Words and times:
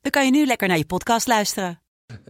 dan 0.00 0.10
kan 0.10 0.24
je 0.24 0.30
nu 0.30 0.46
lekker 0.46 0.68
naar 0.68 0.76
je 0.76 0.86
podcast 0.86 1.26
luisteren. 1.26 1.80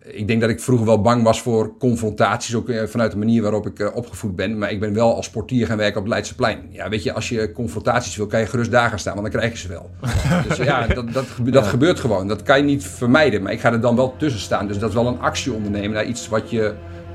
Ik 0.02 0.26
denk 0.26 0.40
dat 0.40 0.50
ik 0.50 0.60
vroeger 0.60 0.86
wel 0.86 1.00
bang 1.00 1.22
was 1.22 1.42
voor 1.42 1.76
confrontaties, 1.78 2.54
ook 2.54 2.68
eh, 2.68 2.86
vanuit 2.86 3.10
de 3.10 3.18
manier 3.18 3.42
waarop 3.42 3.66
ik 3.66 3.78
eh, 3.78 3.96
opgevoed 3.96 4.36
ben. 4.36 4.58
Maar 4.58 4.70
ik 4.70 4.80
ben 4.80 4.95
wel 4.95 5.14
als 5.14 5.30
portier 5.30 5.66
gaan 5.66 5.76
werken 5.76 5.96
op 5.96 6.02
het 6.02 6.12
Leidseplein. 6.12 6.68
Ja, 6.70 6.88
weet 6.88 7.02
je, 7.02 7.12
als 7.12 7.28
je 7.28 7.52
confrontaties 7.52 8.16
wil, 8.16 8.26
kan 8.26 8.40
je 8.40 8.46
gerust 8.46 8.70
daar 8.70 8.88
gaan 8.88 8.98
staan, 8.98 9.14
want 9.14 9.32
dan 9.32 9.40
krijg 9.40 9.52
je 9.52 9.59
ze 9.59 9.68
wel. 9.68 9.90
dus 10.48 10.56
ja, 10.56 10.86
dat, 10.86 11.12
dat, 11.12 11.26
dat 11.42 11.66
gebeurt 11.66 12.00
gewoon. 12.00 12.28
Dat 12.28 12.42
kan 12.42 12.56
je 12.56 12.64
niet 12.64 12.84
vermijden, 12.84 13.42
maar 13.42 13.52
ik 13.52 13.60
ga 13.60 13.73
er 13.73 13.80
dan 13.80 13.96
wel 13.96 14.16
tussen 14.16 14.40
staan. 14.40 14.66
Dus 14.66 14.78
dat 14.78 14.88
is 14.88 14.95
wel 14.95 15.06
een 15.06 15.20
actie 15.20 15.52
ondernemen 15.52 15.90
naar 15.90 16.06
iets 16.06 16.28
wat 16.28 16.50
je 16.50 16.74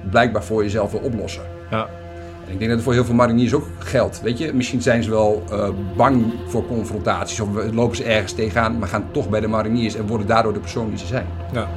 blijkbaar 0.09 0.43
voor 0.43 0.63
jezelf 0.63 0.91
wil 0.91 1.01
oplossen. 1.01 1.43
Ja. 1.71 1.89
Ik 2.47 2.59
denk 2.59 2.59
dat 2.59 2.69
het 2.69 2.81
voor 2.81 2.93
heel 2.93 3.05
veel 3.05 3.15
mariniers 3.15 3.53
ook 3.53 3.67
geldt. 3.79 4.21
Weet 4.21 4.37
je, 4.37 4.53
misschien 4.53 4.81
zijn 4.81 5.03
ze 5.03 5.09
wel 5.09 5.43
eh, 5.49 5.69
bang 5.95 6.33
voor 6.47 6.65
confrontaties 6.67 7.39
of 7.39 7.49
lopen 7.73 7.95
ze 7.95 8.03
ergens 8.03 8.33
tegenaan, 8.33 8.79
maar 8.79 8.87
gaan 8.87 9.11
toch 9.11 9.29
bij 9.29 9.39
de 9.39 9.47
mariniers 9.47 9.95
en 9.95 10.07
worden 10.07 10.27
daardoor 10.27 10.53
de 10.53 10.59
persoon 10.59 10.89
die 10.89 10.97
ze 10.97 11.05
zijn. 11.05 11.25
Ja. 11.53 11.69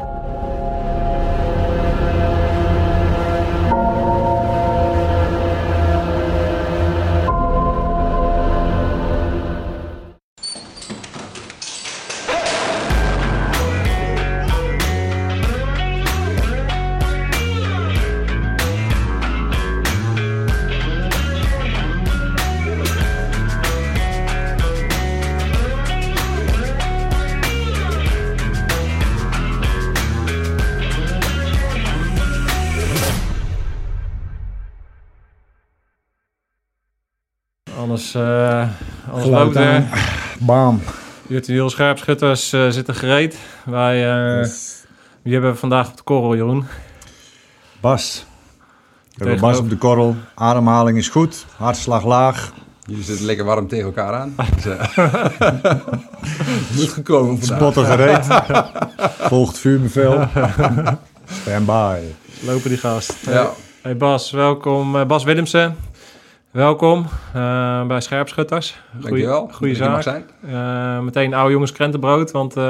Anders, 38.14 38.14
eh 38.14 38.68
anders 39.06 39.24
Geluid 39.24 39.44
loopt 39.44 39.56
er. 39.56 39.66
aan. 39.74 39.88
Bam. 40.38 40.82
Virtueel 41.26 41.70
scherpschutters 41.70 42.52
eh, 42.52 42.68
zitten 42.68 42.94
gereed. 42.94 43.38
Wij 43.64 44.10
eh, 44.40 44.48
wie 45.22 45.32
hebben 45.32 45.52
we 45.52 45.58
vandaag 45.58 45.88
op 45.88 45.96
de 45.96 46.02
korrel, 46.02 46.36
Jeroen? 46.36 46.66
Bas. 47.80 48.26
We 49.14 49.24
hebben 49.24 49.40
Bas 49.40 49.58
op 49.58 49.70
de 49.70 49.76
korrel. 49.76 50.16
Ademhaling 50.34 50.98
is 50.98 51.08
goed. 51.08 51.46
Hartslag 51.56 52.04
laag. 52.04 52.52
Jullie 52.86 53.04
zitten 53.04 53.26
lekker 53.26 53.44
warm 53.44 53.68
tegen 53.68 53.84
elkaar 53.84 54.14
aan. 54.14 54.34
Dus, 54.54 54.66
eh, 54.66 54.96
moet 56.76 56.88
gekomen 56.88 57.38
vandaag. 57.38 57.58
Spotter 57.58 57.84
gereed. 57.84 58.26
Volgt 59.30 59.58
vuurbevel. 59.58 60.28
Stand 61.42 61.66
by. 61.66 61.98
Lopen 62.40 62.68
die 62.68 62.78
gast. 62.78 63.14
Ja. 63.26 63.50
Hey 63.82 63.96
Bas, 63.96 64.30
welkom. 64.30 64.96
Eh, 64.96 65.06
Bas 65.06 65.24
Willemsen, 65.24 65.76
welkom 66.50 67.06
eh, 67.34 67.86
bij 67.86 68.00
Scherpschutters. 68.00 68.80
Dankjewel. 69.00 69.48
Goeie 69.52 69.76
dat 69.76 69.88
zaak. 69.88 70.02
zijn. 70.02 70.24
Eh, 70.46 71.00
meteen 71.00 71.34
oude 71.34 71.52
jongens 71.52 71.72
krentenbrood, 71.72 72.30
want 72.30 72.56
eh, 72.56 72.62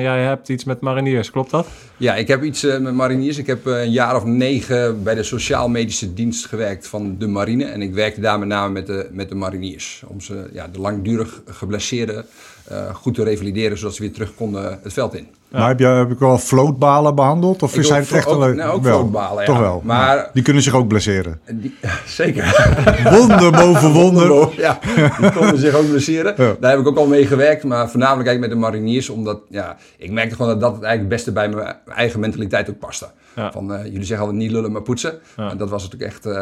jij 0.00 0.22
hebt 0.22 0.48
iets 0.48 0.64
met 0.64 0.80
mariniers, 0.80 1.30
klopt 1.30 1.50
dat? 1.50 1.68
Ja, 1.96 2.14
ik 2.14 2.28
heb 2.28 2.42
iets 2.42 2.62
met 2.62 2.94
mariniers. 2.94 3.38
Ik 3.38 3.46
heb 3.46 3.66
een 3.66 3.90
jaar 3.90 4.16
of 4.16 4.24
negen 4.24 5.02
bij 5.02 5.14
de 5.14 5.22
sociaal-medische 5.22 6.14
dienst 6.14 6.46
gewerkt 6.46 6.86
van 6.86 7.18
de 7.18 7.26
marine. 7.26 7.64
En 7.64 7.82
ik 7.82 7.94
werkte 7.94 8.20
daar 8.20 8.38
met 8.38 8.48
name 8.48 8.72
met 8.72 8.86
de, 8.86 9.08
met 9.12 9.28
de 9.28 9.34
mariniers. 9.34 10.02
Om 10.06 10.20
ze, 10.20 10.48
ja, 10.52 10.68
de 10.72 10.80
langdurig 10.80 11.42
geblesseerden 11.46 12.24
eh, 12.70 12.94
goed 12.94 13.14
te 13.14 13.22
revalideren, 13.24 13.78
zodat 13.78 13.94
ze 13.94 14.02
weer 14.02 14.12
terug 14.12 14.34
konden 14.34 14.78
het 14.82 14.92
veld 14.92 15.14
in. 15.14 15.26
Maar 15.50 15.68
heb 15.68 15.78
je, 15.78 15.86
heb 15.86 16.10
ik 16.10 16.18
wel 16.18 16.38
floatbalen 16.38 17.14
behandeld? 17.14 17.62
Of 17.62 17.76
Ik 17.76 17.84
zijn 17.84 18.02
het 18.02 18.12
echt 18.12 18.26
ook- 18.26 18.54
nou, 18.54 18.70
ook 18.72 18.82
wel. 18.82 18.98
floatbalen, 18.98 19.40
ja. 19.40 19.44
Toch 19.46 19.58
wel. 19.58 19.80
Maar- 19.84 20.16
Ja. 20.16 20.30
Die 20.32 20.42
kunnen 20.42 20.62
zich 20.62 20.74
ook 20.74 20.88
blesseren. 20.88 21.40
Die, 21.52 21.74
zeker. 22.06 22.70
Wonder 23.18 23.50
boven 23.52 23.92
wonder. 23.92 24.48
Ja, 24.56 24.78
die 25.20 25.30
konden 25.32 25.58
zich 25.58 25.74
ook 25.74 25.88
blesseren. 25.88 26.34
Daar 26.60 26.70
heb 26.70 26.80
ik 26.80 26.86
ook 26.86 26.96
al 26.96 27.06
mee 27.06 27.26
gewerkt, 27.26 27.64
maar 27.64 27.90
voornamelijk 27.90 28.28
eigenlijk 28.28 28.40
met 28.40 28.62
de 28.62 28.70
mariniers. 28.70 29.08
Omdat 29.08 29.40
ja, 29.48 29.76
ik 29.98 30.10
merkte 30.10 30.34
gewoon 30.34 30.50
dat 30.50 30.60
dat 30.60 30.74
het 30.74 30.82
eigenlijk 30.82 31.14
het 31.14 31.24
beste 31.24 31.32
bij 31.32 31.48
mijn 31.48 31.76
eigen 31.96 32.20
mentaliteit 32.20 32.70
ook 32.70 32.78
paste. 32.78 33.06
Ja. 33.34 33.52
Van, 33.52 33.74
eh, 33.74 33.84
jullie 33.84 34.04
zeggen 34.04 34.26
altijd 34.26 34.42
niet 34.42 34.52
lullen, 34.52 34.72
maar 34.72 34.82
poetsen. 34.82 35.18
Ja. 35.36 35.50
En 35.50 35.56
dat 35.56 35.70
was 35.70 35.82
het 35.82 35.94
ook 35.94 36.00
echt, 36.00 36.26
eh, 36.26 36.32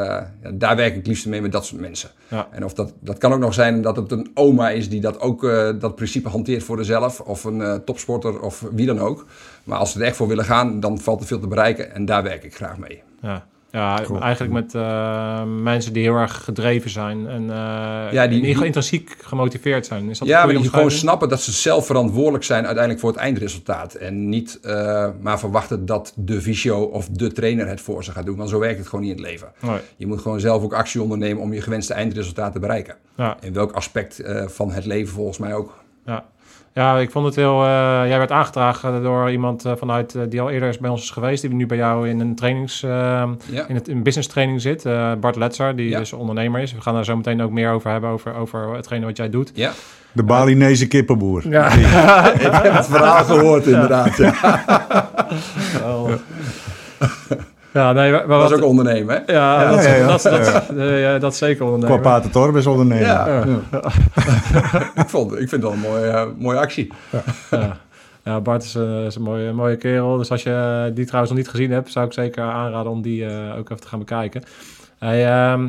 ja, 0.42 0.50
daar 0.54 0.76
werk 0.76 0.96
ik 0.96 1.06
liefst 1.06 1.26
mee 1.26 1.42
met 1.42 1.52
dat 1.52 1.66
soort 1.66 1.80
mensen. 1.80 2.10
En 2.50 2.64
of 2.64 2.74
dat, 2.74 2.92
dat 3.00 3.18
kan 3.18 3.32
ook 3.32 3.38
nog 3.38 3.54
zijn 3.54 3.82
dat 3.82 3.96
het 3.96 4.12
een 4.12 4.30
oma 4.34 4.70
is 4.70 4.88
die 4.88 5.00
dat 5.00 5.20
ook, 5.20 5.44
eh, 5.44 5.70
dat 5.78 5.94
principe 5.94 6.28
hanteert 6.28 6.62
voor 6.62 6.76
zichzelf. 6.76 7.20
Of 7.20 7.44
een 7.44 7.84
topsporter 7.84 8.40
of 8.40 8.64
wie 8.72 8.86
dan 8.86 8.98
ook. 8.98 9.26
Maar 9.64 9.78
als 9.78 9.92
ze 9.92 10.00
er 10.00 10.06
echt 10.06 10.16
voor 10.16 10.28
willen 10.28 10.44
gaan, 10.44 10.80
dan 10.80 10.98
valt 10.98 11.20
er 11.20 11.26
veel 11.26 11.40
te 11.40 11.48
bereiken. 11.48 11.94
En 11.94 12.04
daar 12.04 12.22
werk 12.22 12.44
ik 12.44 12.54
graag 12.54 12.78
mee. 12.78 13.02
Ja, 13.22 13.46
ja 13.70 14.02
eigenlijk 14.20 14.52
met 14.52 14.74
eh, 14.74 15.42
mensen 15.44 15.92
die 15.92 16.02
heel 16.02 16.14
erg 16.16 16.44
gedreven 16.44 16.90
zijn 16.90 17.26
en 17.28 17.42
eh 17.50 18.12
Ja, 18.12 18.26
die- 18.26 18.40
die- 18.42 18.64
intrinsiek 18.64 19.16
gemotiveerd 19.22 19.86
zijn. 19.86 20.10
Is 20.10 20.18
dat 20.18 20.28
Ja, 20.28 20.44
maar 20.46 20.54
je 20.54 20.68
gewoon 20.70 20.90
snappen 20.90 21.28
dat 21.28 21.40
ze 21.40 21.52
zelf 21.52 21.86
verantwoordelijk 21.86 22.44
zijn 22.44 22.64
uiteindelijk 22.64 23.00
voor 23.00 23.10
het 23.12 23.20
eindresultaat. 23.20 23.94
En 23.94 24.28
niet 24.28 24.58
eh, 24.62 25.08
maar 25.20 25.38
verwachten 25.38 25.86
dat 25.86 26.12
de 26.16 26.40
visio 26.40 26.82
of 26.82 27.08
de 27.08 27.32
trainer 27.32 27.68
het 27.68 27.80
voor 27.80 28.04
ze 28.04 28.12
gaat 28.12 28.26
doen. 28.26 28.36
Want 28.36 28.50
zo 28.50 28.58
werkt 28.58 28.78
het 28.78 28.88
gewoon 28.88 29.04
niet 29.04 29.16
in 29.16 29.22
het 29.22 29.30
leven. 29.30 29.52
Nee. 29.60 29.78
Je 29.96 30.06
moet 30.06 30.20
gewoon 30.20 30.40
zelf 30.40 30.62
ook 30.62 30.72
actie 30.74 31.02
ondernemen 31.02 31.42
om 31.42 31.52
je 31.52 31.60
gewenste 31.62 31.94
eindresultaat 31.94 32.52
te 32.52 32.58
bereiken. 32.58 32.94
Ja. 33.16 33.36
In 33.40 33.52
welk 33.52 33.72
aspect 33.72 34.22
van 34.46 34.70
het 34.72 34.84
leven 34.86 35.14
volgens 35.14 35.38
mij 35.38 35.54
ook. 35.54 35.76
Ja. 36.06 36.24
Ja, 36.78 36.98
ik 36.98 37.10
vond 37.10 37.26
het 37.26 37.36
heel... 37.36 37.62
eh, 37.64 37.68
jij 38.08 38.18
werd 38.18 38.30
aangedragen 38.32 39.02
door 39.02 39.30
iemand 39.30 39.64
eh, 39.64 39.72
vanuit 39.78 40.14
eh, 40.14 40.22
die 40.28 40.40
al 40.40 40.50
eerder 40.50 40.68
is 40.68 40.78
bij 40.78 40.90
ons 40.90 41.02
is 41.02 41.10
geweest. 41.10 41.42
Die 41.42 41.54
nu 41.54 41.66
bij 41.66 41.76
jou 41.76 42.08
in 42.08 42.20
een 42.20 42.34
trainings... 42.34 42.82
eh, 42.82 42.90
Ja. 43.50 43.64
in, 43.68 43.74
het, 43.74 43.88
in 43.88 44.02
business 44.02 44.28
training 44.28 44.60
zit. 44.60 44.84
eh, 44.84 45.12
Bart 45.20 45.36
Letzer, 45.36 45.76
die 45.76 45.88
Ja. 45.88 45.98
dus 45.98 46.12
ondernemer 46.12 46.60
is. 46.60 46.72
We 46.74 46.80
gaan 46.80 46.94
daar 46.94 47.04
zo 47.04 47.16
meteen 47.16 47.42
ook 47.42 47.50
meer 47.50 47.70
over 47.70 47.90
hebben, 47.90 48.10
over, 48.10 48.34
over 48.34 48.74
hetgene 48.74 49.04
wat 49.06 49.16
jij 49.16 49.30
doet. 49.30 49.50
Ja, 49.54 49.72
De 50.12 50.22
Balinese 50.22 50.88
kippenboer. 50.88 51.48
Ja, 51.48 51.66
ik 52.34 52.40
heb 52.40 52.72
het 52.72 52.86
verhaal 52.86 53.24
gehoord 53.24 53.66
inderdaad. 53.66 54.16
Ja. 54.16 54.34
ja 57.72 57.92
nee, 57.92 58.10
maar, 58.12 58.26
Dat 58.26 58.40
wat- 58.40 58.50
is 58.50 58.56
ook 58.56 58.64
ondernemen, 58.64 59.22
hè? 59.26 59.32
Ja, 59.32 59.70
dat, 59.70 59.84
ja, 59.84 59.94
ja. 59.94 60.06
Dat, 60.06 60.22
dat, 60.22 60.68
eh, 60.76 61.00
ja, 61.02 61.18
dat 61.18 61.32
is 61.32 61.38
zeker 61.38 61.56
Qua 61.56 61.66
ondernemen. 61.66 62.02
Pater 62.02 62.30
Torbes 62.30 62.66
ondernemer. 62.66 63.06
Ja. 63.06 63.44
ik, 65.02 65.08
vond, 65.08 65.32
ik 65.32 65.48
vind 65.48 65.50
het 65.50 65.62
wel 65.62 65.72
een 65.72 65.78
mooie, 65.78 66.32
mooie 66.38 66.58
actie. 66.58 66.92
Ja. 67.50 67.76
Ja, 68.24 68.40
Bart 68.40 68.62
is, 68.62 68.74
eh, 68.74 69.04
is 69.04 69.14
een 69.14 69.22
mooie, 69.22 69.52
mooie 69.52 69.76
kerel. 69.76 70.16
Dus 70.16 70.30
als 70.30 70.42
je 70.42 70.90
die 70.94 71.04
trouwens 71.04 71.32
nog 71.32 71.42
niet 71.42 71.50
gezien 71.50 71.70
hebt, 71.70 71.92
zou 71.92 72.06
ik 72.06 72.12
zeker 72.12 72.42
aanraden 72.42 72.92
om 72.92 73.02
die 73.02 73.26
eh, 73.26 73.58
ook 73.58 73.70
even 73.70 73.80
te 73.82 73.88
gaan 73.88 73.98
bekijken. 73.98 74.42
Hey, 74.98 75.26
ehm, 75.26 75.68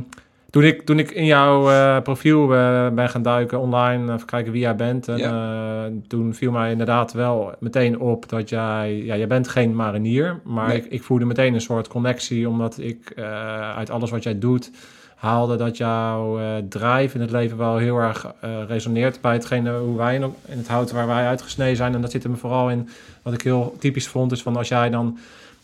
toen, 0.50 0.64
ik, 0.64 0.82
toen 0.82 1.00
ik 1.00 1.12
in 1.12 1.26
jouw 1.26 1.70
eh, 1.70 2.02
profiel 2.02 2.56
eh, 2.56 2.90
ben 2.90 3.10
gaan 3.10 3.22
duiken 3.22 3.60
online, 3.60 4.14
even 4.14 4.26
kijken 4.26 4.52
wie 4.52 4.62
jij 4.62 4.76
bent. 4.76 5.08
En, 5.08 5.20
eh, 5.20 5.84
toen 6.08 6.34
viel 6.34 6.52
mij 6.52 6.72
inderdaad 6.72 7.14
wel 7.14 7.54
meteen 7.60 8.00
op 8.00 8.30
dat 8.30 8.50
jij, 8.50 9.02
ja, 9.04 9.16
jij 9.16 9.28
bent 9.28 9.48
geen 9.48 9.76
marinier. 9.76 10.40
Maar 10.44 10.68
Nee. 10.68 10.78
ik, 10.78 10.86
ik 10.86 11.04
voelde 11.04 11.26
meteen 11.26 11.54
een 11.54 11.62
soort 11.62 11.88
connectie, 11.88 12.50
omdat 12.50 12.78
ik 12.78 13.14
uit 13.76 13.90
alles 13.90 14.10
wat 14.10 14.24
jij 14.24 14.40
doet 14.40 14.72
haalde 15.16 15.56
dat 15.56 15.78
jouw 15.78 16.40
drive 16.70 17.16
in 17.16 17.22
het 17.22 17.32
leven 17.32 17.58
wel 17.58 17.78
heel 17.78 17.98
erg 17.98 18.34
resoneert 18.68 19.22
bij 19.22 19.34
hetgene 19.34 19.78
hoe 19.78 19.98
wij 19.98 20.16
in, 20.16 20.24
in 20.46 20.58
het 20.58 20.68
hout 20.68 20.92
waar 20.92 21.08
wij 21.08 21.26
uitgesneden 21.28 21.76
zijn. 21.76 21.94
En 21.94 22.02
dat 22.02 22.12
zit 22.12 22.24
er 22.24 22.30
me 22.30 22.36
vooral 22.36 22.70
in, 22.70 22.90
wat 23.22 23.34
ik 23.34 23.42
heel 23.42 23.76
typisch 23.80 24.08
vond, 24.08 24.32
is 24.32 24.42
van 24.42 24.56
als 24.58 24.68
jij 24.68 24.90
dan 24.90 25.18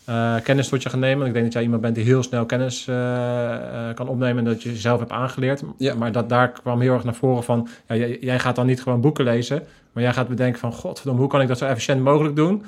eh, 0.06 0.34
kennis 0.42 0.68
tot 0.68 0.82
je 0.82 0.88
gaat 0.88 1.00
nemen. 1.00 1.26
Ik 1.26 1.32
denk 1.32 1.44
dat 1.44 1.54
jij 1.54 1.62
iemand 1.62 1.82
bent 1.82 1.94
die 1.94 2.04
heel 2.04 2.22
snel 2.22 2.46
kennis 2.46 2.88
eh, 2.88 3.54
eh, 3.54 3.94
kan 3.94 4.08
opnemen 4.08 4.38
en 4.38 4.44
dat 4.44 4.62
je 4.62 4.76
zelf 4.76 4.98
hebt 4.98 5.10
aangeleerd. 5.10 5.62
Ja. 5.78 5.94
Maar 5.94 6.12
dat, 6.12 6.28
daar 6.28 6.52
kwam 6.52 6.80
heel 6.80 6.94
erg 6.94 7.04
naar 7.04 7.14
voren 7.14 7.44
van, 7.44 7.68
ja, 7.88 7.96
jij, 7.96 8.18
jij 8.20 8.38
gaat 8.38 8.56
dan 8.56 8.66
niet 8.66 8.82
gewoon 8.82 9.00
boeken 9.00 9.24
lezen, 9.24 9.62
maar 9.92 10.02
jij 10.02 10.12
gaat 10.12 10.28
bedenken 10.28 10.60
van, 10.60 10.72
godverdomme, 10.72 11.20
hoe 11.20 11.30
kan 11.30 11.40
ik 11.40 11.48
dat 11.48 11.58
zo 11.58 11.64
efficiënt 11.64 12.02
mogelijk 12.02 12.36
doen? 12.36 12.64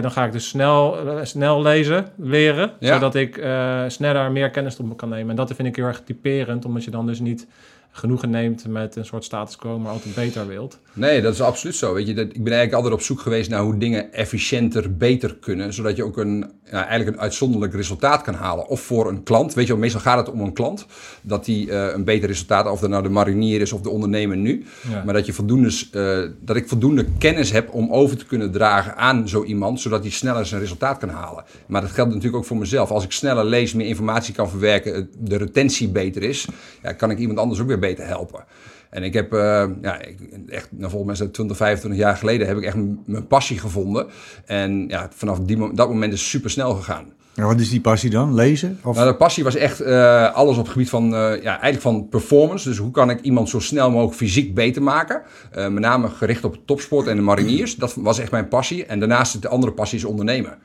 Dan 0.00 0.10
ga 0.10 0.24
ik 0.24 0.32
dus 0.32 0.48
snel, 0.48 0.96
snel 1.22 1.62
lezen, 1.62 2.06
leren, 2.16 2.70
zodat 2.80 3.14
ik 3.14 3.46
sneller 3.86 4.32
meer 4.32 4.50
kennis 4.50 4.74
tot 4.74 4.88
me 4.88 4.94
kan 4.94 5.08
nemen. 5.08 5.30
En 5.30 5.36
dat 5.36 5.52
vind 5.54 5.68
ik 5.68 5.76
heel 5.76 5.86
erg 5.86 6.02
typerend, 6.04 6.64
omdat 6.64 6.84
je 6.84 6.90
dan 6.90 7.06
dus 7.06 7.20
niet 7.20 7.46
genoegen 7.90 8.30
neemt 8.30 8.66
met 8.68 8.96
een 8.96 9.04
soort 9.04 9.24
status 9.24 9.56
quo, 9.56 9.78
maar 9.78 9.92
altijd 9.92 10.14
beter 10.14 10.46
wilt. 10.46 10.78
Nee, 10.92 11.22
dat 11.22 11.32
is 11.32 11.40
absoluut 11.40 11.76
zo. 11.76 11.94
Weet 11.94 12.06
je, 12.06 12.14
dat, 12.14 12.26
ik 12.26 12.44
ben 12.44 12.52
eigenlijk 12.52 12.72
altijd 12.72 12.94
op 12.94 13.00
zoek 13.00 13.20
geweest 13.20 13.50
naar 13.50 13.60
hoe 13.60 13.78
dingen 13.78 14.12
efficiënter, 14.12 14.96
beter 14.96 15.36
kunnen. 15.40 15.72
Zodat 15.72 15.96
je 15.96 16.04
ook 16.04 16.16
een, 16.16 16.50
ja, 16.64 16.86
eigenlijk 16.86 17.16
een 17.16 17.22
uitzonderlijk 17.22 17.74
resultaat 17.74 18.22
kan 18.22 18.34
halen. 18.34 18.68
Of 18.68 18.80
voor 18.80 19.08
een 19.08 19.22
klant. 19.22 19.54
Weet 19.54 19.66
je, 19.66 19.76
meestal 19.76 20.00
gaat 20.00 20.26
het 20.26 20.34
om 20.34 20.40
een 20.40 20.52
klant. 20.52 20.86
Dat 21.22 21.44
die 21.44 21.66
uh, 21.66 21.92
een 21.92 22.04
beter 22.04 22.28
resultaat, 22.28 22.70
of 22.70 22.80
dat 22.80 22.90
nou 22.90 23.02
de 23.02 23.08
marinier 23.08 23.60
is 23.60 23.72
of 23.72 23.80
de 23.80 23.90
ondernemer 23.90 24.36
nu. 24.36 24.64
Ja. 24.90 25.04
Maar 25.04 25.14
dat, 25.14 25.26
je 25.26 25.32
voldoende, 25.32 25.72
uh, 25.92 26.30
dat 26.40 26.56
ik 26.56 26.68
voldoende 26.68 27.06
kennis 27.18 27.52
heb 27.52 27.72
om 27.72 27.92
over 27.92 28.16
te 28.16 28.26
kunnen 28.26 28.50
dragen 28.50 28.96
aan 28.96 29.28
zo 29.28 29.44
iemand. 29.44 29.80
Zodat 29.80 30.02
hij 30.02 30.10
sneller 30.10 30.46
zijn 30.46 30.60
resultaat 30.60 30.98
kan 30.98 31.08
halen. 31.08 31.44
Maar 31.66 31.80
dat 31.80 31.90
geldt 31.90 32.10
natuurlijk 32.10 32.36
ook 32.36 32.48
voor 32.48 32.56
mezelf. 32.56 32.90
Als 32.90 33.04
ik 33.04 33.12
sneller 33.12 33.44
lees, 33.44 33.72
meer 33.72 33.86
informatie 33.86 34.34
kan 34.34 34.50
verwerken, 34.50 35.10
de 35.18 35.36
retentie 35.36 35.88
beter 35.88 36.22
is. 36.22 36.46
Ja, 36.82 36.92
kan 36.92 37.10
ik 37.10 37.18
iemand 37.18 37.38
anders 37.38 37.60
ook 37.60 37.66
weer 37.66 37.78
beter 37.78 38.06
helpen. 38.06 38.44
En 38.90 39.02
ik 39.02 39.14
heb, 39.14 39.32
uh, 39.32 39.64
ja, 39.82 40.00
echt, 40.48 40.68
nou, 40.70 40.90
volgens 40.90 41.18
mij 41.18 41.28
20, 41.28 41.56
25 41.56 42.00
jaar 42.00 42.16
geleden 42.16 42.46
heb 42.46 42.56
ik 42.56 42.64
echt 42.64 42.76
mijn 43.04 43.26
passie 43.26 43.58
gevonden. 43.58 44.06
En 44.44 44.88
ja, 44.88 45.08
vanaf 45.14 45.40
die, 45.40 45.74
dat 45.74 45.88
moment 45.88 46.12
is 46.12 46.20
het 46.20 46.28
super 46.28 46.50
snel 46.50 46.74
gegaan. 46.74 47.12
Ja, 47.34 47.46
wat 47.46 47.60
is 47.60 47.70
die 47.70 47.80
passie 47.80 48.10
dan? 48.10 48.34
Lezen? 48.34 48.78
Of? 48.82 48.96
Nou, 48.96 49.08
de 49.08 49.16
passie 49.16 49.44
was 49.44 49.54
echt 49.54 49.82
uh, 49.82 50.34
alles 50.34 50.56
op 50.56 50.62
het 50.62 50.72
gebied 50.72 50.88
van, 50.88 51.04
uh, 51.04 51.42
ja, 51.42 51.50
eigenlijk 51.50 51.80
van 51.80 52.08
performance. 52.08 52.68
Dus 52.68 52.78
hoe 52.78 52.90
kan 52.90 53.10
ik 53.10 53.20
iemand 53.20 53.48
zo 53.48 53.60
snel 53.60 53.90
mogelijk 53.90 54.16
fysiek 54.16 54.54
beter 54.54 54.82
maken? 54.82 55.22
Uh, 55.56 55.68
met 55.68 55.82
name 55.82 56.08
gericht 56.08 56.44
op 56.44 56.58
topsport 56.64 57.06
en 57.06 57.16
de 57.16 57.22
mariniers. 57.22 57.76
Dat 57.76 57.94
was 57.94 58.18
echt 58.18 58.30
mijn 58.30 58.48
passie. 58.48 58.86
En 58.86 58.98
daarnaast 58.98 59.42
de 59.42 59.48
andere 59.48 59.72
passie 59.72 59.98
is 59.98 60.04
ondernemen. 60.04 60.58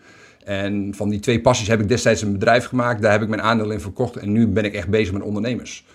En 0.44 0.94
van 0.96 1.10
die 1.10 1.20
twee 1.20 1.42
passies 1.42 1.68
heb 1.68 1.82
ik 1.82 1.88
destijds 1.88 2.22
een 2.22 2.32
bedrijf 2.32 2.66
gemaakt. 2.66 3.02
Daar 3.02 3.12
heb 3.12 3.22
ik 3.22 3.30
mijn 3.30 3.42
aandeel 3.42 3.72
in 3.72 3.80
verkocht. 3.80 4.16
En 4.16 4.32
nu 4.32 4.48
ben 4.48 4.66
ik 4.66 4.74
echt 4.74 4.88
bezig 4.88 5.14
met 5.14 5.24
ondernemers. 5.24 5.86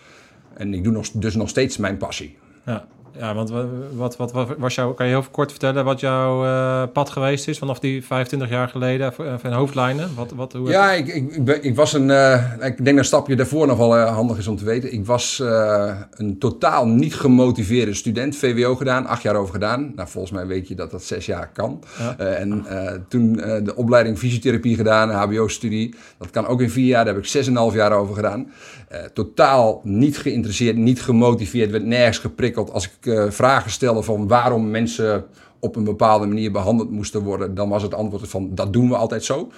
En 0.60 0.74
ik 0.74 0.84
doe 0.84 0.92
nog, 0.92 1.10
dus 1.10 1.34
nog 1.34 1.48
steeds 1.48 1.76
mijn 1.76 1.96
passie. 1.96 2.36
Ja. 2.66 2.86
Ja, 3.18 3.34
want 3.34 3.50
wat, 3.92 4.16
wat, 4.16 4.32
wat, 4.32 4.48
was 4.58 4.74
jouw, 4.74 4.94
kan 4.94 5.06
je 5.06 5.12
heel 5.12 5.24
kort 5.30 5.50
vertellen 5.50 5.84
wat 5.84 6.00
jouw 6.00 6.44
uh, 6.44 6.82
pad 6.92 7.10
geweest 7.10 7.48
is 7.48 7.58
vanaf 7.58 7.78
die 7.78 8.04
25 8.04 8.48
jaar 8.48 8.68
geleden 8.68 9.12
van 9.12 9.52
hoofdlijnen? 9.52 10.10
Wat, 10.14 10.32
wat, 10.36 10.52
hoe 10.52 10.68
ja, 10.68 10.92
ik, 10.92 11.06
ik, 11.06 11.34
ik, 11.34 11.62
ik, 11.62 11.76
was 11.76 11.92
een, 11.92 12.08
uh, 12.08 12.52
ik 12.52 12.60
denk 12.60 12.84
dat 12.84 12.96
een 12.96 13.04
stapje 13.04 13.36
daarvoor 13.36 13.66
nog 13.66 13.78
wel 13.78 13.96
uh, 13.96 14.14
handig 14.14 14.38
is 14.38 14.46
om 14.46 14.56
te 14.56 14.64
weten. 14.64 14.92
Ik 14.92 15.06
was 15.06 15.42
een 16.10 16.36
totaal 16.38 16.86
niet 16.86 17.14
gemotiveerde 17.14 17.94
student, 17.94 18.36
VWO 18.36 18.74
gedaan, 18.74 19.06
acht 19.06 19.22
jaar 19.22 19.34
over 19.34 19.52
gedaan. 19.52 19.92
Nou, 19.94 20.08
volgens 20.08 20.32
mij 20.32 20.46
weet 20.46 20.68
je 20.68 20.74
dat 20.74 20.90
dat 20.90 21.02
zes 21.02 21.26
jaar 21.26 21.50
kan. 21.52 21.82
Ja. 21.98 22.16
en 22.16 22.64
toen 23.08 23.32
de 23.36 23.72
opleiding 23.76 24.18
fysiotherapie 24.18 24.76
gedaan, 24.76 25.10
HBO-studie. 25.10 25.94
Dat 26.18 26.30
kan 26.30 26.46
ook 26.46 26.60
in 26.60 26.70
vier 26.70 26.86
jaar, 26.86 27.04
daar 27.04 27.14
heb 27.14 27.22
ik 27.22 27.28
zes 27.28 27.46
en 27.46 27.56
half 27.56 27.74
jaar 27.74 27.92
over 27.92 28.14
gedaan. 28.14 28.50
Totaal 29.12 29.80
niet 29.84 30.18
geïnteresseerd, 30.18 30.76
niet 30.76 31.02
gemotiveerd, 31.02 31.70
werd 31.70 31.84
nergens 31.84 32.18
geprikkeld. 32.18 32.72
Als 32.72 32.84
ik 32.84 33.06
uh, 33.06 33.30
vragen 33.30 33.70
stelde 33.70 34.02
van 34.02 34.28
waarom 34.28 34.70
mensen 34.70 35.24
op 35.58 35.76
een 35.76 35.84
bepaalde 35.84 36.26
manier 36.26 36.52
behandeld 36.52 36.90
moesten 36.90 37.22
worden, 37.22 37.54
dan 37.54 37.68
was 37.68 37.82
het 37.82 37.94
antwoord 37.94 38.28
van 38.28 38.54
dat 38.54 38.72
doen 38.72 38.88
we 38.88 38.96
altijd 38.96 39.24
zo. 39.24 39.50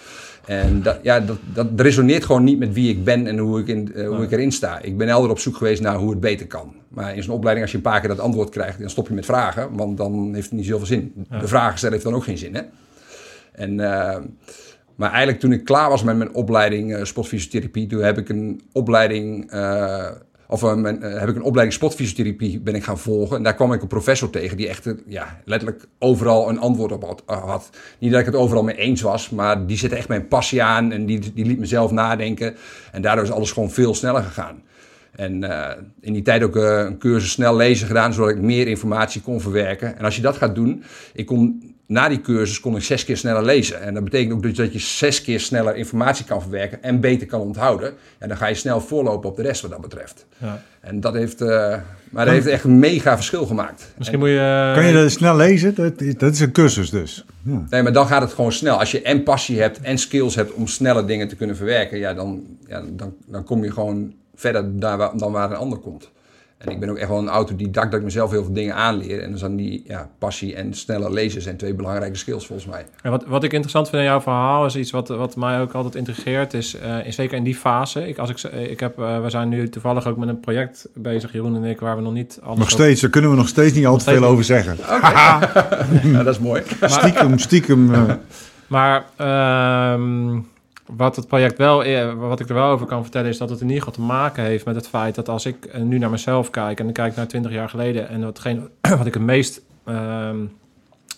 En 0.46 0.82
dat, 0.82 0.98
ja, 1.02 1.20
dat, 1.20 1.38
dat 1.54 1.66
resoneert 1.76 2.24
gewoon 2.24 2.44
niet 2.44 2.58
met 2.58 2.72
wie 2.72 2.90
ik 2.90 3.04
ben 3.04 3.26
en 3.26 3.38
hoe 3.38 3.60
ik, 3.60 3.68
in, 3.68 3.92
uh, 3.94 4.08
hoe 4.08 4.22
ik 4.22 4.32
erin 4.32 4.52
sta. 4.52 4.80
Ik 4.80 4.96
ben 4.96 5.08
altijd 5.08 5.30
op 5.30 5.38
zoek 5.38 5.56
geweest 5.56 5.82
naar 5.82 5.96
hoe 5.96 6.10
het 6.10 6.20
beter 6.20 6.46
kan. 6.46 6.74
Maar 6.88 7.16
in 7.16 7.22
zo'n 7.22 7.34
opleiding, 7.34 7.64
als 7.64 7.70
je 7.70 7.76
een 7.76 7.90
paar 7.92 8.00
keer 8.00 8.08
dat 8.08 8.20
antwoord 8.20 8.48
krijgt, 8.48 8.80
dan 8.80 8.90
stop 8.90 9.08
je 9.08 9.14
met 9.14 9.24
vragen, 9.24 9.76
want 9.76 9.96
dan 9.96 10.34
heeft 10.34 10.48
het 10.48 10.58
niet 10.58 10.66
zoveel 10.66 10.86
zin. 10.86 11.26
De 11.40 11.48
vragen 11.48 11.76
stellen 11.78 11.94
heeft 11.94 12.06
dan 12.06 12.14
ook 12.14 12.24
geen 12.24 12.38
zin. 12.38 12.54
Hè? 12.54 12.62
En, 13.52 13.80
maar 15.02 15.10
eigenlijk 15.10 15.40
toen 15.40 15.52
ik 15.52 15.64
klaar 15.64 15.88
was 15.88 16.02
met 16.02 16.16
mijn 16.16 16.34
opleiding 16.34 16.96
uh, 16.96 17.04
sportfysiotherapie, 17.04 17.86
toen 17.86 18.02
heb 18.02 18.18
ik 18.18 18.28
een 18.28 18.62
opleiding 18.72 19.52
of 20.46 20.62
uh, 20.62 20.74
mijn, 20.74 21.04
uh, 21.04 21.18
heb 21.18 21.28
ik 21.28 21.36
een 21.36 21.42
opleiding 21.42 21.72
sportfysiotherapie 21.72 22.60
ben 22.60 22.74
ik 22.74 22.84
gaan 22.84 22.98
volgen. 22.98 23.36
En 23.36 23.42
daar 23.42 23.54
kwam 23.54 23.72
ik 23.72 23.82
een 23.82 23.88
professor 23.88 24.30
tegen 24.30 24.56
die 24.56 24.68
echt 24.68 24.94
ja, 25.06 25.40
letterlijk 25.44 25.84
overal 25.98 26.48
een 26.48 26.58
antwoord 26.58 26.92
op 26.92 27.22
had. 27.26 27.70
Niet 27.98 28.10
dat 28.10 28.20
ik 28.20 28.26
het 28.26 28.34
overal 28.34 28.62
mee 28.62 28.76
eens 28.76 29.00
was, 29.00 29.30
maar 29.30 29.66
die 29.66 29.76
zette 29.76 29.96
echt 29.96 30.08
mijn 30.08 30.28
passie 30.28 30.62
aan 30.62 30.92
en 30.92 31.06
die, 31.06 31.32
die 31.34 31.46
liet 31.46 31.58
mezelf 31.58 31.90
nadenken. 31.90 32.54
En 32.92 33.02
daardoor 33.02 33.24
is 33.24 33.30
alles 33.30 33.52
gewoon 33.52 33.70
veel 33.70 33.94
sneller 33.94 34.22
gegaan. 34.22 34.62
En 35.12 35.42
in 36.00 36.12
die 36.12 36.22
tijd 36.22 36.42
ook 36.42 36.56
een 36.56 36.98
cursus 36.98 37.30
snel 37.30 37.56
lezen 37.56 37.86
gedaan, 37.86 38.12
zodat 38.12 38.30
ik 38.30 38.40
meer 38.40 38.68
informatie 38.68 39.20
kon 39.20 39.40
verwerken. 39.40 39.98
En 39.98 40.04
als 40.04 40.16
je 40.16 40.22
dat 40.22 40.36
gaat 40.36 40.54
doen, 40.54 40.82
ik 41.14 41.26
kon 41.26 41.71
na 41.92 42.08
die 42.08 42.20
cursus 42.20 42.60
kon 42.60 42.76
ik 42.76 42.82
zes 42.82 43.04
keer 43.04 43.16
sneller 43.16 43.44
lezen. 43.44 43.80
En 43.80 43.94
dat 43.94 44.04
betekent 44.04 44.32
ook 44.32 44.42
dus 44.42 44.54
dat 44.54 44.72
je 44.72 44.78
zes 44.78 45.22
keer 45.22 45.40
sneller 45.40 45.76
informatie 45.76 46.24
kan 46.24 46.40
verwerken 46.40 46.82
en 46.82 47.00
beter 47.00 47.26
kan 47.26 47.40
onthouden. 47.40 47.94
En 48.18 48.28
dan 48.28 48.36
ga 48.36 48.46
je 48.46 48.54
snel 48.54 48.80
voorlopen 48.80 49.30
op 49.30 49.36
de 49.36 49.42
rest 49.42 49.62
wat 49.62 49.70
dat 49.70 49.80
betreft. 49.80 50.26
Ja. 50.38 50.62
En 50.80 51.00
dat 51.00 51.14
heeft, 51.14 51.40
uh, 51.40 51.48
maar 52.10 52.24
dat 52.24 52.34
heeft 52.34 52.46
echt 52.46 52.64
een 52.64 52.78
mega 52.78 53.14
verschil 53.14 53.46
gemaakt. 53.46 53.92
Misschien 53.98 54.18
moet 54.18 54.28
je... 54.28 54.72
Kan 54.74 54.86
je 54.86 54.92
dat 54.92 55.10
snel 55.10 55.36
lezen? 55.36 55.74
Dat, 55.74 55.98
dat 56.18 56.32
is 56.32 56.40
een 56.40 56.52
cursus 56.52 56.90
dus. 56.90 57.24
Ja. 57.42 57.64
Nee, 57.70 57.82
maar 57.82 57.92
dan 57.92 58.06
gaat 58.06 58.22
het 58.22 58.32
gewoon 58.32 58.52
snel. 58.52 58.78
Als 58.78 58.90
je 58.90 59.02
en 59.02 59.22
passie 59.22 59.60
hebt 59.60 59.80
en 59.80 59.98
skills 59.98 60.34
hebt 60.34 60.52
om 60.52 60.66
snelle 60.66 61.04
dingen 61.04 61.28
te 61.28 61.36
kunnen 61.36 61.56
verwerken, 61.56 61.98
ja, 61.98 62.14
dan, 62.14 62.42
ja, 62.66 62.82
dan, 62.90 63.14
dan 63.26 63.44
kom 63.44 63.64
je 63.64 63.72
gewoon 63.72 64.14
verder 64.34 64.78
daar, 64.80 65.16
dan 65.18 65.32
waar 65.32 65.50
een 65.50 65.56
ander 65.56 65.78
komt. 65.78 66.10
En 66.64 66.72
ik 66.72 66.80
ben 66.80 66.88
ook 66.90 66.96
echt 66.96 67.08
wel 67.08 67.18
een 67.18 67.28
autodidact 67.28 67.90
dat 67.90 68.00
ik 68.00 68.06
mezelf 68.06 68.30
heel 68.30 68.44
veel 68.44 68.52
dingen 68.52 68.74
aanleer. 68.74 69.22
En 69.22 69.30
dan 69.30 69.38
zijn 69.38 69.56
die 69.56 69.82
ja, 69.86 70.10
passie 70.18 70.54
en 70.54 70.74
sneller 70.74 71.12
lezen 71.12 71.42
zijn 71.42 71.56
twee 71.56 71.74
belangrijke 71.74 72.16
skills 72.16 72.46
volgens 72.46 72.68
mij. 72.68 72.86
En 73.02 73.10
wat, 73.10 73.24
wat 73.26 73.44
ik 73.44 73.52
interessant 73.52 73.88
vind 73.88 74.02
in 74.02 74.08
jouw 74.08 74.20
verhaal 74.20 74.66
is 74.66 74.76
iets 74.76 74.90
wat, 74.90 75.08
wat 75.08 75.36
mij 75.36 75.60
ook 75.60 75.72
altijd 75.72 75.94
integreert. 75.94 76.54
Is, 76.54 76.76
uh, 76.84 77.06
is 77.06 77.14
zeker 77.14 77.36
in 77.36 77.44
die 77.44 77.54
fase. 77.54 78.08
Ik, 78.08 78.18
als 78.18 78.30
ik, 78.30 78.52
ik 78.52 78.80
heb, 78.80 78.98
uh, 78.98 79.22
we 79.22 79.30
zijn 79.30 79.48
nu 79.48 79.68
toevallig 79.68 80.06
ook 80.06 80.16
met 80.16 80.28
een 80.28 80.40
project 80.40 80.88
bezig, 80.94 81.32
Jeroen 81.32 81.56
en 81.56 81.64
ik, 81.64 81.80
waar 81.80 81.96
we 81.96 82.02
nog 82.02 82.12
niet 82.12 82.38
alles 82.42 82.58
Nog 82.58 82.70
steeds, 82.70 83.00
daar 83.00 83.10
kunnen 83.10 83.30
we 83.30 83.36
nog 83.36 83.48
steeds 83.48 83.74
niet 83.74 83.86
al 83.86 83.96
te 83.96 84.04
veel 84.04 84.24
over 84.24 84.44
zeggen. 84.44 84.78
Okay. 84.78 85.40
ja, 86.12 86.22
dat 86.22 86.34
is 86.34 86.38
mooi. 86.38 86.62
stiekem, 86.82 87.38
stiekem. 87.38 87.94
Uh... 87.94 88.12
Maar... 88.66 89.04
Uh, 89.20 90.38
wat 90.96 91.16
het 91.16 91.26
project 91.26 91.58
wel, 91.58 91.84
wat 92.14 92.40
ik 92.40 92.48
er 92.48 92.54
wel 92.54 92.70
over 92.70 92.86
kan 92.86 93.02
vertellen, 93.02 93.28
is 93.28 93.38
dat 93.38 93.50
het 93.50 93.60
in 93.60 93.68
ieder 93.68 93.82
geval 93.82 94.00
te 94.00 94.12
maken 94.12 94.44
heeft 94.44 94.64
met 94.64 94.74
het 94.74 94.88
feit 94.88 95.14
dat 95.14 95.28
als 95.28 95.46
ik 95.46 95.78
nu 95.78 95.98
naar 95.98 96.10
mezelf 96.10 96.50
kijk 96.50 96.80
en 96.80 96.88
ik 96.88 96.94
kijk 96.94 97.16
naar 97.16 97.26
20 97.26 97.52
jaar 97.52 97.68
geleden 97.68 98.08
en 98.08 98.24
watgene 98.24 98.70
wat 98.98 99.06
ik 99.06 99.14
het 99.14 99.22
meest 99.22 99.62
um, 99.86 100.52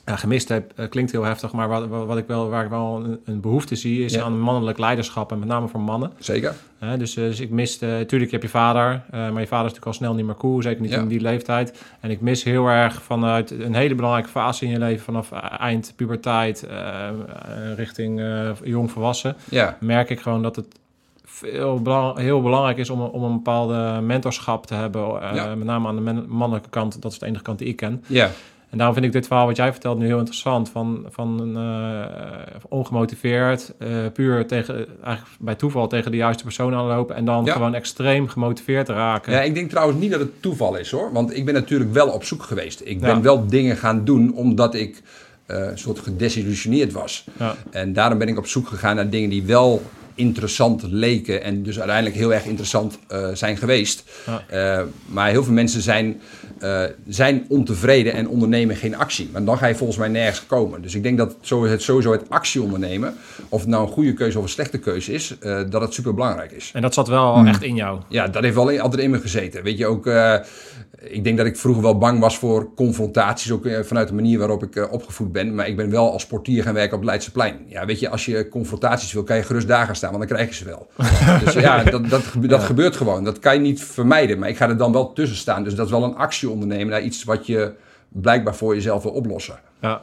ja, 0.06 0.16
gemist 0.16 0.48
heb, 0.48 0.72
uh, 0.76 0.88
klinkt 0.88 1.12
heel 1.12 1.22
heftig, 1.22 1.52
maar 1.52 1.68
wat, 1.68 1.86
wat, 1.88 2.16
ik 2.16 2.26
wel, 2.26 2.48
waar 2.48 2.64
ik 2.64 2.70
wel 2.70 3.02
een, 3.04 3.20
een 3.24 3.40
behoefte 3.40 3.74
zie, 3.74 4.04
is 4.04 4.14
ja. 4.14 4.22
aan 4.22 4.40
mannelijk 4.40 4.78
leiderschap 4.78 5.32
en 5.32 5.38
met 5.38 5.48
name 5.48 5.68
voor 5.68 5.80
mannen. 5.80 6.12
Zeker. 6.18 6.54
Uh, 6.82 6.90
dus, 6.98 7.14
dus 7.14 7.40
ik 7.40 7.50
mis, 7.50 7.82
uh, 7.82 8.00
tuurlijk 8.00 8.30
heb 8.30 8.42
je 8.42 8.48
vader, 8.48 9.02
maar 9.10 9.40
je 9.40 9.46
vader 9.46 9.46
is 9.46 9.50
natuurlijk 9.50 9.86
al 9.86 9.92
snel 9.92 10.14
niet 10.14 10.26
meer 10.26 10.34
cool, 10.34 10.62
zeker 10.62 10.82
niet 10.82 10.90
ja. 10.90 10.98
in 10.98 11.08
die 11.08 11.20
leeftijd. 11.20 11.82
En 12.00 12.10
ik 12.10 12.20
mis 12.20 12.44
heel 12.44 12.66
erg 12.66 13.02
vanuit 13.02 13.50
een 13.50 13.74
hele 13.74 13.94
belangrijke 13.94 14.30
fase 14.30 14.64
in 14.64 14.70
je 14.70 14.78
leven, 14.78 15.04
vanaf 15.04 15.32
eind 15.58 15.92
puberteit 15.96 16.66
richting 17.76 18.22
jong 18.64 18.90
volwassen, 18.90 19.36
ja. 19.50 19.76
merk 19.80 20.10
ik 20.10 20.20
gewoon 20.20 20.42
dat 20.42 20.56
het 20.56 20.66
veel 21.24 21.82
belang, 21.82 22.18
heel 22.18 22.42
belangrijk 22.42 22.78
is 22.78 22.90
om, 22.90 23.00
om 23.00 23.22
een 23.22 23.32
bepaalde 23.32 24.00
mentorschap 24.00 24.66
te 24.66 24.74
hebben, 24.74 25.02
ja. 25.34 25.54
met 25.54 25.66
name 25.66 25.88
aan 25.88 26.04
de 26.04 26.24
mannelijke 26.28 26.68
kant. 26.68 27.02
Dat 27.02 27.12
is 27.12 27.18
de 27.18 27.26
enige 27.26 27.42
kant 27.42 27.58
die 27.58 27.68
ik 27.68 27.76
ken. 27.76 28.04
Ja. 28.06 28.30
En 28.74 28.80
daarom 28.80 28.96
vind 28.96 29.06
ik 29.06 29.20
dit 29.20 29.26
verhaal 29.26 29.46
wat 29.46 29.56
jij 29.56 29.70
vertelt 29.70 29.98
nu 29.98 30.06
heel 30.06 30.18
interessant. 30.18 30.68
Van, 30.68 31.06
van 31.08 31.58
uh, 31.58 32.04
ongemotiveerd, 32.68 33.72
uh, 33.78 33.88
puur 34.12 34.46
tegen, 34.46 34.86
eigenlijk 35.04 35.36
bij 35.38 35.54
toeval 35.54 35.88
tegen 35.88 36.10
de 36.10 36.16
juiste 36.16 36.42
persoon 36.42 36.74
aanlopen. 36.74 37.16
En 37.16 37.24
dan 37.24 37.44
ja. 37.44 37.52
gewoon 37.52 37.74
extreem 37.74 38.28
gemotiveerd 38.28 38.88
raken. 38.88 39.32
Ja, 39.32 39.40
ik 39.40 39.54
denk 39.54 39.70
trouwens 39.70 39.98
niet 39.98 40.10
dat 40.10 40.20
het 40.20 40.42
toeval 40.42 40.76
is 40.76 40.90
hoor. 40.90 41.12
Want 41.12 41.36
ik 41.36 41.44
ben 41.44 41.54
natuurlijk 41.54 41.92
wel 41.92 42.08
op 42.08 42.24
zoek 42.24 42.42
geweest. 42.42 42.80
Ik 42.84 43.00
ben 43.00 43.16
ja. 43.16 43.20
wel 43.20 43.46
dingen 43.46 43.76
gaan 43.76 44.04
doen 44.04 44.34
omdat 44.34 44.74
ik 44.74 45.02
een 45.46 45.78
soort 45.78 45.98
gedesillusioneerd 45.98 46.92
was. 46.92 47.26
Ja. 47.38 47.54
En 47.70 47.92
daarom 47.92 48.18
ben 48.18 48.28
ik 48.28 48.38
op 48.38 48.46
zoek 48.46 48.68
gegaan 48.68 48.96
naar 48.96 49.10
dingen 49.10 49.30
die 49.30 49.42
wel 49.42 49.82
interessant 50.14 50.82
leken 50.82 51.42
en 51.42 51.62
dus 51.62 51.78
uiteindelijk 51.78 52.16
heel 52.16 52.34
erg 52.34 52.44
interessant 52.44 52.98
uh, 53.12 53.28
zijn 53.32 53.56
geweest. 53.56 54.04
Ja. 54.26 54.78
Uh, 54.80 54.86
maar 55.06 55.30
heel 55.30 55.44
veel 55.44 55.52
mensen 55.52 55.82
zijn, 55.82 56.20
uh, 56.60 56.82
zijn 57.08 57.44
ontevreden 57.48 58.12
en 58.12 58.28
ondernemen 58.28 58.76
geen 58.76 58.96
actie. 58.96 59.28
Maar 59.32 59.44
dan 59.44 59.58
ga 59.58 59.66
je 59.66 59.74
volgens 59.74 59.98
mij 59.98 60.08
nergens 60.08 60.46
komen. 60.46 60.82
Dus 60.82 60.94
ik 60.94 61.02
denk 61.02 61.18
dat 61.18 61.36
het 61.40 61.82
sowieso 61.82 62.12
het 62.12 62.28
actie 62.28 62.62
ondernemen, 62.62 63.14
of 63.48 63.60
het 63.60 63.68
nou 63.68 63.86
een 63.86 63.92
goede 63.92 64.12
keuze 64.12 64.38
of 64.38 64.44
een 64.44 64.50
slechte 64.50 64.78
keuze 64.78 65.12
is, 65.12 65.34
dat 65.70 65.80
het 65.80 65.94
super 65.94 66.14
belangrijk 66.14 66.52
is. 66.52 66.70
En 66.74 66.82
dat 66.82 66.94
zat 66.94 67.08
wel 67.08 67.34
hmm. 67.34 67.46
echt 67.46 67.62
in 67.62 67.74
jou? 67.74 68.00
Ja, 68.08 68.28
dat 68.28 68.42
heeft 68.42 68.54
wel 68.54 68.80
altijd 68.80 69.02
in 69.02 69.10
me 69.10 69.20
gezeten. 69.20 69.62
Weet 69.62 69.78
je 69.78 69.86
ook 69.86 70.04
ik 71.08 71.24
denk 71.24 71.36
dat 71.36 71.46
ik 71.46 71.56
vroeger 71.56 71.82
wel 71.82 71.98
bang 71.98 72.20
was 72.20 72.38
voor 72.38 72.74
confrontaties, 72.74 73.50
ook 73.50 73.66
eh, 73.66 73.82
vanuit 73.82 74.08
de 74.08 74.14
manier 74.14 74.38
waarop 74.38 74.62
ik 74.62 74.76
uh, 74.76 74.92
opgevoed 74.92 75.32
ben. 75.32 75.54
Maar 75.54 75.68
ik 75.68 75.76
ben 75.76 75.90
wel 75.90 76.12
als 76.12 76.26
portier 76.26 76.62
gaan 76.62 76.74
werken 76.74 76.92
op 76.92 77.00
het 77.00 77.08
Leidseplein. 77.08 77.64
Ja, 77.68 77.86
weet 77.86 78.00
je, 78.00 78.08
als 78.08 78.24
je 78.24 78.48
confrontaties 78.48 79.12
wil, 79.12 79.22
kan 79.22 79.36
je 79.36 79.42
gerust 79.42 79.68
daar 79.68 79.86
gaan 79.86 79.96
staan, 79.96 80.12
want 80.12 80.28
dan 80.28 80.36
krijg 80.36 80.48
je 80.48 80.54
ze 80.54 80.64
wel. 80.64 80.86
dus 81.44 81.52
ja, 81.52 81.82
dat, 81.82 82.08
dat, 82.08 82.22
dat 82.40 82.60
ja. 82.60 82.66
gebeurt 82.66 82.96
gewoon. 82.96 83.24
Dat 83.24 83.38
kan 83.38 83.54
je 83.54 83.60
niet 83.60 83.84
vermijden, 83.84 84.38
maar 84.38 84.48
ik 84.48 84.56
ga 84.56 84.68
er 84.68 84.76
dan 84.76 84.92
wel 84.92 85.12
tussen 85.12 85.36
staan. 85.36 85.64
Dus 85.64 85.74
dat 85.74 85.86
is 85.86 85.92
wel 85.92 86.04
een 86.04 86.16
actie 86.16 86.50
ondernemen 86.50 86.88
naar 86.88 87.02
iets 87.02 87.24
wat 87.24 87.46
je 87.46 87.72
blijkbaar 88.08 88.54
voor 88.54 88.74
jezelf 88.74 89.02
wil 89.02 89.12
oplossen. 89.12 89.58
Ja. 89.80 90.02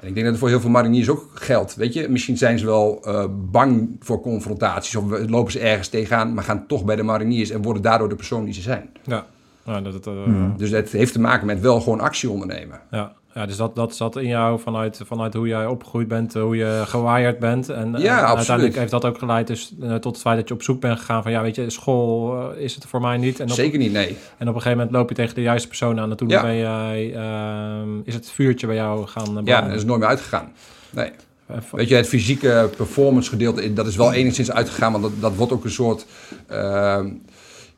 En 0.00 0.08
ik 0.08 0.14
denk 0.14 0.24
dat 0.24 0.26
het 0.26 0.38
voor 0.38 0.48
heel 0.48 0.60
veel 0.60 0.70
mariniers 0.70 1.08
ook 1.08 1.30
geldt. 1.34 1.74
Weet 1.74 1.92
je, 1.92 2.08
misschien 2.08 2.36
zijn 2.36 2.58
ze 2.58 2.66
wel 2.66 3.02
uh, 3.06 3.24
bang 3.50 3.96
voor 4.00 4.20
confrontaties 4.20 4.96
of 4.96 5.28
lopen 5.28 5.52
ze 5.52 5.58
ergens 5.58 5.88
tegenaan, 5.88 6.34
maar 6.34 6.44
gaan 6.44 6.66
toch 6.66 6.84
bij 6.84 6.96
de 6.96 7.02
mariniers 7.02 7.50
en 7.50 7.62
worden 7.62 7.82
daardoor 7.82 8.08
de 8.08 8.14
persoon 8.14 8.44
die 8.44 8.54
ze 8.54 8.60
zijn. 8.60 8.90
Ja. 9.04 9.26
Ja, 9.68 9.80
dat, 9.80 10.06
eh, 10.06 10.14
Dus 10.56 10.70
het 10.70 10.92
heeft 10.92 11.12
te 11.12 11.20
maken 11.20 11.46
met 11.46 11.60
wel 11.60 11.80
gewoon 11.80 12.00
actie 12.00 12.30
ondernemen. 12.30 12.80
ja. 12.90 13.12
ja, 13.34 13.46
dus 13.46 13.56
dat, 13.56 13.74
dat 13.74 13.96
zat 13.96 14.16
in 14.16 14.26
jou 14.26 14.60
vanuit, 14.60 15.00
vanuit 15.04 15.34
hoe 15.34 15.46
jij 15.48 15.66
opgegroeid 15.66 16.08
bent, 16.08 16.34
eh, 16.34 16.42
hoe 16.42 16.56
je 16.56 16.82
gewired 16.86 17.38
bent. 17.38 17.68
En, 17.68 17.86
Ja, 17.98 18.14
absoluut. 18.16 18.36
uiteindelijk 18.36 18.76
heeft 18.76 18.90
dat 18.90 19.04
ook 19.04 19.18
geleid 19.18 19.46
dus, 19.46 19.74
eh, 19.82 19.94
tot 19.94 20.12
het 20.12 20.20
feit 20.20 20.36
dat 20.38 20.48
je 20.48 20.54
op 20.54 20.62
zoek 20.62 20.80
bent 20.80 20.98
gegaan 20.98 21.22
van... 21.22 21.32
ja, 21.32 21.42
weet 21.42 21.54
je, 21.54 21.70
school 21.70 22.50
is 22.52 22.74
het 22.74 22.86
voor 22.86 23.00
mij 23.00 23.16
niet. 23.16 23.40
En 23.40 23.46
op, 23.48 23.52
Zeker 23.54 23.78
niet, 23.78 23.92
nee. 23.92 24.16
en 24.38 24.48
op 24.48 24.54
een 24.54 24.60
gegeven 24.60 24.70
moment 24.78 24.90
loop 24.96 25.08
je 25.08 25.14
tegen 25.14 25.34
de 25.34 25.42
juiste 25.42 25.68
persoon 25.68 26.00
aan. 26.00 26.10
En 26.10 26.16
toen 26.16 26.28
Ja. 26.28 26.42
ben 26.42 26.56
jij, 26.56 27.14
ehm, 27.14 27.88
is 28.04 28.14
het 28.14 28.30
vuurtje 28.30 28.66
bij 28.66 28.76
jou 28.76 29.06
gaan 29.06 29.22
eh, 29.28 29.34
Ja, 29.34 29.42
branden. 29.42 29.68
dat 29.68 29.78
is 29.78 29.84
nooit 29.84 30.00
meer 30.00 30.08
uitgegaan. 30.08 30.52
Nee. 30.90 31.10
Weet 31.72 31.88
je, 31.88 31.94
het 31.94 32.08
fysieke 32.08 32.70
performance 32.76 33.30
gedeelte, 33.30 33.72
dat 33.72 33.86
is 33.86 33.96
wel 33.96 34.12
enigszins 34.12 34.50
uitgegaan, 34.52 34.92
want 34.92 35.04
dat, 35.04 35.12
dat 35.20 35.34
wordt 35.34 35.52
ook 35.52 35.64
een 35.64 35.70
soort, 35.70 36.06
ehm, 36.46 37.08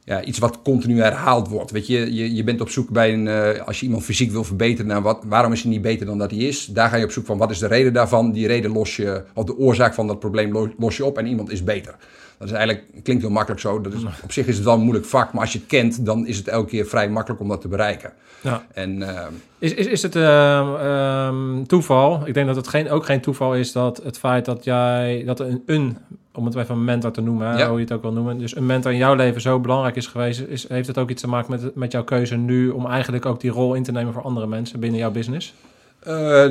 ja, 0.04 0.23
iets 0.23 0.38
wat 0.38 0.62
continu 0.62 1.00
herhaald 1.00 1.49
wordt. 1.49 1.71
Weet 1.71 1.87
je, 1.87 2.14
je, 2.14 2.35
je 2.35 2.45
bent 2.45 2.61
op 2.61 2.69
zoek 2.69 2.88
bij 2.88 3.12
een, 3.12 3.28
eh, 3.28 3.66
als 3.66 3.80
je 3.80 3.87
iemand 3.87 4.04
fysiek 4.04 4.30
wil 4.30 4.45
verbeteren, 4.45 4.87
naar 4.87 5.02
wat, 5.02 5.23
waarom 5.26 5.52
is 5.52 5.62
hij 5.62 5.71
niet 5.71 5.83
beter 5.83 6.07
dan 6.07 6.19
dat 6.19 6.30
hij 6.30 6.40
is? 6.40 6.66
Daar 6.66 6.88
ga 6.88 6.97
je 6.97 7.04
op 7.04 7.11
zoek 7.11 7.26
van, 7.26 7.38
wat 7.38 7.50
is 7.50 7.59
de 7.59 7.66
reden 7.66 7.92
daarvan? 7.92 8.33
Die 8.33 8.47
reden 8.47 8.71
los 8.73 8.97
je, 8.97 9.23
of 9.35 9.45
de 9.45 9.57
oorzaak 9.57 9.95
van 9.95 10.07
dat 10.07 10.19
probleem 10.19 10.52
lo- 10.52 10.73
los 10.78 10.97
je 10.97 11.04
op 11.04 11.19
en 11.19 11.26
iemand 11.26 11.50
is 11.50 11.64
beter. 11.64 11.95
Dat 12.38 12.49
is 12.49 12.54
eigenlijk, 12.54 12.85
klinkt 13.02 13.23
heel 13.23 13.33
makkelijk 13.33 13.61
zo. 13.61 13.80
Dat 13.80 13.92
is, 13.92 14.02
op 14.23 14.33
zich 14.33 14.47
is 14.47 14.57
het 14.57 14.64
wel 14.64 14.75
een 14.75 14.80
moeilijk 14.80 15.07
vak, 15.07 15.33
maar 15.33 15.42
als 15.42 15.52
je 15.52 15.59
het 15.59 15.66
kent, 15.69 16.04
dan 16.07 16.26
is 16.26 16.37
het 16.37 16.49
elke 16.49 16.69
keer 16.69 16.87
vrij 16.87 17.11
makkelijk 17.11 17.40
om 17.40 17.49
dat 17.49 17.61
te 17.61 17.69
bereiken. 17.69 18.12
Ja. 18.40 18.66
En 18.73 19.02
ehm, 19.02 19.33
Is, 19.59 19.75
is, 19.75 19.87
is 19.87 20.02
het 20.02 20.16
ehm, 20.16 21.62
toeval? 21.66 22.23
Ik 22.26 22.35
denk 22.35 22.47
dat 22.47 22.57
het 22.57 22.69
geen, 22.69 22.90
ook 22.90 23.04
geen 23.04 23.21
toeval 23.21 23.54
is 23.54 23.73
dat 23.73 24.00
het 24.04 24.19
feit 24.19 24.45
dat 24.45 24.64
jij, 24.64 25.23
dat 25.26 25.40
een, 25.40 25.62
een 25.66 25.97
om 26.40 26.47
het 26.47 26.54
even 26.54 26.75
een 26.75 26.85
mentor 26.85 27.11
te 27.11 27.20
noemen, 27.20 27.56
Ja. 27.56 27.68
hoe 27.68 27.76
je 27.78 27.85
het 27.85 27.92
ook 27.92 28.02
wil 28.02 28.12
noemen, 28.12 28.38
dus 28.38 28.56
een 28.56 28.66
mentor 28.66 28.92
in 28.92 28.99
jouw 28.99 29.14
leven 29.14 29.40
zo 29.40 29.61
belangrijk 29.61 29.97
is 29.97 30.06
geweest, 30.06 30.40
is, 30.49 30.68
heeft 30.68 30.87
het 30.87 30.99
ook 30.99 31.11
iets 31.11 31.20
te 31.23 31.28
maken 31.28 31.50
met, 31.50 31.75
met 31.75 31.92
jouw 31.92 32.04
keuze 32.04 32.37
nu 32.37 32.68
om 32.68 32.87
eigenlijk 32.87 33.26
ook 33.26 33.40
die 33.40 33.50
rol 33.50 33.75
in 33.75 33.82
te 33.82 33.92
nemen 33.92 34.12
voor 34.12 34.23
andere 34.23 34.47
mensen 34.47 34.80
binnen 34.80 34.99
jouw 35.00 35.11
business? 35.11 35.54
Eh, 36.00 36.44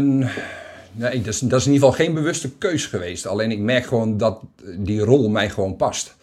nee, 0.92 1.22
dat 1.22 1.34
is, 1.34 1.40
dat 1.40 1.60
is 1.60 1.66
in 1.66 1.74
ieder 1.74 1.88
geval 1.90 2.06
geen 2.06 2.14
bewuste 2.14 2.52
keus 2.58 2.86
geweest. 2.86 3.28
Alleen 3.28 3.52
ik 3.52 3.60
merk 3.60 3.86
gewoon 3.86 4.18
dat 4.18 4.40
die 4.78 5.00
rol 5.00 5.30
mij 5.30 5.50
gewoon 5.50 5.76
past. 5.76 6.16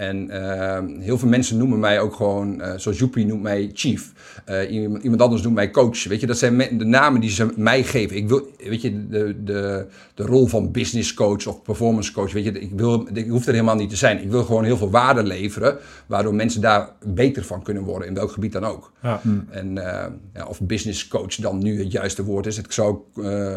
En 0.00 0.30
eh, 0.30 0.78
heel 0.98 1.18
veel 1.18 1.28
mensen 1.28 1.56
noemen 1.56 1.78
mij 1.78 2.00
ook 2.00 2.14
gewoon, 2.14 2.60
eh, 2.60 2.72
zoals 2.76 2.98
Joepie 2.98 3.26
noemt 3.26 3.42
mij 3.42 3.70
chief. 3.72 4.12
Eh, 4.44 4.70
iemand, 4.70 5.02
iemand 5.02 5.22
anders 5.22 5.42
noemt 5.42 5.54
mij 5.54 5.70
coach. 5.70 6.04
Weet 6.04 6.20
je, 6.20 6.26
dat 6.26 6.38
zijn 6.38 6.78
de 6.78 6.84
namen 6.84 7.20
die 7.20 7.30
ze 7.30 7.48
mij 7.56 7.82
geven. 7.84 8.16
Ik 8.16 8.28
wil, 8.28 8.50
weet 8.58 8.82
je, 8.82 9.08
de, 9.08 9.44
de, 9.44 9.86
de 10.14 10.22
rol 10.22 10.46
van 10.46 10.70
business 10.70 11.14
coach 11.14 11.46
of 11.46 11.62
performance 11.62 12.12
coach. 12.12 12.32
Weet 12.32 12.44
je, 12.44 12.52
ik, 12.60 12.70
wil, 12.76 13.08
ik 13.12 13.28
hoef 13.28 13.46
er 13.46 13.52
helemaal 13.52 13.74
niet 13.74 13.90
te 13.90 13.96
zijn. 13.96 14.22
Ik 14.22 14.30
wil 14.30 14.44
gewoon 14.44 14.64
heel 14.64 14.76
veel 14.76 14.90
waarde 14.90 15.22
leveren, 15.22 15.76
waardoor 16.06 16.34
mensen 16.34 16.60
daar 16.60 16.88
beter 17.04 17.44
van 17.44 17.62
kunnen 17.62 17.82
worden, 17.82 18.08
in 18.08 18.14
welk 18.14 18.32
gebied 18.32 18.52
dan 18.52 18.64
ook. 18.64 18.92
Ja. 19.02 19.20
En, 19.50 19.78
eh, 19.78 20.06
ja, 20.34 20.46
of 20.46 20.60
business 20.60 21.08
coach 21.08 21.34
dan 21.34 21.58
nu 21.62 21.78
het 21.78 21.92
juiste 21.92 22.24
woord 22.24 22.46
is. 22.46 22.56
Het 22.56 22.74
zou 22.74 22.98
eh, 23.22 23.54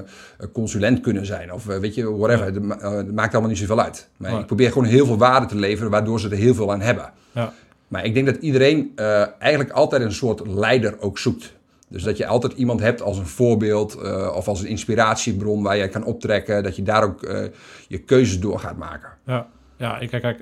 consulent 0.54 1.02
kunnen 1.02 1.26
zijn. 1.26 1.54
Of 1.54 1.66
weet 1.66 1.96
je, 1.96 2.12
whatever. 2.18 2.46
Het 2.46 2.62
ma- 2.62 2.96
het 2.96 3.14
maakt 3.14 3.32
allemaal 3.32 3.50
niet 3.50 3.60
zoveel 3.60 3.82
uit. 3.82 4.10
Maar 4.18 4.40
ik 4.40 4.46
probeer 4.46 4.72
gewoon 4.72 4.88
heel 4.88 5.06
veel 5.06 5.18
waarde 5.18 5.46
te 5.46 5.56
leveren, 5.56 5.92
waardoor 5.92 6.20
ze 6.20 6.30
er 6.34 6.40
heel 6.40 6.54
veel 6.56 6.72
aan 6.72 6.82
hebben. 6.82 7.12
Ja. 7.32 7.54
Maar 7.88 8.06
ik 8.06 8.14
denk 8.14 8.26
dat 8.26 8.36
iedereen 8.36 8.92
eh, 8.96 9.24
eigenlijk 9.40 9.72
altijd 9.72 10.02
een 10.02 10.12
soort 10.14 10.48
leider 10.48 10.96
ook 11.00 11.18
zoekt. 11.18 11.54
Dus 11.88 12.04
dat 12.04 12.18
je 12.18 12.28
altijd 12.28 12.54
iemand 12.54 12.80
hebt 12.80 13.02
als 13.02 13.18
een 13.18 13.28
voorbeeld 13.28 13.96
eh, 13.96 14.32
of 14.36 14.48
als 14.48 14.62
een 14.62 14.68
inspiratiebron 14.68 15.64
waar 15.64 15.78
je 15.78 15.88
kan 15.88 16.04
optrekken. 16.04 16.64
Dat 16.64 16.76
je 16.76 16.84
daar 16.84 17.04
ook 17.04 17.24
eh, 17.24 17.46
je 17.88 17.98
keuzes 17.98 18.40
door 18.40 18.60
gaat 18.60 18.78
maken. 18.78 19.10
Ja, 19.26 19.48
ja 19.78 20.00
ik 20.00 20.12
herken, 20.12 20.36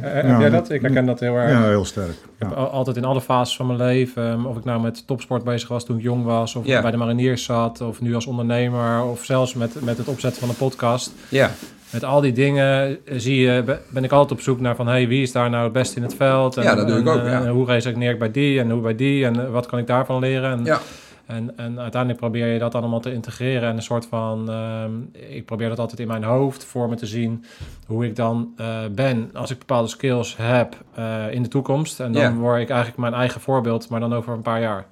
heb 0.00 0.24
Ja, 0.26 0.40
jij 0.40 0.50
dat? 0.50 0.70
Ik 0.70 0.80
herken 0.80 1.06
dat 1.06 1.20
heel 1.20 1.34
erg. 1.34 1.50
Ja, 1.50 1.64
heel 1.64 1.84
sterk. 1.84 2.08
Ik 2.10 2.16
heb 2.38 2.50
Ja. 2.50 2.56
altijd 2.56 2.96
in 2.96 3.04
alle 3.04 3.20
fases 3.20 3.56
van 3.56 3.66
mijn 3.66 3.78
leven, 3.78 4.30
um, 4.30 4.46
of 4.46 4.56
ik 4.56 4.64
nou 4.64 4.80
met 4.80 5.06
topsport 5.06 5.44
bezig 5.44 5.68
was 5.68 5.84
toen 5.84 5.96
ik 5.96 6.02
jong 6.02 6.24
was, 6.24 6.54
of 6.54 6.66
Ja. 6.66 6.82
bij 6.82 6.90
de 6.90 6.96
mariniers 6.96 7.44
zat, 7.44 7.80
of 7.80 8.00
nu 8.00 8.14
als 8.14 8.26
ondernemer, 8.26 9.02
of 9.04 9.24
zelfs 9.24 9.54
met, 9.54 9.84
met 9.84 9.98
het 9.98 10.08
opzetten 10.08 10.40
van 10.40 10.48
een 10.48 10.56
podcast. 10.56 11.12
Ja, 11.28 11.50
Met 11.92 12.04
al 12.04 12.20
die 12.20 12.32
dingen 12.32 12.98
eh, 13.06 13.14
zie 13.18 13.36
je, 13.40 13.62
be- 13.62 13.78
ben 13.88 14.04
ik 14.04 14.12
altijd 14.12 14.32
op 14.32 14.40
zoek 14.40 14.60
naar 14.60 14.76
van, 14.76 14.86
hey, 14.86 15.08
wie 15.08 15.22
is 15.22 15.32
daar 15.32 15.50
nou 15.50 15.64
het 15.64 15.72
beste 15.72 15.96
in 15.96 16.02
het 16.02 16.14
veld? 16.14 16.56
En, 16.56 16.62
Ja, 16.62 16.74
dat 16.74 16.86
doe 16.88 16.98
ik 16.98 17.06
en, 17.06 17.12
ook, 17.12 17.24
eh, 17.24 17.30
ja. 17.30 17.48
hoe 17.48 17.66
resoneer 17.66 18.10
ik 18.10 18.18
bij 18.18 18.30
die 18.30 18.60
en 18.60 18.70
hoe 18.70 18.80
bij 18.80 18.94
die 18.94 19.24
en 19.24 19.40
eh, 19.44 19.50
wat 19.50 19.66
kan 19.66 19.78
ik 19.78 19.86
daarvan 19.86 20.20
leren? 20.20 20.50
En, 20.50 20.64
ja. 20.64 20.78
en, 21.26 21.52
en 21.56 21.80
uiteindelijk 21.80 22.20
probeer 22.20 22.46
je 22.46 22.58
dat 22.58 22.74
allemaal 22.74 23.00
te 23.00 23.12
integreren 23.12 23.68
en 23.68 23.76
een 23.76 23.82
soort 23.82 24.06
van, 24.06 24.50
ehm, 24.50 24.90
ik 25.34 25.44
probeer 25.44 25.68
dat 25.68 25.78
altijd 25.78 26.00
in 26.00 26.06
mijn 26.06 26.22
hoofd 26.24 26.64
voor 26.64 26.88
me 26.88 26.94
te 26.94 27.06
zien, 27.06 27.44
hoe 27.86 28.04
ik 28.06 28.16
dan 28.16 28.52
eh, 28.56 28.66
ben 28.92 29.30
als 29.34 29.50
ik 29.50 29.58
bepaalde 29.58 29.88
skills 29.88 30.36
heb 30.38 30.74
eh, 30.94 31.04
in 31.30 31.42
de 31.42 31.48
toekomst. 31.48 32.00
En 32.00 32.12
dan 32.12 32.38
word 32.38 32.60
ik 32.60 32.68
eigenlijk 32.68 32.98
mijn 33.00 33.14
eigen 33.14 33.40
voorbeeld, 33.40 33.88
maar 33.88 34.00
dan 34.00 34.14
over 34.14 34.32
een 34.32 34.42
paar 34.42 34.60
jaar. 34.60 34.86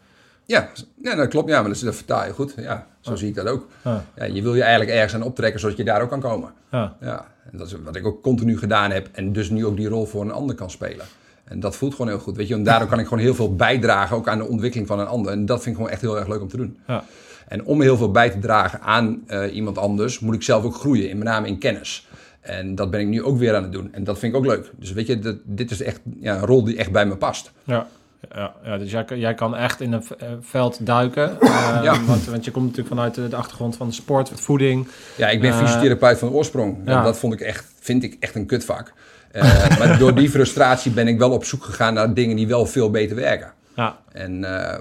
Ja, 0.47 0.69
ja 1.03 1.15
dat 1.15 1.29
klopt. 1.29 1.49
Ja, 1.49 1.55
maar 1.55 1.65
dat, 1.69 1.77
is- 1.77 1.83
dat 1.83 1.95
vertaal 1.95 2.27
je 2.27 2.33
goed. 2.33 2.55
Ja, 2.57 2.87
zo 3.01 3.15
zie 3.17 3.29
ik 3.29 3.35
dat 3.35 3.47
ook. 3.47 3.67
Ah, 3.83 3.97
Ja, 4.17 4.25
je 4.25 4.43
wil 4.43 4.55
je 4.55 4.63
eigenlijk 4.63 4.91
ergens 4.93 5.15
aan 5.15 5.23
optrekken 5.23 5.61
zodat 5.61 5.77
je 5.77 5.85
daar 5.85 6.03
ook 6.03 6.09
kan 6.11 6.21
komen. 6.21 6.53
ah, 6.71 6.91
Ja, 7.01 7.27
en 7.51 7.59
dat 7.59 7.67
is 7.67 7.75
wat 7.85 7.97
ik 7.97 8.07
ook 8.07 8.23
continu 8.23 8.59
gedaan 8.59 8.91
heb. 8.91 9.09
En 9.13 9.33
dus 9.33 9.51
nu 9.51 9.67
ook 9.67 9.77
die 9.77 9.89
rol 9.89 10.07
voor 10.07 10.23
een 10.23 10.33
ander 10.33 10.55
kan 10.57 10.71
spelen. 10.71 11.07
En 11.45 11.61
dat 11.61 11.77
voelt 11.77 11.93
gewoon 11.95 12.09
heel 12.11 12.19
goed. 12.19 12.37
Weet 12.37 12.49
je, 12.49 12.55
en 12.55 12.63
daardoor 12.63 12.89
kan 12.89 12.99
ik 12.99 13.07
gewoon 13.07 13.23
heel 13.23 13.35
veel 13.35 13.55
bijdragen 13.57 14.17
ook 14.17 14.29
aan 14.29 14.39
de 14.39 14.49
ontwikkeling 14.49 14.89
van 14.89 14.99
een 14.99 15.07
ander. 15.07 15.33
En 15.33 15.47
dat 15.47 15.57
vind 15.63 15.69
ik 15.71 15.75
gewoon 15.77 15.91
echt 15.91 16.01
heel 16.01 16.19
erg 16.19 16.29
leuk 16.29 16.41
om 16.41 16.49
te 16.49 16.57
doen. 16.57 16.79
ja. 16.87 17.05
En 17.49 17.65
om 17.65 17.81
heel 17.81 17.97
veel 17.97 18.11
bij 18.11 18.31
te 18.31 18.39
dragen 18.39 18.81
aan 18.81 19.23
eh, 19.27 19.55
iemand 19.55 19.79
anders, 19.79 20.19
moet 20.21 20.35
ik 20.35 20.43
zelf 20.43 20.65
ook 20.65 20.75
groeien, 20.75 21.09
in, 21.09 21.19
met 21.19 21.27
name 21.27 21.47
in 21.47 21.59
kennis. 21.59 22.09
En 22.41 22.75
dat 22.75 22.91
ben 22.91 23.01
ik 23.01 23.07
nu 23.07 23.23
ook 23.23 23.39
weer 23.39 23.55
aan 23.57 23.63
het 23.63 23.73
doen. 23.73 23.89
En 23.93 24.05
dat 24.05 24.19
vind 24.19 24.33
ik 24.33 24.39
ook 24.39 24.47
leuk. 24.47 24.71
Dus 24.77 24.93
weet 24.93 25.07
je, 25.07 25.19
dat, 25.19 25.37
dit 25.45 25.71
is 25.71 25.83
echt 25.83 26.01
ja, 26.21 26.35
een 26.37 26.47
rol 26.47 26.65
die 26.65 26.77
echt 26.77 26.93
bij 26.93 27.07
me 27.07 27.17
past. 27.17 27.53
Ja, 27.65 27.87
ja, 28.35 28.53
ja 28.65 28.79
dus 28.79 28.91
jij, 28.91 29.05
kan- 29.05 29.19
jij 29.19 29.35
kan 29.35 29.57
echt 29.57 29.81
in 29.81 29.93
een 29.93 30.03
eh, 30.19 30.29
veld 30.41 30.87
duiken. 30.87 31.41
Eh, 31.41 31.81
Ja. 31.83 32.05
want, 32.05 32.25
want 32.25 32.45
je 32.45 32.51
komt 32.51 32.65
natuurlijk 32.65 32.95
vanuit 32.95 33.15
de, 33.15 33.29
de 33.29 33.37
achtergrond 33.37 33.77
van 33.77 33.87
de 33.89 33.95
sport, 33.95 34.31
voeding. 34.35 34.89
Ja, 35.17 35.29
ik 35.29 35.41
ben 35.41 35.51
Eh, 35.51 35.59
fysiotherapeut 35.59 36.19
van 36.19 36.31
oorsprong. 36.31 36.77
Ja. 36.85 37.03
dat 37.03 37.19
vond 37.19 37.33
ik 37.33 37.41
echt, 37.41 37.65
vind 37.81 38.03
ik 38.03 38.17
echt 38.21 38.35
een 38.35 38.47
kutvak. 38.47 38.93
Eh, 39.33 39.79
maar 39.79 39.99
door 39.99 40.15
die 40.15 40.31
frustratie 40.37 40.91
ben 40.93 41.09
ik 41.09 41.19
wel 41.19 41.31
op 41.31 41.45
zoek 41.45 41.65
gegaan 41.65 41.95
naar 41.95 42.15
dingen 42.15 42.37
die 42.37 42.47
wel 42.47 42.67
veel 42.67 42.91
beter 42.91 43.17
werken. 43.17 43.53
Ja, 43.75 43.99
En 44.13 44.45
eh, 44.45 44.79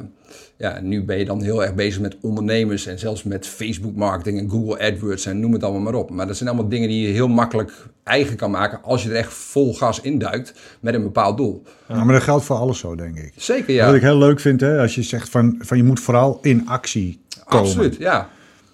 ja, 0.57 0.79
nu 0.81 1.03
ben 1.03 1.17
je 1.17 1.25
dan 1.25 1.41
heel 1.41 1.63
erg 1.63 1.75
bezig 1.75 2.01
met 2.01 2.17
ondernemers 2.21 2.85
en 2.85 2.99
zelfs 2.99 3.23
met 3.23 3.47
Facebook 3.47 3.95
marketing 3.95 4.39
en 4.39 4.49
Google 4.49 4.91
AdWords 4.91 5.25
en 5.25 5.39
noem 5.39 5.53
het 5.53 5.63
allemaal 5.63 5.81
maar 5.81 5.93
op. 5.93 6.09
Maar 6.09 6.27
dat 6.27 6.37
zijn 6.37 6.49
allemaal 6.49 6.69
dingen 6.69 6.87
die 6.87 7.07
je 7.07 7.13
heel 7.13 7.27
makkelijk 7.27 7.87
eigen 8.03 8.35
kan 8.35 8.51
maken 8.51 8.83
als 8.83 9.03
je 9.03 9.09
er 9.09 9.15
echt 9.15 9.33
vol 9.33 9.73
gas 9.73 10.01
induikt 10.01 10.53
met 10.79 10.93
een 10.93 11.03
bepaald 11.03 11.37
doel. 11.37 11.63
Ja, 11.87 12.03
maar 12.03 12.13
dat 12.13 12.23
geldt 12.23 12.45
voor 12.45 12.55
alles 12.55 12.79
zo, 12.79 12.95
denk 12.95 13.17
ik. 13.17 13.33
Zeker 13.35 13.73
ja. 13.73 13.85
Wat 13.85 13.95
ik 13.95 14.01
heel 14.01 14.17
leuk 14.17 14.39
vind, 14.39 14.61
hè, 14.61 14.79
als 14.79 14.95
je 14.95 15.03
zegt 15.03 15.29
van, 15.29 15.55
van 15.59 15.77
je 15.77 15.83
moet 15.83 15.99
vooral 15.99 16.39
in 16.41 16.67
actie 16.67 17.19
komen. 17.45 17.67
Absoluut, 17.67 17.95
ja. 17.95 18.29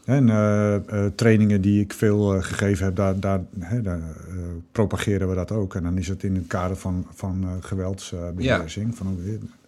En 0.05 0.29
eh, 0.29 0.75
eh, 0.75 1.11
trainingen 1.15 1.61
die 1.61 1.81
ik 1.81 1.93
veel 1.93 2.41
gegeven 2.41 2.85
heb, 2.85 2.95
daar, 2.95 3.19
daar, 3.19 3.41
hè, 3.59 3.81
daar 3.81 3.99
eh, 3.99 4.35
propageren 4.71 5.29
we 5.29 5.35
dat 5.35 5.51
ook. 5.51 5.75
En 5.75 5.83
dan 5.83 5.97
is 5.97 6.07
het 6.07 6.23
in 6.23 6.35
het 6.35 6.47
kader 6.47 6.77
van, 6.77 7.05
van 7.13 7.43
eh, 7.43 7.49
geweldsbeheersing. 7.59 8.97
Van 8.97 9.17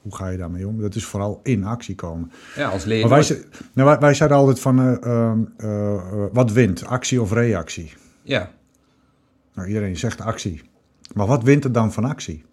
hoe, 0.01 0.15
ga 0.15 0.27
je 0.27 0.37
daarmee 0.37 0.67
om? 0.67 0.81
Dat 0.81 0.95
is 0.95 1.05
vooral 1.05 1.39
in 1.43 1.63
actie 1.65 1.95
komen. 1.95 2.31
Ja, 2.55 2.69
als 2.69 2.83
leer 2.83 3.09
wij, 3.09 3.27
nou, 3.73 3.89
wij, 3.89 3.99
wij 3.99 4.13
zeiden 4.13 4.37
altijd 4.37 4.59
van, 4.59 4.79
eh, 4.79 5.03
ehm, 5.03 5.39
eh, 5.57 5.93
eh, 5.93 6.23
wat 6.31 6.51
wint? 6.51 6.85
Actie 6.85 7.21
of 7.21 7.31
reactie? 7.31 7.93
Ja, 8.21 8.49
Nou, 9.53 9.67
iedereen 9.67 9.97
zegt 9.97 10.21
actie. 10.21 10.61
Maar 11.13 11.27
wat 11.27 11.43
wint 11.43 11.63
er 11.63 11.71
dan 11.71 11.93
van 11.93 12.05
actie? 12.05 12.43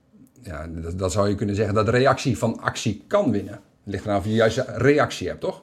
ja 0.42 0.66
dat, 0.66 0.98
dat 0.98 1.12
zou 1.12 1.28
je 1.28 1.34
kunnen 1.34 1.54
zeggen 1.54 1.74
dat 1.74 1.88
reactie 1.88 2.38
van 2.38 2.60
actie 2.60 3.04
kan 3.06 3.30
winnen. 3.30 3.52
Het 3.52 3.60
ligt 3.84 4.04
eraan 4.04 4.18
of 4.18 4.24
je 4.24 4.30
de 4.30 4.36
juiste 4.36 4.64
reactie 4.76 5.28
hebt, 5.28 5.40
toch? 5.40 5.62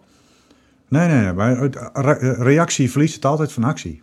Nee, 0.88 1.08
nee, 1.08 1.22
nee. 1.24 1.34
Maar 1.34 1.70
re- 1.94 2.34
reactie 2.44 2.92
verliest 2.92 3.15
het 3.15 3.25
altijd 3.25 3.51
van 3.51 3.63
actie. 3.63 4.01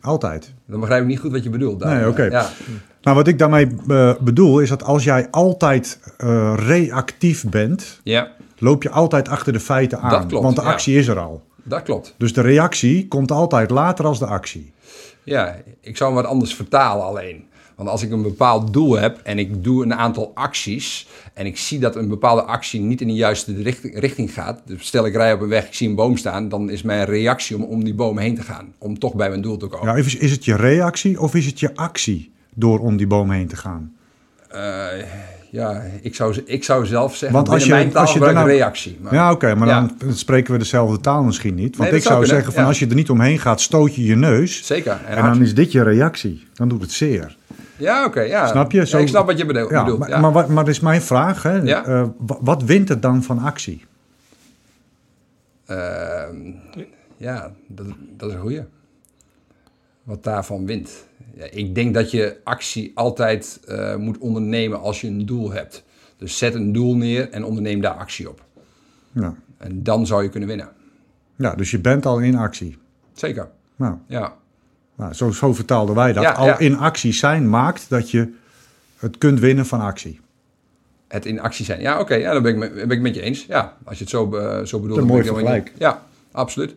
Altijd. 0.00 0.54
Dan 0.66 0.80
begrijp 0.80 1.02
ik 1.02 1.08
niet 1.08 1.18
goed 1.18 1.32
wat 1.32 1.42
je 1.42 1.50
bedoelt. 1.50 1.80
daar. 1.80 1.96
Nee, 1.96 2.08
oké. 2.08 2.22
Ja, 2.22 2.50
Nou, 3.06 3.18
wat 3.18 3.28
ik 3.28 3.38
daarmee 3.38 3.68
eh, 3.88 4.14
bedoel 4.20 4.60
is 4.60 4.68
dat 4.68 4.82
als 4.82 5.04
jij 5.04 5.30
altijd 5.30 5.98
eh, 6.16 6.54
reactief 6.56 7.44
bent, 7.48 8.00
ja, 8.02 8.32
loop 8.58 8.82
je 8.82 8.90
altijd 8.90 9.28
achter 9.28 9.52
de 9.52 9.60
feiten 9.60 10.00
aan. 10.00 10.10
Dat 10.10 10.26
klopt, 10.26 10.44
want 10.44 10.56
de 10.56 10.62
ja. 10.62 10.68
actie 10.68 10.96
is 10.96 11.08
er 11.08 11.18
al. 11.18 11.42
dat 11.62 11.82
klopt. 11.82 12.14
Dus 12.18 12.32
de 12.32 12.40
reactie 12.40 13.08
komt 13.08 13.30
altijd 13.30 13.70
later 13.70 14.04
als 14.04 14.18
de 14.18 14.26
actie. 14.26 14.72
Ja, 15.22 15.56
ik 15.80 15.96
zou 15.96 16.12
hem 16.12 16.22
wat 16.22 16.30
anders 16.30 16.54
vertalen 16.54 17.04
alleen. 17.04 17.44
Want 17.76 17.88
als 17.88 18.02
ik 18.02 18.10
een 18.10 18.22
bepaald 18.22 18.72
doel 18.72 18.98
heb 18.98 19.20
en 19.22 19.38
ik 19.38 19.64
doe 19.64 19.84
een 19.84 19.94
aantal 19.94 20.30
acties 20.34 21.08
en 21.34 21.46
ik 21.46 21.56
zie 21.56 21.78
dat 21.78 21.96
een 21.96 22.08
bepaalde 22.08 22.42
actie 22.42 22.80
niet 22.80 23.00
in 23.00 23.08
de 23.08 23.14
juiste 23.14 23.62
richting, 23.92 24.32
gaat, 24.32 24.60
dus 24.64 24.86
stel 24.86 25.06
ik 25.06 25.14
rij 25.14 25.32
op 25.32 25.40
een 25.40 25.48
weg, 25.48 25.66
ik 25.66 25.74
zie 25.74 25.88
een 25.88 25.94
boom 25.94 26.16
staan, 26.16 26.48
dan 26.48 26.70
is 26.70 26.82
mijn 26.82 27.04
reactie 27.04 27.56
om 27.56 27.62
om 27.62 27.84
die 27.84 27.94
boom 27.94 28.18
heen 28.18 28.34
te 28.34 28.42
gaan, 28.42 28.74
om 28.78 28.98
toch 28.98 29.14
bij 29.14 29.28
mijn 29.28 29.42
doel 29.42 29.56
te 29.56 29.66
komen. 29.66 29.96
Ja, 29.96 30.04
is 30.18 30.30
het 30.30 30.44
je 30.44 30.56
reactie 30.56 31.20
of 31.20 31.34
is 31.34 31.46
het 31.46 31.60
je 31.60 31.74
actie 31.74 32.34
door 32.58 32.78
om 32.78 32.96
die 32.96 33.06
boom 33.06 33.30
heen 33.30 33.46
te 33.48 33.56
gaan? 33.56 33.92
Eh, 34.48 34.86
ja, 35.50 35.82
ik 36.00 36.14
zou, 36.14 36.42
ik 36.44 36.64
zou 36.64 36.86
zelf 36.86 37.16
zeggen, 37.16 37.32
Want 37.38 37.48
als 37.48 37.64
je- 37.64 37.70
mijn 37.70 37.90
taal 37.90 38.00
als 38.02 38.10
je 38.12 38.18
ik 38.18 38.24
daarna- 38.24 38.42
reactie. 38.44 38.98
Maar, 39.00 39.14
Ja, 39.14 39.32
oké, 39.32 39.54
maar 39.54 39.68
Ja. 39.68 39.88
dan 39.98 40.14
spreken 40.14 40.52
we 40.52 40.58
dezelfde 40.58 41.00
taal 41.00 41.22
misschien 41.22 41.54
niet. 41.54 41.76
Want 41.76 41.90
Nee, 41.90 41.98
ik 41.98 42.04
zou 42.06 42.18
kunnen, 42.18 42.34
zeggen 42.36 42.52
van 42.52 42.62
ja. 42.62 42.68
als 42.68 42.78
je 42.78 42.86
er 42.86 42.94
niet 42.94 43.10
omheen 43.10 43.38
gaat, 43.38 43.60
stoot 43.60 43.94
je 43.94 44.04
je 44.04 44.16
neus. 44.16 44.66
Zeker. 44.66 45.00
En, 45.06 45.16
En 45.16 45.24
dan 45.24 45.42
is 45.42 45.54
dit 45.54 45.72
je 45.72 45.82
reactie. 45.82 46.46
Dan 46.54 46.68
doet 46.68 46.80
het 46.80 46.92
zeer. 46.92 47.36
Ja, 47.76 48.04
oké. 48.04 48.20
ja. 48.20 48.46
Snap 48.46 48.72
je? 48.72 48.86
Zo- 48.86 48.96
Ja, 48.96 49.02
ik 49.02 49.08
snap 49.08 49.26
wat 49.26 49.38
je 49.38 49.46
bedoelt. 49.46 49.70
Ja, 49.70 49.84
maar, 49.84 50.20
maar, 50.20 50.32
wat, 50.32 50.48
maar 50.48 50.64
dat 50.64 50.74
is 50.74 50.80
mijn 50.80 51.02
vraag. 51.02 51.42
Hè? 51.42 51.64
Eh, 51.72 52.04
wa- 52.18 52.38
wat 52.40 52.62
wint 52.62 52.88
het 52.88 53.02
dan 53.02 53.22
van 53.22 53.38
actie? 53.38 53.84
Ehm, 55.66 56.36
ja, 57.16 57.50
dat, 57.68 57.86
dat 58.16 58.28
is 58.28 58.34
een 58.34 58.40
goeie. 58.40 58.60
Wat 60.06 60.24
daarvan 60.24 60.66
wint. 60.66 61.06
Ja, 61.34 61.46
ik 61.50 61.74
denk 61.74 61.94
dat 61.94 62.10
je 62.10 62.36
actie 62.44 62.92
altijd 62.94 63.60
eh, 63.66 63.96
moet 63.96 64.18
ondernemen 64.18 64.80
als 64.80 65.00
je 65.00 65.06
een 65.06 65.26
doel 65.26 65.52
hebt. 65.52 65.84
Dus 66.16 66.38
zet 66.38 66.54
een 66.54 66.72
doel 66.72 66.96
neer 66.96 67.30
en 67.30 67.44
onderneem 67.44 67.80
daar 67.80 67.94
actie 67.94 68.28
op. 68.28 68.44
Ja. 69.12 69.34
En 69.58 69.82
dan 69.82 70.06
zou 70.06 70.22
je 70.22 70.28
kunnen 70.28 70.48
winnen. 70.48 70.68
ja, 71.36 71.54
dus 71.54 71.70
je 71.70 71.78
bent 71.78 72.06
al 72.06 72.18
in 72.18 72.36
actie. 72.36 72.78
Zeker. 73.12 73.48
Nou, 73.76 73.96
Ja, 74.06 74.34
nou, 74.94 75.12
zo, 75.12 75.30
zo 75.30 75.54
vertaalden 75.54 75.94
wij 75.94 76.12
dat. 76.12 76.22
Ja, 76.22 76.32
al 76.32 76.46
ja. 76.46 76.58
in 76.58 76.76
actie 76.76 77.12
zijn 77.12 77.50
maakt 77.50 77.88
dat 77.88 78.10
je 78.10 78.32
het 78.98 79.18
kunt 79.18 79.40
winnen 79.40 79.66
van 79.66 79.80
actie. 79.80 80.20
het 81.08 81.26
in 81.26 81.40
actie 81.40 81.64
zijn. 81.64 81.80
Ja, 81.80 82.00
oké, 82.00 82.14
ja, 82.14 82.32
dan 82.32 82.42
ben 82.42 82.62
ik, 82.62 82.74
ben 82.74 82.90
ik 82.90 83.00
met 83.00 83.14
je 83.14 83.20
eens. 83.20 83.44
Ja, 83.46 83.76
als 83.84 83.98
je 83.98 84.02
het 84.04 84.12
zo, 84.12 84.36
eh, 84.36 84.64
zo 84.64 84.80
bedoelt. 84.80 85.00
Een 85.00 85.06
dan 85.06 85.16
mooi 85.16 85.24
vergelijk. 85.24 85.72
Ja, 85.78 86.02
absoluut. 86.32 86.74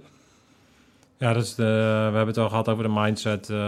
Ja, 1.19 1.33
dat 1.33 1.43
is 1.43 1.55
de, 1.55 1.63
we 2.11 2.15
hebben 2.15 2.27
het 2.27 2.37
al 2.37 2.49
gehad 2.49 2.67
over 2.67 2.83
de 2.83 2.89
mindset. 2.93 3.49
ehm, 3.49 3.59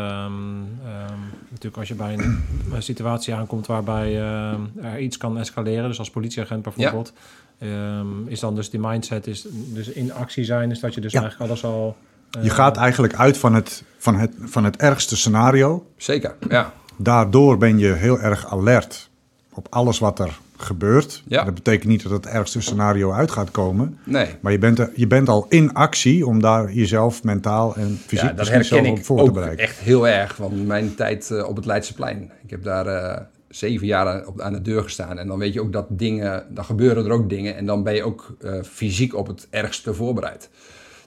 ehm, 0.85 1.19
natuurlijk 1.49 1.77
als 1.77 1.87
je 1.87 1.95
bij 1.95 2.13
een, 2.13 2.43
een 2.73 2.83
situatie 2.83 3.33
aankomt 3.33 3.67
waarbij 3.67 4.21
ehm, 4.21 4.61
er 4.81 4.99
iets 4.99 5.17
kan 5.17 5.37
escaleren, 5.37 5.87
dus 5.87 5.99
als 5.99 6.09
politieagent 6.09 6.61
bijvoorbeeld, 6.63 7.13
ehm, 7.59 8.27
is 8.27 8.39
dan 8.39 8.55
dus 8.55 8.69
die 8.69 8.79
mindset 8.79 9.27
is 9.27 9.45
dus 9.51 9.87
in 9.87 10.13
actie 10.13 10.43
zijn, 10.43 10.71
is 10.71 10.79
dat 10.79 10.93
je 10.93 11.01
dus 11.01 11.11
Ja. 11.11 11.19
eigenlijk 11.21 11.49
alles 11.51 11.63
al... 11.63 11.95
eh, 12.31 12.43
Je 12.43 12.49
gaat 12.49 12.77
eigenlijk 12.77 13.15
uit 13.15 13.37
van 13.37 13.53
het, 13.53 13.83
van, 13.97 14.15
het, 14.19 14.33
van 14.39 14.63
het 14.63 14.77
ergste 14.77 15.17
scenario. 15.17 15.85
Zeker, 15.97 16.35
ja. 16.49 16.73
Daardoor 16.97 17.57
ben 17.57 17.77
je 17.77 17.91
heel 17.93 18.19
erg 18.19 18.47
alert 18.51 19.09
op 19.53 19.67
alles 19.69 19.99
wat 19.99 20.19
er 20.19 20.39
gebeurt. 20.61 21.23
Ja. 21.27 21.43
Dat 21.43 21.53
betekent 21.53 21.87
niet 21.89 22.03
dat 22.03 22.11
het 22.11 22.25
ergste 22.25 22.61
scenario 22.61 23.11
uit 23.11 23.31
gaat 23.31 23.51
komen. 23.51 23.97
Nee. 24.03 24.27
Maar 24.41 24.51
je 24.51 24.57
bent, 24.57 24.79
er, 24.79 24.91
je 24.95 25.07
bent 25.07 25.29
al 25.29 25.45
in 25.49 25.73
actie 25.73 26.25
om 26.25 26.41
daar 26.41 26.73
jezelf 26.73 27.23
mentaal 27.23 27.75
en 27.75 27.99
fysiek 28.05 28.29
Ja, 28.29 28.33
dat 28.35 28.49
herken 28.49 28.85
op 28.85 28.97
ik 28.97 29.05
voor 29.05 29.17
te 29.17 29.23
ook 29.23 29.33
bereiden. 29.33 29.65
echt 29.65 29.77
heel 29.77 30.07
erg. 30.07 30.37
Want 30.37 30.67
mijn 30.67 30.95
tijd 30.95 31.31
eh, 31.31 31.47
op 31.47 31.55
het 31.55 31.65
Leidseplein. 31.65 32.31
Ik 32.43 32.49
heb 32.49 32.63
daar 32.63 32.87
eh, 32.87 33.21
zeven 33.49 33.87
jaar 33.87 34.27
op, 34.27 34.41
aan 34.41 34.53
de 34.53 34.61
deur 34.61 34.83
gestaan. 34.83 35.17
En 35.17 35.27
dan 35.27 35.39
weet 35.39 35.53
je 35.53 35.61
ook 35.61 35.73
dat 35.73 35.85
dingen, 35.89 36.45
dan 36.49 36.65
gebeuren 36.65 37.05
er 37.05 37.11
ook 37.11 37.29
dingen. 37.29 37.55
En 37.55 37.65
dan 37.65 37.83
ben 37.83 37.95
je 37.95 38.03
ook 38.03 38.35
eh, 38.41 38.53
fysiek 38.63 39.15
op 39.15 39.27
het 39.27 39.47
ergste 39.49 39.93
voorbereid. 39.93 40.49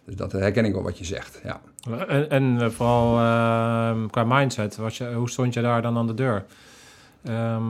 Dus 0.05 0.17
dat 0.17 0.33
herken 0.33 0.65
ik 0.65 0.73
wel 0.73 0.83
wat 0.83 0.99
je 0.99 1.05
zegt. 1.05 1.41
Ja. 1.45 1.61
En, 2.09 2.31
en 2.31 2.61
eh, 2.61 2.69
vooral 2.71 3.19
ehm, 3.19 4.07
qua 4.07 4.25
mindset, 4.25 4.77
was 4.77 4.99
je, 4.99 5.13
hoe 5.13 5.31
stond 5.31 5.55
je 5.55 5.61
daar 5.61 5.83
dan 5.83 5.97
aan 5.97 6.07
de 6.07 6.15
deur? 6.15 6.45
Ehm, 7.25 7.63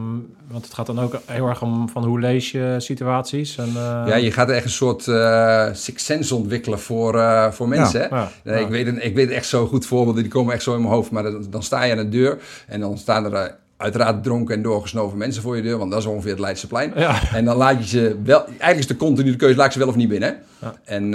want 0.49 0.65
het 0.65 0.75
gaat 0.75 0.87
dan 0.87 1.01
ook 1.01 1.21
heel 1.27 1.49
erg 1.49 1.63
om 1.63 1.89
van 1.89 2.05
hoe 2.05 2.21
lees 2.21 2.51
je 2.51 2.75
situaties. 2.79 3.57
En, 3.57 3.69
eh, 3.69 4.03
ja, 4.07 4.15
je 4.15 4.33
gaat 4.33 4.51
echt 4.51 4.65
een 4.65 4.71
soort 4.71 5.09
eh 5.09 5.69
sixth 5.73 6.07
sense 6.07 6.35
ontwikkelen 6.35 6.79
voor, 6.79 7.19
eh, 7.19 7.51
voor 7.51 7.69
mensen. 7.69 8.01
hè? 8.01 8.07
ja, 8.07 8.31
Nee, 8.45 8.55
ja. 8.59 8.61
ik, 8.61 8.69
weet, 8.69 9.05
ik 9.05 9.15
weet 9.15 9.31
echt 9.31 9.47
zo 9.47 9.67
goed 9.67 9.87
voorbeelden, 9.87 10.23
die 10.23 10.33
komen 10.33 10.55
echt 10.55 10.63
zo 10.63 10.75
in 10.75 10.81
mijn 10.81 10.93
hoofd. 10.93 11.11
Maar 11.11 11.23
dan, 11.23 11.47
dan 11.51 11.63
sta 11.63 11.83
je 11.83 11.93
aan 11.93 11.99
de 11.99 12.09
deur 12.09 12.39
en 12.67 12.81
dan 12.81 12.99
staan 12.99 13.33
er 13.35 13.57
uiteraard 13.77 14.23
dronken 14.23 14.55
en 14.55 14.63
doorgesnoven 14.63 15.19
mensen 15.19 15.43
voor 15.43 15.57
je 15.57 15.63
deur. 15.63 15.79
Want 15.79 15.91
dat 15.91 16.01
is 16.01 16.07
ongeveer 16.07 16.31
het 16.31 16.41
Leidseplein. 16.41 16.93
Ja. 16.97 17.33
En 17.33 17.45
dan 17.45 17.57
laat 17.57 17.79
je 17.79 17.99
ze 17.99 18.17
wel... 18.25 18.45
Eigenlijk 18.47 18.79
is 18.79 18.87
de 18.87 18.97
continue 18.97 19.37
keuze, 19.37 19.57
laat 19.57 19.67
ik 19.67 19.73
ze 19.73 19.79
wel 19.79 19.89
of 19.89 19.97
niet 19.97 20.09
binnen. 20.09 20.39
Ja. 20.59 20.75
En 20.85 21.11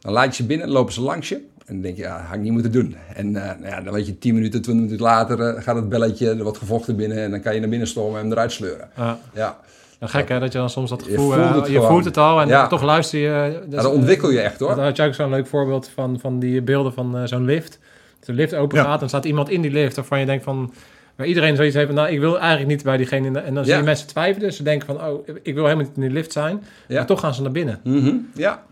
dan 0.00 0.12
laat 0.12 0.26
je 0.26 0.42
ze 0.42 0.46
binnen, 0.46 0.68
lopen 0.68 0.92
ze 0.92 1.00
langs 1.00 1.28
je. 1.28 1.46
En 1.68 1.74
dan 1.74 1.82
denk 1.82 1.96
je, 1.96 2.02
ja, 2.02 2.20
had 2.20 2.34
ik 2.34 2.40
niet 2.42 2.52
moeten 2.52 2.72
doen. 2.72 2.96
En 3.14 3.36
eh, 3.36 3.42
nou 3.60 3.66
ja, 3.66 3.80
dan 3.80 3.92
weet 3.92 4.06
je, 4.06 4.18
10 4.18 4.34
minuten, 4.34 4.62
20 4.62 4.84
minuten 4.84 5.06
later 5.06 5.40
eh, 5.40 5.62
gaat 5.62 5.76
het 5.76 5.88
belletje, 5.88 6.30
er 6.30 6.42
wordt 6.42 6.58
gevochten 6.58 6.96
binnen. 6.96 7.18
En 7.18 7.30
dan 7.30 7.40
kan 7.40 7.54
je 7.54 7.60
naar 7.60 7.68
binnen 7.68 7.88
stormen 7.88 8.14
en 8.14 8.22
hem 8.22 8.32
eruit 8.32 8.52
sleuren. 8.52 8.88
Ja. 8.96 9.18
Ja, 9.34 9.58
Ja, 10.00 10.06
gek 10.06 10.28
hè, 10.28 10.40
dat 10.40 10.52
je 10.52 10.58
dan 10.58 10.70
soms 10.70 10.90
dat 10.90 11.04
Je 11.04 11.10
gevoel... 11.10 11.32
voelt 11.32 11.44
eh, 11.44 11.54
het 11.54 11.68
je 11.68 11.80
voelt 11.82 12.04
het 12.04 12.16
al 12.16 12.40
en 12.40 12.48
Ja. 12.48 12.66
toch 12.66 12.82
luister 12.82 13.18
je... 13.18 13.52
dat 13.52 13.72
ja 13.72 13.82
dan 13.82 13.92
ontwikkel 13.92 14.30
je 14.30 14.40
echt 14.40 14.60
hoor. 14.60 14.74
Dan 14.74 14.84
had 14.84 14.96
je 14.96 15.02
ook 15.02 15.14
zo'n 15.14 15.30
leuk 15.30 15.46
voorbeeld 15.46 15.88
van, 15.94 16.18
van 16.20 16.38
die 16.38 16.62
beelden 16.62 16.92
van 16.92 17.16
eh, 17.16 17.22
zo'n 17.24 17.44
lift. 17.44 17.78
De 18.24 18.32
lift 18.32 18.54
open 18.54 18.78
gaat 18.78 19.02
en 19.02 19.08
staat 19.08 19.24
iemand 19.24 19.48
in 19.48 19.60
die 19.60 19.70
lift 19.70 19.96
waarvan 19.96 20.20
je 20.20 20.26
denkt 20.26 20.44
van... 20.44 20.72
Waar 21.16 21.26
iedereen 21.26 21.56
zoiets 21.56 21.74
heeft 21.74 21.86
van, 21.86 21.94
nou, 21.94 22.08
ik 22.08 22.18
wil 22.20 22.38
eigenlijk 22.38 22.68
niet 22.70 22.82
bij 22.82 22.96
diegene... 22.96 23.26
In 23.26 23.32
de, 23.32 23.38
en 23.38 23.54
dan 23.54 23.64
zie 23.64 23.76
je 23.76 23.82
mensen 23.82 24.06
twijfelen. 24.06 24.52
Ze 24.52 24.62
denken 24.62 24.86
van, 24.86 25.02
oh, 25.02 25.28
ik 25.42 25.54
wil 25.54 25.64
helemaal 25.64 25.84
niet 25.84 25.94
in 25.96 26.02
die 26.02 26.10
lift 26.10 26.32
zijn. 26.32 26.64
Ja. 26.88 26.96
Maar 26.96 27.06
toch 27.06 27.20
gaan 27.20 27.34
ze 27.34 27.42
naar 27.42 27.52
binnen. 27.52 27.80
Mhm, 27.84 28.14
Ja, 28.34 28.62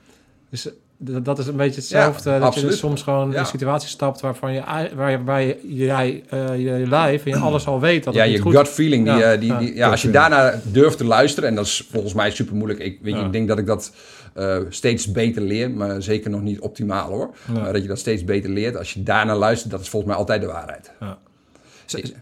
Dus 0.50 0.66
eh, 0.66 0.72
dat 0.98 1.38
is 1.38 1.46
een 1.46 1.56
beetje 1.56 1.80
hetzelfde. 1.80 2.30
Ja, 2.30 2.34
dat 2.34 2.40
je 2.42 2.46
absoluut. 2.48 2.70
dus 2.70 2.78
soms 2.78 3.02
gewoon 3.02 3.26
in 3.26 3.32
Ja. 3.32 3.38
een 3.38 3.46
situatie 3.46 3.88
stapt 3.88 4.20
waarvan 4.20 4.52
je, 4.52 4.62
waar 4.94 5.10
je, 5.10 5.22
waar 5.24 5.42
je, 5.42 5.58
jij, 5.62 6.22
eh, 6.28 6.58
je 6.60 6.86
lijf 6.88 7.24
en 7.24 7.30
je 7.30 7.36
alles 7.36 7.66
al 7.66 7.80
weet 7.80 8.04
dat 8.04 8.14
ja 8.14 8.20
het 8.20 8.28
niet 8.28 8.38
je 8.38 8.42
goed 8.44 8.56
gut 8.56 8.68
feeling. 8.68 9.04
Die, 9.04 9.14
Ja, 9.16 9.32
eh, 9.32 9.40
die, 9.40 9.48
ja. 9.52 9.58
die, 9.58 9.74
ja, 9.74 9.90
als 9.90 10.02
je 10.02 10.10
daarna 10.10 10.60
durft 10.64 10.98
te 10.98 11.04
luisteren, 11.04 11.48
en 11.48 11.54
dat 11.54 11.64
is 11.66 11.88
volgens 11.90 12.14
mij 12.14 12.30
super 12.30 12.54
moeilijk. 12.56 12.80
Ik, 12.80 12.98
weet 13.02 13.12
je, 13.14 13.20
Ja. 13.20 13.26
ik 13.26 13.32
denk 13.32 13.48
dat 13.48 13.58
ik 13.58 13.66
dat 13.66 13.92
eh, 14.34 14.56
steeds 14.68 15.12
beter 15.12 15.42
leer, 15.42 15.70
maar 15.70 16.02
zeker 16.02 16.30
nog 16.30 16.40
niet 16.42 16.60
optimaal 16.60 17.08
hoor. 17.10 17.30
Ja. 17.54 17.60
Maar 17.60 17.72
dat 17.72 17.82
je 17.82 17.88
dat 17.88 17.98
steeds 17.98 18.24
beter 18.24 18.50
leert. 18.50 18.76
Als 18.76 18.92
je 18.92 19.02
daarna 19.02 19.36
luistert, 19.36 19.70
dat 19.70 19.80
is 19.80 19.88
volgens 19.88 20.10
mij 20.12 20.20
altijd 20.20 20.40
de 20.40 20.46
waarheid. 20.46 20.90
Z- 21.00 21.04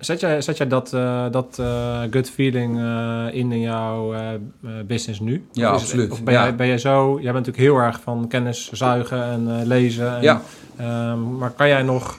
Zet 0.00 0.20
jij, 0.20 0.40
zet 0.42 0.56
jij 0.56 0.66
dat, 0.66 0.92
eh, 0.92 1.26
dat 1.30 1.56
eh, 1.60 2.00
gut 2.10 2.30
feeling 2.30 2.78
eh, 2.78 3.26
in 3.32 3.52
in 3.52 3.60
jouw 3.60 4.14
business 4.86 5.20
nu? 5.20 5.44
Ja, 5.52 5.74
Of 5.74 5.76
is 5.76 5.80
het- 5.82 5.90
absoluut. 5.90 6.10
Of 6.10 6.22
ben, 6.22 6.34
Ja. 6.34 6.42
jij, 6.42 6.54
ben 6.56 6.66
jij 6.66 6.78
zo... 6.78 7.14
Jij 7.22 7.32
bent 7.32 7.46
natuurlijk 7.46 7.74
heel 7.74 7.76
erg 7.86 8.00
van 8.00 8.28
kennis 8.28 8.72
zuigen 8.72 9.22
en 9.24 9.66
lezen. 9.66 10.16
En, 10.16 10.22
Ja. 10.22 10.42
ehm, 10.76 11.36
maar 11.36 11.50
kan 11.50 11.68
jij 11.68 11.82
nog... 11.82 12.18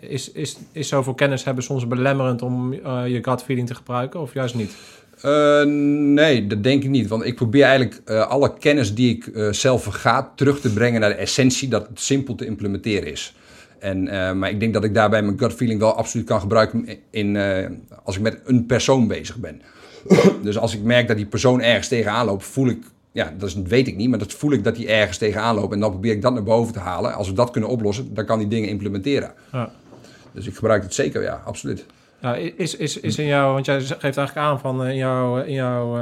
is, 0.00 0.32
is, 0.32 0.56
is 0.72 0.88
zoveel 0.88 1.14
kennis 1.14 1.44
hebben 1.44 1.64
soms 1.64 1.86
belemmerend 1.88 2.42
om 2.42 2.72
je 3.06 3.18
gut 3.22 3.42
feeling 3.42 3.66
te 3.68 3.74
gebruiken? 3.74 4.20
Of 4.20 4.34
juist 4.34 4.54
niet? 4.54 4.74
Nee, 6.14 6.46
dat 6.46 6.62
denk 6.62 6.82
ik 6.82 6.90
niet. 6.90 7.08
Want 7.08 7.24
ik 7.24 7.34
probeer 7.34 7.64
eigenlijk 7.64 8.10
alle 8.10 8.54
kennis 8.58 8.94
die 8.94 9.16
ik 9.16 9.30
zelf 9.54 9.82
vergaat 9.82 10.28
terug 10.36 10.60
te 10.60 10.72
brengen 10.72 11.00
naar 11.00 11.10
de 11.10 11.14
essentie, 11.16 11.68
dat 11.68 11.88
het 11.88 12.00
simpel 12.00 12.34
te 12.34 12.46
implementeren 12.46 13.10
is. 13.12 13.34
En, 13.84 14.08
eh, 14.08 14.32
maar 14.32 14.50
ik 14.50 14.60
denk 14.60 14.72
dat 14.74 14.84
ik 14.84 14.94
daarbij 14.94 15.22
mijn 15.22 15.38
gut 15.38 15.52
feeling 15.52 15.80
wel 15.80 15.94
absoluut 15.94 16.26
kan 16.26 16.40
gebruiken 16.40 16.88
in, 17.10 17.36
eh, 17.36 17.66
als 18.04 18.16
ik 18.16 18.22
met 18.22 18.40
een 18.44 18.66
persoon 18.66 19.06
bezig 19.06 19.36
ben. 19.36 19.62
dus 20.42 20.58
als 20.58 20.74
ik 20.74 20.82
merk 20.82 21.08
dat 21.08 21.16
die 21.16 21.26
persoon 21.26 21.60
ergens 21.62 21.88
tegenaan 21.88 22.26
loopt, 22.26 22.44
voel 22.44 22.68
ik, 22.68 22.82
ja, 23.12 23.32
dat 23.38 23.48
is- 23.48 23.54
weet 23.54 23.86
ik 23.86 23.96
niet, 23.96 24.08
maar 24.08 24.18
dat 24.18 24.32
voel 24.32 24.52
ik 24.52 24.64
dat 24.64 24.76
die 24.76 24.88
ergens 24.88 25.18
tegenaan 25.18 25.54
loopt. 25.54 25.72
En 25.72 25.80
dan 25.80 25.90
probeer 25.90 26.12
ik 26.12 26.22
dat 26.22 26.32
naar 26.32 26.42
boven 26.42 26.72
te 26.72 26.78
halen. 26.78 27.14
Als 27.14 27.28
we 27.28 27.34
dat 27.34 27.50
kunnen 27.50 27.70
oplossen, 27.70 28.14
dan 28.14 28.24
kan 28.24 28.38
die 28.38 28.48
dingen 28.48 28.68
implementeren. 28.68 29.32
Ja. 29.52 29.70
Dus 30.32 30.46
ik 30.46 30.54
gebruik 30.54 30.82
het 30.82 30.94
zeker, 30.94 31.22
ja, 31.22 31.42
absoluut. 31.44 31.86
Ja, 32.20 32.34
is, 32.34 32.76
is, 32.76 33.00
is 33.00 33.18
in 33.18 33.26
jou, 33.26 33.52
want 33.52 33.66
jij 33.66 33.80
geeft 33.80 34.00
eigenlijk 34.02 34.36
aan 34.36 34.60
van 34.60 34.84
eh, 34.84 34.90
in 34.90 34.96
jouw, 34.96 35.38
in 35.38 35.52
jouw, 35.54 35.96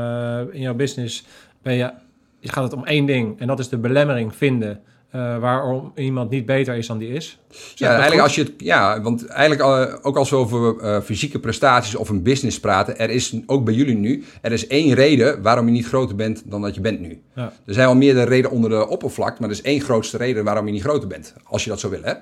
in 0.51 0.61
jouw 0.61 0.75
business 0.75 1.27
ben 1.63 1.75
je, 1.75 1.91
je 2.39 2.49
gaat 2.53 2.65
het 2.65 2.73
om 2.73 2.85
één 2.85 3.07
ding 3.07 3.41
en 3.41 3.47
dat 3.47 3.59
is 3.59 3.69
de 3.69 3.79
belemmering 3.79 4.37
vinden 4.37 4.81
eh, 5.13 5.39
waarom 5.39 5.93
iemand 5.95 6.31
niet 6.31 6.47
beter 6.47 6.75
is 6.75 6.87
dan 6.87 6.99
die 6.99 7.09
is. 7.09 7.39
Zeg 7.51 7.79
Ja, 7.79 7.87
eigenlijk 7.87 8.15
goed? 8.15 8.23
als 8.23 8.35
je 8.35 8.43
het, 8.43 8.53
ja, 8.57 9.01
want 9.01 9.27
eigenlijk 9.27 9.61
eh, 9.61 9.95
ook 10.03 10.17
als 10.17 10.31
we 10.31 10.37
over 10.37 10.79
eh, 10.79 11.01
fysieke 11.01 11.39
prestaties 11.39 11.95
of 11.95 12.09
een 12.09 12.23
business 12.23 12.61
praten, 12.61 12.99
er 12.99 13.11
is 13.11 13.37
ook 13.47 13.65
bij 13.65 13.75
jullie 13.75 13.97
nu, 13.97 14.25
er 14.41 14.53
is 14.53 14.67
één 14.67 14.95
reden 14.95 15.43
waarom 15.43 15.67
je 15.67 15.73
niet 15.73 15.87
groter 15.87 16.17
bent 16.17 16.43
dan 16.45 16.63
dat 16.63 16.75
je 16.75 16.81
bent 16.81 17.01
nu. 17.01 17.23
Ja. 17.35 17.53
Er 17.67 17.75
zijn 17.75 17.87
wel 17.87 17.97
meerdere 17.97 18.27
redenen 18.27 18.51
onder 18.51 18.71
de 18.71 18.89
oppervlak, 18.89 19.39
maar 19.39 19.49
er 19.49 19.55
is 19.55 19.63
één 19.63 19.81
grootste 19.81 20.17
reden 20.17 20.45
waarom 20.45 20.67
je 20.67 20.73
niet 20.73 20.83
groter 20.83 21.09
bent, 21.09 21.35
als 21.45 21.65
je 21.65 21.71
dat 21.71 21.81
zo 21.81 21.89
wil, 21.89 22.03
hè? 22.03 22.13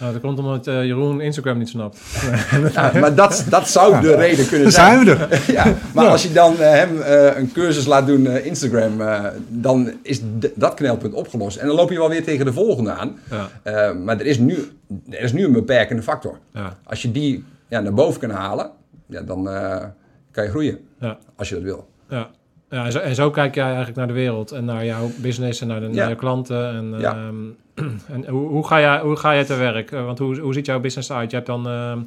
Nou, 0.00 0.12
dat 0.12 0.20
komt 0.22 0.38
omdat 0.38 0.66
eh, 0.66 0.84
Jeroen 0.84 1.20
Instagram 1.20 1.58
niet 1.58 1.68
snapt. 1.68 1.98
Ja, 2.74 2.92
maar 3.00 3.14
dat, 3.14 3.44
dat 3.48 3.68
zou 3.68 4.00
de 4.00 4.14
reden 4.14 4.48
kunnen 4.48 4.72
zijn 4.72 5.04
zijn. 5.06 5.18
we 5.18 5.24
er. 5.24 5.42
Ja, 5.52 5.74
maar 5.94 6.06
als 6.06 6.22
je 6.22 6.32
dan 6.32 6.58
eh, 6.60 6.70
hem 6.70 7.00
eh, 7.00 7.36
een 7.38 7.52
cursus 7.52 7.86
laat 7.86 8.06
doen 8.06 8.26
eh, 8.26 8.46
Instagram, 8.46 9.00
eh, 9.00 9.24
dan 9.48 9.92
is 10.02 10.20
dat 10.54 10.74
knelpunt 10.74 11.14
opgelost. 11.14 11.56
En 11.56 11.66
dan 11.66 11.76
loop 11.76 11.90
je 11.90 11.98
wel 11.98 12.08
weer 12.08 12.24
tegen 12.24 12.44
de 12.44 12.52
volgende 12.52 12.90
aan. 12.92 13.18
Ja. 13.30 13.48
Eh, 13.62 13.96
maar 13.96 14.20
er 14.20 14.26
is, 14.26 14.38
nu, 14.38 14.70
er 15.10 15.20
is 15.20 15.32
nu 15.32 15.44
een 15.44 15.52
beperkende 15.52 16.02
factor. 16.02 16.38
Ja. 16.52 16.76
Als 16.84 17.02
je 17.02 17.12
die 17.12 17.44
ja, 17.68 17.80
naar 17.80 17.94
boven 17.94 18.20
kan 18.20 18.30
halen, 18.30 18.70
ja, 19.06 19.20
dan 19.22 19.48
eh, 19.50 19.84
kan 20.30 20.44
je 20.44 20.50
groeien. 20.50 20.78
Ja. 21.00 21.18
Als 21.36 21.48
je 21.48 21.54
dat 21.54 21.64
wil. 21.64 21.88
Ja. 22.08 22.28
Ja, 22.70 22.84
en, 22.84 22.92
zo, 22.92 22.98
en 22.98 23.14
zo 23.14 23.30
kijk 23.30 23.54
jij 23.54 23.64
eigenlijk 23.66 23.96
naar 23.96 24.06
de 24.06 24.12
wereld 24.12 24.50
en 24.52 24.64
naar 24.64 24.84
jouw 24.84 25.10
business 25.16 25.60
en 25.60 25.66
naar, 25.66 25.80
de, 25.80 25.88
naar 25.88 26.08
je 26.08 26.14
klanten. 26.14 26.68
En, 26.74 26.94
Ja. 26.98 27.30
en 28.14 28.26
hoe, 28.28 28.48
hoe, 28.48 28.66
ga 28.66 28.80
jij, 28.80 29.00
hoe 29.00 29.16
ga 29.16 29.34
jij 29.34 29.44
te 29.44 29.54
werk? 29.54 29.92
Eh, 29.92 30.04
Want 30.04 30.18
hoe, 30.18 30.38
hoe 30.38 30.54
ziet 30.54 30.66
jouw 30.66 30.80
business 30.80 31.12
uit? 31.12 31.30
Je 31.30 31.36
hebt 31.36 31.48
dan... 31.48 31.68
ehm, 31.68 31.98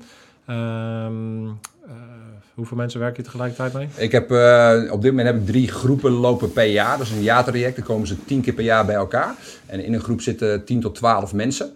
ehm, 0.46 1.46
eh, 1.86 1.92
hoeveel 2.54 2.78
mensen 2.78 3.00
werk 3.00 3.18
je 3.18 3.24
tegelijkertijd 3.24 3.74
mee? 3.74 3.88
Ik 3.96 4.12
heb, 4.12 4.32
eh, 4.32 4.92
op 4.92 5.02
dit 5.02 5.12
moment 5.12 5.30
heb 5.30 5.40
ik 5.40 5.46
drie 5.46 5.68
groepen 5.68 6.12
lopen 6.12 6.54
per 6.54 6.66
jaar. 6.66 6.98
Dat 6.98 7.08
is 7.08 7.14
een 7.14 7.22
jaartraject. 7.22 7.76
Dan 7.76 7.86
komen 7.86 8.08
ze 8.08 8.26
tien 8.26 8.42
keer 8.42 8.54
per 8.54 8.64
jaar 8.64 8.86
bij 8.86 8.96
elkaar. 8.96 9.36
En 9.66 9.84
in 9.84 9.94
een 9.94 10.02
groep 10.02 10.22
zitten 10.22 10.66
10 10.66 10.82
tot 10.82 10.96
12 10.96 11.34
mensen. 11.34 11.72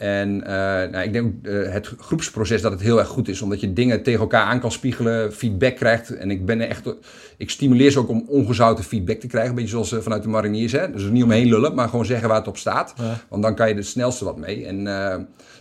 En 0.00 0.46
eh, 0.46 0.52
nou, 0.90 1.04
ik 1.04 1.12
denk 1.12 1.34
uh, 1.42 1.72
het 1.72 1.94
groepsproces 1.98 2.62
dat 2.62 2.72
het 2.72 2.80
heel 2.80 2.98
erg 2.98 3.08
goed 3.08 3.28
is, 3.28 3.42
omdat 3.42 3.60
je 3.60 3.72
dingen 3.72 4.02
tegen 4.02 4.20
elkaar 4.20 4.44
aan 4.44 4.60
kan 4.60 4.72
spiegelen, 4.72 5.32
feedback 5.32 5.76
krijgt. 5.76 6.16
En 6.16 6.30
ik 6.30 6.46
ben 6.46 6.60
echt, 6.60 6.94
ik 7.36 7.50
stimuleer 7.50 7.90
ze 7.90 7.98
ook 7.98 8.08
om 8.08 8.24
ongezouten 8.28 8.84
feedback 8.84 9.20
te 9.20 9.26
krijgen, 9.26 9.50
een 9.50 9.56
beetje 9.56 9.70
zoals 9.70 9.92
uh, 9.92 10.00
vanuit 10.00 10.22
de 10.22 10.28
mariniers. 10.28 10.72
Hè? 10.72 10.90
Dus 10.90 11.02
niet 11.02 11.22
omheen 11.22 11.48
lullen, 11.48 11.74
maar 11.74 11.88
gewoon 11.88 12.04
zeggen 12.04 12.28
waar 12.28 12.38
het 12.38 12.48
op 12.48 12.56
staat. 12.56 12.94
Want 13.28 13.42
dan 13.42 13.54
kan 13.54 13.68
je 13.68 13.74
het 13.74 13.86
snelste 13.86 14.24
wat 14.24 14.38
mee. 14.38 14.66
En 14.66 14.86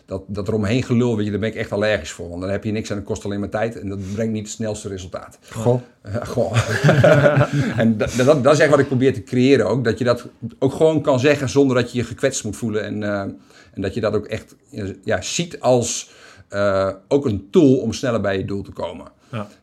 dat, 0.10 0.24
dat 0.28 0.48
eromheen 0.48 0.84
gelul, 0.84 1.16
weet 1.16 1.26
je, 1.26 1.32
daar 1.32 1.40
ben 1.40 1.50
ik 1.50 1.56
echt 1.56 1.72
allergisch 1.72 2.12
voor. 2.12 2.30
Want 2.30 2.42
dan 2.42 2.50
heb 2.50 2.64
je 2.64 2.72
niks 2.72 2.90
en 2.90 2.96
het 2.96 3.06
kost 3.06 3.26
alleen 3.26 3.40
maar 3.40 3.50
tijd 3.50 3.80
en 3.80 3.90
dat 3.90 4.14
brengt 4.14 4.34
niet 4.34 4.44
het 4.44 4.52
snelste 4.52 4.88
resultaat. 4.88 5.40
Goh. 5.52 5.82
goh. 6.24 6.70
en 7.82 7.98
dat, 7.98 8.14
dat, 8.18 8.44
dat, 8.44 8.54
is 8.54 8.60
echt 8.60 8.70
wat 8.70 8.80
ik 8.80 8.88
probeer 8.88 9.14
te 9.14 9.24
creëren 9.24 9.68
ook. 9.68 9.84
Dat 9.84 9.98
je 9.98 10.04
dat 10.04 10.28
ook 10.60 10.74
gewoon 10.74 11.02
kan 11.02 11.20
zeggen 11.20 11.50
zonder 11.50 11.76
dat 11.76 11.92
je 11.92 11.98
je 11.98 12.04
gekwetst 12.04 12.44
moet 12.44 12.56
voelen. 12.56 12.84
En, 12.84 13.02
uh, 13.02 13.20
en 13.74 13.82
dat 13.82 13.94
je 13.94 14.02
dat 14.02 14.14
ook 14.14 14.26
echt 14.26 14.56
ja, 15.04 15.22
ziet 15.22 15.60
als 15.60 16.12
uh, 16.54 16.90
ook 17.08 17.26
een 17.26 17.48
tool 17.52 17.76
om 17.76 17.94
sneller 17.94 18.22
bij 18.22 18.38
je 18.38 18.46
doel 18.46 18.62
te 18.62 18.72
komen. 18.72 19.08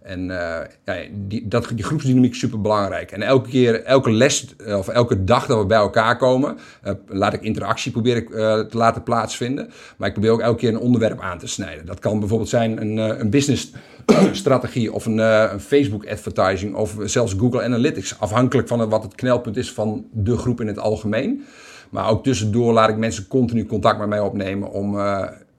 En 0.02 0.20
uh, 0.20 0.58
ja, 0.84 0.94
die, 1.12 1.48
dat, 1.48 1.68
die 1.74 1.84
groepsdynamiek 1.84 2.32
is 2.32 2.38
super 2.38 2.60
belangrijk. 2.60 3.10
En 3.10 3.22
elke 3.22 3.48
keer, 3.48 3.84
elke 3.84 4.10
les 4.10 4.46
of 4.66 4.88
elke 4.88 5.24
dag 5.24 5.46
dat 5.46 5.58
we 5.58 5.66
bij 5.66 5.78
elkaar 5.78 6.16
komen, 6.16 6.58
uh, 6.84 6.92
laat 7.06 7.32
ik 7.32 7.42
interactie 7.42 7.92
proberen 7.92 8.26
te 8.68 8.76
laten 8.76 9.02
plaatsvinden. 9.02 9.70
Maar 9.96 10.08
ik 10.08 10.14
probeer 10.14 10.32
ook 10.32 10.40
elke 10.40 10.58
keer 10.58 10.68
een 10.68 10.78
onderwerp 10.78 11.20
aan 11.20 11.38
te 11.38 11.46
snijden. 11.46 11.86
Dat 11.86 11.98
kan 11.98 12.18
bijvoorbeeld 12.18 12.48
zijn 12.48 12.80
een, 12.80 12.96
een 12.96 13.30
business 13.30 13.72
strategie 14.32 14.92
of 14.92 15.06
een, 15.06 15.18
een, 15.18 15.60
Facebook 15.60 16.06
advertising 16.06 16.74
of 16.74 16.96
zelfs 17.04 17.34
Google 17.38 17.62
Analytics. 17.62 18.18
Afhankelijk 18.20 18.68
van 18.68 18.88
wat 18.88 19.02
het 19.02 19.14
knelpunt 19.14 19.56
is 19.56 19.72
van 19.72 20.06
de 20.12 20.36
groep 20.36 20.60
in 20.60 20.66
het 20.66 20.78
algemeen. 20.78 21.44
Maar 21.90 22.08
ook 22.08 22.24
tussendoor 22.24 22.72
laat 22.72 22.88
ik 22.88 22.96
mensen 22.96 23.26
continu 23.28 23.66
contact 23.66 23.98
met 23.98 24.08
mij 24.08 24.20
opnemen 24.20 24.70
om 24.70 24.98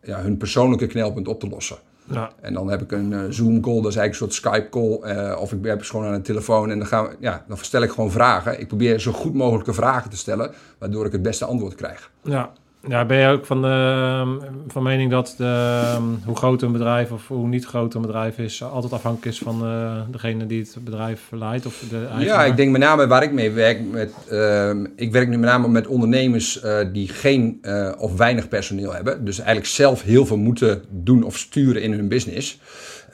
ja, 0.08 0.22
hun 0.22 0.38
persoonlijke 0.38 0.88
knelpunt 0.88 1.28
op 1.28 1.40
te 1.40 1.48
lossen. 1.48 1.78
Ja. 2.10 2.32
En 2.42 2.54
dan 2.54 2.70
heb 2.70 2.82
ik 2.82 2.92
een 2.92 3.12
uh, 3.12 3.20
Zoom-call, 3.30 3.82
dat 3.82 3.92
is 3.92 3.96
eigenlijk 3.96 4.10
een 4.10 4.16
soort 4.16 4.34
Skype-call. 4.34 5.16
Uh, 5.16 5.42
of 5.42 5.54
ik 5.54 5.66
heb 5.66 5.82
gewoon 5.82 6.06
aan 6.06 6.14
een 6.14 6.22
telefoon 6.22 6.70
en 6.70 6.78
dan, 6.78 6.88
gaan 6.88 7.04
we, 7.04 7.16
ja, 7.20 7.44
dan 7.48 7.58
stel 7.58 7.82
ik 7.82 7.90
gewoon 7.90 8.12
vragen. 8.12 8.60
Ik 8.60 8.68
probeer 8.68 9.00
zo 9.00 9.12
goed 9.12 9.34
mogelijke 9.34 9.74
vragen 9.74 10.10
te 10.10 10.18
stellen, 10.18 10.52
waardoor 10.78 11.06
ik 11.06 11.12
het 11.12 11.22
beste 11.22 11.46
antwoord 11.46 11.76
krijg. 11.76 12.12
Ja, 12.24 12.52
ja, 12.88 13.06
ben 13.06 13.18
je 13.18 13.28
ook 13.28 13.46
van, 13.46 13.62
de, 13.62 13.68
ehm, 13.68 14.52
van 14.68 14.84
mening 14.84 15.12
dat 15.12 15.34
de, 15.38 15.80
ehm, 15.94 16.04
hoe 16.26 16.36
groot 16.36 16.62
een 16.62 16.72
bedrijf 16.72 17.12
of 17.12 17.28
hoe 17.28 17.48
niet 17.48 17.66
groot 17.66 17.94
een 17.94 18.02
bedrijf 18.02 18.38
is, 18.38 18.64
altijd 18.64 18.94
afhankelijk 18.94 19.36
is 19.36 19.40
van 19.40 19.64
uh, 19.64 20.02
degene 20.12 20.46
die 20.46 20.60
het 20.60 20.78
bedrijf 20.84 21.22
leidt? 21.32 21.66
Of 21.66 21.84
de 21.90 22.08
ja, 22.20 22.44
ik 22.44 22.56
denk 22.56 22.72
met 22.72 22.82
name 22.82 23.08
waar 23.08 23.24
ik 23.24 23.32
mee 23.32 23.52
werk. 23.52 23.80
Met, 23.92 24.14
uh, 24.32 24.70
ik 24.96 25.12
werk 25.12 25.28
nu 25.28 25.38
met 25.38 25.50
name 25.50 25.68
met 25.68 25.88
ondernemers 25.88 26.64
uh, 26.64 26.80
die 26.94 27.08
geen 27.08 27.60
uh, 27.62 27.92
of 27.98 28.18
weinig 28.18 28.48
personeel 28.48 28.94
hebben. 28.94 29.26
Dus 29.26 29.38
eigenlijk 29.38 29.68
zelf 29.68 30.02
heel 30.02 30.26
veel 30.26 30.38
moeten 30.38 30.84
doen 30.90 31.24
of 31.24 31.38
sturen 31.38 31.82
in 31.82 31.94
hun 31.94 32.08
business. 32.08 32.60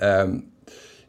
Um, 0.02 0.52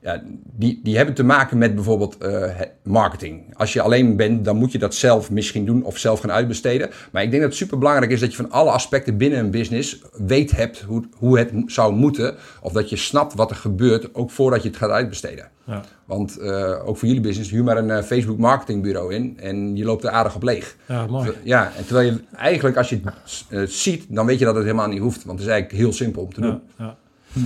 ja, 0.05 0.23
die, 0.53 0.81
die 0.83 0.97
hebben 0.97 1.15
te 1.15 1.25
maken 1.25 1.59
met 1.59 1.75
bijvoorbeeld 1.75 2.17
uh, 2.23 2.51
marketing. 2.83 3.55
Als 3.57 3.73
je 3.73 3.81
alleen 3.81 4.17
bent, 4.17 4.45
dan 4.45 4.57
moet 4.57 4.73
je 4.73 4.79
dat 4.79 4.95
zelf 4.95 5.31
misschien 5.31 5.65
doen 5.65 5.85
of 5.85 5.99
zelf 5.99 6.21
gaan 6.21 6.33
uitbesteden. 6.33 6.91
Maar 7.13 7.23
ik 7.23 7.31
denk 7.31 7.43
dat 7.43 7.51
het 7.51 7.61
super 7.61 7.79
belangrijk 7.79 8.11
is 8.13 8.21
dat 8.21 8.31
je 8.31 8.37
van 8.37 8.51
alle 8.51 8.71
aspecten 8.71 9.17
binnen 9.17 9.39
een 9.39 9.51
business 9.51 10.03
weet 10.13 10.51
hebt 10.51 10.81
hoe, 10.81 11.05
hoe 11.17 11.39
het 11.39 11.53
zou 11.67 11.95
moeten. 11.95 12.35
Of 12.63 12.73
dat 12.73 12.91
je 12.91 12.97
snapt 12.97 13.35
wat 13.35 13.51
er 13.51 13.57
gebeurt, 13.57 14.15
ook 14.15 14.31
voordat 14.31 14.63
je 14.63 14.69
het 14.69 14.77
gaat 14.77 14.91
uitbesteden. 14.91 15.49
Ja. 15.67 15.83
Want 16.05 16.39
uh, 16.41 16.89
ook 16.89 16.97
voor 16.97 17.09
jullie 17.09 17.23
business, 17.23 17.51
huur 17.51 17.65
maar 17.65 17.77
een 17.77 17.89
uh, 17.89 18.03
Facebook 18.03 18.39
marketingbureau 18.39 19.15
in 19.15 19.39
en 19.41 19.77
je 19.77 19.85
loopt 19.85 20.05
er 20.05 20.11
aardig 20.11 20.35
op 20.35 20.43
leeg. 20.43 20.77
Ja, 20.87 21.07
mooi. 21.07 21.33
Ja, 21.43 21.73
en 21.77 21.85
terwijl 21.85 22.13
je 22.13 22.21
eigenlijk 22.37 22.77
als 22.77 22.89
je 22.89 23.01
het 23.49 23.73
ziet, 23.73 24.05
dan 24.09 24.27
weet 24.27 24.39
je 24.39 24.45
dat 24.45 24.55
het 24.55 24.65
helemaal 24.65 24.89
niet 24.89 25.01
hoeft. 25.01 25.25
Want 25.25 25.39
het 25.39 25.49
is 25.49 25.53
eigenlijk 25.53 25.83
heel 25.83 25.93
simpel 25.93 26.23
om 26.23 26.35
te 26.35 26.41
doen. 26.41 26.61
Ja, 26.79 26.97
hm. 27.33 27.41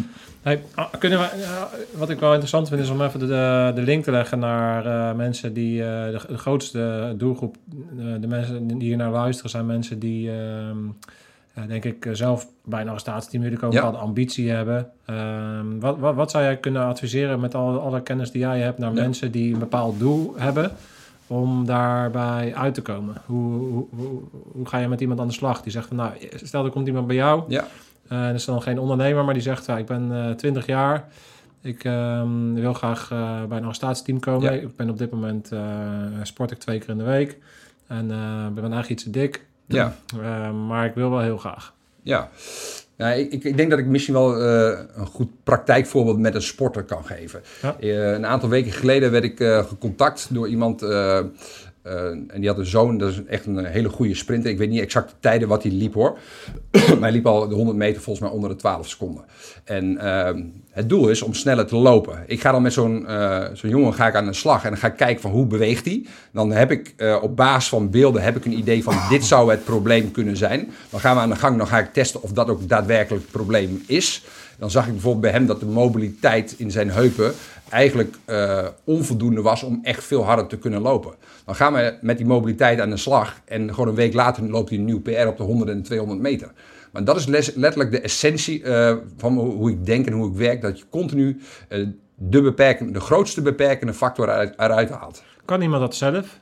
Hey, 0.49 0.63
ah, 0.75 0.93
kunnen 0.99 1.19
we, 1.19 1.29
wat 1.95 2.11
ik 2.11 2.21
wel 2.21 2.31
interessant 2.31 2.69
vind 2.69 2.81
is 2.81 2.91
om 2.91 3.03
even 3.03 3.21
de, 3.21 3.73
de 3.75 3.83
link 3.83 4.05
te 4.05 4.11
leggen 4.11 4.39
naar 4.39 4.87
uh, 4.87 5.17
mensen 5.17 5.53
die 5.53 5.81
uh, 5.81 5.87
de, 5.87 6.21
de, 6.29 6.39
grootste 6.39 7.15
doelgroep, 7.17 7.57
uh, 7.99 8.15
de 8.21 8.27
mensen 8.27 8.67
die 8.67 8.77
hier 8.89 8.97
naar 8.97 9.11
luisteren, 9.11 9.51
zijn 9.51 9.67
mensen 9.67 9.99
die, 9.99 10.31
ehm, 10.31 10.77
denk 11.69 11.85
ik, 11.85 12.09
zelf 12.13 12.47
bijna 12.65 12.95
een 13.07 13.41
willen 13.41 13.59
komen, 13.59 13.77
ja. 13.77 13.89
ambitie 13.89 14.51
hebben. 14.51 14.91
Ehm, 15.05 15.79
wat, 15.79 15.99
wat, 15.99 16.15
wat, 16.15 16.31
zou 16.31 16.45
jij 16.45 16.57
kunnen 16.57 16.85
adviseren 16.85 17.41
met 17.41 17.55
al, 17.55 17.81
alle 17.81 18.03
kennis 18.03 18.31
die 18.31 18.41
jij 18.41 18.61
hebt 18.61 18.79
naar 18.79 18.95
ja. 18.95 19.01
mensen 19.03 19.31
die 19.31 19.53
een 19.53 19.59
bepaald 19.59 19.99
doel 19.99 20.35
hebben? 20.37 20.71
Om 21.27 21.67
daarbij 21.67 22.55
uit 22.55 22.75
te 22.75 22.83
komen. 22.83 23.15
Hoe, 23.27 23.59
hoe, 23.59 23.87
hoe, 23.91 24.23
hoe, 24.53 24.67
ga 24.67 24.79
je 24.79 24.89
met 24.89 25.01
iemand 25.01 25.21
aan 25.21 25.27
de 25.27 25.33
slag? 25.33 25.63
Die 25.63 25.73
zegt 25.73 25.87
van, 25.87 25.97
nou, 25.97 26.13
stel 26.35 26.65
er 26.65 26.71
komt 26.71 26.87
iemand 26.87 27.07
bij 27.07 27.17
jou. 27.17 27.43
Ja 27.49 27.65
uh, 28.13 28.27
dat 28.27 28.35
is 28.35 28.45
dan 28.45 28.63
geen 28.63 28.79
ondernemer, 28.79 29.25
maar 29.25 29.35
die 29.35 29.43
zegt: 29.43 29.67
ja, 29.67 29.79
Ik 29.79 29.87
ben 29.87 30.11
uh, 30.11 30.31
20 30.31 30.67
jaar. 30.67 31.09
Ik 31.63 31.85
uh, 31.85 32.23
wil 32.55 32.73
graag 32.73 33.11
uh, 33.13 33.45
bij 33.45 33.57
een 33.57 33.65
arrestatiesteam 33.65 34.21
komen. 34.21 34.53
Ja. 34.53 34.61
Ik 34.61 34.77
ben 34.77 34.91
op 34.91 34.99
dit 34.99 35.11
moment 35.11 35.53
sport 36.23 36.51
ik 36.51 36.59
twee 36.59 36.79
keer 36.79 36.89
in 36.89 36.99
de 36.99 37.05
week. 37.05 37.39
En 37.87 38.09
ben 38.55 38.63
eigenlijk 38.63 38.89
iets 38.89 39.03
te 39.03 39.11
dik. 39.11 39.47
Ja. 39.67 39.95
maar 40.53 40.87
ik 40.87 40.95
wil 40.95 41.11
wel 41.11 41.21
heel 41.21 41.39
graag. 41.39 41.75
Ja. 42.03 42.29
Ja, 42.99 43.13
ik, 43.13 43.45
ik, 43.45 43.57
denk 43.57 43.71
dat 43.71 43.79
ik 43.79 43.87
misschien 43.87 44.15
wel 44.15 44.43
uh, 44.43 44.79
een 44.95 45.07
goed 45.07 45.29
praktijkvoorbeeld 45.45 46.19
met 46.19 46.35
een 46.35 46.43
sporter 46.43 46.85
kan 46.85 47.05
geven. 47.05 47.43
Ja. 47.63 47.77
Uh, 47.81 48.13
een 48.13 48.27
aantal 48.27 48.49
weken 48.49 48.73
geleden 48.73 49.11
werd 49.11 49.25
ik 49.25 49.41
uh, 49.41 49.65
gecontact 49.65 50.27
door 50.31 50.49
iemand 50.49 50.81
uh, 51.89 51.95
en 52.05 52.41
die 52.41 52.49
had 52.49 52.59
een 52.59 52.67
zoon, 52.67 52.99
dat 52.99 53.11
is 53.11 53.25
echt 53.25 53.47
een 53.47 53.65
hele 53.65 53.89
goede 53.89 54.15
sprinter. 54.15 54.51
Ik 54.51 54.59
weet 54.59 54.71
niet 54.71 54.81
exact 54.81 55.11
de 55.11 55.17
tijden 55.21 55.49
wat 55.49 55.63
hij 55.63 55.73
liep 55.73 55.95
hoor. 55.95 56.19
maar 56.71 57.01
hij 57.01 57.13
liep 57.13 57.27
al 57.27 57.49
de 57.49 57.55
100 57.55 57.77
meter 57.77 58.03
volgens 58.03 58.25
mij 58.25 58.35
onder 58.35 58.51
de 58.51 58.57
12 58.57 58.89
seconden. 58.89 59.25
En 59.65 59.93
uh, 59.93 60.31
het 60.71 60.89
doel 60.89 61.09
is 61.09 61.23
om 61.23 61.35
sneller 61.35 61.67
te 61.67 61.77
lopen. 61.77 62.25
Ik 62.27 62.41
ga 62.41 62.53
dan 62.53 62.63
met 62.63 62.73
zo'n 62.73 63.05
uh, 63.09 63.45
zo'n 63.53 63.71
jongen 63.71 63.95
ga 63.95 64.07
ik 64.07 64.15
aan 64.15 64.27
de 64.27 64.33
slag 64.33 64.65
en 64.65 64.71
dan 64.71 64.79
ga 64.79 64.87
ik 64.87 64.97
kijken 64.97 65.21
van 65.21 65.31
hoe 65.31 65.47
beweegt 65.47 65.85
hij. 65.85 66.07
Dan 66.33 66.53
heb 66.53 66.71
ik 66.71 66.95
uh, 66.97 67.19
op 67.23 67.37
basis 67.37 67.69
van 67.69 67.91
beelden 67.91 68.23
heb 68.23 68.37
ik 68.37 68.45
een 68.45 68.59
idee 68.59 68.83
van 68.83 68.97
dit 69.09 69.25
zou 69.25 69.51
het 69.51 69.65
probleem 69.65 70.11
kunnen 70.11 70.37
zijn. 70.37 70.71
Dan 70.91 71.01
gaan 71.01 71.15
we 71.17 71.23
aan 71.23 71.31
de 71.31 71.37
gang, 71.37 71.59
dan 71.59 71.67
ga 71.67 71.79
ik 71.79 71.93
testen 71.93 72.23
of 72.23 72.33
dat 72.33 72.49
ook 72.49 72.69
daadwerkelijk 72.69 73.23
het 73.23 73.33
probleem 73.33 73.83
is. 73.87 74.25
Dan 74.59 74.71
zag 74.71 74.87
ik 74.87 74.93
bijvoorbeeld 74.93 75.23
bij 75.23 75.33
hem 75.33 75.47
dat 75.47 75.61
de 75.61 75.67
mobiliteit 75.67 76.55
in 76.57 76.71
zijn 76.71 76.91
heupen 76.91 77.33
eigenlijk 77.71 78.17
uh, 78.27 78.67
onvoldoende 78.85 79.43
was 79.43 79.63
om 79.63 79.81
echt 79.83 80.05
veel 80.05 80.25
harder 80.25 80.47
te 80.47 80.59
kunnen 80.59 80.81
lopen. 80.81 81.15
Dan 81.45 81.55
gaan 81.55 81.73
we 81.73 81.99
met 82.01 82.17
die 82.17 82.27
mobiliteit 82.27 82.81
aan 82.81 82.91
de 82.91 82.97
slag 82.97 83.41
en 83.45 83.71
gewoon 83.75 83.89
een 83.89 83.95
week 83.95 84.15
later 84.15 84.51
loopt 84.51 84.69
hij 84.69 84.79
een 84.79 84.85
nieuw 84.85 85.01
PR 85.01 85.27
op 85.27 85.37
de 85.37 85.43
100 85.43 85.71
en 85.71 85.83
200 85.83 86.21
meter. 86.21 86.51
Maar 86.91 87.05
dat 87.05 87.17
is 87.17 87.55
letterlijk 87.55 87.91
de 87.91 88.01
essentie 88.01 88.63
uh, 88.63 88.97
van 89.17 89.39
hoe 89.39 89.71
ik 89.71 89.87
denk 89.87 90.07
en 90.07 90.13
hoe 90.13 90.31
ik 90.31 90.37
werk, 90.37 90.63
dat 90.63 90.79
je 90.79 90.85
continu 90.91 91.41
uh, 91.69 91.87
de, 92.15 92.43
beperkende, 92.43 92.93
de 92.93 93.01
grootste 93.01 93.43
beperkende 93.43 93.95
factor 93.95 94.29
eruit, 94.29 94.55
eruit 94.57 94.91
haalt. 94.91 95.23
Kan 95.45 95.63
iemand 95.63 95.81
dat 95.81 95.95
zelf? 95.95 96.39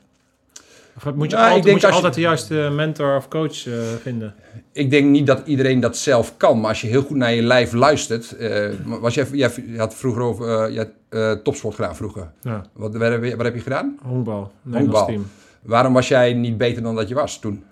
Of 0.95 1.13
moet 1.13 1.29
je, 1.29 1.35
nou, 1.35 1.51
altijd, 1.51 1.73
moet 1.73 1.81
je 1.81 1.91
altijd 1.91 2.13
de 2.13 2.21
juiste 2.21 2.53
mentor 2.53 3.15
of 3.15 3.27
coach 3.27 3.65
uh, 3.65 3.73
vinden? 4.01 4.35
Ik 4.77 4.89
denk 4.89 5.09
niet 5.09 5.27
dat 5.27 5.41
iedereen 5.45 5.79
dat 5.79 5.97
zelf 5.97 6.37
kan. 6.37 6.59
Maar 6.59 6.69
als 6.69 6.81
je 6.81 6.87
heel 6.87 7.01
goed 7.01 7.17
naar 7.17 7.33
je 7.33 7.41
lijf 7.41 7.73
luistert. 7.73 8.35
Uh, 8.39 8.73
was 8.85 9.13
jij, 9.13 9.27
jij 9.31 9.51
had 9.77 9.95
vroeger 9.95 10.21
over, 10.21 10.71
uh, 11.09 11.31
topsport 11.31 11.75
gedaan 11.75 11.95
vroeger. 11.95 12.31
Ja. 12.41 12.65
Wat, 12.73 12.93
heb, 12.93 13.35
wat 13.35 13.45
heb 13.45 13.55
je 13.55 13.61
gedaan? 13.61 13.99
Honkbal. 14.01 14.51
Honkbal. 14.71 15.19
Waarom 15.61 15.93
was 15.93 16.07
jij 16.07 16.33
niet 16.33 16.57
beter 16.57 16.83
dan 16.83 16.95
dat 16.95 17.07
je 17.07 17.15
was 17.15 17.39
toen? 17.39 17.63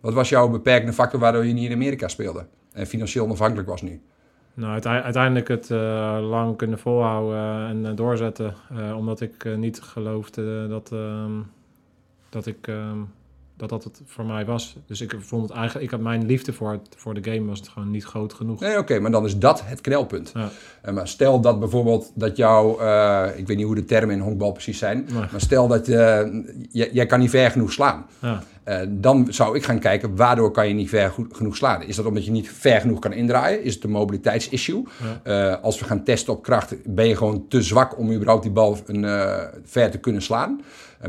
Wat 0.00 0.14
was 0.14 0.28
jouw 0.28 0.48
beperkende 0.48 0.92
factor 0.92 1.20
waardoor 1.20 1.46
je 1.46 1.52
niet 1.52 1.68
in 1.68 1.74
Amerika 1.74 2.08
speelde? 2.08 2.46
En 2.72 2.86
financieel 2.86 3.24
onafhankelijk 3.24 3.68
was 3.68 3.82
nu? 3.82 4.00
Nou, 4.54 4.82
uiteindelijk 4.82 5.48
het 5.48 5.68
lang 6.20 6.56
kunnen 6.56 6.78
volhouden 6.78 7.68
en 7.68 7.94
doorzetten. 7.94 8.54
omdat 8.96 9.20
ik 9.20 9.56
niet 9.56 9.80
geloofde 9.80 10.68
dat 10.68 10.92
ehm, 10.92 11.32
dat 12.28 12.46
ik 12.46 12.66
um, 12.66 13.08
dat 13.56 13.68
dat 13.68 13.84
het 13.84 14.00
voor 14.06 14.24
mij 14.24 14.44
was. 14.44 14.76
Dus 14.86 15.00
ik 15.00 15.14
vond 15.18 15.42
het 15.42 15.52
eigenlijk, 15.52 15.84
ik 15.84 15.90
had 15.90 16.00
mijn 16.00 16.26
liefde 16.26 16.52
voor, 16.52 16.70
het, 16.70 16.88
voor 16.96 17.14
de 17.14 17.32
game 17.32 17.46
was 17.46 17.58
het 17.58 17.68
gewoon 17.68 17.90
niet 17.90 18.04
groot 18.04 18.32
genoeg. 18.32 18.60
Nee, 18.60 18.78
oké, 18.78 18.98
maar 18.98 19.10
dan 19.10 19.24
is 19.24 19.38
dat 19.38 19.62
het 19.64 19.80
knelpunt. 19.80 20.30
Ja. 20.34 20.48
Uh, 20.84 20.94
maar 20.94 21.08
stel 21.08 21.40
dat 21.40 21.58
bijvoorbeeld 21.58 22.12
dat 22.14 22.36
jou, 22.36 22.82
uh, 22.82 23.26
ik 23.36 23.46
weet 23.46 23.56
niet 23.56 23.66
hoe 23.66 23.74
de 23.74 23.84
termen 23.84 24.14
in 24.14 24.20
honkbal 24.20 24.52
precies 24.52 24.78
zijn, 24.78 25.06
nee. 25.12 25.24
maar 25.30 25.40
stel 25.40 25.68
dat 25.68 25.88
uh, 25.88 26.20
jij 26.70 27.06
kan 27.06 27.20
niet 27.20 27.30
ver 27.30 27.50
genoeg 27.50 27.72
slaan. 27.72 28.06
Ja. 28.18 28.42
dan 28.88 29.26
zou 29.30 29.56
ik 29.56 29.64
gaan 29.64 29.78
kijken, 29.78 30.16
waardoor 30.16 30.50
kan 30.50 30.68
je 30.68 30.74
niet 30.74 30.88
ver 30.88 31.12
genoeg 31.32 31.56
slaan? 31.56 31.82
Is 31.82 31.96
dat 31.96 32.06
omdat 32.06 32.24
je 32.24 32.30
niet 32.30 32.50
ver 32.50 32.80
genoeg 32.80 32.98
kan 32.98 33.12
indraaien? 33.12 33.62
Is 33.62 33.74
het 33.74 33.84
een 33.84 33.90
mobiliteitsissue? 33.90 34.84
Ja. 35.24 35.52
als 35.52 35.78
we 35.78 35.84
gaan 35.84 36.04
testen 36.04 36.32
op 36.32 36.42
kracht, 36.42 36.74
ben 36.84 37.08
je 37.08 37.16
gewoon 37.16 37.48
te 37.48 37.62
zwak 37.62 37.98
om 37.98 38.12
überhaupt 38.12 38.42
die 38.42 38.52
bal 38.52 38.78
een, 38.86 39.04
ver 39.64 39.90
te 39.90 39.98
kunnen 39.98 40.22
slaan? 40.22 40.60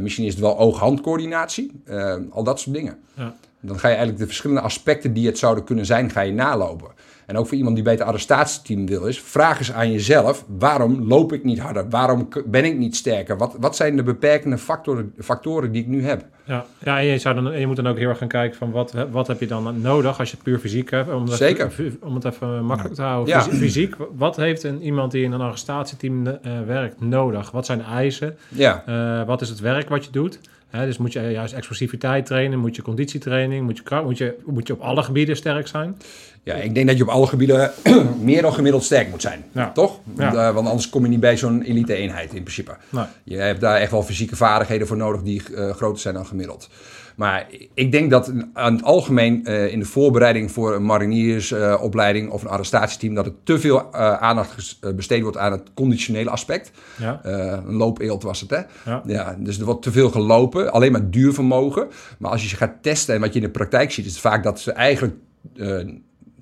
Misschien 0.01 0.25
is 0.25 0.31
het 0.31 0.41
wel 0.41 0.57
oog-handcoördinatie. 0.57 1.81
Uh, 1.85 2.15
al 2.29 2.43
dat 2.43 2.59
soort 2.59 2.75
dingen. 2.75 2.99
Ja. 3.13 3.35
Dan 3.61 3.79
ga 3.79 3.87
je 3.87 3.93
eigenlijk 3.93 4.19
de 4.19 4.25
verschillende 4.27 4.61
aspecten 4.61 5.13
die 5.13 5.25
het 5.27 5.37
zouden 5.37 5.63
kunnen 5.63 5.85
zijn, 5.85 6.09
ga 6.09 6.21
je 6.21 6.33
nalopen. 6.33 6.87
en 7.25 7.37
ook 7.37 7.47
voor 7.47 7.57
iemand 7.57 7.75
die 7.75 7.83
bij 7.83 7.93
het 7.93 8.01
arrestatieteam 8.01 8.85
wil 8.87 9.05
is, 9.05 9.21
vraag 9.21 9.59
eens 9.59 9.71
aan 9.73 9.91
jezelf, 9.91 10.45
waarom 10.47 11.07
loop 11.07 11.33
ik 11.33 11.43
niet 11.43 11.59
harder? 11.59 11.89
Waarom 11.89 12.27
ben 12.45 12.65
ik 12.65 12.77
niet 12.77 12.95
sterker? 12.95 13.37
Wat, 13.37 13.55
wat 13.59 13.75
zijn 13.75 13.95
de 13.95 14.03
beperkende 14.03 14.57
factoren, 14.57 15.13
factoren 15.19 15.71
die 15.71 15.81
ik 15.81 15.87
nu 15.87 16.03
heb? 16.03 16.25
Ja, 16.43 16.65
ja 16.83 16.99
en 16.99 17.05
je, 17.05 17.17
zou 17.17 17.35
dan, 17.43 17.59
je 17.59 17.67
moet 17.67 17.75
dan 17.75 17.87
ook 17.87 17.97
heel 17.97 18.09
erg 18.09 18.17
gaan 18.17 18.27
kijken 18.27 18.57
van 18.57 18.71
wat, 18.71 18.93
wat 19.11 19.27
heb 19.27 19.39
je 19.39 19.47
dan 19.47 19.81
nodig 19.81 20.19
als 20.19 20.29
je 20.29 20.35
het 20.35 20.43
puur 20.43 20.59
fysiek 20.59 20.91
hebt. 20.91 21.13
Om, 21.13 21.25
dat- 21.25 21.37
Zeker. 21.37 21.71
om 22.01 22.15
het 22.15 22.25
even 22.25 22.65
makkelijk 22.65 22.95
te 22.95 23.01
houden. 23.01 23.33
Ja. 23.33 23.41
Fysiek, 23.41 23.95
wat 24.15 24.35
heeft 24.35 24.63
een, 24.63 24.81
iemand 24.81 25.11
die 25.11 25.23
in 25.23 25.31
een 25.31 25.41
arrestatieteam 25.41 26.27
eh, 26.27 26.37
werkt 26.65 27.01
nodig? 27.01 27.51
Wat 27.51 27.65
zijn 27.65 27.77
de 27.77 27.83
eisen? 27.83 28.37
Ja, 28.47 28.83
Eh, 28.85 29.25
wat 29.27 29.41
is 29.41 29.49
het 29.49 29.59
werk 29.59 29.89
wat 29.89 30.05
je 30.05 30.11
doet? 30.11 30.39
Dus 30.71 30.97
moet 30.97 31.13
je 31.13 31.21
juist 31.21 31.53
explosiviteit 31.53 32.25
trainen, 32.25 32.59
moet 32.59 32.75
je 32.75 32.81
conditietraining, 32.81 33.65
moet 33.65 33.77
je, 33.77 33.83
kracht- 33.83 34.03
moet 34.03 34.17
je, 34.17 34.35
moet 34.45 34.67
je 34.67 34.73
op 34.73 34.79
alle 34.81 35.03
gebieden 35.03 35.35
sterk 35.35 35.67
zijn? 35.67 35.97
ja, 36.43 36.53
ik 36.53 36.75
denk 36.75 36.87
dat 36.87 36.97
je 36.97 37.03
op 37.03 37.09
alle 37.09 37.27
gebieden 37.27 37.71
meer 38.21 38.41
dan 38.41 38.53
gemiddeld 38.53 38.83
sterk 38.83 39.09
moet 39.09 39.21
zijn. 39.21 39.45
Ja. 39.51 39.71
Toch? 39.71 39.99
Ja. 40.15 40.23
Want, 40.23 40.35
eh, 40.35 40.53
want 40.53 40.67
anders 40.67 40.89
kom 40.89 41.03
je 41.03 41.09
niet 41.09 41.19
bij 41.19 41.37
zo'n 41.37 41.61
elite-eenheid 41.61 42.33
in 42.33 42.41
principe. 42.41 42.75
Nee. 42.89 43.05
Je 43.23 43.37
hebt 43.37 43.61
daar 43.61 43.77
echt 43.77 43.91
wel 43.91 44.03
fysieke 44.03 44.35
vaardigheden 44.35 44.87
voor 44.87 44.97
nodig 44.97 45.21
die 45.21 45.41
eh, 45.55 45.69
groter 45.69 45.99
zijn 46.01 46.13
dan 46.13 46.25
gemiddeld. 46.25 46.69
Maar 47.17 47.47
ik 47.73 47.91
denk 47.91 48.09
dat 48.09 48.33
aan 48.53 48.73
het 48.73 48.83
algemeen 48.83 49.45
eh, 49.45 49.71
in 49.71 49.79
de 49.79 49.85
voorbereiding 49.85 50.51
voor 50.51 50.75
een 50.75 50.85
mariniersopleiding 50.85 52.29
of 52.29 52.41
een 52.41 52.47
arrestatieteam... 52.49 53.13
dat 53.13 53.25
er 53.25 53.33
te 53.43 53.59
veel 53.59 53.91
eh, 53.91 54.13
aandacht 54.13 54.77
eh, 54.81 54.93
besteed 54.93 55.21
wordt 55.21 55.37
aan 55.37 55.51
het 55.51 55.69
conditionele 55.73 56.29
aspect. 56.29 56.71
Ja, 56.97 57.19
Eh, 57.23 57.57
een 57.67 57.75
loopeelt 57.75 58.23
was 58.23 58.41
het, 58.41 58.49
hè? 58.49 58.61
Ja. 58.85 59.01
ja. 59.05 59.35
Dus 59.39 59.59
er 59.59 59.65
wordt 59.65 59.81
te 59.81 59.91
veel 59.91 60.09
gelopen, 60.09 60.71
alleen 60.71 60.91
maar 60.91 61.09
duurvermogen. 61.09 61.87
Maar 62.19 62.31
als 62.31 62.41
je 62.41 62.47
ze 62.47 62.55
gaat 62.55 62.73
testen 62.81 63.15
en 63.15 63.21
wat 63.21 63.33
je 63.33 63.39
in 63.39 63.45
de 63.45 63.51
praktijk 63.51 63.91
ziet... 63.91 64.05
is 64.05 64.11
het 64.11 64.21
vaak 64.21 64.43
dat 64.43 64.59
ze 64.59 64.71
eigenlijk 64.71 65.15
eh, 65.55 65.79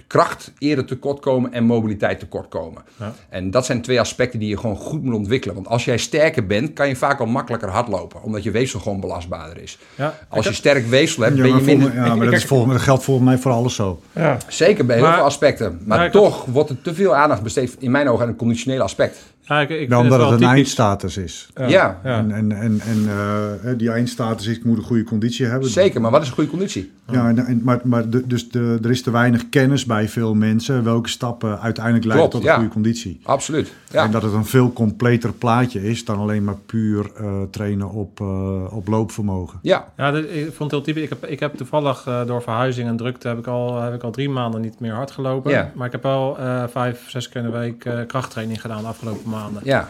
kracht 0.07 0.51
eerder 0.57 0.85
tekort 0.85 1.19
komen 1.19 1.53
en 1.53 1.63
mobiliteit 1.63 2.19
tekort 2.19 2.47
komen. 2.47 2.83
Ja. 2.99 3.13
En 3.29 3.51
dat 3.51 3.65
zijn 3.65 3.81
twee 3.81 3.99
aspecten 3.99 4.39
die 4.39 4.49
je 4.49 4.57
gewoon 4.57 4.75
goed 4.75 5.03
moet 5.03 5.13
ontwikkelen. 5.13 5.55
Want 5.55 5.67
als 5.67 5.85
jij 5.85 5.97
sterker 5.97 6.45
bent, 6.45 6.73
kan 6.73 6.87
je 6.87 6.95
vaak 6.95 7.19
al 7.19 7.25
makkelijker 7.25 7.69
hardlopen. 7.69 8.21
Omdat 8.21 8.43
je 8.43 8.51
weefsel 8.51 8.79
gewoon 8.79 8.99
belastbaarder 8.99 9.63
is. 9.63 9.77
ja. 9.95 10.13
Als 10.29 10.45
je 10.45 10.53
sterk 10.53 10.87
weefsel 10.87 11.23
hebt, 11.23 11.35
Ja, 11.35 11.41
ben 11.41 11.55
je 11.55 11.61
minder... 11.61 11.93
ja, 11.95 12.15
maar 12.15 12.25
dat, 12.25 12.33
is 12.35 12.45
volgens, 12.45 12.71
dat 12.73 12.81
geldt 12.81 13.03
volgens 13.03 13.27
mij 13.27 13.37
voor 13.37 13.51
alles 13.51 13.75
zo. 13.75 14.01
ja. 14.11 14.37
Zeker 14.47 14.85
bij 14.85 14.95
heel 14.97 15.13
veel 15.13 15.23
aspecten. 15.23 15.81
Maar 15.85 16.11
toch 16.11 16.45
wordt 16.45 16.69
er 16.69 16.81
te 16.81 16.93
veel 16.93 17.15
aandacht 17.15 17.41
besteed 17.41 17.75
in 17.79 17.91
mijn 17.91 18.09
ogen 18.09 18.21
aan 18.21 18.27
het 18.29 18.37
conditionele 18.37 18.83
aspect. 18.83 19.17
Ja, 19.47 19.59
ik, 19.61 19.69
ik 19.69 19.77
vind 19.77 19.89
Wel 19.89 19.99
omdat 19.99 20.11
het 20.19 20.21
wel 20.21 20.31
een 20.31 20.37
typisch. 20.39 20.55
eindstatus 20.55 21.17
is. 21.17 21.49
Ja. 21.67 21.99
En, 22.03 22.31
en, 22.31 22.51
en, 22.51 22.79
en 22.79 23.05
eh, 23.09 23.77
die 23.77 23.89
eindstatus 23.91 24.47
is, 24.47 24.57
ik 24.57 24.63
moet 24.65 24.77
een 24.77 24.83
goede 24.83 25.03
conditie 25.03 25.45
hebben. 25.45 25.69
Zeker, 25.69 26.01
maar 26.01 26.11
wat 26.11 26.21
is 26.21 26.27
een 26.27 26.33
goede 26.33 26.49
conditie? 26.49 26.91
Ja, 27.11 27.27
en, 27.27 27.37
en- 27.45 27.61
maar, 27.63 27.79
maar 27.83 28.09
de, 28.09 28.27
dus 28.27 28.49
de, 28.49 28.79
er 28.83 28.89
is 28.89 29.01
te 29.01 29.11
weinig 29.11 29.49
kennis 29.49 29.85
bij 29.85 30.09
veel 30.09 30.33
mensen 30.33 30.83
welke 30.83 31.09
stappen 31.09 31.59
uiteindelijk 31.59 32.05
leiden 32.05 32.29
Klopt, 32.29 32.31
tot 32.31 32.41
een 32.41 32.47
ja. 32.49 32.55
goede 32.55 32.73
conditie. 32.73 33.19
Absoluut. 33.23 33.73
Ja. 33.91 34.03
En 34.03 34.11
dat 34.11 34.21
het 34.21 34.33
een 34.33 34.45
veel 34.45 34.73
completer 34.73 35.33
plaatje 35.33 35.89
is 35.89 36.05
dan 36.05 36.17
alleen 36.19 36.43
maar 36.43 36.55
puur 36.65 37.11
eh, 37.17 37.41
trainen 37.51 37.89
op, 37.91 38.19
eh, 38.21 38.73
op 38.75 38.87
loopvermogen. 38.87 39.59
ja. 39.61 39.93
Ja, 39.97 40.11
ik 40.13 40.45
vond 40.53 40.59
het 40.59 40.71
heel 40.71 40.81
typisch. 40.81 41.03
Ik 41.03 41.09
heb, 41.09 41.25
ik 41.25 41.39
heb 41.39 41.55
toevallig 41.55 42.05
eh, 42.07 42.25
door 42.25 42.41
verhuizing 42.41 42.87
en 42.87 42.97
drukte 42.97 43.27
heb 43.27 43.37
ik, 43.37 43.47
al, 43.47 43.81
heb 43.81 43.93
ik 43.93 44.03
al 44.03 44.11
drie 44.11 44.29
maanden 44.29 44.61
niet 44.61 44.79
meer 44.79 44.93
hard 44.93 45.11
gelopen. 45.11 45.51
Ja. 45.51 45.71
Maar 45.75 45.85
ik 45.85 45.91
heb 45.91 46.03
wel 46.03 46.37
eh, 46.39 46.63
vijf, 46.67 47.09
zes 47.09 47.29
keer 47.29 47.41
in 47.45 47.51
de 47.51 47.57
week 47.57 47.85
eh, 47.85 47.99
krachttraining 48.07 48.61
gedaan 48.61 48.81
de 48.81 48.87
afgelopen 48.87 49.29
maanden. 49.35 49.61
ja. 49.65 49.89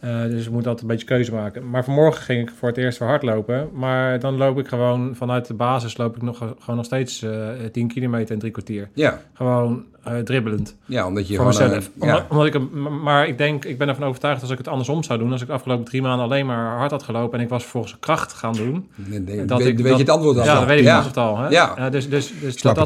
Eh, 0.00 0.22
dus 0.22 0.46
ik 0.46 0.52
moet 0.52 0.66
altijd 0.66 0.80
een 0.80 0.88
beetje 0.88 1.06
keuze 1.06 1.32
maken. 1.32 1.70
Maar 1.70 1.84
vanmorgen 1.84 2.22
ging 2.22 2.48
ik 2.48 2.54
voor 2.56 2.68
het 2.68 2.76
eerst 2.76 2.98
weer 2.98 3.08
hardlopen. 3.08 3.68
Maar 3.72 4.20
dan 4.20 4.36
loop 4.36 4.58
ik 4.58 4.68
gewoon 4.68 5.16
vanuit 5.16 5.46
de 5.46 5.54
basis 5.54 5.96
loop 5.96 6.16
ik 6.16 6.22
nog, 6.22 6.38
gewoon 6.38 6.76
nog 6.76 6.84
steeds 6.84 7.22
eh 7.22 7.48
10 7.72 7.88
kilometer 7.88 8.32
in 8.32 8.38
drie 8.38 8.52
kwartier. 8.52 8.88
Ja. 8.94 9.20
Gewoon 9.32 9.84
eh, 10.16 10.18
dribbelend. 10.18 10.76
Ja, 10.84 11.06
omdat 11.06 11.28
je 11.28 11.36
voor 11.36 11.52
gewoon... 11.52 11.68
mezelf. 11.68 11.84
eh, 11.84 12.02
Omdat, 12.02 12.18
ja. 12.18 12.26
omdat 12.28 12.46
ik, 12.46 12.52
hem- 12.52 13.02
maar 13.02 13.26
ik 13.28 13.38
denk, 13.38 13.64
ik 13.64 13.78
ben 13.78 13.88
ervan 13.88 14.04
overtuigd 14.08 14.40
als 14.42 14.50
ik 14.50 14.58
het 14.58 14.68
andersom 14.68 15.02
zou 15.02 15.18
doen. 15.18 15.32
Als 15.32 15.40
ik 15.40 15.46
de 15.46 15.52
afgelopen 15.52 15.84
drie 15.84 16.02
maanden 16.02 16.24
alleen 16.26 16.46
maar 16.46 16.76
hard 16.76 16.90
had 16.90 17.02
gelopen 17.02 17.38
en 17.38 17.44
ik 17.44 17.50
was 17.50 17.62
vervolgens 17.62 17.96
kracht 18.00 18.32
gaan 18.32 18.52
doen. 18.52 18.88
Nee, 18.94 19.18
nee, 19.20 19.44
dat 19.44 19.58
weet, 19.58 19.66
ik- 19.66 19.76
weet 19.76 19.86
dat- 19.86 19.96
je 19.96 20.02
het 20.02 20.12
antwoord 20.12 20.38
al? 20.38 20.44
Ja, 20.44 20.54
dan 20.54 20.66
weet 20.66 20.78
ik 20.78 20.84
ja. 20.84 21.02
het 21.04 21.16
al. 21.16 21.38
Hè? 21.38 21.48
Ja. 21.48 21.90
Dus, 21.90 22.08
dus, 22.08 22.32
dus 22.40 22.60
dat, 22.62 22.76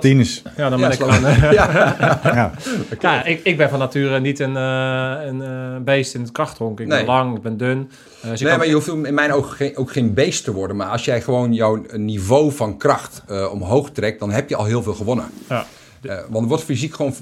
ja, 0.57 0.69
dan 0.69 0.79
Ja, 0.79 0.89
ben 0.89 0.91
ik 0.91 1.03
gewoon... 1.03 1.25
eh, 1.25 1.53
ja. 1.59 1.95
Ja. 2.25 2.51
ja, 3.01 3.25
ik, 3.25 3.41
ik 3.45 3.57
ben 3.57 3.69
van 3.71 3.79
nature 3.79 4.21
niet 4.21 4.41
een, 4.41 4.57
eh, 4.57 5.15
een 5.27 5.43
eh, 5.43 5.77
beest 5.85 6.15
in 6.15 6.21
het 6.21 6.33
krachthonk. 6.33 6.81
Ik 6.81 6.87
Nee. 6.87 6.99
ben 6.99 7.07
lang, 7.07 7.37
ik 7.37 7.43
ben 7.43 7.57
dun. 7.57 7.91
Eh, 8.23 8.31
dus 8.31 8.41
Nee, 8.41 8.49
kan- 8.49 8.59
maar 8.59 8.69
je 8.69 8.75
hoeft 8.75 8.89
in 8.89 9.15
mijn 9.15 9.33
ogen 9.33 9.57
geen, 9.57 9.77
ook 9.77 9.93
geen 9.93 10.15
beest 10.15 10.45
te 10.45 10.53
worden. 10.53 10.77
Maar 10.77 10.87
als 10.89 11.05
jij 11.05 11.21
gewoon 11.23 11.53
jouw 11.55 11.83
niveau 11.97 12.53
van 12.53 12.77
kracht 12.77 13.23
eh, 13.29 13.53
omhoog 13.53 13.91
trekt, 13.91 14.21
dan 14.21 14.31
heb 14.31 14.49
je 14.49 14.57
al 14.57 14.65
heel 14.65 14.83
veel 14.83 14.95
gewonnen. 14.95 15.25
ja. 15.49 15.67
Eh, 16.03 16.17
want 16.29 16.43
er 16.43 16.49
wordt 16.49 16.63
fysiek 16.65 16.95
gewoon 16.95 17.15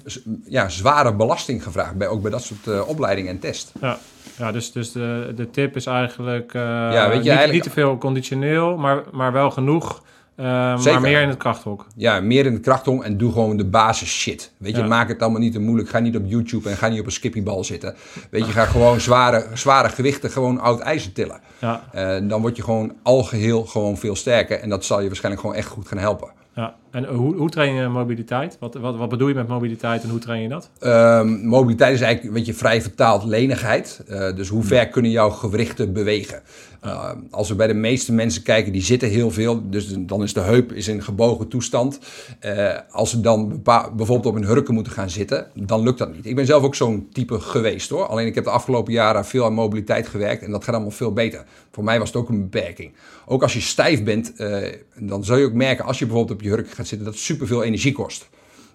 ja, 0.44 0.68
zware 0.68 1.14
belasting 1.14 1.62
gevraagd, 1.62 1.94
bij, 1.96 2.08
ook 2.08 2.22
bij 2.22 2.30
dat 2.30 2.42
soort 2.42 2.66
eh, 2.66 2.88
opleidingen 2.88 3.30
en 3.30 3.38
test. 3.38 3.72
Ja, 3.80 3.98
ja 4.38 4.52
dus, 4.52 4.72
dus 4.72 4.92
de, 4.92 5.32
de 5.36 5.50
tip 5.50 5.76
is 5.76 5.86
eigenlijk, 5.86 6.54
eh, 6.54 6.60
Ja, 6.62 6.90
weet 6.90 7.12
je, 7.12 7.18
niet, 7.18 7.26
eigenlijk- 7.28 7.52
niet 7.52 7.62
te 7.62 7.70
veel 7.70 7.98
conditioneel, 7.98 8.76
maar, 8.76 9.02
maar 9.12 9.32
wel 9.32 9.50
genoeg. 9.50 10.02
maar 10.36 10.78
Zeker. 10.78 11.00
meer 11.00 11.20
in 11.22 11.28
het 11.28 11.38
krachthok. 11.38 11.86
Ja, 11.96 12.20
meer 12.20 12.46
in 12.46 12.54
de 12.54 12.60
krachthong 12.60 13.02
en 13.04 13.16
doe 13.16 13.32
gewoon 13.32 13.56
de 13.56 13.64
basis 13.64 14.10
shit. 14.20 14.52
Weet 14.56 14.76
je, 14.76 14.82
Ja. 14.82 14.86
maak 14.88 15.08
het 15.08 15.22
allemaal 15.22 15.40
niet 15.40 15.52
te 15.52 15.60
moeilijk. 15.60 15.88
Ga 15.88 15.98
niet 15.98 16.16
op 16.16 16.22
YouTube 16.26 16.68
en 16.70 16.76
ga 16.76 16.88
niet 16.88 17.00
op 17.00 17.06
een 17.06 17.12
skippybal 17.12 17.64
zitten. 17.64 17.94
Weet 18.30 18.46
je, 18.46 18.52
ga 18.52 18.64
gewoon 18.64 19.00
zware, 19.00 19.46
zware 19.54 19.88
gewichten, 19.88 20.30
gewoon 20.30 20.60
oud 20.60 20.80
ijzer 20.80 21.12
tillen. 21.12 21.40
Ja, 21.58 22.20
dan 22.20 22.40
word 22.40 22.56
je 22.56 22.62
gewoon 22.62 22.92
algeheel 23.02 23.64
gewoon 23.64 23.96
veel 23.98 24.16
sterker. 24.16 24.60
En 24.60 24.68
dat 24.68 24.84
zal 24.84 25.00
je 25.00 25.06
waarschijnlijk 25.06 25.42
gewoon 25.42 25.56
echt 25.58 25.68
goed 25.68 25.88
gaan 25.88 25.98
helpen. 25.98 26.30
Ja. 26.54 26.74
En 26.90 27.04
hoe, 27.04 27.34
hoe 27.34 27.50
train 27.50 27.74
je 27.74 27.88
mobiliteit? 27.88 28.56
Wat, 28.60 28.74
wat, 28.74 28.96
wat 28.96 29.08
bedoel 29.08 29.28
je 29.28 29.34
met 29.34 29.48
mobiliteit 29.48 30.02
en 30.02 30.10
hoe 30.10 30.18
train 30.18 30.42
je 30.42 30.48
dat? 30.48 30.70
Ehm, 30.78 31.46
mobiliteit 31.46 31.94
is 31.94 32.00
eigenlijk 32.00 32.34
een 32.34 32.38
beetje 32.38 32.58
vrij 32.58 32.82
vertaald 32.82 33.24
lenigheid. 33.24 34.04
Eh, 34.08 34.34
dus 34.34 34.48
hoe 34.48 34.62
ver 34.62 34.88
kunnen 34.88 35.10
jouw 35.10 35.30
gewrichten 35.30 35.92
bewegen? 35.92 36.42
Ehm, 36.80 37.18
als 37.30 37.48
we 37.48 37.54
bij 37.54 37.66
de 37.66 37.74
meeste 37.74 38.12
mensen 38.12 38.42
kijken, 38.42 38.72
die 38.72 38.82
zitten 38.82 39.08
heel 39.08 39.30
veel. 39.30 39.70
Dus 39.70 39.94
dan 39.98 40.22
is 40.22 40.32
de 40.32 40.40
heup 40.40 40.72
is 40.72 40.88
in 40.88 41.02
gebogen 41.02 41.48
toestand. 41.48 41.98
Eh, 42.38 42.78
als 42.90 43.10
ze 43.10 43.20
dan 43.20 43.62
bijvoorbeeld 43.96 44.26
op 44.26 44.34
een 44.34 44.44
hurken 44.44 44.74
moeten 44.74 44.92
gaan 44.92 45.10
zitten, 45.10 45.46
dan 45.54 45.82
lukt 45.82 45.98
dat 45.98 46.14
niet. 46.14 46.26
Ik 46.26 46.34
ben 46.34 46.46
zelf 46.46 46.62
ook 46.62 46.74
zo'n 46.74 47.08
type 47.12 47.40
geweest 47.40 47.90
hoor. 47.90 48.06
Alleen 48.06 48.26
ik 48.26 48.34
heb 48.34 48.44
de 48.44 48.50
afgelopen 48.50 48.92
jaren 48.92 49.24
veel 49.24 49.44
aan 49.44 49.54
mobiliteit 49.54 50.08
gewerkt 50.08 50.42
en 50.42 50.50
dat 50.50 50.64
gaat 50.64 50.74
allemaal 50.74 50.92
veel 50.92 51.12
beter. 51.12 51.44
Voor 51.70 51.84
mij 51.84 51.98
was 51.98 52.08
het 52.08 52.16
ook 52.16 52.28
een 52.28 52.40
beperking. 52.40 52.92
Ook 53.26 53.42
als 53.42 53.52
je 53.52 53.60
stijf 53.60 54.04
bent, 54.04 54.36
eh, 54.36 54.58
dan 54.98 55.24
zul 55.24 55.36
je 55.36 55.44
ook 55.44 55.52
merken 55.52 55.84
als 55.84 55.98
je 55.98 56.06
bijvoorbeeld 56.06 56.38
op 56.38 56.44
je 56.44 56.50
hurken 56.50 56.72
gaat 56.72 56.86
zitten, 56.86 57.06
dat 57.06 57.14
het 57.14 57.24
superveel 57.24 57.62
energie 57.62 57.92
kost. 57.92 58.28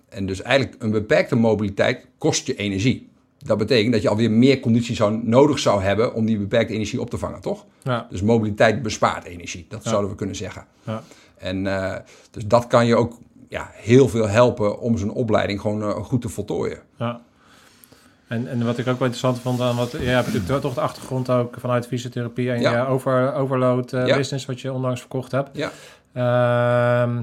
En 0.10 0.26
dus 0.26 0.42
eigenlijk 0.42 0.84
een 0.84 0.92
beperkte 0.92 1.36
mobiliteit 1.36 2.08
kost 2.18 2.48
je 2.48 2.56
energie. 2.56 3.14
Dat 3.46 3.58
betekent 3.58 3.94
dat 3.94 4.02
je 4.02 4.10
alweer 4.10 4.32
meer 4.32 4.60
conditie 4.60 4.96
zou, 4.96 5.20
nodig 5.24 5.60
zou 5.60 5.82
hebben 5.82 6.14
om 6.14 6.26
die 6.26 6.38
beperkte 6.38 6.74
energie 6.74 7.02
op 7.02 7.10
te 7.10 7.18
vangen, 7.18 7.42
toch? 7.42 7.66
Ja, 7.84 8.08
Dus 8.10 8.22
mobiliteit 8.22 8.82
bespaart 8.82 9.24
energie, 9.26 9.66
dat 9.70 9.84
zouden 9.84 10.10
we 10.10 10.16
kunnen 10.16 10.36
zeggen. 10.36 10.66
ja. 10.84 11.02
En 11.38 11.68
eh, 11.68 11.96
dus 12.32 12.46
dat 12.46 12.68
kan 12.68 12.86
je 12.86 12.96
ook 12.96 13.18
ja, 13.50 13.70
heel 13.74 14.08
veel 14.10 14.28
helpen 14.28 14.80
om 14.80 14.98
zo'n 14.98 15.12
opleiding 15.14 15.62
gewoon 15.62 15.82
eh, 15.82 15.90
goed 15.90 16.22
te 16.22 16.30
voltooien. 16.30 16.80
ja. 16.98 17.22
En, 18.28 18.48
en 18.48 18.66
wat 18.66 18.78
ik 18.78 18.88
ook 18.88 19.00
wel 19.00 19.08
interessant 19.08 19.40
vond 19.40 19.62
aan 19.62 19.76
wat... 19.76 19.92
Je 19.92 19.98
hebt 19.98 20.34
natuurlijk 20.34 20.62
toch 20.62 20.74
de 20.74 20.82
achtergrond 20.82 21.30
ook 21.30 21.56
vanuit 21.60 21.88
fysiotherapie 21.88 22.52
en 22.52 22.62
Ja. 22.62 22.72
je 22.82 22.88
over, 22.88 23.34
overload 23.34 23.94
eh, 23.94 24.06
Ja. 24.08 24.16
business 24.16 24.46
wat 24.46 24.62
je 24.62 24.74
onlangs 24.74 25.00
verkocht 25.00 25.32
hebt. 25.32 25.50
Ja, 25.58 25.72
Ehm, 26.14 27.22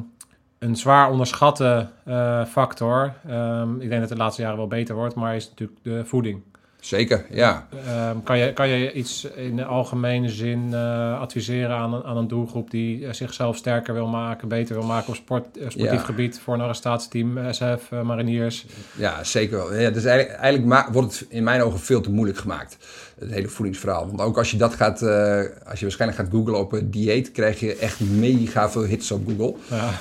een 0.63 0.77
zwaar 0.77 1.11
onderschatte 1.11 1.89
eh, 2.05 2.45
factor, 2.45 3.15
ehm, 3.29 3.75
ik 3.75 3.89
denk 3.89 4.01
dat 4.01 4.01
het 4.01 4.09
de 4.09 4.17
laatste 4.17 4.43
jaren 4.43 4.57
wel 4.57 4.67
beter 4.67 4.95
wordt, 4.95 5.15
maar 5.15 5.37
is 5.37 5.49
natuurlijk 5.49 5.79
de 5.83 6.05
voeding. 6.05 6.43
Zeker. 6.87 7.25
Ja. 7.31 7.67
Ehm, 7.87 8.17
kan, 8.25 8.39
je, 8.39 8.53
kan 8.53 8.69
je 8.69 8.93
iets 8.93 9.25
in 9.37 9.57
de 9.57 9.65
algemene 9.65 10.29
zin 10.29 10.69
eh, 10.73 11.21
adviseren 11.21 11.77
aan 11.77 11.95
een, 11.95 12.05
aan 12.05 12.17
een 12.17 12.29
doelgroep 12.29 12.71
die 12.71 13.07
eh, 13.07 13.13
zichzelf 13.13 13.57
sterker 13.57 13.95
wil 13.95 14.07
maken, 14.07 14.49
beter 14.49 14.75
wil 14.75 14.87
maken 14.87 15.09
op 15.09 15.15
sport, 15.15 15.57
eh, 15.57 15.63
sportief 15.69 15.91
Ja. 15.93 15.99
gebied 15.99 16.41
voor 16.45 16.55
een 16.55 16.61
arrestatieteam, 16.61 17.39
SF, 17.53 17.91
mariniers? 18.03 18.67
Ja, 18.97 19.25
zeker 19.25 19.57
wel. 19.57 19.75
Ja, 19.75 19.91
dus 19.91 20.05
eigenlijk, 20.05 20.41
eigenlijk 20.41 20.93
wordt 20.93 21.19
het 21.19 21.27
in 21.31 21.45
mijn 21.45 21.63
ogen 21.63 21.81
veel 21.81 22.01
te 22.01 22.11
moeilijk 22.11 22.39
gemaakt. 22.39 22.77
Het 23.19 23.31
hele 23.31 23.49
voedingsverhaal. 23.49 24.07
Want 24.07 24.21
ook 24.21 24.39
als 24.39 24.51
je 24.51 24.57
dat 24.57 24.75
gaat, 24.75 25.03
als 25.03 25.79
je 25.79 25.85
waarschijnlijk 25.85 26.21
gaat 26.21 26.31
googlen 26.31 26.59
op 26.59 26.73
een 26.73 26.91
dieet, 26.91 27.33
krijg 27.33 27.61
je 27.61 27.77
echt 27.77 28.01
mega 28.01 28.71
veel 28.71 28.85
hits 28.85 29.11
op 29.11 29.27
Google. 29.27 29.55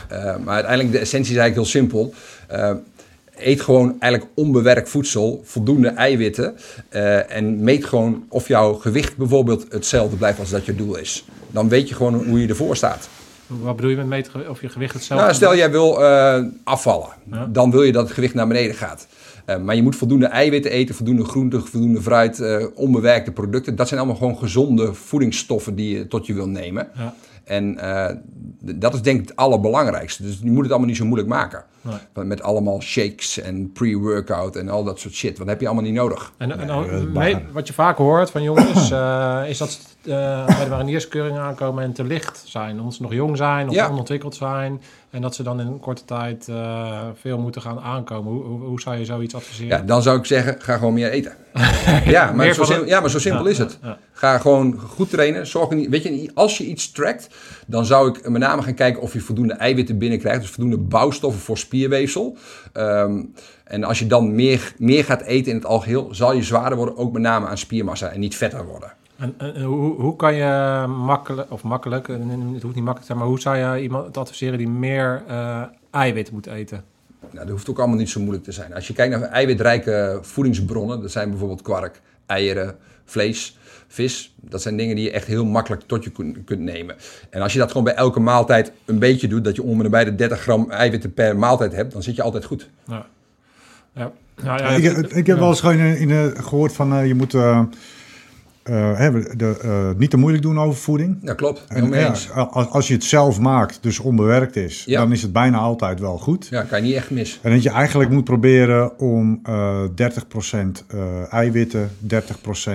Ja, 0.10 0.38
maar 0.38 0.54
uiteindelijk, 0.54 0.92
de 0.92 1.00
essentie 1.00 1.34
is 1.34 1.40
eigenlijk 1.40 1.56
heel 1.56 1.82
simpel. 1.82 2.14
Eet 3.44 3.62
gewoon 3.62 3.96
eigenlijk 4.00 4.32
onbewerkt 4.36 4.90
voedsel, 4.90 5.42
voldoende 5.44 5.88
eiwitten. 5.88 6.56
eh, 6.90 7.36
en 7.36 7.64
meet 7.64 7.86
gewoon 7.86 8.24
of 8.30 8.48
jouw 8.48 8.74
gewicht 8.74 9.18
bijvoorbeeld 9.18 9.66
hetzelfde 9.70 10.16
blijft 10.16 10.40
als 10.40 10.50
dat 10.50 10.66
je 10.66 10.76
doel 10.76 10.98
is. 10.98 11.26
Dan 11.52 11.70
weet 11.70 11.90
je 11.90 11.96
gewoon 11.96 12.14
hoe 12.26 12.42
je 12.42 12.48
ervoor 12.48 12.76
staat. 12.76 13.10
wat 13.48 13.76
bedoel 13.76 13.92
je 13.92 13.98
met 13.98 14.06
meten 14.08 14.50
of 14.50 14.62
je 14.62 14.70
gewicht 14.70 14.94
hetzelfde 14.94 15.26
Nou, 15.26 15.38
stel 15.38 15.56
jij 15.56 15.72
wil 15.72 16.04
eh, 16.04 16.44
afvallen, 16.64 17.10
Ja. 17.32 17.46
dan 17.46 17.72
wil 17.72 17.84
je 17.84 17.92
dat 17.92 18.04
het 18.04 18.14
gewicht 18.14 18.34
naar 18.34 18.48
beneden 18.48 18.76
gaat. 18.76 19.08
Eh, 19.46 19.58
maar 19.58 19.76
je 19.76 19.82
moet 19.84 19.96
voldoende 19.96 20.26
eiwitten 20.26 20.72
eten, 20.72 20.96
voldoende 20.96 21.24
groente, 21.26 21.60
voldoende 21.62 22.02
fruit, 22.02 22.44
onbewerkte 22.76 23.32
producten. 23.32 23.76
Dat 23.76 23.88
zijn 23.88 24.00
allemaal 24.00 24.18
gewoon 24.18 24.38
gezonde 24.38 24.94
voedingsstoffen 24.94 25.76
die 25.76 25.98
je 25.98 26.08
tot 26.08 26.26
je 26.26 26.34
wil 26.34 26.48
nemen. 26.48 26.88
Ja. 26.96 27.14
En 27.44 27.78
dat 28.60 28.94
is 28.94 29.02
denk 29.02 29.22
ik 29.22 29.28
het 29.28 29.38
allerbelangrijkste. 29.38 30.24
Dus 30.24 30.40
je 30.44 30.52
moet 30.52 30.62
het 30.62 30.70
allemaal 30.70 30.88
niet 30.88 30.98
zo 30.98 31.06
moeilijk 31.06 31.30
maken. 31.30 31.64
Nee. 31.82 32.26
Met 32.26 32.42
allemaal 32.42 32.82
shakes 32.82 33.40
en 33.40 33.72
pre-workout 33.72 34.56
en 34.56 34.70
al 34.70 34.84
dat 34.84 35.00
soort 35.00 35.14
shit. 35.14 35.38
Dat 35.38 35.48
heb 35.48 35.60
je 35.60 35.66
allemaal 35.66 35.84
niet 35.84 35.94
nodig. 35.94 36.32
En, 36.38 36.60
en 36.60 37.48
wat 37.52 37.68
je 37.68 37.74
vaak 37.74 37.98
hoort 37.98 38.30
van 38.30 38.44
jongens, 38.44 38.92
uh, 38.92 39.42
is 39.50 39.58
dat 39.58 39.80
uh, 40.04 40.46
bij 40.46 40.64
de 40.64 40.70
marinierskeuring 40.70 41.38
aankomen 41.38 41.84
en 41.84 41.94
te 41.94 42.04
licht 42.04 42.44
zijn. 42.46 42.80
Omdat 42.80 42.94
ze 42.94 43.02
nog 43.02 43.14
jong 43.14 43.38
zijn 43.38 43.70
of 43.70 43.90
onontwikkeld 43.90 44.36
zijn. 44.36 44.82
En 45.10 45.22
dat 45.22 45.36
ze 45.36 45.44
dan 45.44 45.60
in 45.60 45.68
een 45.68 45.80
korte 45.80 46.06
tijd 46.06 46.48
uh, 46.50 47.00
veel 47.20 47.38
moeten 47.38 47.62
gaan 47.62 47.80
aankomen. 47.80 48.32
Hoe, 48.32 48.44
hoe, 48.44 48.60
hoe, 48.60 48.82
zou 48.82 48.98
je 48.98 49.06
zoiets 49.06 49.36
adviseren? 49.36 49.78
Ja, 49.78 49.84
dan 49.84 50.02
zou 50.02 50.18
ik 50.18 50.26
zeggen, 50.26 50.62
ga 50.62 50.78
gewoon 50.78 50.94
meer 50.94 51.10
eten. 51.10 51.34
ja, 52.06 52.32
maar 52.32 52.54
zo 52.54 52.64
simpel, 52.64 52.88
ja, 52.88 53.00
maar 53.00 53.10
zo 53.10 53.20
simpel 53.20 53.46
is 53.46 53.58
het. 53.58 53.80
Ga 54.12 54.38
gewoon 54.38 54.80
goed 54.80 55.10
trainen. 55.10 55.48
Zorg 55.48 55.70
niet, 55.70 55.90
weet 55.90 56.04
je, 56.04 56.32
als 56.34 56.58
je 56.58 56.66
iets 56.66 56.92
trackt, 56.92 57.28
dan 57.68 57.86
zou 57.86 58.10
ik 58.10 58.30
met 58.30 58.42
name 58.42 58.62
gaan 58.62 58.74
kijken 58.74 59.02
of 59.02 59.14
je 59.14 59.20
voldoende 59.20 59.54
eiwitten 59.54 59.98
binnenkrijgt. 59.98 60.42
Dus 60.42 60.50
voldoende 60.50 60.78
bouwstoffen 60.78 61.42
voor 61.42 61.58
spierweefsel. 61.72 62.38
Um, 62.74 63.34
en 63.64 63.84
als 63.84 64.00
je 64.00 64.08
dan 64.08 64.36
meer, 64.36 64.74
meer 64.78 65.04
gaat 65.04 65.22
eten 65.22 65.52
in 65.52 65.58
het 65.58 65.66
algeheel, 65.66 66.10
zal 66.12 66.34
je 66.34 66.44
zwaarder 66.44 66.78
worden, 66.78 66.98
ook 66.98 67.14
met 67.14 67.22
name 67.22 67.48
aan 67.48 67.58
spiermassa 67.58 68.10
en 68.10 68.20
niet 68.20 68.36
vetter 68.36 68.66
worden. 68.66 68.94
En, 69.18 69.62
hoe, 69.62 70.02
hoe 70.02 70.16
kan 70.16 70.36
je 70.36 70.86
makkelijk, 70.88 71.52
of 71.52 71.64
makkelijk, 71.64 72.08
het 72.08 72.62
hoeft 72.62 72.76
niet 72.76 72.76
makkelijk 72.76 73.00
te 73.00 73.06
zijn, 73.06 73.18
maar 73.18 73.28
hoe 73.28 73.40
zou 73.40 73.58
je 73.58 73.82
iemand 73.82 74.18
adviseren 74.18 74.58
die 74.58 74.70
meer 74.70 75.24
uh, 75.30 75.64
eiwit 75.92 76.32
moet 76.32 76.48
eten? 76.48 76.84
Nou, 77.20 77.46
dat 77.46 77.50
hoeft 77.50 77.70
ook 77.70 77.78
allemaal 77.78 77.98
niet 77.98 78.10
zo 78.10 78.20
moeilijk 78.20 78.44
te 78.44 78.52
zijn. 78.52 78.74
Als 78.74 78.88
je 78.88 78.94
kijkt 78.94 79.20
naar 79.20 79.30
eiwitrijke 79.30 80.20
voedingsbronnen, 80.22 81.02
dat 81.02 81.12
zijn 81.12 81.30
bijvoorbeeld 81.30 81.62
kwark, 81.62 82.02
eieren, 82.26 82.76
vlees, 83.06 83.58
vis. 83.92 84.34
Dat 84.42 84.62
zijn 84.62 84.78
dingen 84.78 84.96
die 84.96 85.06
je 85.06 85.12
echt 85.12 85.28
heel 85.28 85.46
makkelijk 85.46 85.82
tot 85.86 86.04
je 86.04 86.12
kunt 86.46 86.60
nemen. 86.60 86.96
En 87.30 87.42
als 87.42 87.54
je 87.54 87.60
dat 87.60 87.68
gewoon 87.68 87.84
bij 87.84 87.94
elke 87.94 88.20
maaltijd 88.20 88.72
een 88.86 89.00
beetje 89.00 89.28
doet, 89.28 89.44
dat 89.44 89.56
je 89.56 89.64
om 89.64 89.82
en 89.82 89.92
bij 89.92 90.04
de 90.04 90.16
30 90.16 90.42
gram 90.42 90.72
eiwitten 90.72 91.14
per 91.14 91.38
maaltijd 91.38 91.74
hebt, 91.74 91.94
dan 91.94 92.04
zit 92.04 92.16
je 92.16 92.22
altijd 92.22 92.46
goed. 92.46 92.70
Ja. 92.88 93.06
Ja. 93.94 94.12
ja, 94.44 94.70
ik, 94.70 94.98
ik, 94.98 95.28
heb 95.28 95.38
wel 95.38 95.50
eens 95.50 95.60
gewoon 95.60 95.78
in, 95.78 96.10
in, 96.10 96.36
gehoord 96.44 96.74
van 96.74 96.94
uh, 96.94 97.08
je 97.08 97.16
moet... 97.16 97.34
Uh, 97.34 97.64
de, 98.64 99.60
uh, 99.66 99.90
niet 99.98 100.10
te 100.10 100.18
moeilijk 100.18 100.44
doen 100.44 100.60
over 100.60 100.80
voeding. 100.80 101.18
Ja, 101.22 101.34
klopt. 101.34 101.66
En, 101.68 101.94
als, 101.94 102.30
als 102.70 102.88
je 102.88 102.94
het 102.94 103.04
zelf 103.04 103.40
maakt, 103.40 103.78
dus 103.82 104.00
onbewerkt 104.00 104.56
is, 104.56 104.84
ja. 104.86 105.00
dan 105.02 105.12
is 105.12 105.22
het 105.22 105.34
bijna 105.34 105.58
altijd 105.58 106.00
wel 106.00 106.18
goed. 106.18 106.48
Ja, 106.50 106.62
kan 106.62 106.82
je 106.82 106.88
niet 106.88 106.96
echt 106.96 107.10
mis. 107.10 107.40
En 107.42 107.52
dat 107.52 107.64
je 107.64 107.70
eigenlijk 107.70 108.10
moet 108.10 108.24
proberen 108.24 109.00
om 109.00 109.42
uh, 109.50 109.84
30% 109.84 109.86
eiwitten, 111.30 111.90
30% 112.08 112.14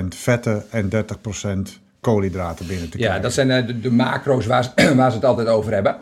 vetten 0.09 0.65
en 0.71 0.91
30% 0.91 1.86
koolhydraten 2.07 2.67
binnen 2.67 2.91
te 2.91 2.97
krijgen. 2.97 3.17
Ja, 3.17 3.23
dat 3.23 3.33
zijn 3.33 3.51
eh, 3.51 3.67
de, 3.67 3.81
de 3.81 3.91
macro's 3.91 4.47
waar, 4.47 4.73
waar, 4.97 5.11
ze 5.11 5.17
het 5.17 5.25
altijd 5.25 5.49
over 5.49 5.73
hebben. 5.73 5.97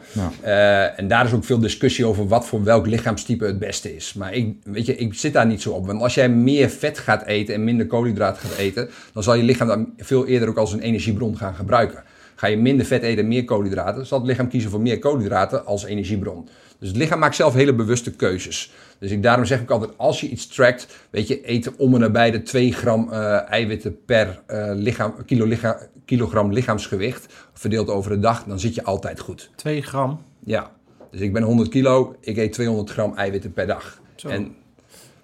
Uh, 0.44 0.98
en 0.98 1.08
daar 1.08 1.24
is 1.24 1.32
ook 1.32 1.44
veel 1.44 1.58
discussie 1.58 2.06
over 2.06 2.28
wat 2.28 2.46
voor 2.46 2.64
welk 2.64 2.86
lichaamstype 2.86 3.44
het 3.44 3.58
beste 3.58 3.96
is. 3.96 4.14
Maar 4.14 4.34
ik, 4.34 4.56
weet 4.64 4.86
je, 4.86 4.96
ik 4.96 5.14
zit 5.14 5.32
daar 5.32 5.46
niet 5.46 5.62
zo 5.62 5.70
op. 5.70 5.86
Want 5.86 6.02
als 6.02 6.14
jij 6.14 6.28
meer 6.28 6.68
vet 6.70 6.98
gaat 6.98 7.26
eten 7.26 7.54
en 7.54 7.64
minder 7.64 7.86
koolhydraten 7.86 8.48
gaat 8.48 8.58
eten, 8.58 8.90
dan 9.12 9.22
zal 9.22 9.34
je 9.34 9.42
lichaam 9.42 9.66
dat 9.66 9.78
veel 9.98 10.26
eerder 10.26 10.48
ook 10.48 10.56
als 10.56 10.72
een 10.72 10.80
energiebron 10.80 11.36
gaan 11.36 11.54
gebruiken. 11.54 12.02
Ga 12.34 12.46
je 12.46 12.56
minder 12.56 12.86
vet 12.86 13.02
eten 13.02 13.22
en 13.22 13.28
meer 13.28 13.44
koolhydraten, 13.44 14.06
zal 14.06 14.18
het 14.18 14.26
lichaam 14.26 14.48
kiezen 14.48 14.70
voor 14.70 14.80
meer 14.80 14.98
koolhydraten 14.98 15.66
als 15.66 15.84
energiebron. 15.84 16.48
Dus 16.78 16.88
het 16.88 16.96
lichaam 16.96 17.18
maakt 17.18 17.36
zelf 17.36 17.54
hele 17.54 17.74
bewuste 17.74 18.10
keuzes. 18.10 18.72
Dus 18.98 19.10
ik, 19.10 19.22
daarom 19.22 19.44
zeg 19.44 19.60
ik 19.60 19.70
altijd, 19.70 19.90
als 19.96 20.20
je 20.20 20.28
iets 20.28 20.46
trackt, 20.46 20.86
weet 21.10 21.28
je, 21.28 21.44
eten 21.44 21.72
om 21.76 21.94
en 21.94 22.00
nabij 22.00 22.30
de 22.30 22.42
2 22.42 22.72
gram 22.72 23.08
uh, 23.10 23.50
eiwitten 23.50 24.04
per 24.04 24.40
uh, 24.48 24.70
lichaam, 24.74 25.14
kilo 25.26 25.44
lichaam, 25.44 25.76
kilogram 26.04 26.52
lichaamsgewicht, 26.52 27.34
verdeeld 27.52 27.88
over 27.88 28.10
de 28.10 28.18
dag, 28.18 28.44
dan 28.44 28.60
zit 28.60 28.74
je 28.74 28.84
altijd 28.84 29.20
goed. 29.20 29.50
2 29.56 29.82
gram? 29.82 30.20
Ja. 30.44 30.70
Dus 31.10 31.20
ik 31.20 31.32
ben 31.32 31.42
100 31.42 31.68
kilo, 31.68 32.16
ik 32.20 32.36
eet 32.36 32.52
200 32.52 32.90
gram 32.90 33.16
eiwitten 33.16 33.52
per 33.52 33.66
dag. 33.66 34.00
Zo. 34.14 34.28
En, 34.28 34.56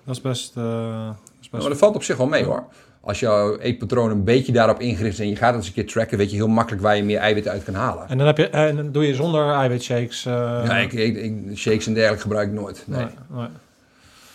dat 0.05 0.15
is 0.15 0.21
best... 0.21 0.57
Uh, 0.57 0.65
dat, 1.07 1.17
is 1.41 1.49
best... 1.49 1.63
maar 1.63 1.71
dat 1.71 1.79
valt 1.79 1.95
op 1.95 2.03
zich 2.03 2.17
wel 2.17 2.27
mee 2.27 2.45
hoor 2.45 2.67
als 3.01 3.21
jouw 3.21 3.59
eetpatroon 3.59 4.11
een 4.11 4.25
beetje 4.25 4.53
daarop 4.53 4.81
ingericht 4.81 5.13
is 5.13 5.21
en 5.21 5.29
je 5.29 5.37
gaat 5.37 5.49
het 5.49 5.57
eens 5.57 5.67
een 5.67 5.73
keer 5.73 5.87
tracken, 5.87 6.19
weet 6.19 6.31
je 6.31 6.37
heel 6.37 6.49
makkelijk 6.49 6.83
waar 6.83 6.97
je 6.97 7.05
meer 7.05 7.19
eiwit 7.19 7.49
uit 7.49 7.65
kan 7.65 7.75
halen. 7.75 8.09
En 8.09 8.19
dan, 8.19 8.27
heb 8.27 8.37
je, 8.37 8.49
en 8.49 8.77
dan 8.77 8.93
doe 8.93 9.07
je 9.07 9.15
zonder 9.15 9.53
eiwitshakes? 9.53 10.27
Uh... 10.27 10.33
Ja, 10.67 10.77
ik, 10.77 10.93
ik, 10.93 11.57
shakes 11.57 11.87
en 11.87 11.95
dergelijke 11.95 12.23
gebruik 12.23 12.49
ik 12.49 12.55
nooit. 12.55 12.85
Nee. 12.87 12.99
nee, 12.99 13.09
nee. 13.29 13.47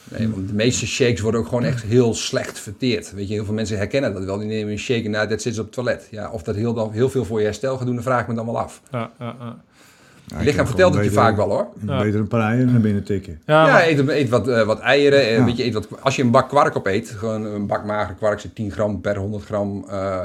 Want 0.10 0.48
de 0.48 0.54
meeste 0.54 0.88
shakes 0.88 1.20
worden 1.20 1.39
ook 1.41 1.48
gewoon 1.48 1.63
echt 1.63 1.84
heel 1.84 2.13
slecht 2.13 2.60
verteerd. 2.60 3.13
Weet 3.13 3.28
je, 3.28 3.34
heel 3.34 3.46
veel 3.46 3.54
mensen 3.54 3.78
herkennen 3.78 4.13
dat 4.13 4.24
wel. 4.24 4.38
Die 4.38 4.48
nemen 4.48 4.72
een 4.72 4.80
shake 4.80 5.04
en 5.04 5.12
nou, 5.12 5.28
dat 5.28 5.41
zit 5.41 5.60
op 5.60 5.65
het 5.65 5.74
toilet. 5.74 6.08
Ja, 6.12 6.32
of 6.32 6.44
dat 6.44 6.56
heel, 6.56 6.74
dan, 6.74 6.91
heel 6.91 7.10
veel 7.10 7.26
voor 7.26 7.39
je 7.39 7.46
herstel 7.46 7.78
gaat 7.78 7.86
doen, 7.86 7.96
dan 7.96 8.04
vraag 8.04 8.22
ik 8.22 8.28
me 8.28 8.34
dan 8.34 8.46
wel 8.46 8.60
af. 8.60 8.82
Ja, 8.91 9.12
ja, 9.20 9.36
ja. 9.39 9.58
Ja, 10.28 10.41
lichaam 10.41 10.65
vertelt 10.65 10.94
het 10.94 11.04
je 11.04 11.12
vaak 11.12 11.36
wel 11.36 11.50
hoor. 11.50 11.68
Beter 11.80 12.20
een 12.20 12.28
paar 12.28 12.41
eieren 12.41 12.72
naar 12.72 12.82
binnen 12.82 13.04
tikken. 13.04 13.41
Ja, 13.46 13.68
ja 13.68 13.88
eet, 13.88 14.08
eet, 14.08 14.30
wat, 14.30 14.48
uh, 14.48 14.62
wat 14.62 14.80
eieren. 14.80 15.26
Ja. 15.26 15.46
Weet 15.46 15.58
je, 15.58 15.63
eet 15.63 15.74
wat, 15.74 15.88
als 16.00 16.15
je 16.15 16.22
een 16.22 16.32
bak 16.32 16.50
kwark 16.50 16.76
op 16.76 16.86
eet, 16.86 17.10
gewoon 17.10 17.46
een 17.46 17.68
bak 17.68 17.86
magere 17.86 18.15
kwark 18.15 18.39
zit 18.39 18.56
10 18.56 18.72
gram 18.72 19.02
per 19.02 19.18
100 19.18 19.44
gram. 19.44 19.86
Uh, 19.89 20.24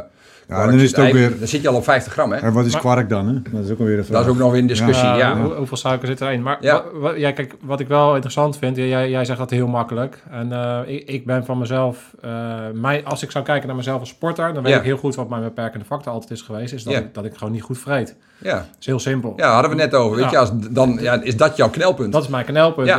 ja, 0.50 0.66
dan, 0.66 0.74
is 0.74 0.90
het 0.90 1.00
ook 1.00 1.12
weer... 1.12 1.38
dan 1.38 1.48
zit 1.48 1.62
je 1.62 1.68
al 1.68 1.74
op 1.74 1.85
50 1.85 2.12
gram, 2.12 2.33
hè? 2.33 2.38
En 2.38 2.52
wat 2.52 2.66
is 2.66 2.76
kwark 2.76 3.09
dan, 3.09 3.26
hè? 3.26 3.42
Dat 3.50 3.64
is 3.64 3.70
ook 3.70 3.78
alweer 3.78 3.98
een 3.98 4.04
vraag. 4.04 4.18
Dat 4.18 4.26
is 4.26 4.33
ook 4.33 4.38
nog 4.38 4.50
weer 4.50 4.61
een 4.61 4.66
discussie, 4.66 5.09
ja. 5.09 5.37
hoeveel 5.56 5.76
suiker 5.76 6.09
zit 6.09 6.20
erin? 6.20 6.42
Maar 6.42 6.56
ja. 6.61 6.85
Wat, 6.92 7.16
ja, 7.16 7.33
kijk, 7.33 7.54
wat 7.61 7.80
ik 7.80 7.88
wel 7.88 8.12
interessant 8.12 8.59
vind, 8.59 8.76
jij, 8.76 9.11
jij 9.11 9.24
zegt 9.24 9.38
dat 9.38 9.50
heel 9.50 9.66
makkelijk. 9.66 10.22
En 10.30 10.48
uh, 10.48 10.78
ik, 10.87 11.09
ik, 11.09 11.26
ben 11.26 11.44
van 11.44 11.59
mezelf... 11.59 12.14
Uh, 12.24 12.30
mij, 12.72 13.04
als 13.04 13.22
ik 13.22 13.30
zou 13.30 13.44
kijken 13.44 13.66
naar 13.66 13.76
mezelf 13.76 14.00
als 14.00 14.09
sporter, 14.09 14.54
dan 14.54 14.62
weet 14.62 14.74
ik 14.74 14.83
heel 14.83 14.96
goed 14.96 15.14
wat 15.14 15.28
mijn 15.28 15.42
beperkende 15.42 15.85
factor 15.85 16.12
altijd 16.12 16.30
is 16.30 16.42
geweest. 16.42 16.72
Is 16.72 16.85
dat, 16.85 16.94
ik, 16.94 17.14
dat 17.14 17.24
ik 17.24 17.35
gewoon 17.35 17.52
niet 17.52 17.62
goed 17.62 17.78
vreet. 17.78 18.16
Ja. 18.38 18.54
Dat 18.54 18.66
is 18.78 18.87
heel 18.87 18.98
simpel. 18.98 19.33
Ja, 19.37 19.52
hadden 19.52 19.70
we 19.70 19.76
net 19.76 19.94
over. 19.94 20.16
Weet 20.16 20.30
je, 20.30 20.38
als, 20.38 20.50
dan 20.70 20.98
ja, 21.00 21.22
is 21.22 21.37
dat 21.37 21.56
jouw 21.56 21.70
knelpunt. 21.70 22.12
Dat 22.12 22.22
is 22.22 22.28
mijn 22.28 22.44
knelpunt. 22.44 22.92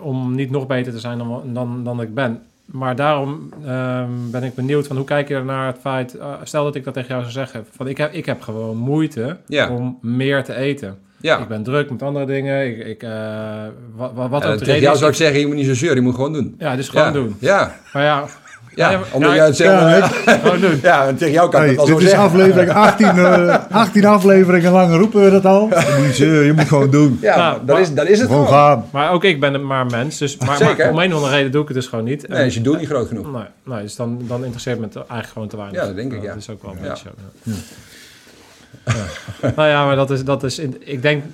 om 0.00 0.34
niet 0.34 0.50
nog 0.50 0.66
beter 0.66 0.92
te 0.92 0.98
zijn 0.98 1.18
dan, 1.18 1.42
dan, 1.52 1.84
dan 1.84 2.00
ik 2.00 2.14
ben 2.14 2.42
maar 2.72 2.96
daarom 2.96 3.52
ehm, 3.64 4.10
ben 4.30 4.42
ik 4.42 4.54
benieuwd 4.54 4.86
van 4.86 4.96
hoe 4.96 5.04
kijk 5.04 5.28
je 5.28 5.42
naar 5.42 5.66
het 5.66 5.78
feit... 5.80 6.16
Uh, 6.16 6.32
stel 6.42 6.64
dat 6.64 6.74
ik 6.74 6.84
dat 6.84 6.94
tegen 6.94 7.08
jou 7.08 7.20
zou 7.20 7.32
zeggen. 7.32 7.66
Van 7.70 7.88
ik, 7.88 7.96
heb, 7.96 8.12
ik 8.12 8.26
heb 8.26 8.40
gewoon 8.40 8.76
moeite 8.76 9.36
om 9.70 9.98
meer 10.02 10.44
te 10.44 10.54
eten. 10.54 10.98
Ja. 11.20 11.38
Ik 11.38 11.48
ben 11.48 11.62
druk 11.62 11.90
met 11.90 12.02
andere 12.02 12.26
dingen. 12.26 12.66
Ik, 12.66 12.86
ik, 12.86 13.02
uh, 13.02 13.64
wat, 13.94 14.12
wat 14.14 14.44
ook 14.44 14.58
de 14.58 14.64
reden 14.64 14.82
jou 14.82 14.96
zou 14.96 15.10
ik 15.10 15.16
zeggen, 15.16 15.40
je 15.40 15.46
moet 15.46 15.56
niet 15.56 15.66
zo 15.66 15.74
zeuren. 15.74 15.96
Je 15.96 16.02
moet 16.02 16.14
gewoon 16.14 16.32
doen. 16.32 16.54
Ja, 16.58 16.76
dus 16.76 16.88
gewoon 16.88 17.12
doen. 17.12 17.36
Ja. 17.40 17.76
Maar 17.92 18.02
ja, 18.02 18.26
ja, 18.78 19.00
omdat 19.12 19.34
jij 19.34 19.46
het. 19.46 19.56
Ja, 19.56 20.56
doen. 20.60 20.78
ja, 20.82 21.12
tegen 21.12 21.32
jou 21.32 21.50
kan 21.50 21.64
ik 21.64 21.76
hey, 21.76 21.86
dit 21.86 22.00
is 22.00 22.12
aflevering 22.12 22.70
18, 22.70 23.16
uh, 23.16 23.56
18 23.70 24.04
afleveringen 24.04 24.72
lang 24.72 24.96
roepen 24.96 25.24
we 25.24 25.30
dat 25.30 25.44
al. 25.44 25.68
Je, 25.68 26.26
je 26.46 26.52
moet 26.56 26.68
gewoon 26.68 26.90
doen. 26.90 27.18
Ja, 27.20 27.36
nou, 27.36 27.58
dat, 27.64 27.78
is, 27.78 27.94
dat 27.94 28.06
is 28.06 28.18
het 28.18 28.28
gewoon. 28.28 28.48
gaan. 28.48 28.84
Maar 28.90 29.12
ook 29.12 29.24
ik 29.24 29.40
ben 29.40 29.66
maar 29.66 29.86
mens. 29.86 30.18
Dus, 30.18 30.36
maar, 30.36 30.56
Zeker. 30.56 30.90
om 30.90 30.98
een 30.98 31.10
of 31.10 31.14
andere 31.14 31.34
reden 31.34 31.52
doe 31.52 31.62
ik 31.62 31.68
het 31.68 31.76
dus 31.76 31.86
gewoon 31.86 32.04
niet. 32.04 32.28
Nee, 32.28 32.46
is 32.46 32.54
je 32.54 32.60
doel 32.60 32.74
niet 32.74 32.88
groot 32.88 33.08
genoeg. 33.08 33.32
Nee, 33.32 33.42
nee 33.64 33.82
dus 33.82 33.96
dan, 33.96 34.20
dan 34.26 34.42
interesseert 34.42 34.78
me 34.78 34.84
het 34.84 34.96
eigenlijk 34.96 35.28
gewoon 35.32 35.48
te 35.48 35.56
weinig. 35.56 35.80
Ja, 35.80 35.86
dat 35.86 35.96
denk 35.96 36.12
ik, 36.12 36.22
ja. 36.22 36.28
Dat 36.28 36.36
is 36.36 36.50
ook 36.50 36.62
wel 36.62 36.72
een 36.72 36.88
beetje 36.88 37.04
zo. 37.04 37.52
nou 39.56 39.68
ja, 39.68 39.84
maar 39.84 39.96
dat 39.96 40.10
is, 40.10 40.24
dat 40.24 40.42
is 40.42 40.58
in, 40.58 40.76
ik 40.78 41.02
denk 41.02 41.24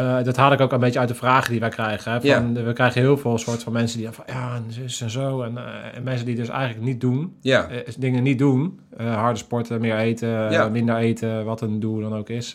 uh, 0.00 0.22
dat 0.22 0.36
haal 0.36 0.52
ik 0.52 0.60
ook 0.60 0.72
een 0.72 0.80
beetje 0.80 0.98
uit 0.98 1.08
de 1.08 1.14
vragen 1.14 1.50
die 1.50 1.60
wij 1.60 1.68
krijgen. 1.68 2.12
Hè? 2.12 2.20
Van. 2.20 2.64
We 2.64 2.72
krijgen 2.72 3.00
heel 3.00 3.16
veel 3.16 3.38
soort 3.38 3.62
van 3.62 3.72
mensen 3.72 3.98
die 3.98 4.08
van 4.10 4.24
ja, 4.26 4.54
en 4.54 4.84
en 5.00 5.10
zo. 5.10 5.42
En, 5.42 5.52
uh, 5.52 5.96
en, 5.96 6.02
mensen 6.02 6.26
die 6.26 6.34
dus 6.34 6.48
eigenlijk 6.48 6.84
niet 6.84 7.00
doen, 7.00 7.36
uh, 7.42 7.62
dingen 7.98 8.22
niet 8.22 8.38
doen. 8.38 8.80
harde 8.96 9.38
sporten, 9.38 9.80
meer 9.80 9.96
eten, 9.96 10.72
minder 10.72 10.96
eten, 10.96 11.44
wat 11.44 11.60
een 11.60 11.80
doel 11.80 12.00
dan 12.00 12.14
ook 12.14 12.28
is. 12.28 12.54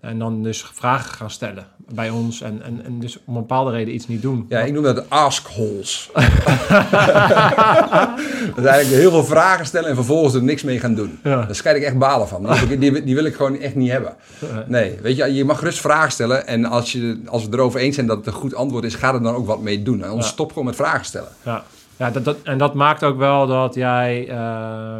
En 0.00 0.18
dan 0.18 0.42
dus 0.42 0.64
vragen 0.72 1.14
gaan 1.14 1.30
stellen 1.30 1.66
bij 1.88 2.10
ons. 2.10 2.40
En, 2.40 2.62
en, 2.62 2.84
en 2.84 3.00
dus 3.00 3.18
om 3.24 3.34
een 3.34 3.40
bepaalde 3.40 3.70
reden 3.70 3.94
iets 3.94 4.08
niet 4.08 4.22
doen. 4.22 4.46
Ja, 4.48 4.60
ik 4.60 4.72
noem 4.72 4.82
dat 4.82 5.10
ask 5.10 5.46
holes. 5.46 6.10
dat 6.14 6.24
is 8.56 8.64
eigenlijk 8.64 9.00
heel 9.00 9.10
veel 9.10 9.24
vragen 9.24 9.66
stellen 9.66 9.88
en 9.88 9.94
vervolgens 9.94 10.34
er 10.34 10.42
niks 10.42 10.62
mee 10.62 10.80
gaan 10.80 10.94
doen. 10.94 11.18
Ja. 11.22 11.44
Daar 11.44 11.54
scheid 11.54 11.76
ik 11.76 11.82
echt 11.82 11.98
balen 11.98 12.28
van. 12.28 12.46
Die, 12.78 13.02
die, 13.04 13.14
wil 13.14 13.24
ik 13.24 13.34
gewoon 13.34 13.58
echt 13.58 13.74
niet 13.74 13.90
hebben. 13.90 14.14
Nee, 14.66 14.98
weet 15.02 15.16
je, 15.16 15.34
je 15.34 15.44
mag 15.44 15.60
rust 15.60 15.80
vragen 15.80 16.12
stellen. 16.12 16.46
En 16.46 16.64
als, 16.64 16.92
je, 16.92 17.20
als 17.26 17.48
we 17.48 17.56
erover 17.56 17.80
eens 17.80 17.94
zijn 17.94 18.06
dat 18.06 18.16
het 18.16 18.26
een 18.26 18.32
goed 18.32 18.54
antwoord 18.54 18.84
is, 18.84 18.94
ga 18.94 19.14
er 19.14 19.22
dan 19.22 19.34
ook 19.34 19.46
wat 19.46 19.60
mee 19.60 19.82
doen. 19.82 20.04
En 20.04 20.10
ons 20.10 20.24
ja. 20.24 20.30
stop 20.30 20.48
gewoon 20.48 20.64
met 20.64 20.76
vragen 20.76 21.04
stellen. 21.04 21.28
Ja. 21.42 21.64
Ja, 22.00 22.10
dat, 22.10 22.24
dat, 22.24 22.36
en 22.42 22.58
dat 22.58 22.74
maakt 22.74 23.04
ook 23.04 23.18
wel 23.18 23.46
dat 23.46 23.74
jij... 23.74 24.20
Uh, 24.20 24.34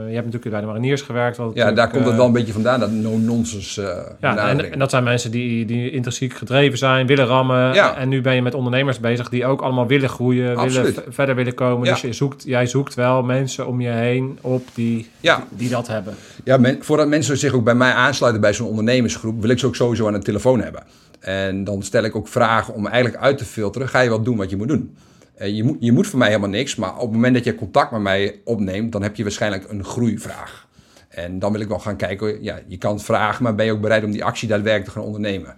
je 0.08 0.14
hebt 0.14 0.24
natuurlijk 0.24 0.50
bij 0.50 0.60
de 0.60 0.66
mariniers 0.66 1.02
gewerkt. 1.02 1.36
Wat 1.36 1.50
ja, 1.54 1.72
daar 1.72 1.90
komt 1.90 2.04
het 2.04 2.16
wel 2.16 2.26
een 2.26 2.32
beetje 2.32 2.52
vandaan, 2.52 2.80
dat 2.80 2.90
no-nonsense 2.90 3.82
uh, 3.82 3.88
Ja, 4.20 4.48
en, 4.48 4.72
en, 4.72 4.78
dat 4.78 4.90
zijn 4.90 5.04
mensen 5.04 5.30
die, 5.30 5.64
die 5.64 5.90
intrinsiek 5.90 6.34
gedreven 6.34 6.78
zijn, 6.78 7.06
willen 7.06 7.26
rammen. 7.26 7.74
Ja. 7.74 7.96
En 7.96 8.08
nu 8.08 8.20
ben 8.20 8.34
je 8.34 8.42
met 8.42 8.54
ondernemers 8.54 9.00
bezig 9.00 9.28
die 9.28 9.46
ook 9.46 9.60
allemaal 9.60 9.86
willen 9.86 10.08
groeien, 10.08 10.60
willen 10.60 10.94
verder 11.08 11.34
willen 11.34 11.54
komen. 11.54 11.86
Ja. 11.86 11.92
Dus 11.92 12.00
je 12.00 12.12
zoekt, 12.12 12.42
jij 12.46 12.66
zoekt 12.66 12.94
wel 12.94 13.22
mensen 13.22 13.66
om 13.66 13.80
je 13.80 13.90
heen 13.90 14.38
op 14.40 14.68
die, 14.74 15.10
ja. 15.20 15.44
die, 15.48 15.68
dat 15.68 15.86
hebben. 15.86 16.14
Ja, 16.44 16.56
men, 16.56 16.78
voordat 16.80 17.08
mensen 17.08 17.38
zich 17.38 17.52
ook 17.52 17.64
bij 17.64 17.74
mij 17.74 17.92
aansluiten 17.92 18.40
bij 18.40 18.54
zo'n 18.54 18.68
ondernemersgroep... 18.68 19.40
wil 19.40 19.50
ik 19.50 19.58
ze 19.58 19.66
ook 19.66 19.76
sowieso 19.76 20.06
aan 20.06 20.12
de 20.12 20.18
telefoon 20.18 20.60
hebben. 20.60 20.82
En 21.20 21.64
dan 21.64 21.82
stel 21.82 22.04
ik 22.04 22.16
ook 22.16 22.28
vragen 22.28 22.74
om 22.74 22.86
eigenlijk 22.86 23.22
uit 23.22 23.38
te 23.38 23.44
filteren... 23.44 23.88
ga 23.88 24.00
je 24.00 24.08
wel 24.08 24.22
doen 24.22 24.36
wat 24.36 24.50
je 24.50 24.56
moet 24.56 24.68
doen? 24.68 24.96
Eh, 25.40 25.56
je, 25.56 25.64
moet, 25.64 25.76
je 25.80 25.92
moet 25.92 26.06
voor 26.06 26.18
mij 26.18 26.28
helemaal 26.28 26.48
niks, 26.48 26.76
maar 26.76 26.94
op 26.94 27.00
het 27.00 27.10
moment 27.10 27.34
dat 27.34 27.44
je 27.44 27.54
contact 27.54 27.90
met 27.90 28.00
mij 28.00 28.40
opneemt, 28.44 28.92
dan 28.92 29.02
heb 29.02 29.16
je 29.16 29.22
waarschijnlijk 29.22 29.64
een 29.68 29.84
groeivraag. 29.84 30.66
En 31.08 31.38
dan 31.38 31.52
wil 31.52 31.60
ik 31.60 31.68
wel 31.68 31.78
gaan 31.78 31.96
kijken, 31.96 32.42
ja, 32.42 32.60
je 32.66 32.78
kan 32.78 32.94
het 32.94 33.02
vragen, 33.02 33.42
maar 33.42 33.54
ben 33.54 33.66
je 33.66 33.72
ook 33.72 33.80
bereid 33.80 34.04
om 34.04 34.10
die 34.10 34.24
actie 34.24 34.48
daadwerkelijk 34.48 34.92
te 34.92 34.98
gaan 34.98 35.06
ondernemen? 35.06 35.54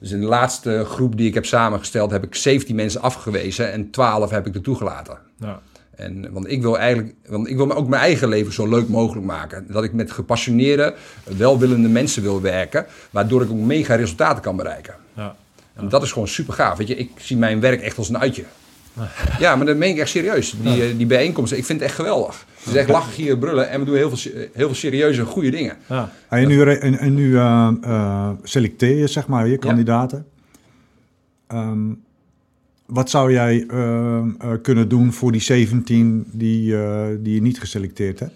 Dus 0.00 0.10
in 0.10 0.20
de 0.20 0.26
laatste 0.26 0.84
groep 0.84 1.16
die 1.16 1.28
ik 1.28 1.34
heb 1.34 1.44
samengesteld, 1.44 2.10
heb 2.10 2.24
ik 2.24 2.34
17 2.34 2.76
mensen 2.76 3.00
afgewezen 3.00 3.72
en 3.72 3.90
12 3.90 4.30
heb 4.30 4.46
ik 4.46 4.54
er 4.54 4.60
toegelaten. 4.60 5.18
Ja. 5.38 5.60
En, 5.96 6.32
want 6.32 6.50
ik 6.50 6.62
wil 6.62 6.78
eigenlijk, 6.78 7.14
want 7.26 7.48
ik 7.48 7.56
wil 7.56 7.72
ook 7.72 7.88
mijn 7.88 8.02
eigen 8.02 8.28
leven 8.28 8.52
zo 8.52 8.68
leuk 8.68 8.88
mogelijk 8.88 9.26
maken. 9.26 9.66
Dat 9.68 9.84
ik 9.84 9.92
met 9.92 10.10
gepassioneerde, 10.10 10.94
welwillende 11.36 11.88
mensen 11.88 12.22
wil 12.22 12.40
werken, 12.40 12.86
waardoor 13.10 13.42
ik 13.42 13.50
ook 13.50 13.56
mega 13.56 13.94
resultaten 13.94 14.42
kan 14.42 14.56
bereiken. 14.56 14.94
Ja. 15.14 15.36
En 15.74 15.88
dat 15.88 16.02
is 16.02 16.12
gewoon 16.12 16.28
super 16.28 16.54
gaaf. 16.54 16.78
Weet 16.78 16.88
je, 16.88 16.96
ik 16.96 17.10
zie 17.16 17.36
mijn 17.36 17.60
werk 17.60 17.80
echt 17.80 17.98
als 17.98 18.08
een 18.08 18.18
uitje. 18.18 18.44
Ja, 19.38 19.56
maar 19.56 19.66
dat 19.66 19.76
meen 19.76 19.90
ik 19.90 19.98
echt 19.98 20.10
serieus. 20.10 20.54
Die, 20.62 20.82
eh, 20.82 20.96
die 20.96 21.06
bijeenkomsten, 21.06 21.58
ik 21.58 21.64
vind 21.64 21.80
het 21.80 21.88
echt 21.88 21.98
geweldig. 21.98 22.46
Het 22.58 22.74
is 22.74 22.74
echt 22.74 22.88
lachen, 22.88 23.12
gieren, 23.12 23.38
brullen 23.38 23.68
en 23.70 23.80
we 23.80 23.86
doen 23.86 23.96
heel 23.96 24.16
veel, 24.16 24.32
heel 24.32 24.66
veel 24.66 24.74
serieuze, 24.74 25.24
goede 25.24 25.50
dingen. 25.50 25.76
Ja. 25.88 26.12
En 26.28 26.48
nu, 26.48 26.62
en, 26.62 26.98
en 26.98 27.14
nu 27.14 27.36
eh, 27.36 27.70
eh, 27.82 28.30
selecteer 28.42 28.96
je 28.96 29.06
zeg 29.06 29.26
maar 29.26 29.48
je 29.48 29.58
kandidaten. 29.58 30.26
Ehm, 31.46 31.92
wat 32.86 33.10
zou 33.10 33.32
jij 33.32 33.66
ehm, 33.68 34.30
eh, 34.38 34.50
kunnen 34.62 34.88
doen 34.88 35.12
voor 35.12 35.32
die 35.32 35.40
17 35.40 36.24
die, 36.32 36.76
eh, 36.76 37.06
die 37.18 37.34
je 37.34 37.42
niet 37.42 37.60
geselecteerd 37.60 38.20
hebt? 38.20 38.32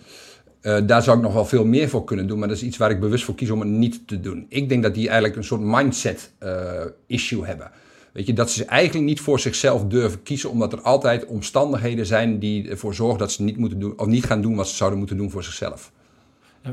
Eh, 0.61 0.79
daar 0.87 1.03
zou 1.03 1.17
ik 1.17 1.23
nog 1.23 1.33
wel 1.33 1.45
veel 1.45 1.65
meer 1.65 1.89
voor 1.89 2.05
kunnen 2.05 2.27
doen, 2.27 2.39
maar 2.39 2.49
dat 2.49 2.57
is 2.57 2.63
iets 2.63 2.77
waar 2.77 2.91
ik 2.91 3.01
bewust 3.01 3.25
voor 3.25 3.35
kies 3.35 3.51
om 3.51 3.61
het 3.61 3.69
niet 3.69 4.01
te 4.07 4.21
doen. 4.21 4.47
Ik 4.49 4.69
denk 4.69 4.83
dat 4.83 4.95
die 4.95 5.07
eigenlijk 5.07 5.37
een 5.37 5.45
soort 5.45 5.61
mindset 5.61 6.31
eh, 6.39 6.85
issue 7.07 7.45
hebben. 7.47 7.71
Weet 8.13 8.27
je, 8.27 8.33
dat 8.33 8.51
ze 8.51 8.65
eigenlijk 8.65 9.07
niet 9.07 9.21
voor 9.21 9.41
zichzelf 9.41 9.85
durven 9.85 10.23
kiezen, 10.23 10.51
omdat 10.51 10.73
er 10.73 10.81
altijd 10.81 11.27
omstandigheden 11.27 12.07
zijn 12.07 12.39
die 12.39 12.69
ervoor 12.69 12.95
zorgen 12.95 13.19
dat 13.19 13.33
ze 13.33 13.43
niet, 13.43 13.57
moeten 13.57 13.79
doen, 13.79 13.93
of 13.97 14.07
niet 14.07 14.25
gaan 14.25 14.41
doen 14.43 14.55
wat 14.57 14.69
ze 14.69 14.75
zouden 14.77 14.99
moeten 14.99 15.17
doen 15.17 15.31
voor 15.31 15.43
zichzelf. 15.45 15.91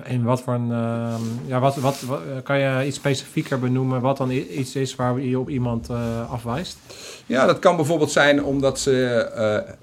En- 0.04 0.24
wat 0.24 0.42
voor 0.42 0.54
een, 0.54 0.72
ehm, 0.72 1.22
ja, 1.46 1.60
wat, 1.60 1.76
wat, 1.76 2.02
wat- 2.02 2.22
kan 2.44 2.60
je 2.60 2.86
iets 2.86 2.96
specifieker 2.98 3.60
benoemen 3.60 4.02
wat 4.02 4.18
dan 4.18 4.32
iets 4.32 4.76
is 4.76 4.96
waar 4.96 5.20
je 5.22 5.40
op 5.40 5.50
iemand 5.50 5.90
eh, 5.90 6.32
afwijst? 6.32 6.78
Ja, 7.26 7.46
dat 7.46 7.60
kan 7.60 7.76
bijvoorbeeld 7.76 8.12
zijn 8.12 8.44
omdat 8.44 8.80
ze 8.80 9.06
eh, 9.36 9.74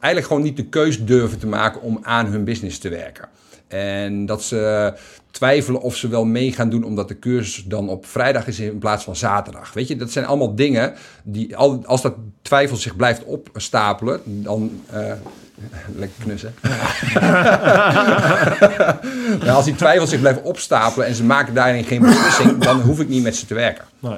eigenlijk 0.00 0.26
gewoon 0.26 0.42
niet 0.42 0.56
de 0.56 0.64
keus 0.66 1.04
durven 1.04 1.38
te 1.38 1.46
maken 1.46 1.80
om 1.80 1.98
aan 2.02 2.26
hun 2.26 2.44
business 2.44 2.78
te 2.78 2.88
werken. 2.88 3.28
En 3.68 4.26
dat 4.26 4.42
ze 4.42 4.92
twijfelen 5.34 5.80
of 5.80 5.96
ze 5.96 6.08
wel 6.08 6.24
mee 6.24 6.52
gaan 6.52 6.70
doen 6.70 6.84
omdat 6.84 7.08
de 7.08 7.18
cursus 7.18 7.64
dan 7.64 7.88
op 7.88 8.06
vrijdag 8.06 8.46
is 8.46 8.60
in 8.60 8.78
plaats 8.78 9.04
van 9.04 9.16
zaterdag. 9.16 9.72
Weet 9.72 9.88
je, 9.88 9.96
dat 9.96 10.10
zijn 10.10 10.26
allemaal 10.26 10.54
dingen 10.54 10.94
die, 11.22 11.56
al- 11.56 11.82
als 11.86 12.02
dat 12.02 12.14
twijfel 12.42 12.76
zich 12.76 12.96
blijft 12.96 13.24
opstapelen, 13.24 14.20
dan. 14.24 14.80
eh, 14.90 15.12
lekker 15.96 16.24
knussen. 16.24 16.54
ja, 19.44 19.52
als 19.52 19.64
die 19.64 19.74
twijfel 19.74 20.06
zich 20.06 20.20
blijft 20.20 20.42
opstapelen 20.42 21.06
en 21.06 21.14
ze 21.14 21.24
maken 21.24 21.54
daarin 21.54 21.84
geen 21.84 22.00
beslissing, 22.00 22.58
dan 22.58 22.80
hoef 22.80 23.00
ik 23.00 23.08
niet 23.08 23.22
met 23.22 23.36
ze 23.36 23.46
te 23.46 23.54
werken. 23.54 23.84
Nee. 24.00 24.16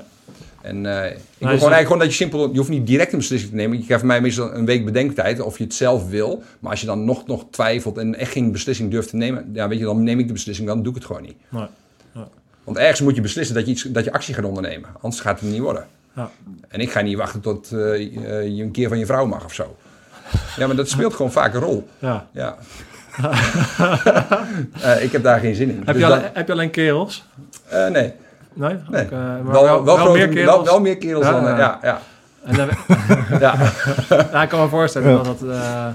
En 0.66 0.86
eh, 0.86 1.10
ik 1.10 1.16
wil 1.38 1.48
gewoon 1.48 1.50
eigenlijk 1.50 1.82
gewoon 1.86 1.98
dat 1.98 2.08
je 2.08 2.14
simpel, 2.14 2.50
je 2.52 2.56
hoeft 2.58 2.68
niet 2.70 2.86
direct 2.86 3.12
een 3.12 3.18
beslissing 3.18 3.50
te 3.50 3.56
nemen. 3.56 3.76
Je 3.78 3.84
krijgt 3.84 4.00
van 4.04 4.12
mij 4.12 4.20
meestal 4.20 4.54
een 4.54 4.64
week 4.66 4.84
bedenktijd 4.84 5.40
of 5.40 5.58
je 5.58 5.64
het 5.64 5.74
zelf 5.74 6.08
wil. 6.08 6.42
Maar 6.60 6.70
als 6.70 6.80
je 6.80 6.86
dan 6.86 7.04
nog, 7.04 7.26
nog 7.26 7.44
twijfelt 7.50 7.98
en 7.98 8.14
echt 8.14 8.32
geen 8.32 8.52
beslissing 8.52 8.90
durft 8.90 9.08
te 9.10 9.16
nemen, 9.16 9.50
ja, 9.52 9.68
weet 9.68 9.78
je, 9.78 9.84
dan 9.84 10.02
neem 10.02 10.18
ik 10.18 10.26
de 10.26 10.32
beslissing, 10.32 10.68
dan 10.68 10.78
doe 10.82 10.88
ik 10.88 10.94
het 10.98 11.04
gewoon 11.06 11.22
niet. 11.22 11.36
Nee. 11.48 11.66
Want 12.64 12.78
ergens 12.78 13.00
moet 13.00 13.14
je 13.14 13.20
beslissen 13.20 13.54
dat 13.54 13.64
je, 13.66 13.70
iets, 13.70 13.82
dat 13.82 14.04
je 14.04 14.12
actie 14.12 14.34
gaat 14.34 14.44
ondernemen. 14.44 14.88
Anders 15.00 15.20
gaat 15.22 15.40
het 15.40 15.50
niet 15.50 15.60
worden. 15.60 15.86
Ja. 16.16 16.30
En 16.68 16.80
ik 16.80 16.90
ga 16.90 17.00
niet 17.00 17.16
wachten 17.16 17.40
tot 17.40 17.72
eh, 17.72 17.78
je 17.98 18.54
je 18.54 18.62
een 18.62 18.70
keer 18.70 18.88
van 18.88 18.98
je 18.98 19.06
vrouw 19.06 19.26
mag 19.26 19.44
of 19.44 19.54
zo. 19.54 19.76
Ja, 20.56 20.66
maar 20.66 20.76
dat 20.76 20.88
speelt 20.88 21.14
gewoon 21.14 21.32
vaak 21.32 21.54
een 21.54 21.60
rol. 21.60 21.88
Ja. 21.98 22.26
Ja. 22.32 22.56
Eh, 24.82 25.02
ik 25.02 25.12
heb 25.12 25.22
daar 25.22 25.40
geen 25.40 25.54
zin 25.54 25.68
in. 25.70 25.76
Heb, 25.76 25.86
Dus 25.86 25.94
je 25.94 26.00
dan- 26.00 26.10
alleen, 26.12 26.30
heb 26.32 26.46
je 26.46 26.52
alleen 26.52 26.70
kerels? 26.70 27.24
eh, 27.68 27.88
nee. 27.88 28.12
Nee? 28.56 28.76
nee. 28.88 29.04
Ook, 29.04 29.10
maar 29.10 29.44
wel, 29.52 29.84
wel, 29.84 30.12
meer 30.12 30.28
kerels? 30.28 30.54
Wel, 30.54 30.64
wel 30.64 30.80
meer 30.80 30.96
kerels 30.96 31.24
Ja, 31.24 31.32
dan... 31.32 31.42
ja. 31.44 31.56
ja, 31.58 31.78
ja. 31.82 32.00
En 32.44 32.54
dan, 32.56 32.68
ja. 33.40 33.54
ja, 34.32 34.42
ik 34.42 34.48
kan 34.48 34.60
me 34.60 34.68
voorstellen 34.68 35.24
dat, 35.24 35.24
dat, 35.38 35.50
eh, 35.50 35.86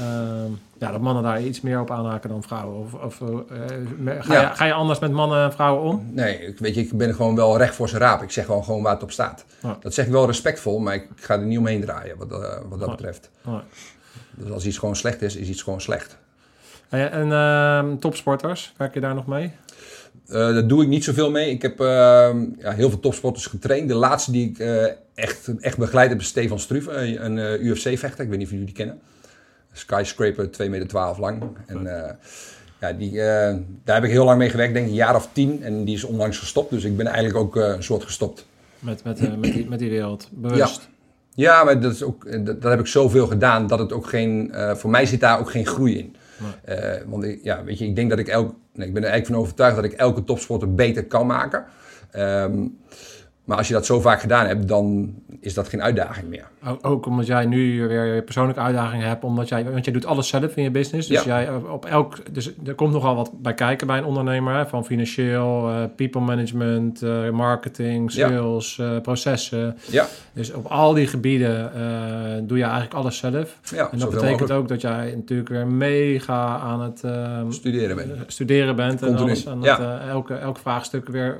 ehm, 0.00 0.50
ja, 0.78 0.90
dat 0.90 1.00
mannen 1.00 1.22
daar 1.22 1.42
iets 1.42 1.60
meer 1.60 1.80
op 1.80 1.90
aanhaken 1.90 2.28
dan 2.30 2.42
vrouwen. 2.42 2.78
Of, 2.78 2.94
of, 2.94 3.20
eh, 3.20 4.12
ga, 4.20 4.32
Ja. 4.32 4.40
je, 4.40 4.56
ga 4.56 4.64
je 4.64 4.72
anders 4.72 4.98
met 4.98 5.12
mannen 5.12 5.44
en 5.44 5.52
vrouwen 5.52 5.82
om? 5.82 6.06
Nee, 6.10 6.46
ik, 6.46 6.58
weet 6.58 6.74
je, 6.74 6.80
ik 6.80 6.92
ben 6.98 7.14
gewoon 7.14 7.34
wel 7.36 7.58
recht 7.58 7.74
voor 7.74 7.88
zijn 7.88 8.00
raap. 8.02 8.22
Ik 8.22 8.30
zeg 8.30 8.44
gewoon, 8.44 8.64
gewoon 8.64 8.82
waar 8.82 8.92
het 8.92 9.02
op 9.02 9.10
staat. 9.10 9.44
Ja. 9.62 9.76
Dat 9.80 9.94
zeg 9.94 10.06
ik 10.06 10.12
wel 10.12 10.26
respectvol, 10.26 10.78
maar 10.78 10.94
ik 10.94 11.06
ga 11.16 11.34
er 11.34 11.42
niet 11.44 11.58
omheen 11.58 11.80
draaien 11.80 12.16
wat, 12.18 12.30
eh, 12.32 12.38
wat 12.68 12.78
dat 12.78 12.88
Ja. 12.88 12.94
betreft. 12.94 13.30
Dus 14.30 14.50
als 14.50 14.66
iets 14.66 14.78
gewoon 14.78 14.96
slecht 14.96 15.22
is, 15.22 15.36
is 15.36 15.48
iets 15.48 15.62
gewoon 15.62 15.80
slecht. 15.80 16.16
En, 16.88 17.10
en 17.12 17.32
ehm, 17.32 17.96
topsporters, 17.96 18.74
werk 18.76 18.94
je 18.94 19.00
daar 19.00 19.14
nog 19.14 19.26
mee? 19.26 19.52
Eh, 20.26 20.34
daar 20.34 20.66
doe 20.66 20.82
ik 20.82 20.88
niet 20.88 21.04
zoveel 21.04 21.30
mee. 21.30 21.50
Ik 21.50 21.62
heb 21.62 21.80
eh, 21.80 21.86
ja, 22.58 22.72
heel 22.72 22.88
veel 22.90 23.00
topsporters 23.00 23.46
getraind. 23.46 23.88
De 23.88 23.94
laatste 23.94 24.32
die 24.32 24.48
ik 24.50 24.58
eh, 24.58 24.84
echt, 25.14 25.50
echt 25.60 25.78
begeleid 25.78 26.08
heb 26.10 26.20
is 26.20 26.26
Stefan 26.26 26.58
Struve, 26.58 26.90
een, 26.90 27.24
een 27.24 27.38
eh, 27.38 27.64
UFC-vechter. 27.66 28.24
Ik 28.24 28.28
weet 28.28 28.38
niet 28.38 28.46
of 28.46 28.50
jullie 28.52 28.66
die 28.66 28.74
kennen. 28.74 28.98
Skyscraper, 29.72 30.46
2,12 30.46 30.68
meter 30.70 31.16
lang. 31.20 31.42
En 31.66 31.86
eh, 31.86 32.12
ja, 32.80 32.92
die, 32.92 33.20
eh, 33.22 33.56
daar 33.84 33.94
heb 33.94 34.04
ik 34.04 34.10
heel 34.10 34.24
lang 34.24 34.38
mee 34.38 34.50
gewerkt, 34.50 34.72
denk 34.72 34.84
ik 34.84 34.90
een 34.90 34.98
jaar 34.98 35.14
of 35.14 35.28
tien. 35.32 35.62
En 35.62 35.84
die 35.84 35.94
is 35.94 36.04
onlangs 36.04 36.38
gestopt, 36.38 36.70
dus 36.70 36.84
ik 36.84 36.96
ben 36.96 37.06
eigenlijk 37.06 37.36
ook 37.36 37.56
eh, 37.56 37.68
een 37.68 37.82
soort 37.82 38.02
gestopt. 38.04 38.46
Met, 38.78 39.04
met, 39.04 39.40
met, 39.40 39.52
die, 39.52 39.68
met 39.68 39.78
die 39.78 39.90
wereld, 39.90 40.28
bewust. 40.32 40.88
Ja, 41.34 41.64
maar 41.64 41.80
dat, 41.80 41.92
is 41.92 42.02
ook, 42.02 42.44
dat, 42.46 42.62
dat 42.62 42.70
heb 42.70 42.80
ik 42.80 42.86
zoveel 42.86 43.26
gedaan 43.26 43.66
dat 43.66 43.78
het 43.78 43.92
ook 43.92 44.06
geen. 44.06 44.52
eh, 44.52 44.74
voor 44.74 44.90
mij 44.90 45.06
zit 45.06 45.20
daar 45.20 45.38
ook 45.40 45.50
geen 45.50 45.66
groei 45.66 45.98
in. 45.98 46.16
Eh, 46.64 46.92
want 47.06 47.24
ik, 47.24 47.40
ja, 47.42 47.64
weet 47.64 47.78
je, 47.78 47.86
ik 47.86 47.96
denk 47.96 48.10
dat 48.10 48.18
ik 48.18 48.28
elk. 48.28 48.54
Nee, 48.72 48.86
ik 48.86 48.94
ben 48.94 49.02
er 49.02 49.08
eigenlijk 49.08 49.26
van 49.26 49.36
overtuigd 49.36 49.76
dat 49.76 49.84
ik 49.84 49.92
elke 49.92 50.24
topsporter 50.24 50.74
beter 50.74 51.04
kan 51.04 51.26
maken. 51.26 51.64
Ehm, 52.10 52.66
maar 53.44 53.56
als 53.56 53.68
je 53.68 53.74
dat 53.74 53.86
zo 53.86 54.00
vaak 54.00 54.20
gedaan 54.20 54.46
hebt, 54.46 54.68
dan 54.68 55.14
is 55.40 55.54
dat 55.54 55.68
geen 55.68 55.82
uitdaging 55.82 56.28
meer. 56.28 56.46
Ook, 56.82 57.06
omdat 57.06 57.26
jij 57.26 57.46
nu 57.46 57.88
weer 57.88 58.14
je 58.14 58.22
persoonlijke 58.22 58.60
uitdagingen 58.60 59.08
hebt, 59.08 59.24
omdat 59.24 59.48
jij, 59.48 59.64
want 59.70 59.84
jij 59.84 59.92
doet 59.94 60.06
alles 60.06 60.28
zelf 60.28 60.56
in 60.56 60.62
je 60.62 60.70
business. 60.70 61.08
Dus 61.08 61.22
Ja. 61.24 61.38
jij 61.38 61.48
eh, 61.48 61.72
op 61.72 61.84
elk, 61.84 62.34
dus 62.34 62.50
er 62.66 62.74
komt 62.74 62.92
nogal 62.92 63.14
wat 63.16 63.30
bij 63.42 63.54
kijken 63.54 63.86
bij 63.86 63.98
een 63.98 64.04
ondernemer, 64.04 64.54
hè, 64.54 64.66
van 64.66 64.84
financieel, 64.84 65.68
eh, 65.70 65.82
people 65.96 66.20
management, 66.20 67.02
eh, 67.02 67.30
marketing, 67.30 68.12
Ja. 68.12 68.28
sales, 68.28 68.80
processen. 69.02 69.76
Ja, 69.90 70.06
Dus 70.32 70.52
op 70.52 70.66
al 70.66 70.92
die 70.94 71.06
gebieden 71.06 71.72
doe 72.46 72.58
je 72.58 72.64
eigenlijk 72.64 72.94
alles 72.94 73.16
zelf. 73.18 73.58
ja 73.70 73.90
En 73.90 73.98
dat 73.98 74.10
betekent 74.10 74.30
mogelijk 74.40 74.52
ook 74.52 74.68
dat 74.68 74.80
jij 74.80 75.12
natuurlijk 75.16 75.48
weer 75.48 75.66
mega 75.66 76.58
aan 76.58 76.80
het 76.82 77.02
ehm, 77.04 77.50
studeren 77.50 77.96
ben. 77.96 78.24
studeren 78.26 78.76
bent 78.76 79.02
en 79.02 79.16
alles 79.16 79.48
aan 79.48 79.62
het, 79.62 79.80
elke, 80.08 80.34
elk 80.34 80.58
vraagstuk 80.58 81.08
weer 81.08 81.36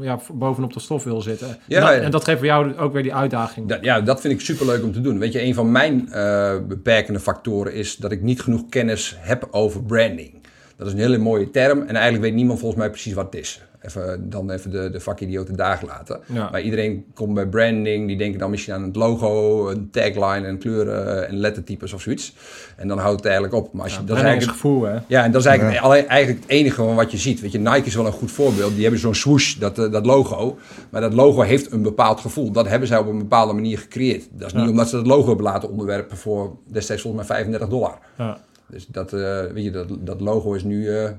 ja, 0.00 0.18
bovenop 0.32 0.72
de 0.72 0.80
stof 0.80 1.04
wil 1.04 1.20
zitten. 1.20 1.47
Ja, 1.66 1.76
en, 1.76 1.80
dat, 1.80 1.94
ja. 1.94 2.00
en 2.00 2.10
dat 2.10 2.24
geeft 2.24 2.38
voor 2.38 2.46
jou 2.46 2.76
ook 2.76 2.92
weer 2.92 3.02
die 3.02 3.14
uitdaging. 3.14 3.68
Dat, 3.68 3.84
ja, 3.84 4.00
dat 4.00 4.20
vind 4.20 4.34
ik 4.34 4.40
superleuk 4.40 4.82
om 4.82 4.92
te 4.92 5.00
doen. 5.00 5.18
Weet 5.18 5.32
je, 5.32 5.42
een 5.42 5.54
van 5.54 5.72
mijn 5.72 6.12
eh, 6.12 6.56
beperkende 6.68 7.20
factoren 7.20 7.72
is 7.72 7.96
dat 7.96 8.12
ik 8.12 8.22
niet 8.22 8.40
genoeg 8.40 8.68
kennis 8.68 9.16
heb 9.18 9.48
over 9.50 9.82
branding. 9.82 10.32
Dat 10.76 10.86
is 10.86 10.92
een 10.92 10.98
hele 10.98 11.18
mooie 11.18 11.50
term 11.50 11.80
en 11.80 11.94
eigenlijk 11.94 12.24
weet 12.24 12.34
niemand 12.34 12.58
volgens 12.58 12.80
mij 12.80 12.90
precies 12.90 13.12
wat 13.12 13.24
het 13.24 13.34
is. 13.34 13.62
Even, 13.82 14.30
dan 14.30 14.50
even 14.50 14.70
de, 14.70 14.90
de 14.90 15.00
vakidioten 15.00 15.56
daar 15.56 15.82
laten. 15.86 16.20
Ja. 16.26 16.48
Maar 16.50 16.60
iedereen 16.60 17.04
komt 17.14 17.34
bij 17.34 17.46
branding, 17.46 18.06
die 18.06 18.16
denken 18.16 18.38
dan 18.38 18.50
misschien 18.50 18.74
aan 18.74 18.82
het 18.82 18.96
logo, 18.96 19.68
een 19.68 19.88
tagline 19.90 20.46
en 20.46 20.58
kleuren 20.58 21.28
en 21.28 21.36
lettertypes 21.36 21.92
of 21.92 22.00
zoiets. 22.00 22.34
En 22.76 22.88
dan 22.88 22.98
houdt 22.98 23.16
het 23.16 23.24
eigenlijk 23.24 23.54
op. 23.54 23.72
Maar 23.72 23.82
als 23.82 23.92
je, 23.94 24.00
Ja, 24.00 24.06
dat 24.06 24.16
is 24.16 24.22
eigenlijk 24.22 24.52
gevoel, 24.52 24.82
hè? 24.82 24.98
ja, 25.06 25.24
en 25.24 25.32
dat 25.32 25.40
is 25.40 25.46
eigenlijk, 25.46 25.78
alleen- 25.78 26.08
eigenlijk 26.08 26.42
het 26.42 26.50
enige 26.50 26.74
van 26.76 26.94
wat 26.94 27.10
je 27.10 27.16
ziet. 27.18 27.40
Weet 27.40 27.52
je, 27.52 27.58
Nike 27.58 27.82
is 27.86 27.94
wel 27.94 28.06
een 28.06 28.12
goed 28.12 28.30
voorbeeld. 28.30 28.72
Die 28.72 28.82
hebben 28.82 29.00
zo'n 29.00 29.14
swoosh, 29.14 29.54
dat, 29.54 29.78
eh, 29.78 29.90
dat 29.92 30.06
logo. 30.06 30.58
Maar 30.90 31.00
dat 31.00 31.12
logo 31.14 31.40
heeft 31.40 31.72
een 31.72 31.82
bepaald 31.82 32.20
gevoel. 32.20 32.50
Dat 32.52 32.68
hebben 32.68 32.88
zij 32.88 32.98
op 32.98 33.06
een 33.06 33.18
bepaalde 33.18 33.52
manier 33.52 33.78
gecreëerd. 33.78 34.26
Dat 34.30 34.46
is 34.46 34.52
niet 34.52 34.64
Ja. 34.64 34.70
omdat 34.70 34.88
ze 34.88 34.96
dat 34.96 35.06
logo 35.06 35.26
hebben 35.26 35.44
laten 35.44 35.70
onderwerpen 35.70 36.16
voor 36.16 36.56
destijds 36.66 37.02
volgens 37.02 37.28
mij 37.28 37.36
35 37.36 37.68
dollar. 37.68 37.98
Ja. 38.18 38.38
Dus 38.70 38.86
dat, 38.86 39.12
eh, 39.12 39.42
weet 39.42 39.64
je, 39.64 39.70
dat, 39.70 39.88
dat 40.00 40.20
logo 40.20 40.52
is 40.52 40.64
nu 40.64 40.88
eh, 40.88 41.10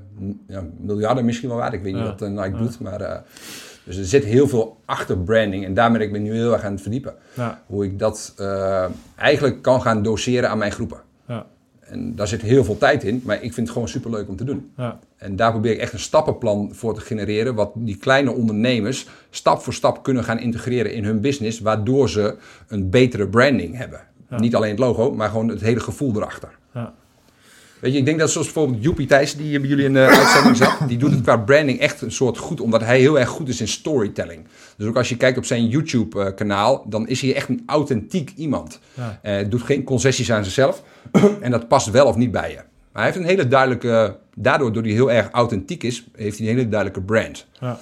ja, 0.46 0.64
miljarden 0.80 1.24
misschien 1.24 1.48
wel 1.48 1.58
waard. 1.58 1.72
Ik 1.72 1.82
weet 1.82 1.94
niet 1.94 2.02
wat 2.02 2.22
eh, 2.22 2.28
Nike 2.28 2.56
doet. 2.56 2.80
Maar, 2.80 3.22
dus 3.84 3.96
er 3.96 4.04
zit 4.04 4.24
heel 4.24 4.48
veel 4.48 4.76
achter 4.84 5.18
branding. 5.18 5.64
En 5.64 5.74
daar 5.74 5.92
ben 5.92 6.00
ik 6.00 6.10
me 6.10 6.18
nu 6.18 6.34
heel 6.34 6.52
erg 6.52 6.62
aan 6.62 6.72
het 6.72 6.82
verdiepen. 6.82 7.14
Hoe 7.66 7.84
ik 7.84 7.98
dat 7.98 8.34
eigenlijk 9.16 9.62
kan 9.62 9.82
gaan 9.82 10.02
doseren 10.02 10.50
aan 10.50 10.58
mijn 10.58 10.72
groepen. 10.72 11.00
Ja. 11.26 11.46
En 11.80 12.14
daar 12.14 12.28
zit 12.28 12.42
heel 12.42 12.64
veel 12.64 12.78
tijd 12.78 13.04
in. 13.04 13.22
Maar 13.24 13.36
ik 13.36 13.52
vind 13.52 13.56
het 13.56 13.70
gewoon 13.70 13.88
superleuk 13.88 14.28
om 14.28 14.36
te 14.36 14.44
doen. 14.44 14.70
Ja. 14.76 14.98
En 15.16 15.36
daar 15.36 15.50
probeer 15.50 15.72
ik 15.72 15.78
echt 15.78 15.92
een 15.92 15.98
stappenplan 15.98 16.74
voor 16.74 16.94
te 16.94 17.00
genereren, 17.00 17.54
wat 17.54 17.70
die 17.74 17.96
kleine 17.96 18.32
ondernemers 18.32 19.08
stap 19.30 19.60
voor 19.60 19.74
stap 19.74 20.02
kunnen 20.02 20.24
gaan 20.24 20.38
integreren 20.38 20.92
in 20.92 21.04
hun 21.04 21.20
business, 21.20 21.60
waardoor 21.60 22.08
ze 22.08 22.36
een 22.68 22.90
betere 22.90 23.28
branding 23.28 23.76
hebben. 23.76 24.00
Niet 24.28 24.54
alleen 24.54 24.70
het 24.70 24.78
logo, 24.78 25.14
maar 25.14 25.28
gewoon 25.28 25.48
het 25.48 25.60
hele 25.60 25.80
gevoel 25.80 26.16
erachter. 26.16 26.58
Ja. 26.74 26.94
Weet 27.80 27.92
je, 27.92 27.98
ik 27.98 28.04
denk 28.04 28.18
dat 28.18 28.30
zoals 28.30 28.52
bijvoorbeeld 28.52 28.82
Joepie 28.82 29.06
Thijs, 29.06 29.36
die 29.36 29.60
bij 29.60 29.68
jullie 29.68 29.84
in 29.84 29.92
de 29.92 30.06
uitzending 30.06 30.56
zat, 30.56 30.78
die 30.88 30.98
doet 30.98 31.10
het 31.10 31.20
qua 31.20 31.36
branding 31.36 31.78
echt 31.78 32.00
een 32.00 32.12
soort 32.12 32.38
goed, 32.38 32.60
omdat 32.60 32.80
hij 32.80 32.98
heel 32.98 33.18
erg 33.18 33.28
goed 33.28 33.48
is 33.48 33.60
in 33.60 33.68
storytelling. 33.68 34.46
Dus 34.76 34.86
ook 34.86 34.96
als 34.96 35.08
je 35.08 35.16
kijkt 35.16 35.38
op 35.38 35.44
zijn 35.44 35.68
YouTube-kanaal, 35.68 36.84
dan 36.86 37.08
is 37.08 37.20
hij 37.20 37.34
echt 37.34 37.48
een 37.48 37.62
authentiek 37.66 38.32
iemand. 38.36 38.80
Ja. 38.94 39.18
Eh, 39.22 39.48
doet 39.48 39.62
geen 39.62 39.84
concessies 39.84 40.32
aan 40.32 40.44
zichzelf 40.44 40.82
en 41.40 41.50
dat 41.50 41.68
past 41.68 41.90
wel 41.90 42.06
of 42.06 42.16
niet 42.16 42.30
bij 42.30 42.50
je. 42.50 42.56
Maar 42.56 43.02
hij 43.02 43.04
heeft 43.04 43.16
een 43.16 43.36
hele 43.36 43.48
duidelijke, 43.48 44.16
daardoor, 44.34 44.72
door 44.72 44.82
hij 44.82 44.92
heel 44.92 45.12
erg 45.12 45.28
authentiek 45.30 45.82
is, 45.82 46.06
heeft 46.16 46.38
hij 46.38 46.48
een 46.48 46.54
hele 46.54 46.68
duidelijke 46.68 47.02
brand. 47.02 47.46
Ja. 47.60 47.78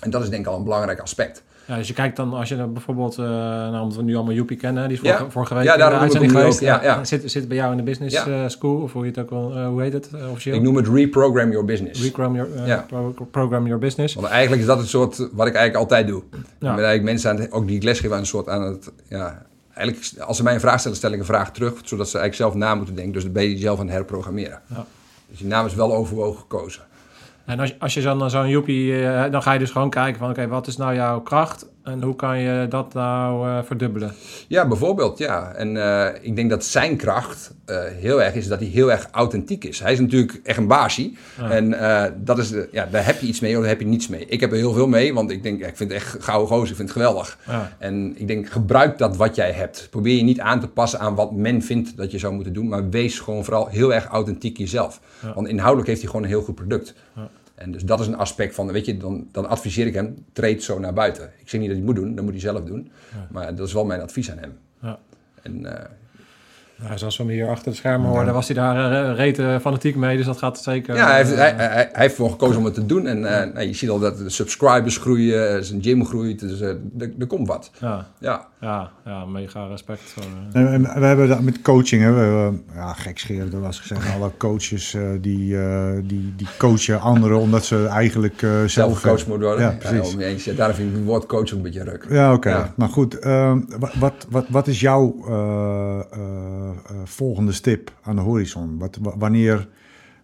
En 0.00 0.10
dat 0.10 0.22
is 0.22 0.28
denk 0.28 0.46
ik 0.46 0.52
al 0.52 0.58
een 0.58 0.64
belangrijk 0.64 1.00
aspect. 1.00 1.42
Ja, 1.66 1.76
dus 1.76 1.88
je 1.88 1.94
kijkt 1.94 2.16
dan, 2.16 2.32
als 2.34 2.48
je 2.48 2.56
dan 2.56 2.72
bijvoorbeeld, 2.72 3.18
uh, 3.18 3.26
nou, 3.26 3.80
omdat 3.82 3.96
we 3.96 4.02
nu 4.02 4.14
allemaal 4.14 4.34
Joepie 4.34 4.56
kennen, 4.56 4.88
die 4.88 4.96
is 4.96 5.02
Ja. 5.02 5.12
vorige, 5.16 5.30
vorige 5.30 5.54
week 5.54 5.64
Ja, 5.64 5.70
in 5.72 5.76
de 5.76 5.82
daarom 5.82 6.00
uitzending 6.00 6.32
hem 6.32 6.40
nu 6.42 6.46
geweest. 6.52 6.62
ook, 6.76 6.82
ja, 6.82 6.94
ja. 6.96 7.04
Zit, 7.04 7.30
zit 7.30 7.48
bij 7.48 7.56
jou 7.56 7.70
in 7.70 7.76
de 7.76 7.82
business 7.82 8.14
Ja. 8.14 8.26
eh, 8.26 8.48
school, 8.48 8.80
of 8.82 8.92
hoe 8.92 9.02
je 9.04 9.08
het 9.08 9.18
ook 9.18 9.30
wel, 9.30 9.56
eh, 9.56 9.66
hoe 9.66 9.82
heet 9.82 9.92
het 9.92 10.08
officieel? 10.30 10.54
Ik 10.54 10.62
noem 10.62 10.76
het 10.76 10.88
reprogram 10.88 11.50
your 11.50 11.64
business. 11.66 12.02
Reprogram 12.02 12.34
your, 12.34 12.66
Ja. 12.66 12.84
pro- 12.88 13.14
program 13.30 13.64
your 13.66 13.78
business. 13.80 14.14
Want 14.14 14.26
eigenlijk 14.26 14.60
is 14.60 14.66
dat 14.68 14.78
het 14.78 14.88
soort 14.88 15.16
wat 15.16 15.46
ik 15.46 15.54
eigenlijk 15.54 15.76
altijd 15.76 16.06
doe. 16.06 16.22
Ja. 16.32 16.36
Ik 16.38 16.58
ben 16.58 16.68
eigenlijk 16.68 17.02
mensen 17.02 17.30
aan 17.30 17.36
het, 17.40 17.52
ook 17.52 17.66
die 17.66 17.76
ik 17.76 17.82
lesgeef 17.82 18.10
aan 18.10 18.18
een 18.18 18.26
soort 18.26 18.48
aan 18.48 18.62
het, 18.62 18.90
ja, 19.08 19.42
eigenlijk 19.74 20.22
als 20.26 20.36
ze 20.36 20.42
mij 20.42 20.54
een 20.54 20.60
vraag 20.60 20.78
stellen, 20.80 20.96
stel 20.96 21.12
ik 21.12 21.18
een 21.18 21.24
vraag 21.24 21.52
terug, 21.52 21.72
zodat 21.84 22.08
ze 22.08 22.18
eigenlijk 22.18 22.34
zelf 22.34 22.54
na 22.68 22.74
moeten 22.74 22.94
denken. 22.94 23.12
Dus 23.12 23.22
dan 23.22 23.32
ben 23.32 23.48
je 23.48 23.56
zelf 23.58 23.78
aan 23.78 23.86
het 23.86 23.94
herprogrammeren. 23.94 24.60
Ja. 24.74 24.86
Dus 25.30 25.38
die 25.38 25.46
naam 25.48 25.66
is 25.66 25.74
wel 25.74 25.94
overwogen 25.94 26.40
gekozen. 26.40 26.82
En 27.46 27.60
als, 27.60 27.78
als 27.78 27.94
je 27.94 28.02
dan 28.02 28.30
zo'n 28.30 28.48
joepie, 28.48 29.06
eh, 29.06 29.30
dan 29.30 29.42
ga 29.42 29.52
je 29.52 29.58
dus 29.58 29.70
gewoon 29.70 29.90
kijken 29.90 30.18
van, 30.18 30.30
oké, 30.30 30.48
wat 30.48 30.66
is 30.66 30.76
nou 30.76 30.94
jouw 30.94 31.20
kracht 31.20 31.66
en 31.82 32.02
hoe 32.02 32.16
kan 32.16 32.38
je 32.38 32.66
dat 32.68 32.94
nou 32.94 33.48
eh, 33.48 33.58
verdubbelen? 33.64 34.14
Ja, 34.48 34.68
bijvoorbeeld, 34.68 35.18
ja. 35.18 35.52
En 35.52 35.76
eh, 35.76 36.14
ik 36.20 36.36
denk 36.36 36.50
dat 36.50 36.64
zijn 36.64 36.96
kracht 36.96 37.54
eh, 37.64 37.84
heel 37.84 38.22
erg 38.22 38.34
is 38.34 38.48
dat 38.48 38.58
hij 38.58 38.68
heel 38.68 38.92
erg 38.92 39.08
authentiek 39.10 39.64
is. 39.64 39.80
Hij 39.80 39.92
is 39.92 40.00
natuurlijk 40.00 40.40
echt 40.44 40.58
een 40.58 40.66
baasie. 40.66 41.16
En 41.50 41.70
dat 42.24 42.38
is, 42.38 42.54
ja, 42.72 42.88
daar 42.90 43.06
heb 43.06 43.20
je 43.20 43.26
iets 43.26 43.40
mee 43.40 43.54
of 43.54 43.60
daar 43.60 43.70
heb 43.70 43.80
je 43.80 43.86
niets 43.86 44.08
mee. 44.08 44.26
Ik 44.26 44.40
heb 44.40 44.50
er 44.50 44.56
heel 44.56 44.72
veel 44.72 44.88
mee, 44.88 45.14
want 45.14 45.30
ik 45.30 45.42
denk, 45.42 45.60
ja, 45.60 45.66
ik 45.66 45.76
vind 45.76 45.92
het 45.92 46.02
echt 46.02 46.16
gouden 46.24 46.48
gozer, 46.48 46.68
ik 46.68 46.76
vind 46.76 46.88
het 46.88 46.96
geweldig. 46.96 47.38
Ja. 47.46 47.72
En 47.78 48.14
ik 48.16 48.26
denk, 48.26 48.48
gebruik 48.48 48.98
dat 48.98 49.16
wat 49.16 49.34
jij 49.34 49.52
hebt. 49.52 49.86
Probeer 49.90 50.16
je 50.16 50.22
niet 50.22 50.40
aan 50.40 50.60
te 50.60 50.68
passen 50.68 51.00
aan 51.00 51.14
wat 51.14 51.32
men 51.32 51.62
vindt 51.62 51.96
dat 51.96 52.10
je 52.10 52.18
zou 52.18 52.34
moeten 52.34 52.52
doen, 52.52 52.68
maar 52.68 52.88
wees 52.88 53.20
gewoon 53.20 53.44
vooral 53.44 53.66
heel 53.66 53.94
erg 53.94 54.06
authentiek 54.06 54.58
jezelf. 54.58 55.00
Want 55.34 55.48
inhoudelijk 55.48 55.88
heeft 55.88 56.00
hij 56.00 56.10
gewoon 56.10 56.24
een 56.24 56.32
heel 56.32 56.42
goed 56.42 56.54
product. 56.54 56.94
En 57.54 57.72
dus 57.72 57.82
dat 57.82 58.00
is 58.00 58.06
een 58.06 58.16
aspect 58.16 58.54
van, 58.54 58.72
weet 58.72 58.86
je, 58.86 58.96
dan, 58.96 59.28
dan 59.32 59.48
adviseer 59.48 59.86
ik 59.86 59.94
hem, 59.94 60.24
treed 60.32 60.62
zo 60.62 60.78
naar 60.78 60.92
buiten. 60.92 61.32
Ik 61.38 61.48
zeg 61.48 61.60
niet 61.60 61.70
dat 61.70 61.78
hij 61.78 61.86
het 61.86 61.94
moet 61.96 62.04
doen, 62.04 62.14
dat 62.14 62.24
moet 62.24 62.32
hij 62.32 62.42
zelf 62.42 62.64
doen. 62.64 62.90
Maar 63.30 63.54
dat 63.54 63.66
is 63.66 63.72
wel 63.72 63.84
mijn 63.84 64.00
advies 64.00 64.30
aan 64.30 64.38
hem. 64.38 64.58
Ja. 64.80 64.98
En 65.42 65.66
eh, 65.66 65.90
Nou, 66.82 66.98
zoals 66.98 67.16
we 67.16 67.22
hem 67.22 67.32
hier 67.32 67.48
achter 67.48 67.70
de 67.70 67.76
schermen 67.76 68.08
hoorden, 68.08 68.34
was 68.34 68.46
hij 68.48 68.56
daar 68.56 68.92
eh, 69.10 69.16
rete 69.16 69.58
fanatiek 69.60 69.96
mee, 69.96 70.16
dus 70.16 70.26
dat 70.26 70.38
gaat 70.38 70.58
zeker... 70.62 70.94
ja, 70.96 71.06
hij 71.06 71.16
heeft, 71.16 71.32
eh, 71.32 71.36
hij, 71.38 71.52
hij, 71.54 71.66
hij 71.68 71.88
heeft 71.92 72.10
ervoor 72.14 72.30
gekozen 72.30 72.58
om 72.58 72.64
het 72.64 72.74
te 72.74 72.86
doen. 72.86 73.06
En 73.06 73.24
eh, 73.40 73.52
nou, 73.54 73.66
je 73.66 73.74
ziet 73.74 73.90
al 73.90 73.98
dat 73.98 74.18
de 74.18 74.30
subscribers 74.30 74.96
groeien, 74.96 75.56
eh, 75.56 75.62
zijn 75.62 75.82
gym 75.82 76.04
groeit, 76.04 76.40
dus 76.40 76.60
eh, 76.60 76.68
er, 76.98 77.10
er 77.18 77.26
komt 77.26 77.48
wat. 77.48 77.70
ja, 77.80 78.06
Ja, 78.18 78.46
ja, 78.60 78.90
ja, 79.04 79.24
mega 79.24 79.66
respect 79.66 80.00
voor... 80.00 80.22
eh. 80.52 80.60
En, 80.60 80.72
en 80.72 81.00
we 81.00 81.06
hebben 81.06 81.28
dat 81.28 81.40
met 81.40 81.62
coaching, 81.62 82.02
hè, 82.02 82.12
we 82.12 82.18
hebben, 82.20 82.62
ja, 82.74 82.92
gekscherend 82.92 83.52
was 83.52 83.80
gezegd, 83.80 84.14
alle 84.14 84.30
coaches 84.36 84.94
eh, 84.94 85.02
die, 85.20 85.58
eh, 85.58 85.88
die, 86.04 86.32
die 86.36 86.46
coachen 86.58 87.00
anderen 87.00 87.38
omdat 87.38 87.64
ze 87.64 87.86
eigenlijk 87.86 88.42
eh, 88.42 88.50
zelf... 88.50 88.70
zelf 88.70 89.00
gecoacht 89.00 89.26
moet 89.26 89.40
worden. 89.40 89.60
Ja, 89.64 89.76
precies. 89.78 90.16
eens. 90.16 90.44
Ja, 90.44 90.52
daarom 90.54 90.76
vind 90.76 90.88
ik 90.90 90.94
het 90.96 91.04
woord 91.04 91.26
coach 91.26 91.40
ook 91.42 91.50
een 91.50 91.62
beetje 91.62 91.84
ruk. 91.84 92.06
Ja, 92.10 92.32
oké. 92.32 92.48
Ja. 92.50 92.72
Maar 92.76 92.88
goed, 92.88 93.18
ehm, 93.18 93.60
wa- 93.78 93.90
wat, 93.98 94.26
wat, 94.30 94.44
wat 94.48 94.66
is 94.66 94.80
jouw 94.80 95.14
eh, 95.28 95.34
eh, 95.34 95.98
eh, 96.12 96.71
volgende 97.04 97.52
stip 97.52 97.92
aan 98.02 98.16
de 98.16 98.22
horizon? 98.22 98.78
Wat, 98.78 98.98
wa- 99.00 99.16
wanneer 99.18 99.68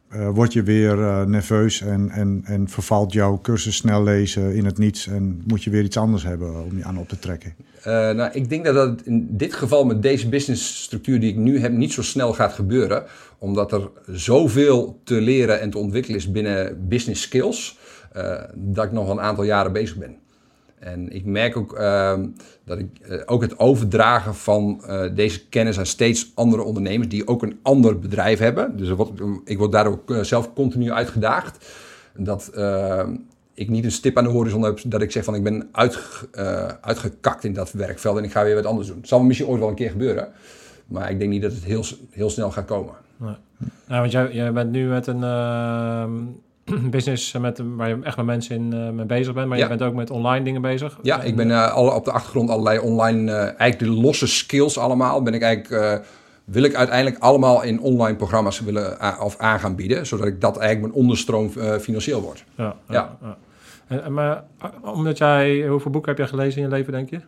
eh, 0.09 0.29
word 0.29 0.53
je 0.53 0.63
weer 0.63 1.03
eh, 1.03 1.25
nerveus 1.25 1.81
en, 1.81 2.11
en, 2.11 2.41
en 2.45 2.69
vervalt 2.69 3.13
jouw 3.13 3.39
cursus 3.43 3.77
snel 3.77 4.03
lezen 4.03 4.55
in 4.55 4.65
het 4.65 4.79
niets 4.79 5.07
en 5.07 5.43
moet 5.47 5.65
je 5.65 5.71
weer 5.71 5.83
iets 5.85 5.97
anders 5.97 6.23
hebben 6.23 6.65
om 6.65 6.77
je 6.77 6.85
aan 6.85 6.99
op 6.99 7.09
te 7.09 7.19
trekken? 7.19 7.55
Eh, 7.83 7.93
nou, 7.93 8.31
ik 8.33 8.49
denk 8.49 8.65
dat 8.65 8.75
dat 8.75 9.03
in 9.03 9.27
dit 9.31 9.55
geval 9.55 9.85
met 9.85 10.03
deze 10.03 10.29
businessstructuur 10.29 11.21
die 11.21 11.31
ik 11.31 11.37
nu 11.37 11.59
heb 11.59 11.73
niet 11.73 11.93
zo 11.93 12.03
snel 12.03 12.33
gaat 12.33 12.53
gebeuren. 12.53 13.05
Omdat 13.39 13.73
er 13.73 13.91
zoveel 14.07 15.01
te 15.05 15.21
leren 15.21 15.61
en 15.61 15.71
te 15.71 15.79
ontwikkelen 15.79 16.19
is 16.19 16.31
binnen 16.31 16.89
business 16.89 17.23
skills. 17.23 17.79
eh, 18.13 18.43
dat 18.55 18.85
ik 18.85 18.93
nog 18.93 19.09
een 19.11 19.21
aantal 19.21 19.45
jaren 19.45 19.73
bezig 19.73 19.97
ben. 19.97 20.17
En 20.81 21.13
ik 21.13 21.25
merk 21.25 21.57
ook 21.57 21.73
ehm, 21.73 22.27
dat 22.65 22.79
ik 22.79 22.99
eh, 22.99 23.21
ook 23.27 23.43
het 23.43 23.59
overdragen 23.59 24.35
van 24.35 24.85
eh, 24.85 25.15
deze 25.15 25.49
kennis 25.49 25.79
aan 25.79 25.87
steeds 25.87 26.33
andere 26.35 26.63
ondernemers 26.63 27.09
die 27.09 27.27
ook 27.27 27.43
een 27.43 27.59
ander 27.63 27.99
bedrijf 27.99 28.39
hebben. 28.39 28.77
Dus 28.77 28.89
ik 29.45 29.59
word 29.59 29.73
daardoor 29.73 29.93
ook, 29.93 30.11
eh, 30.11 30.23
zelf 30.23 30.53
continu 30.53 30.91
uitgedaagd. 30.91 31.67
Dat 32.17 32.49
ehm, 32.49 33.15
ik 33.55 33.69
niet 33.69 33.85
een 33.85 33.93
stip 33.93 34.17
aan 34.17 34.25
de 34.25 34.31
horizon 34.31 34.63
heb 34.63 34.81
dat 34.87 35.03
ik 35.03 35.11
zeg 35.11 35.25
van 35.25 35.35
ik 35.35 35.43
ben 35.43 35.69
uitge- 35.73 36.79
uitgekakt 36.81 37.45
in 37.45 37.53
dat 37.53 37.73
werkveld 37.73 38.19
en 38.19 38.25
ik 38.25 38.31
ga 38.31 38.45
weer 38.45 38.55
wat 38.55 38.67
anders 38.67 38.89
doen. 38.89 38.97
Het 38.97 39.09
zal 39.09 39.23
misschien 39.23 39.49
ooit 39.49 39.61
wel 39.61 39.69
een 39.69 39.75
keer 39.75 39.91
gebeuren. 39.91 40.29
Maar 40.87 41.11
ik 41.11 41.19
denk 41.19 41.31
niet 41.31 41.43
dat 41.43 41.53
het 41.53 41.65
heel, 41.65 41.85
heel 42.11 42.31
snel 42.31 42.51
gaat 42.51 42.65
komen. 42.65 42.95
Ja, 43.89 44.01
want 44.01 44.13
jij, 44.13 44.33
jij 44.33 44.53
bent 44.53 44.71
nu 44.71 44.89
met 44.89 45.07
een 45.07 45.23
ehm, 45.23 46.13
business 46.91 47.33
met, 47.33 47.61
waar 47.77 47.89
je 47.89 47.99
echt 48.03 48.17
met 48.17 48.27
mensen 48.27 48.57
in 48.57 48.73
eh, 48.73 48.91
mee 48.91 49.07
bezig 49.07 49.35
bent, 49.35 49.49
maar 49.49 49.57
Ja. 49.59 49.63
je 49.63 49.69
bent 49.69 49.83
ook 49.83 49.95
met 49.95 50.11
online 50.11 50.45
dingen 50.45 50.63
bezig. 50.63 50.99
Ja, 51.03 51.23
ik 51.23 51.37
ben 51.37 51.51
eh, 51.51 51.73
alle, 51.73 51.91
op 51.93 52.05
de 52.05 52.13
achtergrond 52.13 52.51
allerlei 52.51 52.79
online, 52.79 53.31
eh, 53.33 53.39
eigenlijk 53.39 53.79
de 53.79 54.01
losse 54.01 54.27
skills 54.27 54.79
allemaal, 54.79 55.23
ben 55.23 55.35
ik 55.35 55.43
eigenlijk, 55.43 55.83
eh, 55.83 56.07
wil 56.45 56.63
ik 56.63 56.75
uiteindelijk 56.75 57.23
allemaal 57.23 57.63
in 57.63 57.81
online 57.81 58.17
programma's 58.17 58.61
willen 58.61 59.21
of 59.21 59.37
aan 59.39 59.61
gaan 59.61 59.75
bieden, 59.75 60.07
zodat 60.07 60.27
ik 60.27 60.41
dat 60.41 60.57
eigenlijk 60.57 60.93
mijn 60.93 61.03
onderstroom 61.05 61.51
eh, 61.59 61.77
financieel 61.77 62.21
wordt. 62.23 62.45
Ja, 62.55 62.75
ja. 62.89 63.17
En, 63.87 64.13
maar 64.13 64.45
omdat 64.83 65.19
jij, 65.19 65.67
hoeveel 65.67 65.91
boeken 65.91 66.11
heb 66.11 66.19
jij 66.19 66.29
gelezen 66.29 66.63
in 66.63 66.69
je 66.69 66.75
leven, 66.75 66.93
denk 66.93 67.11
je? 67.11 67.21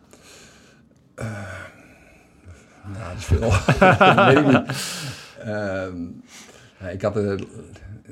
Ja, 2.95 3.09
dat 3.09 3.18
is 3.18 3.24
veel. 3.24 3.41
dat 4.14 4.26
weet 4.26 4.38
ik 4.38 4.47
niet. 4.47 4.62
Ehm, 5.45 5.97
ik 6.93 7.03
had 7.03 7.16
er. 7.16 7.41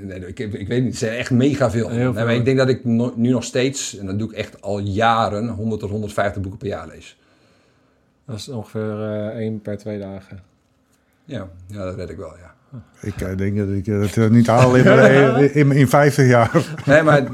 Nee, 0.01 0.26
ik, 0.26 0.38
ik 0.38 0.68
weet 0.68 0.82
niet, 0.82 0.90
het 0.90 0.99
zijn 0.99 1.18
echt 1.18 1.30
mega 1.30 1.70
veel. 1.70 1.88
Nee, 1.88 2.09
maar 2.12 2.34
ik 2.34 2.44
denk 2.44 2.59
dat 2.59 2.68
ik 2.68 2.84
no- 2.84 3.12
nu 3.16 3.30
nog 3.30 3.44
steeds, 3.44 3.96
en 3.99 4.07
dat 4.07 4.18
doe 4.18 4.30
ik 4.30 4.36
echt 4.36 4.62
al 4.62 4.78
jaren, 4.78 5.49
100 5.49 5.80
tot 5.80 5.90
150 5.90 6.42
boeken 6.42 6.59
per 6.59 6.68
jaar 6.68 6.88
lees. 6.88 7.18
Dat 8.26 8.36
is 8.36 8.49
ongeveer 8.49 9.03
eh 9.03 9.26
één 9.26 9.61
per 9.61 9.78
twee 9.78 9.99
dagen. 9.99 10.42
Ja, 11.24 11.49
ja 11.66 11.84
dat 11.84 11.94
red 11.94 12.11
ik 12.11 12.16
wel, 12.16 12.34
ja. 12.40 12.55
Ik 13.01 13.20
eh, 13.20 13.36
denk 13.36 13.57
dat 13.57 13.68
ik 13.68 13.86
eh, 13.86 14.01
het 14.01 14.16
eh, 14.16 14.28
niet 14.28 14.46
haal 14.57 14.76
in, 14.76 14.86
in, 14.86 15.55
in, 15.55 15.72
in 15.72 15.88
50 15.88 16.26
jaar. 16.26 16.51
Nee, 16.84 17.03
maar 17.03 17.28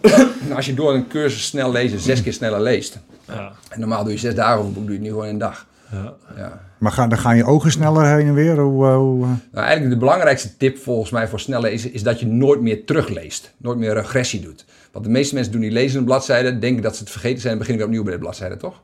als 0.56 0.66
je 0.66 0.74
door 0.74 0.94
een 0.94 1.08
cursus 1.08 1.46
snel 1.46 1.72
lezen 1.72 1.98
zes 1.98 2.22
keer 2.22 2.32
sneller 2.32 2.60
leest. 2.60 2.98
Ja. 3.26 3.52
En 3.68 3.80
normaal 3.80 4.02
doe 4.04 4.12
je 4.12 4.18
zes 4.18 4.34
dagen 4.34 4.56
over 4.56 4.66
een 4.66 4.72
boek, 4.74 4.82
doe 4.82 4.92
je 4.92 4.98
het 4.98 5.06
nu 5.06 5.08
gewoon 5.08 5.26
in 5.26 5.32
een 5.32 5.38
dag. 5.38 5.66
Ja. 5.90 6.14
Ja. 6.36 6.60
Maar 6.78 6.92
gaan, 6.92 7.08
dan 7.08 7.18
gaan 7.18 7.36
je 7.36 7.44
ogen 7.44 7.70
sneller 7.70 8.16
heen 8.16 8.26
en 8.26 8.34
weer? 8.34 8.58
Hoe, 8.58 8.86
eh, 8.86 8.96
hoe, 8.96 9.24
eh? 9.24 9.30
Nou, 9.52 9.66
eigenlijk 9.66 9.90
de 9.90 9.98
belangrijkste 9.98 10.56
tip 10.56 10.78
volgens 10.78 11.10
mij 11.10 11.28
voor 11.28 11.40
snel 11.40 11.60
lezen 11.60 11.92
is 11.92 12.02
dat 12.02 12.20
je 12.20 12.26
nooit 12.26 12.60
meer 12.60 12.84
terugleest. 12.84 13.54
Nooit 13.56 13.78
meer 13.78 13.94
regressie 13.94 14.40
doet. 14.40 14.64
Want 14.92 15.04
de 15.04 15.10
meeste 15.10 15.34
mensen 15.34 15.52
doen 15.52 15.60
die 15.60 15.70
lezen 15.70 15.98
een 15.98 16.04
bladzijde, 16.04 16.58
denken 16.58 16.82
dat 16.82 16.96
ze 16.96 17.02
het 17.02 17.10
vergeten 17.10 17.40
zijn 17.40 17.52
en 17.52 17.58
beginnen 17.58 17.86
weer 17.86 17.94
opnieuw 17.94 18.10
bij 18.10 18.18
de 18.18 18.24
bladzijde, 18.24 18.56
toch? 18.56 18.82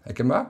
Herkenbaar? 0.00 0.46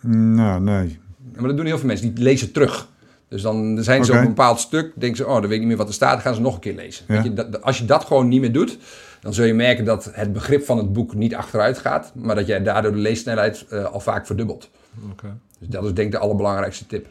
nou, 0.00 0.60
nee. 0.60 0.98
Ja, 1.32 1.40
maar 1.40 1.48
dat 1.48 1.56
doen 1.56 1.66
heel 1.66 1.78
veel 1.78 1.86
mensen, 1.86 2.14
die 2.14 2.24
lezen 2.24 2.52
terug. 2.52 2.88
Dus 3.28 3.42
dan 3.42 3.78
zijn 3.82 4.04
ze 4.04 4.12
op 4.12 4.18
een 4.18 4.26
bepaald 4.26 4.60
stuk, 4.60 4.92
denken 4.94 5.16
ze, 5.16 5.26
oh, 5.26 5.32
dan 5.32 5.42
weet 5.42 5.52
ik 5.52 5.58
niet 5.58 5.68
meer 5.68 5.76
wat 5.76 5.88
er 5.88 5.94
staat, 5.94 6.12
dan 6.12 6.20
gaan 6.20 6.34
ze 6.34 6.40
nog 6.40 6.54
een 6.54 6.60
keer 6.60 6.74
lezen. 6.74 7.04
Ja. 7.08 7.14
Weet 7.14 7.24
je, 7.24 7.34
dat, 7.34 7.62
als 7.62 7.78
je 7.78 7.84
dat 7.84 8.04
gewoon 8.04 8.28
niet 8.28 8.40
meer 8.40 8.52
doet, 8.52 8.78
dan 9.20 9.34
zul 9.34 9.44
je 9.44 9.54
merken 9.54 9.84
dat 9.84 10.10
het 10.12 10.32
begrip 10.32 10.64
van 10.64 10.76
het 10.76 10.92
boek 10.92 11.14
niet 11.14 11.34
achteruit 11.34 11.78
gaat, 11.78 12.12
maar 12.14 12.34
dat 12.34 12.46
jij 12.46 12.62
daardoor 12.62 12.92
de 12.92 12.98
leessnelheid 12.98 13.66
eh, 13.68 13.84
al 13.84 14.00
vaak 14.00 14.26
verdubbelt. 14.26 14.70
Oké. 15.10 15.36
Dus 15.58 15.68
dat 15.68 15.84
is 15.84 15.92
denk 15.94 16.06
ik 16.06 16.12
de 16.12 16.18
allerbelangrijkste 16.18 16.86
tip. 16.86 17.06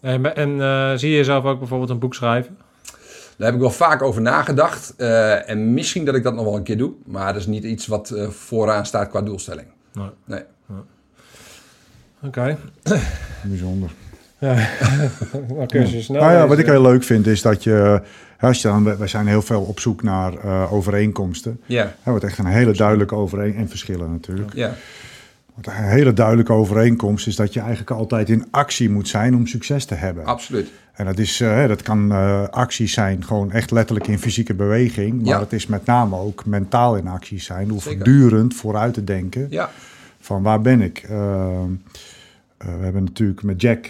En, 0.00 0.36
en 0.36 0.60
eh, 0.60 0.92
zie 0.96 1.10
je 1.10 1.16
jezelf 1.16 1.44
ook 1.44 1.58
bijvoorbeeld 1.58 1.90
een 1.90 1.98
boek 1.98 2.14
schrijven? 2.14 2.56
Daar 3.36 3.46
heb 3.46 3.54
ik 3.54 3.60
wel 3.60 3.70
vaak 3.70 4.02
over 4.02 4.22
nagedacht. 4.22 4.94
eh, 4.96 5.48
en 5.50 5.74
misschien 5.74 6.04
dat 6.04 6.14
ik 6.14 6.22
dat 6.22 6.34
nog 6.34 6.44
wel 6.44 6.56
een 6.56 6.62
keer 6.62 6.78
doe. 6.78 6.92
Maar 7.04 7.32
dat 7.32 7.40
is 7.40 7.46
niet 7.46 7.64
iets 7.64 7.86
wat 7.86 8.10
eh, 8.10 8.28
vooraan 8.28 8.86
staat 8.86 9.08
qua 9.08 9.22
doelstelling. 9.22 9.66
Nee. 9.92 10.08
Nee. 10.24 10.42
Oké. 12.22 12.58
Bijzonder. 13.42 13.90
Dan 14.38 15.66
kun 15.66 15.80
je 15.80 15.86
ze 15.86 16.02
snel 16.02 16.20
Nou 16.20 16.32
ja, 16.32 16.46
wat 16.46 16.58
ik 16.58 16.66
heel 16.66 16.82
leuk 16.82 17.02
vind 17.02 17.26
is 17.26 17.42
dat 17.42 17.62
je... 17.64 18.02
Als 18.40 18.62
je 18.62 18.68
dan, 18.68 18.96
wij 18.98 19.06
zijn 19.06 19.26
heel 19.26 19.42
veel 19.42 19.62
op 19.62 19.80
zoek 19.80 20.02
naar 20.02 20.34
eh, 20.38 20.72
overeenkomsten. 20.72 21.60
Ja, 21.66 21.82
Er 21.82 22.10
wordt 22.10 22.24
echt 22.24 22.38
een 22.38 22.46
hele 22.46 22.72
duidelijke 22.72 23.14
overeen 23.14 23.56
en 23.56 23.68
verschillen 23.68 24.10
natuurlijk. 24.12 24.54
ja, 24.54 24.74
een 25.66 25.72
hele 25.72 26.12
duidelijke 26.12 26.52
overeenkomst 26.52 27.26
is 27.26 27.36
dat 27.36 27.52
je 27.52 27.60
eigenlijk 27.60 27.90
altijd 27.90 28.28
in 28.28 28.46
actie 28.50 28.90
moet 28.90 29.08
zijn 29.08 29.34
om 29.34 29.46
succes 29.46 29.84
te 29.84 29.94
hebben. 29.94 30.24
absoluut. 30.24 30.70
En 30.92 31.04
dat, 31.04 31.18
is, 31.18 31.40
eh, 31.40 31.66
dat 31.68 31.82
kan 31.82 32.12
eh 32.12 32.42
acties 32.48 32.92
zijn, 32.92 33.24
gewoon 33.24 33.52
echt 33.52 33.70
letterlijk 33.70 34.06
in 34.08 34.18
fysieke 34.18 34.54
beweging. 34.54 35.16
Maar 35.22 35.26
Ja. 35.34 35.40
het 35.40 35.52
is 35.52 35.66
met 35.66 35.84
name 35.86 36.16
ook 36.16 36.46
mentaal 36.46 36.96
in 36.96 37.06
actie 37.08 37.40
zijn. 37.40 37.66
Zeker. 37.66 37.80
voortdurend 37.82 38.54
vooruit 38.54 38.94
te 38.94 39.04
denken 39.04 39.46
Ja, 39.50 39.70
van 40.20 40.42
waar 40.42 40.60
ben 40.60 40.80
ik? 40.80 40.98
Eh, 41.08 41.62
we 42.58 42.68
hebben 42.84 43.04
natuurlijk 43.04 43.42
met 43.42 43.60
Jack, 43.60 43.86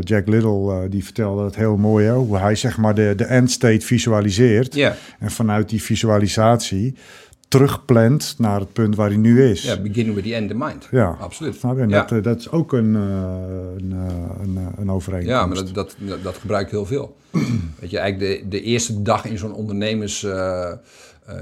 Jack 0.00 0.26
Little, 0.26 0.88
die 0.88 1.04
vertelde 1.04 1.44
het 1.44 1.56
heel 1.56 1.76
mooi. 1.76 2.06
Hè? 2.06 2.12
Hoe 2.12 2.38
hij 2.38 2.54
zeg 2.54 2.76
maar 2.78 2.94
de, 2.94 3.12
de 3.16 3.24
end 3.24 3.50
state 3.50 3.86
visualiseert. 3.86 4.74
ja, 4.74 4.96
En 5.18 5.30
vanuit 5.30 5.68
die 5.68 5.82
visualisatie 5.82 6.94
terugplant 7.52 8.34
naar 8.38 8.60
het 8.60 8.72
punt 8.72 8.96
waar 8.96 9.08
hij 9.08 9.16
nu 9.16 9.44
is. 9.50 9.62
Ja, 9.62 9.80
beginning 9.80 10.14
with 10.14 10.24
the 10.24 10.34
end 10.34 10.50
in 10.50 10.58
mind. 10.58 10.88
Ja. 10.90 11.16
absoluut. 11.20 11.54
Snap 11.54 11.76
je? 11.76 11.82
En 11.82 11.88
Ja. 11.88 12.00
dat, 12.00 12.12
eh, 12.12 12.22
dat 12.22 12.38
is 12.38 12.50
ook 12.50 12.72
een, 12.72 12.96
eh, 12.96 13.02
een, 13.76 13.92
eh, 13.92 14.42
een, 14.42 14.58
een 14.76 14.90
overeenkomst. 14.90 15.40
Ja, 15.40 15.46
maar 15.46 15.56
dat, 15.56 15.74
dat, 15.74 15.96
dat, 16.22 16.36
gebruik 16.36 16.66
ik 16.66 16.70
heel 16.70 16.86
veel. 16.86 17.16
Weet 17.80 17.90
je, 17.90 17.98
eigenlijk 17.98 18.42
de, 18.42 18.48
de 18.48 18.62
eerste 18.62 19.02
dag 19.02 19.24
in 19.24 19.38
zo'n 19.38 19.54
ondernemersjaar 19.54 20.78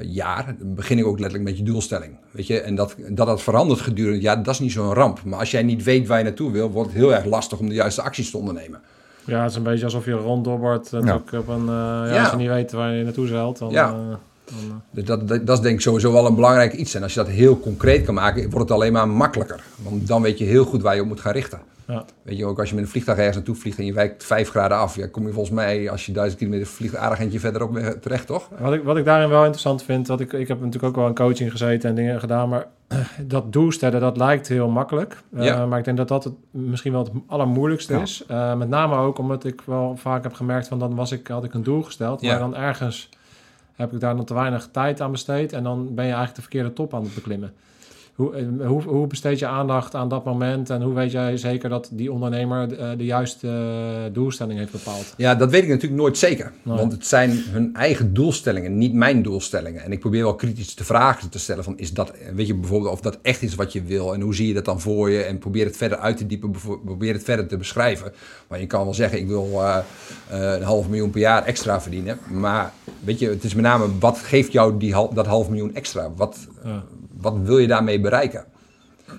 jaar 0.03 0.57
begin 0.59 0.99
ik 0.99 1.07
ook 1.07 1.19
letterlijk 1.19 1.49
met 1.49 1.59
je 1.59 1.65
doelstelling. 1.65 2.13
Weet 2.31 2.47
je, 2.47 2.61
en 2.61 2.75
dat 2.75 2.95
dat, 3.09 3.27
dat 3.27 3.43
verandert 3.43 3.81
gedurende 3.81 4.15
het 4.15 4.23
jaar, 4.23 4.43
dat 4.43 4.55
is 4.55 4.61
niet 4.61 4.73
zo'n 4.73 4.95
ramp. 4.95 5.25
Maar 5.25 5.39
als 5.39 5.51
jij 5.51 5.63
niet 5.63 5.83
weet 5.83 6.07
waar 6.07 6.19
je 6.19 6.25
naartoe 6.25 6.51
wil, 6.51 6.71
wordt 6.71 6.91
het 6.91 6.99
heel 6.99 7.15
erg 7.15 7.25
lastig 7.25 7.59
om 7.59 7.69
de 7.69 7.75
juiste 7.75 8.03
acties 8.03 8.31
te 8.31 8.37
ondernemen. 8.37 8.81
Ja, 9.25 9.43
het 9.43 9.51
is 9.51 9.57
een 9.57 9.63
beetje 9.63 9.85
alsof 9.85 10.05
je 10.05 10.13
ronddobbert. 10.13 10.93
natuurlijk 10.93 11.33
Op 11.33 11.49
een, 11.49 11.61
eh, 11.61 11.67
ja, 11.67 12.15
Ja. 12.15 12.21
Als 12.21 12.31
je 12.31 12.37
niet 12.37 12.49
weet 12.49 12.73
waar 12.73 12.95
je 12.95 13.05
naartoe 13.05 13.27
zeilt, 13.27 13.59
dan... 13.59 13.71
Ja. 13.71 14.19
Eh, 14.51 14.57
eh, 14.69 14.75
Dus 14.91 15.05
dat, 15.05 15.29
dat, 15.29 15.47
dat 15.47 15.57
is 15.57 15.63
denk 15.63 15.75
ik 15.75 15.81
sowieso 15.81 16.13
wel 16.13 16.27
een 16.27 16.35
belangrijk 16.35 16.73
iets. 16.73 16.95
En 16.95 17.03
als 17.03 17.15
je 17.15 17.21
dat 17.21 17.29
heel 17.29 17.61
concreet 17.61 18.05
kan 18.05 18.15
maken, 18.15 18.43
wordt 18.51 18.69
het 18.69 18.71
alleen 18.79 18.93
maar 18.93 19.09
makkelijker. 19.09 19.63
Want 19.83 20.07
dan 20.07 20.23
weet 20.23 20.39
je 20.39 20.45
heel 20.45 20.65
goed 20.65 20.83
waar 20.83 20.95
je 20.95 21.01
op 21.01 21.07
moet 21.07 21.21
gaan 21.21 21.33
richten. 21.33 21.61
ja. 21.87 22.05
Weet 22.23 22.37
je, 22.39 22.45
ook 22.47 22.59
als 22.59 22.69
je 22.69 22.75
met 22.75 22.85
een 22.85 22.91
vliegtuig 22.91 23.19
ergens 23.19 23.37
naartoe 23.37 23.55
vliegt 23.55 23.79
en 23.79 23.85
je 23.85 23.93
wijkt 23.93 24.25
vijf 24.25 24.49
graden 24.49 24.77
af, 24.79 24.97
ja, 24.97 25.07
kom 25.07 25.27
je 25.27 25.33
volgens 25.33 25.55
mij, 25.55 25.91
als 25.91 26.07
je 26.07 26.13
duizend 26.13 26.39
kilometer 26.39 26.67
vliegt, 26.67 26.97
aardig 26.97 27.19
eentje 27.19 27.41
verderop 27.41 27.73
weg- 27.73 27.95
terecht, 28.01 28.27
toch? 28.27 28.49
Wat 28.59 28.73
ik, 28.73 28.83
wat 28.85 28.97
ik 28.97 29.05
daarin 29.05 29.29
wel 29.29 29.41
interessant 29.41 29.83
vind, 29.83 30.07
wat 30.07 30.21
ik, 30.21 30.33
ik 30.33 30.49
heb 30.49 30.59
natuurlijk 30.59 30.85
ook 30.85 30.97
wel 30.97 31.07
in 31.07 31.15
coaching 31.15 31.51
gezeten 31.51 31.89
en 31.89 31.95
dingen 31.95 32.21
gedaan, 32.21 32.49
maar 32.49 32.67
dat 33.27 33.53
doelstellen, 33.53 34.01
dat 34.01 34.17
lijkt 34.17 34.49
heel 34.49 34.69
makkelijk. 34.69 35.17
Eh, 35.37 35.45
Ja. 35.45 35.67
Maar 35.67 35.79
ik 35.79 35.85
denk 35.85 35.97
dat 35.97 36.09
dat 36.09 36.25
het 36.25 36.33
misschien 36.51 36.93
wel 36.93 37.03
het 37.05 37.13
allermoeilijkste 37.27 37.93
Ja. 37.95 38.01
is. 38.01 38.25
Eh, 38.29 38.55
met 38.55 38.69
name 38.69 38.97
ook 38.97 39.19
omdat 39.19 39.45
ik 39.45 39.61
wel 39.67 39.97
vaak 39.97 40.23
heb 40.23 40.33
gemerkt 40.33 40.69
van 40.69 40.79
dan 40.79 40.95
was 40.95 41.13
ik, 41.13 41.27
had 41.27 41.45
ik 41.45 41.55
een 41.55 41.63
doel 41.63 41.83
gesteld, 41.83 42.23
maar 42.23 42.39
dan 42.39 42.57
ergens 42.57 43.09
heb 43.81 43.93
ik 43.93 44.01
daar 44.01 44.15
nog 44.15 44.27
te 44.27 44.35
weinig 44.35 44.69
tijd 44.73 45.01
aan 45.01 45.11
besteed 45.11 45.53
en 45.53 45.63
dan 45.63 45.95
ben 45.95 46.05
je 46.05 46.11
eigenlijk 46.11 46.35
de 46.35 46.43
verkeerde 46.43 46.73
top 46.73 46.95
aan 46.95 47.03
het 47.03 47.15
beklimmen. 47.15 47.53
Hoe, 48.21 48.35
eh, 48.35 48.67
hoe, 48.67 48.83
hoe 48.83 49.07
besteed 49.07 49.39
je 49.39 49.47
aandacht 49.47 49.95
aan 49.95 50.09
dat 50.09 50.25
moment 50.25 50.71
en 50.71 50.83
hoe 50.83 50.95
weet 50.95 51.11
jij 51.11 51.37
zeker 51.37 51.69
dat 51.69 51.89
die 51.93 52.13
ondernemer 52.13 52.79
eh, 52.79 52.91
de 52.97 53.05
juiste 53.05 53.49
eh, 53.49 54.15
doelstelling 54.15 54.59
heeft 54.59 54.73
bepaald? 54.73 55.15
Ja, 55.17 55.35
dat 55.35 55.51
weet 55.51 55.63
ik 55.63 55.69
natuurlijk 55.69 56.01
nooit 56.01 56.19
zeker. 56.19 56.53
Nee. 56.63 56.77
Want 56.77 56.93
het 56.93 57.07
zijn 57.07 57.31
hun 57.31 57.75
eigen 57.75 58.15
doelstellingen, 58.15 58.79
niet 58.79 58.93
mijn 58.93 59.23
doelstellingen. 59.23 59.83
En 59.83 59.93
ik 59.93 60.01
probeer 60.01 60.23
wel 60.23 60.35
kritisch 60.35 60.75
de 60.75 60.85
vragen 60.85 61.29
te 61.29 61.39
stellen 61.39 61.65
van, 61.65 61.79
is 61.79 61.93
dat, 61.93 62.13
weet 62.35 62.47
je 62.47 62.55
bijvoorbeeld 62.55 62.93
of 62.93 63.01
dat 63.01 63.19
echt 63.23 63.43
is 63.43 63.55
wat 63.55 63.73
je 63.73 63.83
wil? 63.83 64.15
En 64.15 64.21
hoe 64.21 64.35
zie 64.35 64.49
je 64.49 64.55
dat 64.55 64.65
dan 64.65 64.81
voor 64.81 65.11
je? 65.11 65.23
En 65.23 65.39
probeer 65.39 65.65
het 65.65 65.77
verder 65.77 65.99
uit 65.99 66.17
te 66.17 66.27
diepen, 66.27 66.51
probeer 66.85 67.13
het 67.13 67.25
verder 67.25 67.47
te 67.47 67.57
beschrijven. 67.57 68.13
Maar 68.49 68.61
je 68.61 68.67
kan 68.67 68.85
wel 68.85 68.95
zeggen, 68.95 69.19
ik 69.19 69.27
wil 69.27 69.63
een 70.31 70.63
half 70.63 70.89
miljoen 70.89 71.11
per 71.11 71.21
jaar 71.21 71.45
extra 71.45 71.81
verdienen. 71.81 72.19
Maar 72.31 72.73
weet 73.05 73.19
je, 73.19 73.29
het 73.29 73.45
is 73.45 73.55
met 73.55 73.65
name, 73.65 73.99
wat 73.99 74.19
geeft 74.19 74.53
jou 74.53 74.79
die, 74.79 74.95
dat 75.13 75.27
half 75.27 75.49
miljoen 75.49 75.75
extra? 75.75 76.11
Wat, 76.17 76.49
Ja. 76.65 76.85
Wat 77.21 77.37
wil 77.43 77.59
je 77.59 77.67
daarmee 77.67 78.01
bereiken? 78.01 78.45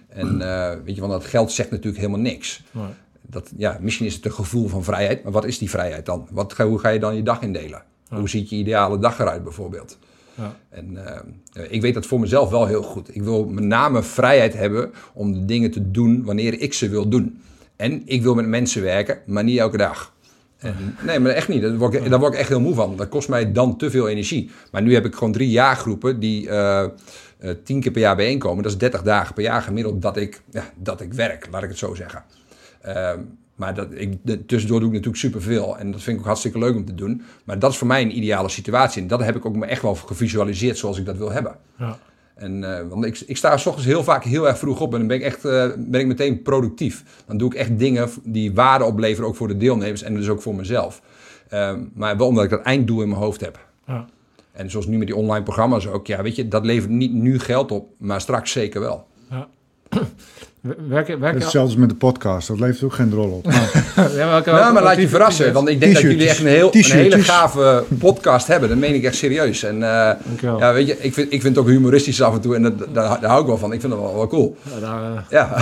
En 0.07 0.41
eh, 0.41 0.77
weet 0.85 0.95
je, 0.95 1.01
want 1.01 1.13
dat 1.13 1.25
geld 1.25 1.51
zegt 1.51 1.71
natuurlijk 1.71 1.97
helemaal 1.97 2.21
niks. 2.21 2.63
Nee. 2.71 2.85
Dat, 3.21 3.51
ja, 3.57 3.77
misschien 3.81 4.05
is 4.05 4.15
het 4.15 4.25
een 4.25 4.31
gevoel 4.31 4.67
van 4.67 4.83
vrijheid, 4.83 5.23
maar 5.23 5.31
wat 5.31 5.45
is 5.45 5.57
die 5.57 5.69
vrijheid 5.69 6.05
dan? 6.05 6.27
Wat, 6.31 6.57
hoe 6.57 6.79
ga 6.79 6.89
je 6.89 6.99
dan 6.99 7.15
je 7.15 7.23
dag 7.23 7.41
indelen? 7.41 7.83
Hoe 8.09 8.29
ziet 8.29 8.49
je 8.49 8.55
ideale 8.55 8.99
dag 8.99 9.19
eruit 9.19 9.43
bijvoorbeeld? 9.43 9.97
Ja. 10.35 10.55
En 10.69 11.05
eh, 11.05 11.63
ik 11.69 11.81
weet 11.81 11.93
dat 11.93 12.05
voor 12.05 12.19
mezelf 12.19 12.49
wel 12.49 12.65
heel 12.65 12.83
goed. 12.83 13.15
Ik 13.15 13.23
wil 13.23 13.45
met 13.45 13.63
name 13.63 14.03
vrijheid 14.03 14.53
hebben 14.53 14.91
om 15.13 15.33
de 15.33 15.45
dingen 15.45 15.71
te 15.71 15.91
doen 15.91 16.23
wanneer 16.23 16.59
ik 16.59 16.73
ze 16.73 16.89
wil 16.89 17.09
doen. 17.09 17.41
En 17.75 18.01
ik 18.05 18.21
wil 18.21 18.35
met 18.35 18.45
mensen 18.45 18.81
werken, 18.81 19.19
maar 19.25 19.43
niet 19.43 19.59
elke 19.59 19.77
dag. 19.77 20.13
En, 20.57 20.95
nee, 21.05 21.19
maar 21.19 21.31
echt 21.31 21.47
niet. 21.47 21.61
Daar 21.61 21.77
word, 21.77 21.93
ik, 21.93 22.09
daar 22.09 22.19
word 22.19 22.33
ik 22.33 22.39
echt 22.39 22.49
heel 22.49 22.59
moe 22.59 22.73
van. 22.73 22.95
Dat 22.95 23.09
kost 23.09 23.29
mij 23.29 23.51
dan 23.51 23.77
te 23.77 23.89
veel 23.89 24.09
energie. 24.09 24.49
Maar 24.71 24.81
nu 24.81 24.93
heb 24.93 25.05
ik 25.05 25.15
gewoon 25.15 25.31
drie 25.31 25.49
jaargroepen 25.49 26.19
die 26.19 26.49
eh, 26.49 26.85
tien 27.63 27.79
keer 27.81 27.91
per 27.91 28.01
jaar 28.01 28.15
bijeenkomen. 28.15 28.63
Dat 28.63 28.71
is 28.71 28.77
30 28.77 29.01
dagen 29.01 29.33
per 29.33 29.43
jaar 29.43 29.61
gemiddeld 29.61 30.01
dat 30.01 30.17
ik, 30.17 30.41
ja, 30.51 30.63
dat 30.75 31.01
ik 31.01 31.13
werk, 31.13 31.47
laat 31.51 31.63
ik 31.63 31.69
het 31.69 31.77
zo 31.77 31.93
zeggen. 31.93 32.23
Ehm, 32.81 33.19
maar 33.55 33.75
dat, 33.75 33.87
ik, 33.91 34.17
tussendoor 34.47 34.79
doe 34.79 34.87
ik 34.87 34.95
natuurlijk 34.95 35.23
superveel. 35.23 35.77
En 35.77 35.91
dat 35.91 36.01
vind 36.01 36.15
ik 36.15 36.21
ook 36.21 36.27
hartstikke 36.27 36.59
leuk 36.59 36.75
om 36.75 36.85
te 36.85 36.95
doen. 36.95 37.21
Maar 37.43 37.59
dat 37.59 37.71
is 37.71 37.77
voor 37.77 37.87
mij 37.87 38.01
een 38.01 38.17
ideale 38.17 38.49
situatie. 38.49 39.01
En 39.01 39.07
dat 39.07 39.23
heb 39.23 39.35
ik 39.35 39.45
ook 39.45 39.55
me 39.55 39.65
echt 39.65 39.81
wel 39.81 39.95
gevisualiseerd 39.95 40.77
zoals 40.77 40.97
ik 40.97 41.05
dat 41.05 41.17
wil 41.17 41.31
hebben. 41.31 41.55
Ja. 41.77 41.97
En, 42.35 42.77
eh, 42.77 42.87
want 42.87 43.05
ik, 43.05 43.19
ik 43.19 43.37
sta 43.37 43.57
's 43.57 43.65
ochtends 43.65 43.87
heel 43.87 44.03
vaak 44.03 44.23
heel 44.23 44.47
erg 44.47 44.57
vroeg 44.57 44.81
op 44.81 44.93
en 44.93 44.99
dan 44.99 45.07
ben 45.07 45.17
ik, 45.17 45.23
echt, 45.23 45.45
eh, 45.45 45.69
ben 45.77 45.99
ik 45.99 46.07
meteen 46.07 46.41
productief. 46.41 47.03
Dan 47.25 47.37
doe 47.37 47.49
ik 47.49 47.55
echt 47.55 47.79
dingen 47.79 48.09
die 48.23 48.53
waarde 48.53 48.85
opleveren, 48.85 49.29
ook 49.29 49.35
voor 49.35 49.47
de 49.47 49.57
deelnemers 49.57 50.01
en 50.01 50.15
dus 50.15 50.29
ook 50.29 50.41
voor 50.41 50.55
mezelf. 50.55 51.01
Ehm, 51.49 51.83
maar 51.93 52.17
wel 52.17 52.27
omdat 52.27 52.43
ik 52.43 52.49
dat 52.49 52.61
einddoel 52.61 53.01
in 53.01 53.07
mijn 53.07 53.21
hoofd 53.21 53.41
heb. 53.41 53.59
Ja. 53.87 54.05
En 54.51 54.69
zoals 54.69 54.85
nu 54.85 54.97
met 54.97 55.07
die 55.07 55.15
online 55.15 55.43
programma's 55.43 55.87
ook, 55.87 56.07
ja, 56.07 56.21
weet 56.21 56.35
je, 56.35 56.47
dat 56.47 56.65
levert 56.65 56.91
niet 56.91 57.13
nu 57.13 57.39
geld 57.39 57.71
op, 57.71 57.89
maar 57.97 58.21
straks 58.21 58.51
zeker 58.51 58.81
wel. 58.81 59.07
Ja. 59.29 59.47
Werk, 60.88 61.07
je- 61.07 61.18
werk, 61.18 61.34
Dat 61.34 61.41
je- 61.41 61.47
is 61.47 61.53
zelfs 61.53 61.76
met 61.76 61.89
de 61.89 61.95
podcast, 61.95 62.47
dat 62.47 62.59
levert 62.59 62.84
ook 62.84 62.93
geen 62.93 63.09
drol 63.09 63.30
op. 63.32 63.45
Maar, 63.45 63.70
ja, 64.16 64.28
welke, 64.30 64.49
Nou, 64.49 64.62
maar 64.62 64.74
welke 64.74 64.82
laat 64.88 64.97
je 64.97 65.07
verrassen, 65.09 65.53
want 65.53 65.70
ik 65.70 65.80
denk 65.80 65.93
dat 65.93 66.01
jullie 66.01 66.28
echt 66.30 66.39
een, 66.39 66.45
heel, 66.47 66.70
een 66.76 66.84
hele 66.91 67.22
gave 67.24 67.84
podcast 67.99 68.47
hebben. 68.47 68.70
Dat 68.70 68.78
meen 68.78 68.93
ik 68.95 69.03
echt 69.03 69.16
serieus. 69.16 69.64
En 69.64 69.76
eh, 69.84 70.12
ja, 70.59 70.74
weet 70.74 70.88
je, 70.88 70.97
ik 70.99 71.14
vind, 71.14 71.34
ik 71.34 71.41
vind 71.41 71.55
het 71.55 71.66
ook 71.66 71.72
humoristisch 71.72 72.22
af 72.22 72.34
en 72.34 72.41
toe 72.41 72.55
en 72.55 72.62
dat, 72.62 72.74
daar, 72.93 73.20
daar 73.22 73.30
hou 73.30 73.41
ik 73.41 73.47
wel 73.47 73.57
van. 73.57 73.74
Ik 73.74 73.80
vind 73.80 73.91
dat 73.93 74.01
wel, 74.01 74.16
wel 74.16 74.28
cool. 74.28 74.57
Ja, 74.74 74.80
daar, 74.80 75.26
Ja, 75.30 75.57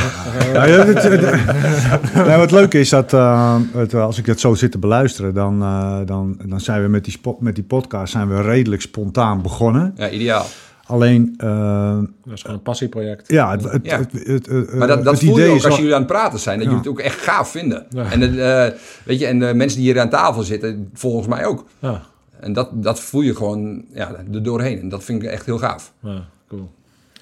ja, 0.53 0.65
ja, 0.65 0.85
het- 0.85 1.03
het- 1.03 2.13
nou, 2.13 2.37
wat 2.37 2.51
leuk 2.51 2.73
is 2.73 2.89
dat 2.89 3.13
eh, 3.13 3.55
het, 3.73 3.93
als 3.93 4.17
ik 4.17 4.25
het 4.25 4.39
zo 4.39 4.53
zit 4.53 4.71
te 4.71 4.77
beluisteren, 4.77 5.33
dan, 5.33 5.61
eh, 5.61 5.97
dan, 6.05 6.37
dan 6.45 6.59
zijn 6.59 6.81
we 6.81 6.87
met 6.87 7.03
die, 7.03 7.13
spot, 7.13 7.41
met 7.41 7.55
die 7.55 7.63
podcast 7.63 8.11
zijn 8.11 8.29
we 8.29 8.41
redelijk 8.41 8.81
spontaan 8.81 9.41
begonnen. 9.41 9.93
ja 9.97 10.09
ideaal. 10.09 10.45
Alleen, 10.89 11.33
eh, 11.37 11.97
dat 12.25 12.33
is 12.33 12.41
gewoon 12.41 12.55
een 12.55 12.61
passieproject. 12.63 13.31
ja, 13.31 13.51
het, 13.51 13.63
het, 13.63 13.85
Ja. 13.85 13.97
het, 13.97 14.11
het, 14.11 14.45
het- 14.45 14.73
Maar 14.73 14.87
dat, 14.87 15.03
dat 15.03 15.13
het 15.13 15.23
voel 15.23 15.35
je 15.37 15.41
idee 15.41 15.49
ook 15.51 15.57
is 15.57 15.65
als 15.65 15.75
jullie 15.77 15.93
aan 15.93 15.99
het 16.01 16.07
praten 16.11 16.39
zijn. 16.39 16.57
Dat 16.59 16.67
Ja. 16.67 16.73
jullie 16.73 16.89
het 16.89 16.99
ook 16.99 17.05
echt 17.05 17.19
gaaf 17.21 17.51
vinden. 17.51 17.85
Ja. 17.89 18.11
En, 18.11 18.21
het, 18.21 18.37
eh, 18.37 18.79
weet 19.03 19.19
je, 19.19 19.25
en 19.25 19.39
de 19.39 19.53
mensen 19.53 19.79
die 19.79 19.91
hier 19.91 20.01
aan 20.01 20.09
tafel 20.09 20.43
zitten, 20.43 20.89
volgens 20.93 21.27
mij 21.27 21.45
ook. 21.45 21.65
Ja, 21.79 22.01
En 22.39 22.53
dat, 22.53 22.69
dat 22.73 22.99
voel 22.99 23.21
je 23.21 23.35
gewoon 23.35 23.85
ja, 23.93 24.11
er 24.33 24.43
doorheen. 24.43 24.79
En 24.79 24.89
dat 24.89 25.03
vind 25.03 25.23
ik 25.23 25.29
echt 25.29 25.45
heel 25.45 25.57
gaaf. 25.57 25.93
ja 25.99 26.25
cool. 26.47 26.69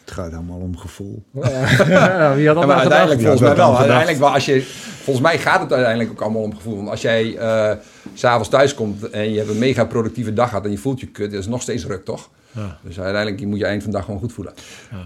Het 0.05 0.15
gaat 0.15 0.31
helemaal 0.31 0.59
om 0.59 0.77
gevoel. 0.77 1.23
Ja, 1.33 1.41
wie 2.35 2.47
had 2.47 2.55
dat 2.55 2.63
Ja, 2.63 2.65
maar 2.65 2.65
nou 2.65 2.71
uiteindelijk, 2.71 3.19
gedacht? 3.19 3.21
volgens 3.21 3.39
Ja, 3.39 3.47
mij 3.47 3.55
wel. 3.55 3.77
Uiteindelijk 3.77 4.17
wel 4.19 4.33
als 4.33 4.45
je, 4.45 4.61
volgens 5.03 5.25
mij 5.25 5.37
gaat 5.37 5.59
het 5.61 5.71
uiteindelijk 5.71 6.11
ook 6.11 6.21
allemaal 6.21 6.41
om 6.41 6.55
gevoel. 6.55 6.75
Want 6.75 6.89
als 6.89 7.01
jij 7.01 7.37
eh, 7.37 7.71
s 8.13 8.19
s'avonds 8.19 8.49
thuis 8.49 8.73
komt 8.73 9.09
en 9.09 9.31
je 9.31 9.37
hebt 9.37 9.49
een 9.49 9.57
mega 9.57 9.85
productieve 9.85 10.33
dag 10.33 10.49
gehad 10.49 10.65
en 10.65 10.71
je 10.71 10.77
voelt 10.77 10.99
je 10.99 11.07
kut, 11.07 11.31
dat 11.31 11.39
is 11.39 11.47
nog 11.47 11.61
steeds 11.61 11.85
ruk, 11.85 12.05
toch? 12.05 12.29
Ja. 12.57 12.77
Dus 12.83 12.99
uiteindelijk 12.99 13.45
moet 13.45 13.59
je 13.59 13.65
eind 13.65 13.81
van 13.83 13.91
de 13.91 13.97
dag 13.97 14.05
gewoon 14.05 14.19
goed 14.19 14.33
voelen. 14.33 14.53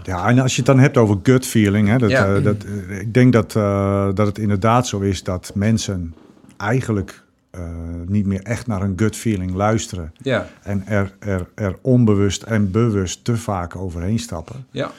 Ja, 0.02 0.28
en 0.28 0.38
als 0.38 0.50
je 0.52 0.56
het 0.56 0.66
dan 0.66 0.78
hebt 0.78 0.96
over 0.96 1.18
gut 1.22 1.46
feeling, 1.46 1.88
hè, 1.88 1.98
dat, 1.98 2.10
Ja. 2.10 2.34
eh, 2.34 2.44
dat, 2.44 2.64
eh, 2.88 3.00
ik 3.00 3.14
denk 3.14 3.32
dat, 3.32 3.56
eh, 3.56 4.08
dat 4.14 4.26
het 4.26 4.38
inderdaad 4.38 4.86
zo 4.86 5.00
is 5.00 5.22
dat 5.22 5.50
mensen 5.54 6.14
eigenlijk 6.56 7.20
eh, 7.50 7.60
niet 8.06 8.26
meer 8.26 8.42
echt 8.42 8.66
naar 8.66 8.82
een 8.82 8.92
gut 8.96 9.16
feeling 9.16 9.54
luisteren. 9.54 10.12
Ja, 10.16 10.46
En 10.62 10.86
er, 10.86 11.12
er, 11.18 11.46
er 11.54 11.76
onbewust 11.80 12.42
en 12.42 12.70
bewust 12.70 13.24
te 13.24 13.36
vaak 13.36 13.76
overheen 13.76 14.18
stappen. 14.18 14.66
ja. 14.70 14.90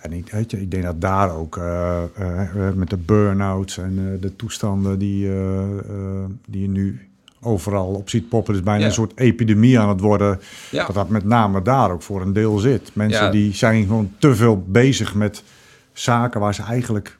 En 0.00 0.12
ik, 0.12 0.30
weet 0.30 0.50
je, 0.50 0.60
ik 0.60 0.70
denk 0.70 0.82
dat 0.82 1.00
daar 1.00 1.34
ook 1.36 1.56
eh, 1.56 2.02
eh, 2.16 2.72
met 2.74 2.90
de 2.90 2.96
burn-outs 2.96 3.78
en 3.78 3.98
eh, 3.98 4.20
de 4.22 4.36
toestanden 4.36 4.98
die, 4.98 5.30
die 6.46 6.62
je 6.62 6.68
nu 6.68 7.05
overal 7.46 7.86
op 7.86 8.08
ziet 8.10 8.28
poppen, 8.28 8.54
is 8.54 8.62
bijna 8.62 8.80
Ja. 8.80 8.86
een 8.86 8.92
soort 8.92 9.12
epidemie 9.14 9.78
aan 9.78 9.88
het 9.88 10.00
worden. 10.00 10.40
Ja. 10.70 10.86
Dat 10.86 10.94
dat 10.94 11.08
met 11.08 11.24
name 11.24 11.62
daar 11.62 11.90
ook 11.90 12.02
voor 12.02 12.20
een 12.22 12.32
deel 12.32 12.58
zit. 12.58 12.90
Mensen 12.92 13.24
Ja. 13.24 13.30
die 13.30 13.54
zijn 13.54 13.86
gewoon 13.86 14.12
te 14.18 14.34
veel 14.34 14.64
bezig 14.66 15.14
met 15.14 15.42
zaken 15.92 16.40
waar 16.40 16.54
ze 16.54 16.62
eigenlijk 16.62 17.16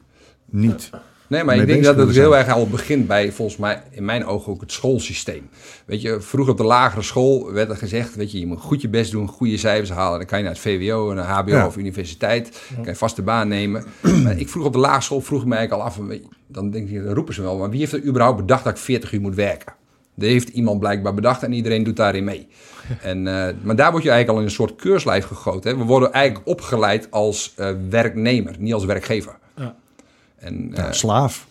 niet. 0.51 0.91
Nee, 1.29 1.45
maar 1.45 1.57
ik 1.57 1.67
denk 1.67 1.85
dat 1.85 1.97
het 1.97 2.11
heel 2.15 2.37
erg 2.37 2.49
al 2.49 2.69
begint 2.69 3.07
bij, 3.07 3.33
volgens 3.33 3.57
mij, 3.57 3.83
in 3.91 4.05
mijn 4.05 4.25
ogen 4.27 4.53
ook 4.53 4.61
het 4.61 4.73
schoolsysteem. 4.73 5.49
Weet 5.87 6.03
je, 6.03 6.21
vroeger 6.21 6.53
op 6.53 6.59
de 6.59 6.65
lagere 6.65 7.03
school 7.03 7.53
werd 7.53 7.71
er 7.71 7.77
gezegd, 7.77 8.15
weet 8.15 8.33
je, 8.33 8.39
je 8.39 8.47
moet 8.47 8.61
goed 8.61 8.81
je 8.81 8.89
best 8.89 9.11
doen, 9.11 9.29
goede 9.29 9.57
cijfers 9.57 9.91
halen. 9.91 10.19
Dan 10.19 10.27
kan 10.27 10.39
je 10.39 10.45
naar 10.45 10.53
het 10.53 10.63
VWO, 10.63 11.13
naar 11.15 11.25
HBO 11.27 11.51
Ja. 11.51 11.67
of 11.67 11.77
universiteit, 11.77 12.63
kan 12.75 12.85
je 12.85 12.95
vaste 12.95 13.23
baan 13.23 13.49
nemen. 13.49 13.85
maar 14.25 14.39
ik 14.39 14.49
vroeg 14.49 14.65
op 14.65 14.73
de 14.73 14.79
lagere 14.79 15.03
school, 15.03 15.21
vroeg 15.21 15.41
ik 15.41 15.47
mij 15.47 15.59
eigenlijk 15.59 15.89
al 15.89 16.03
af, 16.05 16.19
dan 16.47 16.71
denk 16.71 16.89
ik, 16.89 17.05
dan 17.05 17.15
roepen 17.15 17.35
ze 17.35 17.43
wel, 17.43 17.57
maar 17.59 17.71
wie 17.71 17.79
heeft 17.81 17.93
er 17.93 18.05
überhaupt 18.05 18.37
bedacht 18.37 18.65
dat 18.65 18.73
ik 18.73 18.79
40 18.79 19.13
uur 19.13 19.21
moet 19.21 19.35
werken? 19.35 19.73
Dat 20.17 20.29
heeft 20.29 20.49
iemand 20.49 20.81
blijkbaar 20.81 21.15
bedacht 21.15 21.43
en 21.43 21.53
iedereen 21.53 21.83
doet 21.83 21.97
daarin 21.97 22.25
mee. 22.25 22.49
En, 23.03 23.27
eh, 23.27 23.55
maar 23.63 23.77
daar 23.77 23.91
word 23.91 24.03
je 24.03 24.11
eigenlijk 24.11 24.29
al 24.29 24.39
in 24.39 24.45
een 24.45 24.51
soort 24.51 24.77
keurslijf 24.77 25.25
gegoten. 25.25 25.71
Hè? 25.71 25.77
We 25.77 25.85
worden 25.85 26.13
eigenlijk 26.13 26.49
opgeleid 26.49 27.11
als 27.11 27.53
eh, 27.57 27.71
werknemer, 27.91 28.55
niet 28.59 28.75
als 28.75 28.85
werkgever. 28.85 29.37
Ja. 29.57 29.75
En, 30.37 30.71
Ja, 30.75 30.87
eh, 30.87 30.93
slaaf. 30.93 31.47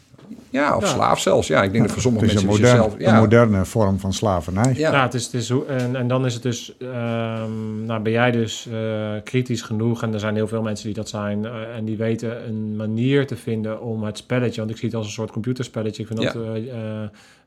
Ja, 0.56 0.76
of 0.76 0.82
Ja. 0.84 0.88
slaaf 0.89 1.20
zelfs. 1.20 1.47
Ja, 1.47 1.64
ik 1.64 1.72
denk 1.72 1.84
dat 1.84 1.91
voor 1.93 2.01
sommige 2.01 2.26
Het 2.26 2.34
is 2.36 2.41
een, 2.41 2.47
mensen 2.47 2.64
moderne, 2.64 2.84
jezelf... 2.89 3.01
Ja, 3.10 3.14
een 3.16 3.22
moderne 3.22 3.66
vorm 3.66 3.99
van 3.99 4.14
slavernij. 4.14 4.74
ja. 4.76 4.91
Ja, 4.91 5.03
het 5.03 5.14
is, 5.14 5.24
het 5.26 5.34
is, 5.34 5.49
en, 5.68 5.95
en 5.95 6.08
dan 6.08 6.26
is 6.26 6.34
het 6.34 6.43
dus, 6.43 6.74
ehm, 6.78 7.86
nou 7.86 8.01
ben 8.01 8.12
jij 8.12 8.32
dus 8.32 8.68
eh, 8.72 9.12
kritisch 9.24 9.62
genoeg 9.62 10.03
en 10.03 10.14
er 10.14 10.20
zijn 10.20 10.36
heel 10.36 10.47
veel 10.47 10.62
mensen 10.62 10.86
die 10.86 10.95
dat 10.95 11.10
zijn 11.10 11.45
eh, 11.45 11.76
en 11.78 11.86
die 11.86 11.97
weten 11.97 12.47
een 12.47 12.76
manier 12.76 13.28
te 13.28 13.36
vinden 13.36 13.82
om 13.82 14.03
het 14.03 14.18
spelletje, 14.18 14.60
want 14.60 14.72
ik 14.72 14.78
zie 14.78 14.88
het 14.88 14.97
als 14.97 15.06
een 15.06 15.12
soort 15.14 15.32
computerspelletje. 15.32 16.01
Ik 16.01 16.08
vind 16.08 16.22
Ja. 16.22 16.32
dat 16.34 16.45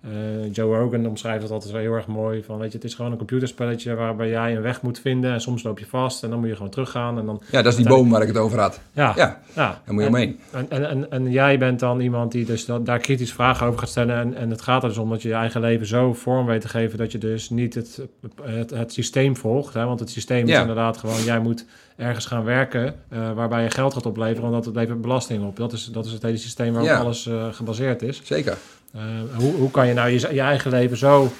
eh, 0.02 0.52
Joe 0.52 0.76
Rogan 0.76 1.06
omschrijft 1.06 1.40
dat 1.42 1.50
altijd 1.50 1.72
wel 1.72 1.80
heel 1.80 1.92
erg 1.94 2.06
mooi 2.06 2.42
van, 2.42 2.58
weet 2.58 2.70
je, 2.72 2.76
het 2.76 2.86
is 2.86 2.94
gewoon 2.94 3.10
een 3.10 3.16
computerspelletje 3.16 3.94
waarbij 3.94 4.28
jij 4.28 4.56
een 4.56 4.62
weg 4.62 4.82
moet 4.82 4.98
vinden 5.00 5.32
en 5.32 5.40
soms 5.40 5.62
loop 5.62 5.78
je 5.78 5.86
vast 5.86 6.22
en 6.22 6.30
dan 6.30 6.38
moet 6.38 6.48
je 6.48 6.54
gewoon 6.56 6.70
teruggaan 6.70 7.18
en 7.18 7.26
dan, 7.26 7.42
ja, 7.50 7.62
dat 7.62 7.72
is 7.72 7.78
die 7.78 7.88
boom 7.88 8.10
waar 8.10 8.22
ik 8.22 8.28
het 8.28 8.36
over 8.36 8.58
had. 8.60 8.80
ja, 8.92 9.12
Ja, 9.16 9.40
ja. 9.54 9.80
daar 9.84 9.94
moet 9.94 10.02
je 10.02 10.08
En- 10.08 10.14
omheen. 10.14 10.38
en, 10.50 10.66
en, 10.70 10.84
en, 10.90 11.10
en 11.10 11.30
jij 11.30 11.58
bent 11.58 11.80
dan 11.80 12.00
iemand 12.00 12.32
die 12.32 12.44
dus 12.44 12.64
dat, 12.64 12.86
daar 12.86 12.97
kritisch 12.98 13.32
vragen 13.32 13.66
over 13.66 13.78
gaat 13.78 13.88
stellen. 13.88 14.16
En, 14.16 14.34
en 14.34 14.50
het 14.50 14.62
gaat 14.62 14.82
er 14.82 14.88
dus 14.88 14.98
om 14.98 15.10
dat 15.10 15.22
je 15.22 15.28
je 15.28 15.34
eigen 15.34 15.60
leven 15.60 15.86
zo 15.86 16.14
vorm 16.14 16.46
weet 16.46 16.60
te 16.60 16.68
geven 16.68 16.98
dat 16.98 17.12
je 17.12 17.18
dus 17.18 17.50
niet 17.50 17.74
het, 17.74 18.00
het, 18.42 18.70
het 18.70 18.92
systeem 18.92 19.36
volgt. 19.36 19.74
Hè? 19.74 19.84
Want 19.84 20.00
het 20.00 20.10
systeem 20.10 20.44
is 20.44 20.50
Ja. 20.50 20.60
inderdaad 20.60 20.96
gewoon, 20.96 21.22
jij 21.24 21.38
moet 21.38 21.64
ergens 21.96 22.26
gaan 22.26 22.44
werken 22.44 22.94
eh, 23.08 23.32
waarbij 23.32 23.62
je 23.62 23.70
geld 23.70 23.94
gaat 23.94 24.06
opleveren, 24.06 24.44
omdat 24.48 24.64
het 24.64 24.74
levert 24.74 25.00
belasting 25.00 25.44
op. 25.46 25.56
Dat 25.56 25.72
is, 25.72 25.84
dat 25.84 26.06
is 26.06 26.12
het 26.12 26.22
hele 26.22 26.36
systeem 26.36 26.72
waarop 26.72 26.90
Ja. 26.90 26.98
alles 26.98 27.26
eh, 27.26 27.46
gebaseerd 27.52 28.02
is. 28.02 28.20
Zeker. 28.24 28.56
Eh, 28.92 29.02
hoe, 29.36 29.52
hoe 29.52 29.70
kan 29.70 29.86
je 29.86 29.94
nou 29.94 30.10
je, 30.10 30.34
je 30.34 30.40
eigen 30.40 30.70
leven 30.70 30.96
zo 30.96 31.32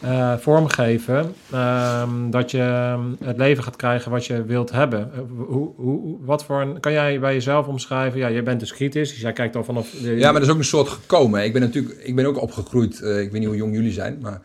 eh, 0.00 0.36
vormgeven 0.36 1.34
ehm, 1.50 2.30
dat 2.30 2.50
je 2.50 2.60
ehm, 2.60 3.00
het 3.24 3.36
leven 3.36 3.64
gaat 3.64 3.76
krijgen 3.76 4.10
wat 4.10 4.26
je 4.26 4.44
wilt 4.44 4.70
hebben? 4.70 5.10
Eh, 5.12 5.20
hoe, 5.48 5.72
hoe, 5.76 6.16
wat 6.24 6.44
voor 6.44 6.60
een, 6.60 6.80
kan 6.80 6.92
jij 6.92 7.20
bij 7.20 7.34
jezelf 7.34 7.66
omschrijven? 7.66 8.18
Ja, 8.18 8.26
je 8.26 8.42
bent 8.42 8.60
dus 8.60 8.72
kritisch, 8.72 9.10
dus 9.10 9.20
jij 9.20 9.32
kijkt 9.32 9.56
al 9.56 9.64
vanaf... 9.64 9.90
De, 9.90 10.14
Ja, 10.14 10.24
maar 10.24 10.40
dat 10.40 10.48
is 10.48 10.54
ook 10.54 10.58
een 10.58 10.64
soort 10.64 10.88
gekomen. 10.88 11.44
Ik 11.44 11.52
ben 11.52 11.62
natuurlijk, 11.62 11.94
ik 12.02 12.14
ben 12.14 12.26
ook 12.26 12.40
opgegroeid. 12.40 12.94
ik 12.94 13.02
weet 13.02 13.32
niet 13.32 13.46
hoe 13.46 13.56
jong 13.56 13.74
jullie 13.74 13.92
zijn, 13.92 14.18
maar 14.20 14.40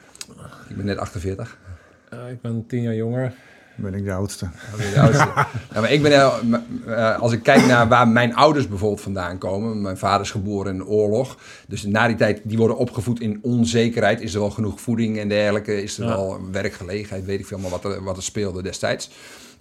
ik 0.70 0.76
ben 0.76 0.86
net 0.86 0.98
48. 0.98 1.58
Eh, 2.10 2.32
ik 2.32 2.42
ben 2.42 2.66
tien 2.68 2.82
jaar 2.82 2.96
jonger. 2.96 3.34
Ben 3.76 3.94
ik 3.94 4.04
de 4.06 4.14
oudste. 4.14 4.50
De 4.94 5.00
oudste. 5.02 5.28
ja, 5.74 5.80
maar 5.82 5.92
ik 5.92 6.02
ben, 6.02 6.12
eh, 6.12 6.34
eh, 6.88 7.20
als 7.20 7.32
ik 7.32 7.44
kijk 7.44 7.66
naar 7.66 7.88
waar 7.88 8.08
mijn 8.08 8.36
ouders 8.36 8.68
bijvoorbeeld 8.68 9.02
vandaan 9.02 9.38
komen. 9.38 9.82
Mijn 9.82 9.98
vader 9.98 10.22
is 10.22 10.32
geboren 10.32 10.72
in 10.72 10.78
de 10.78 10.86
oorlog. 10.86 11.38
Dus 11.68 11.84
na 11.84 12.08
die 12.08 12.16
tijd, 12.16 12.42
die 12.44 12.58
worden 12.58 12.78
opgevoed 12.78 13.20
in 13.20 13.40
onzekerheid. 13.42 14.22
Is 14.22 14.34
er 14.34 14.40
wel 14.40 14.50
genoeg 14.50 14.82
voeding 14.82 15.20
en 15.20 15.30
dergelijke? 15.30 15.84
Is 15.84 15.98
er 15.98 16.04
Ja. 16.06 16.10
wel 16.10 16.40
werkgelegenheid? 16.52 17.26
Weet 17.26 17.40
ik 17.40 17.46
veel 17.48 17.58
maar 17.60 17.70
wat 17.72 17.84
er, 17.84 18.04
wat 18.04 18.18
er 18.18 18.24
speelde 18.24 18.62
destijds. 18.64 19.10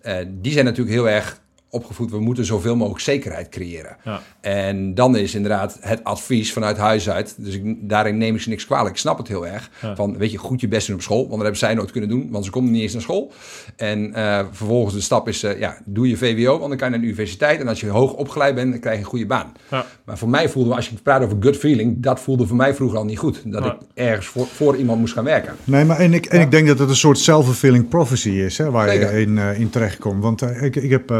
Eh, 0.00 0.16
die 0.28 0.52
zijn 0.52 0.64
natuurlijk 0.64 0.96
heel 0.96 1.08
erg 1.08 1.40
opgevoed. 1.72 2.10
We 2.10 2.20
moeten 2.20 2.44
zoveel 2.44 2.76
mogelijk 2.76 3.00
zekerheid 3.00 3.48
creëren. 3.48 3.96
Ja. 4.04 4.20
En 4.40 4.94
dan 4.94 5.16
is 5.16 5.34
inderdaad 5.34 5.78
het 5.80 6.04
advies 6.04 6.52
vanuit 6.52 6.76
huis 6.76 7.10
uit. 7.10 7.34
Dus 7.38 7.54
ik, 7.54 7.88
daarin 7.88 8.18
neem 8.18 8.34
ik 8.34 8.40
ze 8.40 8.48
niks 8.48 8.66
kwalijk. 8.66 8.94
Ik 8.94 9.00
snap 9.00 9.18
het 9.18 9.28
heel 9.28 9.46
erg. 9.46 9.70
Ja. 9.82 9.96
Van, 9.96 10.18
weet 10.18 10.30
je, 10.30 10.38
goed 10.38 10.60
je 10.60 10.68
best 10.68 10.86
doen 10.86 10.96
op 10.96 11.02
school. 11.02 11.18
Want 11.18 11.30
dat 11.30 11.40
hebben 11.40 11.58
zij 11.58 11.74
nooit 11.74 11.90
kunnen 11.90 12.10
doen. 12.10 12.28
Want 12.30 12.44
ze 12.44 12.50
konden 12.50 12.72
niet 12.72 12.82
eens 12.82 12.92
naar 12.92 13.02
school. 13.02 13.32
En 13.76 14.14
eh, 14.14 14.44
vervolgens 14.50 14.94
de 14.94 15.00
stap 15.00 15.28
is, 15.28 15.42
eh, 15.42 15.58
ja, 15.58 15.78
doe 15.84 16.08
je 16.08 16.16
VWO. 16.16 16.58
Want 16.58 16.68
dan 16.68 16.76
kan 16.76 16.86
je 16.86 16.92
naar 16.92 17.00
de 17.00 17.06
universiteit. 17.06 17.60
En 17.60 17.68
als 17.68 17.80
je 17.80 17.88
hoog 17.88 18.12
opgeleid 18.12 18.54
bent, 18.54 18.70
dan 18.70 18.80
krijg 18.80 18.96
je 18.96 19.02
een 19.02 19.08
goede 19.08 19.26
baan. 19.26 19.52
Ja. 19.70 19.86
Maar 20.04 20.18
voor 20.18 20.28
mij 20.28 20.48
voelde, 20.48 20.74
als 20.74 20.88
je 20.88 20.94
praat 21.02 21.22
over 21.22 21.36
gut 21.40 21.56
feeling. 21.56 22.02
Dat 22.02 22.20
voelde 22.20 22.46
voor 22.46 22.56
mij 22.56 22.74
vroeger 22.74 22.98
al 22.98 23.04
niet 23.04 23.18
goed. 23.18 23.42
Dat 23.52 23.64
ik 23.64 23.74
ergens 23.94 24.26
voor, 24.26 24.46
voor 24.46 24.76
iemand 24.76 25.00
moest 25.00 25.14
gaan 25.14 25.24
werken. 25.24 25.54
Nee, 25.64 25.84
maar 25.84 25.98
en 25.98 26.14
ik, 26.14 26.26
en 26.26 26.40
ik 26.40 26.50
denk 26.50 26.66
dat 26.66 26.78
het 26.78 26.88
een 26.88 26.96
soort 26.96 27.18
self-fulfilling 27.18 27.88
prophecy 27.88 28.30
is, 28.30 28.58
hè, 28.58 28.70
waar 28.70 28.88
Zeker. 28.88 29.14
je 29.14 29.20
in, 29.20 29.38
eh, 29.38 29.60
in 29.60 29.70
terechtkomt. 29.70 30.22
Want 30.22 30.42
eh, 30.42 30.62
ik, 30.62 30.76
ik 30.76 30.90
heb 30.90 31.10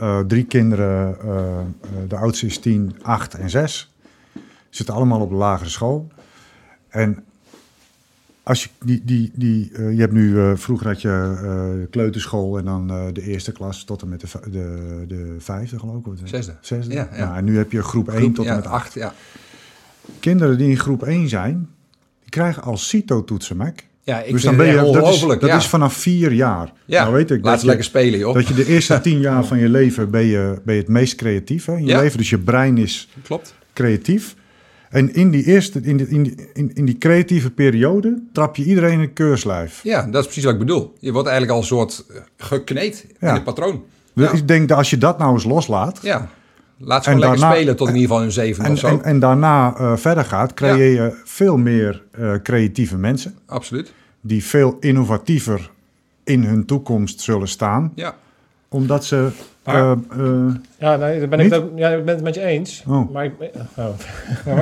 eh, 0.00 0.20
drie 0.20 0.44
kinderen, 0.44 1.20
eh, 1.20 1.58
eh, 1.58 1.64
de 2.08 2.16
oudste 2.16 2.46
is 2.46 2.58
10, 2.58 2.96
8 3.02 3.34
en 3.34 3.50
6. 3.50 3.94
Zitten 4.70 4.94
allemaal 4.94 5.20
op 5.20 5.28
de 5.28 5.34
lagere 5.34 5.70
school. 5.70 6.08
En 6.88 7.24
als 8.42 8.62
je 8.62 8.68
die, 8.84 9.02
die, 9.04 9.30
die 9.34 9.70
je 9.72 10.00
hebt 10.00 10.12
nu, 10.12 10.38
eh, 10.40 10.52
vroeger 10.56 10.86
had 10.86 11.00
je 11.02 11.36
eh, 11.42 11.90
kleuterschool 11.90 12.58
en 12.58 12.64
dan 12.64 12.86
de 13.12 13.22
eerste 13.22 13.52
klas 13.52 13.84
tot 13.84 14.02
en 14.02 14.08
met 14.08 14.20
de, 14.20 14.50
de, 14.50 15.04
de 15.08 15.36
vijfde 15.38 15.78
geloof 15.78 15.96
ik. 15.96 16.04
de 16.04 16.28
Zesde. 16.28 16.56
Zesde. 16.60 16.94
Ja, 16.94 17.08
ja. 17.12 17.24
Nou, 17.24 17.36
en 17.36 17.44
nu 17.44 17.56
heb 17.56 17.72
je 17.72 17.82
groep 17.82 18.08
1 18.08 18.18
Groep, 18.18 18.34
tot 18.34 18.44
en 18.44 18.50
ja, 18.50 18.56
met 18.56 18.66
8. 18.66 18.74
acht. 18.74 18.94
Ja, 18.94 19.12
Kinderen 20.20 20.58
die 20.58 20.68
in 20.68 20.78
groep 20.78 21.02
1 21.02 21.28
zijn, 21.28 21.68
die 22.20 22.30
krijgen 22.30 22.62
al 22.62 22.76
CITO-toetsen, 22.76 23.56
Mac. 23.56 23.78
Ja 24.10 24.22
ik 24.22 24.32
Dus 24.32 24.42
dan 24.42 24.56
ben 24.56 24.66
het 24.66 24.74
je, 24.74 24.80
echt 24.82 24.92
dat 24.92 25.02
is, 25.02 25.08
ongelooflijk. 25.08 25.40
dat 25.40 25.60
is 25.60 25.66
vanaf 25.66 25.94
vier 25.94 26.32
jaar. 26.32 26.72
ja. 26.84 27.02
Nou 27.02 27.14
weet 27.14 27.30
ik 27.30 27.44
Laat 27.44 27.60
je, 27.60 27.66
lekker 27.66 27.84
spelen, 27.84 28.18
joh. 28.18 28.34
dat 28.34 28.48
je 28.48 28.54
de 28.54 28.66
eerste 28.66 29.00
tien 29.06 29.20
jaar 29.20 29.44
van 29.44 29.58
je 29.58 29.68
leven 29.68 30.10
ben 30.10 30.24
je, 30.24 30.60
ben 30.64 30.74
je 30.74 30.80
het 30.80 30.88
meest 30.90 31.14
creatief 31.14 31.64
hè, 31.66 31.72
in 31.76 31.80
je 31.84 31.86
Ja. 31.92 32.00
leven. 32.00 32.18
Dus 32.18 32.30
je 32.30 32.38
brein 32.38 32.78
is 32.78 33.08
Klopt. 33.22 33.54
creatief. 33.72 34.34
En 34.90 35.14
in 35.14 35.30
die 35.30 35.44
eerste, 35.44 35.80
in 35.82 35.96
die, 35.96 36.08
in 36.08 36.22
die, 36.22 36.34
in, 36.52 36.70
in 36.74 36.84
die 36.84 36.98
creatieve 36.98 37.50
periode 37.50 38.22
trap 38.32 38.56
je 38.56 38.64
iedereen 38.64 38.92
in 38.92 39.00
een 39.00 39.12
keurslijf. 39.12 39.80
Ja, 39.82 40.02
dat 40.06 40.20
is 40.20 40.24
precies 40.24 40.44
wat 40.44 40.52
ik 40.52 40.58
bedoel. 40.58 40.94
Je 41.00 41.12
wordt 41.12 41.28
eigenlijk 41.28 41.56
al 41.56 41.62
een 41.62 41.68
soort 41.76 42.04
eh, 42.10 42.16
gekneed 42.36 43.06
in 43.20 43.28
het 43.28 43.44
patroon. 43.44 43.82
Dus 44.14 44.30
Ja. 44.30 44.36
ik 44.36 44.48
denk 44.48 44.68
dat 44.68 44.78
als 44.78 44.90
je 44.90 44.98
dat 44.98 45.18
nou 45.18 45.32
eens 45.32 45.44
loslaat 45.44 45.98
Ja. 46.02 46.28
Laat 46.82 47.04
ze 47.04 47.10
gewoon 47.10 47.20
lekker 47.24 47.38
daarna- 47.40 47.54
spelen 47.56 47.76
tot 47.76 47.88
in 47.88 47.94
ieder 47.94 48.08
geval 48.08 48.22
hun 48.22 48.32
zevende 48.32 48.68
en, 48.68 48.72
of 48.74 48.78
zo. 48.80 48.86
en, 48.86 49.04
en 49.04 49.18
daarna 49.18 49.74
eh, 49.76 49.96
verder 49.96 50.24
gaat, 50.24 50.54
creëer 50.54 51.02
je 51.02 51.20
veel 51.24 51.56
meer 51.56 52.02
eh, 52.12 52.34
creatieve 52.42 52.96
mensen 52.96 53.34
Absoluut. 53.46 53.92
Die 54.20 54.44
veel 54.44 54.76
innovatiever 54.80 55.70
in 56.24 56.44
hun 56.44 56.64
toekomst 56.66 57.20
zullen 57.20 57.48
staan, 57.48 57.92
Ja. 57.94 58.16
Omdat 58.70 59.04
ze 59.04 59.28
Maar- 59.64 59.76
eh, 59.76 59.90
eh, 60.10 60.54
Ja, 60.78 60.96
nee, 60.96 61.20
dat 61.20 61.28
ben 61.28 61.38
Niet? 61.38 61.52
ik, 61.52 61.58
ook, 61.58 61.70
ja, 61.76 61.88
ik 61.88 62.04
ben 62.04 62.14
het 62.14 62.24
met 62.24 62.34
je 62.34 62.40
eens. 62.44 62.82
Oh. 62.88 63.10
Maar 63.12 63.24
ik, 63.24 63.32
oh. 63.76 63.86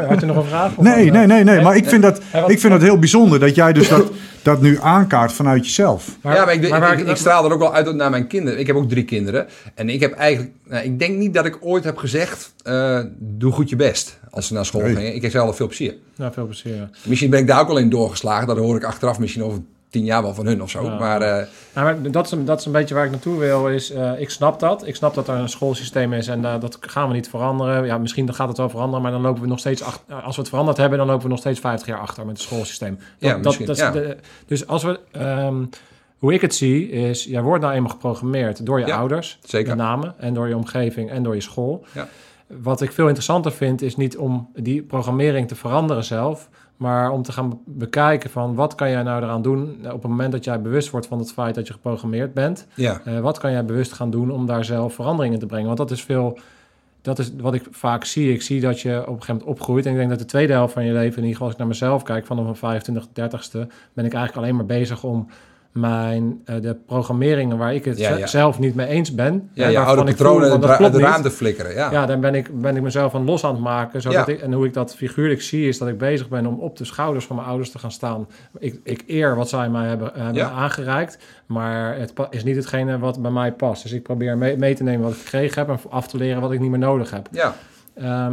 Had 0.09 0.20
je 0.20 0.26
nog 0.26 0.36
een 0.36 0.44
vraag? 0.44 0.76
Of 0.76 0.84
Nee, 0.84 1.11
nee, 1.11 1.26
nee, 1.26 1.44
nee. 1.44 1.61
Maar 1.61 1.76
ik 1.76 1.88
vind 1.88 2.02
dat, 2.02 2.18
ik 2.46 2.61
vind 2.61 2.72
dat 2.72 2.82
heel 2.82 2.98
bijzonder 2.98 3.40
dat 3.40 3.54
jij 3.54 3.72
dus 3.72 3.88
dat, 3.88 4.11
dat 4.42 4.61
nu 4.61 4.78
aankaart 4.80 5.32
vanuit 5.32 5.64
jezelf. 5.66 6.16
ja, 6.22 6.44
maar 6.44 6.52
ik, 6.52 6.62
ik, 6.62 6.70
waar 6.70 6.98
ik, 6.98 7.09
ik 7.09 7.16
straal 7.16 7.44
er 7.44 7.52
ook 7.52 7.59
wel 7.59 7.74
uit 7.74 7.94
naar 7.94 8.11
mijn 8.11 8.26
kinderen. 8.26 8.59
Ik 8.59 8.66
heb 8.66 8.76
ook 8.76 8.88
drie 8.88 9.04
kinderen. 9.04 9.46
En 9.74 9.88
ik 9.88 10.00
heb 10.00 10.12
eigenlijk... 10.12 10.52
Nou, 10.68 10.84
ik 10.84 10.98
denk 10.98 11.16
niet 11.18 11.34
dat 11.34 11.44
ik 11.46 11.59
ooit 11.61 11.84
heb 11.84 11.96
gezegd... 11.96 12.52
eh, 12.62 13.00
doe 13.18 13.52
goed 13.52 13.68
je 13.68 13.76
best 13.76 14.18
als 14.30 14.46
ze 14.46 14.54
naar 14.54 14.66
school 14.66 14.80
Nee. 14.82 14.94
gingen. 14.96 15.14
Ik 15.14 15.22
heb 15.22 15.30
zelf 15.30 15.56
veel 15.56 15.66
plezier. 15.66 15.94
Nou, 16.16 16.32
veel 16.32 16.46
plezier. 16.46 16.74
ja. 16.74 16.88
Misschien 17.04 17.30
ben 17.30 17.40
ik 17.40 17.46
daar 17.46 17.61
ook 17.61 17.68
al 17.68 17.78
in 17.78 17.90
doorgeslagen. 17.90 18.46
Dat 18.46 18.56
hoor 18.56 18.76
ik 18.76 18.84
achteraf 18.84 19.18
misschien 19.18 19.42
over 19.44 19.59
tien 19.91 20.05
jaar 20.05 20.22
wel 20.22 20.34
van 20.34 20.47
hun 20.47 20.62
of 20.62 20.70
zo. 20.70 20.82
Ja. 20.84 20.99
Maar 20.99 21.22
eh, 21.22 21.47
Nou, 21.74 21.86
maar 22.03 22.11
dat, 22.11 22.26
is 22.26 22.32
een, 22.32 22.45
dat 22.45 22.59
is 22.61 22.66
een 22.66 22.72
beetje 22.72 22.95
waar 22.95 23.05
ik 23.05 23.11
naartoe 23.11 23.39
wil. 23.39 23.68
Is, 23.68 23.91
eh, 23.91 24.20
ik 24.20 24.30
snap 24.30 24.61
dat. 24.61 24.86
Ik 24.86 24.97
snap 24.97 25.14
dat 25.14 25.28
er 25.28 25.34
een 25.34 25.49
schoolsysteem 25.49 26.12
is 26.12 26.28
en 26.28 26.45
eh, 26.45 26.61
dat 26.61 26.78
gaan 26.80 27.09
we 27.09 27.14
niet 27.14 27.28
veranderen. 27.28 27.84
Ja, 27.86 27.99
misschien 27.99 28.34
gaat 28.34 28.49
het 28.49 28.57
wel 28.57 28.68
veranderen, 28.68 29.03
maar 29.03 29.12
dan 29.12 29.20
lopen 29.20 29.43
we 29.43 29.49
nog 29.49 29.59
steeds 29.59 29.82
achter. 29.82 30.14
Als 30.22 30.34
we 30.34 30.41
het 30.41 30.51
veranderd 30.51 30.76
hebben, 30.76 30.99
dan 30.99 31.07
lopen 31.07 31.22
we 31.22 31.28
nog 31.28 31.39
steeds 31.39 31.61
50 31.61 31.86
jaar 31.89 31.99
achter 32.01 32.26
met 32.26 32.36
het 32.36 32.47
schoolsysteem. 32.47 32.99
Ja, 33.18 33.36
misschien, 33.36 33.68
is 33.68 33.78
ja. 33.78 33.91
de- 33.91 34.16
dus 34.47 34.66
als 34.66 34.82
we. 34.82 35.01
ehm, 35.12 35.64
hoe 36.18 36.32
ik 36.32 36.41
het 36.41 36.55
zie, 36.55 36.91
is 36.91 37.24
jij 37.24 37.43
wordt 37.43 37.62
nou 37.62 37.74
eenmaal 37.74 37.91
geprogrammeerd 37.91 38.66
door 38.66 38.80
je 38.80 38.93
ouders, 38.95 39.39
zeker. 39.45 39.68
met 39.68 39.86
name, 39.86 40.12
en 40.18 40.34
door 40.34 40.49
je 40.49 40.57
omgeving 40.57 41.11
en 41.11 41.22
door 41.22 41.34
je 41.34 41.41
school. 41.41 41.84
Ja. 41.93 42.09
Wat 42.62 42.80
ik 42.80 42.92
veel 42.92 43.05
interessanter 43.07 43.53
vind, 43.53 43.82
is 43.82 43.96
niet 43.96 44.16
om 44.16 44.49
die 44.55 44.82
programmering 44.82 45.49
te 45.49 45.55
veranderen 45.55 46.05
zelf, 46.05 46.49
maar 46.76 47.11
om 47.11 47.22
te 47.22 47.32
gaan 47.32 47.49
be- 47.49 47.57
bekijken 47.64 48.30
van 48.30 48.55
wat 48.55 48.74
kan 48.74 48.90
jij 48.90 49.03
nou 49.03 49.22
eraan 49.22 49.42
doen 49.42 49.76
op 49.84 49.92
het 50.03 50.11
moment 50.11 50.32
dat 50.32 50.44
jij 50.44 50.61
bewust 50.62 50.90
wordt 50.90 51.07
van 51.07 51.18
het 51.18 51.32
feit 51.32 51.55
dat 51.55 51.66
je 51.66 51.72
geprogrammeerd 51.72 52.34
bent. 52.34 52.66
ja. 52.74 53.01
Eh, 53.05 53.20
wat 53.20 53.38
kan 53.38 53.51
jij 53.51 53.64
bewust 53.64 53.92
gaan 53.92 54.11
doen 54.11 54.30
om 54.30 54.46
daar 54.46 54.64
zelf 54.64 54.94
verandering 54.94 55.34
in 55.34 55.40
te 55.40 55.46
brengen? 55.46 55.66
Want 55.66 55.78
dat 55.78 55.90
is 55.90 56.03
veel. 56.03 56.38
Dat 57.03 57.18
is 57.18 57.32
wat 57.40 57.55
ik 57.55 57.66
vaak 57.70 58.05
zie. 58.05 58.32
Ik 58.32 58.42
zie 58.42 58.61
dat 58.61 58.80
je 58.80 58.90
op 59.01 59.07
een 59.07 59.12
gegeven 59.12 59.34
moment 59.34 59.51
opgroeit. 59.51 59.86
En 59.86 59.90
ik 59.92 59.96
denk 59.99 60.11
dat 60.11 60.18
de 60.18 60.24
tweede 60.24 60.53
helft 60.53 60.72
van 60.72 60.84
je 60.84 60.92
leven, 60.92 61.16
in 61.16 61.28
ieder 61.28 61.30
geval 61.30 61.44
als 61.44 61.53
ik 61.53 61.59
naar 61.59 61.68
mezelf 61.68 62.03
kijk, 62.03 62.26
vanaf 62.26 62.44
mijn 62.44 62.57
25, 62.57 63.07
30ste, 63.07 63.66
ben 63.92 64.05
ik 64.05 64.12
eigenlijk 64.14 64.36
alleen 64.36 64.57
maar 64.57 64.66
bezig 64.66 65.05
om 65.05 65.28
mijn, 65.81 66.41
eh, 66.45 66.61
de 66.61 66.74
programmeringen 66.87 67.59
waar 67.59 67.74
ik 67.74 67.85
het 67.85 67.99
Ja, 67.99 68.12
ze- 68.12 68.18
ja. 68.18 68.26
zelf 68.26 68.59
niet 68.59 68.74
mee 68.74 68.87
eens 68.87 69.14
ben. 69.14 69.51
ja, 69.53 69.68
je 69.68 69.79
oude 69.79 70.05
patronen 70.05 70.49
van, 70.62 70.76
klopt 70.76 70.93
de 70.95 71.01
raam 71.01 71.22
te 71.22 71.31
flikkeren. 71.31 71.72
Ja. 71.74 71.91
Ja, 71.91 72.07
dan 72.07 72.20
ben 72.20 72.35
ik, 72.35 72.61
ben 72.61 72.76
ik 72.76 72.83
mezelf 72.83 73.14
aan 73.14 73.24
los 73.24 73.45
aan 73.45 73.53
het 73.55 73.62
maken. 73.62 74.01
Zodat 74.03 74.26
Ja. 74.26 74.33
ik, 74.33 74.41
en 74.41 74.53
hoe 74.53 74.66
ik 74.66 74.74
dat 74.74 74.95
figuurlijk 74.95 75.43
zie, 75.43 75.68
is 75.68 75.79
dat 75.79 75.89
ik 75.89 75.99
bezig 75.99 76.29
ben 76.29 76.47
om 76.47 76.59
op 76.59 76.76
de 76.76 76.85
schouders 76.85 77.24
van 77.26 77.37
mijn 77.37 77.49
ouders 77.49 77.70
te 77.70 77.79
gaan 77.79 77.93
staan. 77.93 78.26
Ik, 78.59 78.81
ik 78.83 79.05
eer 79.07 79.37
wat 79.37 79.49
zij 79.49 79.68
mij 79.68 79.87
hebben, 79.89 80.11
hebben 80.14 80.35
Ja. 80.35 80.51
aangereikt, 80.51 81.18
maar 81.47 81.97
het 81.99 82.12
is 82.31 82.45
niet 82.45 82.57
hetgene 82.57 82.99
wat 82.99 83.22
bij 83.22 83.31
mij 83.31 83.53
past. 83.53 83.83
Dus 83.83 83.93
ik 83.93 84.03
probeer 84.03 84.39
mee, 84.39 84.57
mee 84.57 84.74
te 84.74 84.83
nemen 84.83 85.03
wat 85.03 85.12
ik 85.12 85.18
gekregen 85.18 85.59
heb 85.66 85.68
en 85.85 85.91
af 85.91 86.09
te 86.09 86.16
leren 86.16 86.41
wat 86.41 86.53
ik 86.53 86.61
niet 86.61 86.70
meer 86.70 86.79
nodig 86.79 87.11
heb. 87.11 87.29
Ja. 87.31 87.55
Ehm, 87.95 88.07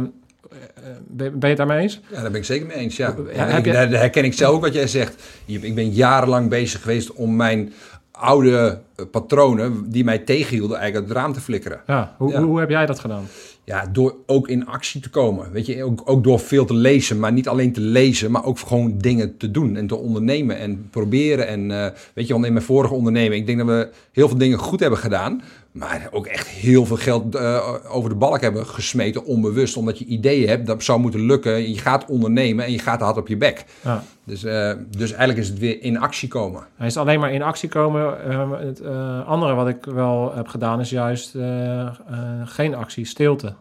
ben, 1.08 1.30
ben 1.30 1.38
je 1.40 1.46
het 1.46 1.56
daarmee 1.56 1.78
eens? 1.82 2.00
Ja, 2.10 2.20
daar 2.22 2.30
ben 2.30 2.40
ik 2.40 2.46
zeker 2.46 2.66
mee 2.66 2.76
eens. 2.76 2.96
Ja. 2.96 3.14
Je- 3.62 3.62
daar, 3.72 3.88
herken 3.88 4.24
ik 4.24 4.32
zelf 4.32 4.54
ook 4.54 4.60
wat 4.60 4.74
jij 4.74 4.86
zegt. 4.86 5.22
Ik 5.44 5.74
ben 5.74 5.90
jarenlang 5.90 6.48
bezig 6.48 6.80
geweest 6.80 7.12
om 7.12 7.36
mijn 7.36 7.72
oude 8.10 8.78
eh, 8.96 9.04
patronen, 9.10 9.90
die 9.90 10.04
mij 10.04 10.18
tegenhielden, 10.18 10.76
eigenlijk 10.78 11.06
uit 11.08 11.14
het 11.16 11.24
raam 11.24 11.34
te 11.34 11.40
flikkeren. 11.40 11.80
Ja. 11.86 12.14
Hoe, 12.18 12.32
Ja. 12.32 12.42
Hoe, 12.42 12.58
heb 12.60 12.70
jij 12.70 12.86
dat 12.86 12.98
gedaan? 12.98 13.24
Ja, 13.64 13.86
door 13.92 14.14
ook 14.26 14.48
in 14.48 14.66
actie 14.66 15.00
te 15.00 15.10
komen. 15.10 15.52
Weet 15.52 15.66
je, 15.66 15.84
ook, 15.84 16.02
ook 16.04 16.24
door 16.24 16.40
veel 16.40 16.64
te 16.64 16.74
lezen, 16.74 17.18
maar 17.18 17.32
niet 17.32 17.48
alleen 17.48 17.72
te 17.72 17.80
lezen, 17.80 18.30
maar 18.30 18.44
ook 18.44 18.58
gewoon 18.58 18.98
dingen 18.98 19.36
te 19.36 19.50
doen 19.50 19.76
en 19.76 19.86
te 19.86 19.96
ondernemen 19.96 20.58
en 20.58 20.88
proberen. 20.90 21.46
En 21.46 21.70
eh, 21.70 21.90
weet 22.14 22.26
je, 22.26 22.32
want 22.32 22.44
in 22.46 22.52
mijn 22.52 22.64
vorige 22.64 22.94
onderneming, 22.94 23.40
ik 23.40 23.46
denk 23.46 23.58
dat 23.58 23.66
we 23.66 23.88
heel 24.12 24.28
veel 24.28 24.38
dingen 24.38 24.58
goed 24.58 24.80
hebben 24.80 24.98
gedaan, 24.98 25.42
Maar 25.76 26.08
ook 26.10 26.26
echt 26.26 26.46
heel 26.46 26.86
veel 26.86 26.96
geld 26.96 27.34
uh, 27.34 27.74
over 27.88 28.10
de 28.10 28.16
balk 28.16 28.40
hebben 28.40 28.66
gesmeten, 28.66 29.24
onbewust. 29.24 29.76
Omdat 29.76 29.98
je 29.98 30.04
ideeën 30.04 30.48
hebt, 30.48 30.66
dat 30.66 30.82
zou 30.82 31.00
moeten 31.00 31.26
lukken. 31.26 31.70
Je 31.70 31.78
gaat 31.78 32.04
ondernemen 32.06 32.64
en 32.64 32.72
je 32.72 32.78
gaat 32.78 33.00
hard 33.00 33.16
op 33.16 33.28
je 33.28 33.36
bek. 33.36 33.64
Ja. 33.84 34.02
Dus, 34.24 34.44
uh, 34.44 34.72
dus 34.88 35.10
eigenlijk 35.10 35.38
is 35.38 35.48
het 35.48 35.58
weer 35.58 35.82
in 35.82 35.98
actie 35.98 36.28
komen. 36.28 36.66
Hij 36.76 36.86
is 36.86 36.96
alleen 36.96 37.20
maar 37.20 37.32
in 37.32 37.42
actie 37.42 37.68
komen. 37.68 38.16
Uh, 38.28 38.50
het 38.58 38.84
andere 39.26 39.54
wat 39.54 39.68
ik 39.68 39.84
wel 39.84 40.34
heb 40.34 40.48
gedaan 40.48 40.80
is 40.80 40.90
juist 40.90 41.34
geen 42.44 42.74
actie, 42.74 43.04
stilte. 43.04 43.54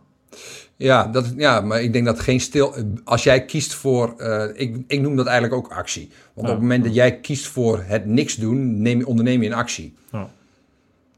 Ja, 0.75 1.07
dat, 1.07 1.33
ja, 1.37 1.61
maar 1.61 1.81
ik 1.81 1.93
denk 1.93 2.05
dat 2.05 2.19
geen 2.19 2.39
stil. 2.39 2.75
Als 3.03 3.23
jij 3.23 3.45
kiest 3.45 3.73
voor. 3.73 4.15
ik, 4.53 4.83
ik 4.87 5.01
noem 5.01 5.15
dat 5.15 5.25
eigenlijk 5.25 5.55
ook 5.55 5.71
actie. 5.71 6.09
Want 6.33 6.47
op 6.47 6.53
het 6.53 6.61
moment 6.61 6.83
dat 6.83 6.95
jij 6.95 7.19
kiest 7.19 7.47
voor 7.47 7.83
het 7.85 8.05
niks 8.05 8.35
doen, 8.35 8.81
neem, 8.81 9.03
onderneem 9.03 9.41
je 9.41 9.47
in 9.47 9.53
actie. 9.53 9.93
Ja. 10.11 10.29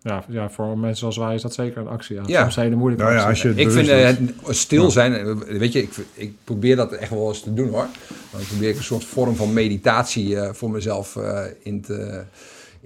Ja, 0.08 0.24
ja, 0.28 0.50
voor 0.50 0.78
mensen 0.78 0.98
zoals 0.98 1.18
wij 1.18 1.36
is 1.36 1.42
dat 1.42 1.54
zeker 1.54 1.82
een 1.82 1.88
actie. 1.88 2.16
Ja, 2.16 2.24
ja. 2.26 2.42
Soms 2.42 2.56
hele 2.56 2.76
moeilijke 2.76 3.06
nou 3.06 3.16
ja, 3.16 3.28
als 3.30 3.42
je 3.42 3.54
Ik 3.56 3.72
vind 3.72 3.88
het 3.88 4.20
stil 4.56 4.92
zijn, 4.92 5.40
weet 5.46 5.74
je, 5.74 5.82
ik, 5.82 5.94
ik 6.14 6.34
probeer 6.44 6.76
dat 6.76 6.92
echt 6.92 7.10
wel 7.10 7.28
eens 7.28 7.42
te 7.42 7.54
doen 7.54 7.70
hoor. 7.70 7.88
Dan 8.32 8.42
probeer 8.48 8.70
ik 8.70 8.78
een 8.78 8.84
soort 8.84 9.06
vorm 9.06 9.36
van 9.36 9.54
meditatie 9.54 10.28
uh, 10.30 10.50
voor 10.54 10.72
mezelf 10.72 11.16
uh, 11.16 11.40
in 11.64 11.82
te 11.82 12.24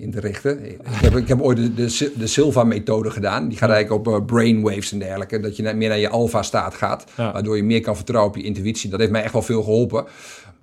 in 0.02 0.12
te 0.12 0.20
richten. 0.20 0.66
Ik 0.66 0.80
heb, 0.84 1.16
ik 1.16 1.28
heb 1.28 1.42
ooit 1.42 1.58
de, 1.58 1.74
de, 1.74 2.14
de 2.16 2.28
Silva-methode 2.28 3.12
gedaan. 3.12 3.48
Die 3.48 3.58
gaat 3.58 3.70
eigenlijk 3.70 4.08
op 4.08 4.14
uh, 4.14 4.26
brainwaves 4.26 4.92
en 4.92 5.00
dergelijke. 5.00 5.40
Dat 5.40 5.56
je 5.56 5.74
meer 5.74 5.90
naar 5.90 6.00
je 6.00 6.10
alfa-staat 6.10 6.74
gaat. 6.74 7.06
Waardoor 7.16 7.56
je 7.56 7.64
meer 7.64 7.82
kan 7.82 7.96
vertrouwen 7.96 8.32
op 8.32 8.38
je 8.38 8.44
intuïtie. 8.44 8.90
Dat 8.90 9.00
heeft 9.00 9.12
mij 9.12 9.24
echt 9.24 9.34
wel 9.34 9.42
veel 9.42 9.64
geholpen. 9.64 10.06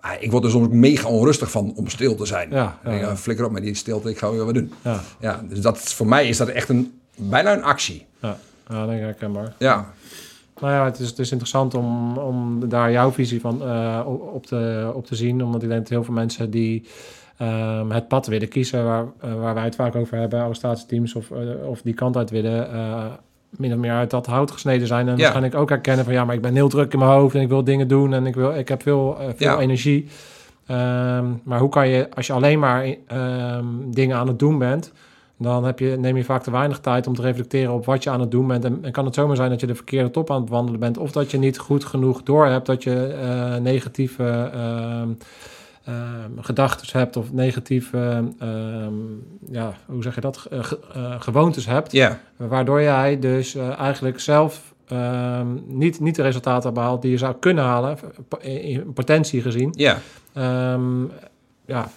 Maar 0.01 0.17
ik 0.21 0.31
word 0.31 0.45
er 0.45 0.51
soms 0.51 0.69
mega 0.69 1.09
onrustig 1.09 1.51
van 1.51 1.73
om 1.77 1.89
stil 1.89 2.15
te 2.15 2.27
zijn. 2.27 2.51
Ja, 2.51 2.79
ja, 2.85 2.93
ja. 2.93 3.17
Flikker 3.17 3.45
op 3.45 3.53
met 3.53 3.63
die 3.63 3.75
stilte, 3.75 4.11
ik 4.11 4.19
ga 4.19 4.31
weer 4.31 4.45
wat 4.45 4.55
doen. 4.55 4.73
Ja. 4.83 5.01
Ja, 5.21 5.45
dus 5.49 5.61
dat, 5.61 5.79
voor 5.79 6.07
mij 6.07 6.29
is 6.29 6.37
dat 6.37 6.49
echt 6.49 6.69
een, 6.69 7.01
bijna 7.17 7.53
een 7.53 7.63
actie. 7.63 8.07
Ja, 8.21 8.37
ja 8.69 8.87
denk 8.87 8.99
ik 8.99 9.05
herkenbaar. 9.05 9.55
Ja. 9.59 9.93
Nou 10.61 10.73
ja, 10.73 10.85
het 10.85 10.99
is, 10.99 11.09
het 11.09 11.19
is 11.19 11.31
interessant 11.31 11.75
om, 11.75 12.19
om 12.19 12.69
daar 12.69 12.93
jouw 12.93 13.13
visie 13.13 13.41
van 13.41 13.63
uh, 13.63 14.01
op, 14.35 14.47
te, 14.47 14.91
op 14.95 15.07
te 15.07 15.15
zien. 15.15 15.45
Omdat 15.45 15.63
ik 15.63 15.69
denk 15.69 15.81
dat 15.81 15.89
heel 15.89 16.05
veel 16.05 16.15
mensen 16.15 16.51
die 16.51 16.87
um, 17.43 17.91
het 17.91 18.09
pad 18.09 18.27
willen 18.27 18.49
kiezen... 18.49 18.85
waar, 18.85 19.05
uh, 19.25 19.35
waar 19.35 19.55
wij 19.55 19.65
het 19.65 19.75
vaak 19.75 19.97
over 19.97 20.19
hebben, 20.19 20.41
arrestatieteams... 20.41 21.15
of, 21.15 21.31
uh, 21.31 21.69
of 21.69 21.83
die 21.83 21.95
kant 21.95 22.17
uit 22.17 22.31
willen 22.31 22.69
min 23.51 23.73
of 23.73 23.79
meer 23.79 23.93
uit 23.93 24.11
dat 24.11 24.27
hout 24.27 24.51
gesneden 24.51 24.87
zijn. 24.87 25.09
En 25.09 25.17
ja. 25.17 25.43
ik 25.43 25.55
ook 25.55 25.69
herkennen 25.69 26.05
van 26.05 26.15
ja, 26.15 26.25
maar 26.25 26.35
ik 26.35 26.41
ben 26.41 26.55
heel 26.55 26.69
druk 26.69 26.93
in 26.93 26.99
mijn 26.99 27.11
hoofd 27.11 27.35
en 27.35 27.41
ik 27.41 27.49
wil 27.49 27.65
dingen 27.65 27.89
doen 27.89 28.15
en 28.15 28.27
ik, 28.27 28.35
wil, 28.35 28.55
ik 28.55 28.69
heb 28.69 28.83
veel, 28.83 29.17
uh, 29.21 29.27
veel 29.37 29.61
energie. 29.61 30.07
Um, 30.71 31.41
maar 31.45 31.59
hoe 31.59 31.69
kan 31.69 31.89
je, 31.89 32.09
als 32.15 32.27
je 32.27 32.33
alleen 32.33 32.59
maar 32.59 32.87
um, 33.13 33.95
dingen 33.95 34.17
aan 34.17 34.29
het 34.29 34.39
doen 34.39 34.59
bent, 34.59 34.93
dan 35.39 35.65
heb 35.65 35.79
je, 35.79 35.97
neem 35.99 36.17
je 36.17 36.25
vaak 36.25 36.43
te 36.43 36.51
weinig 36.51 36.79
tijd 36.79 37.07
om 37.07 37.15
te 37.15 37.23
reflecteren 37.23 37.75
op 37.75 37.85
wat 37.85 38.03
je 38.03 38.11
aan 38.11 38.21
het 38.21 38.31
doen 38.31 38.47
bent. 38.47 38.65
En, 38.65 38.79
en 38.83 38.93
kan 38.93 39.05
het 39.05 39.15
zomaar 39.15 39.37
zijn 39.37 39.51
dat 39.51 39.61
je 39.61 39.67
de 39.67 39.75
verkeerde 39.75 40.11
top 40.11 40.31
aan 40.31 40.41
het 40.41 40.51
wandelen 40.51 40.81
bent, 40.81 40.99
of 40.99 41.13
dat 41.13 41.31
je 41.31 41.39
niet 41.39 41.59
goed 41.59 41.85
genoeg 41.85 42.23
doorhebt 42.23 42.67
dat 42.67 42.83
je 42.83 43.19
uh, 43.23 43.57
negatieve. 43.57 44.51
Uh, 44.55 45.03
gedachten 46.41 46.99
hebt 46.99 47.17
of 47.17 47.33
negatieve, 47.33 48.25
uh, 48.43 48.87
ja, 49.51 49.75
hoe 49.87 50.03
zeg 50.03 50.15
je 50.15 50.21
dat, 50.21 50.49
uh, 50.53 50.65
gewoontes 51.19 51.67
hebt. 51.67 51.93
Yeah. 51.93 52.13
Waardoor 52.37 52.83
jij 52.83 53.19
dus 53.19 53.55
eh, 53.55 53.79
eigenlijk 53.79 54.21
zelf 54.21 54.75
ehm, 54.89 55.47
niet, 55.67 56.01
niet 56.01 56.15
de 56.15 56.23
resultaten 56.23 56.75
behaalt 56.75 57.03
die 57.03 57.11
je 57.11 57.19
zou 57.19 57.35
kunnen 57.41 57.65
halen, 57.65 57.99
in 58.41 58.93
potentie 58.93 59.43
gezien. 59.43 59.75
Ja. 59.77 59.99
ja, 61.67 61.89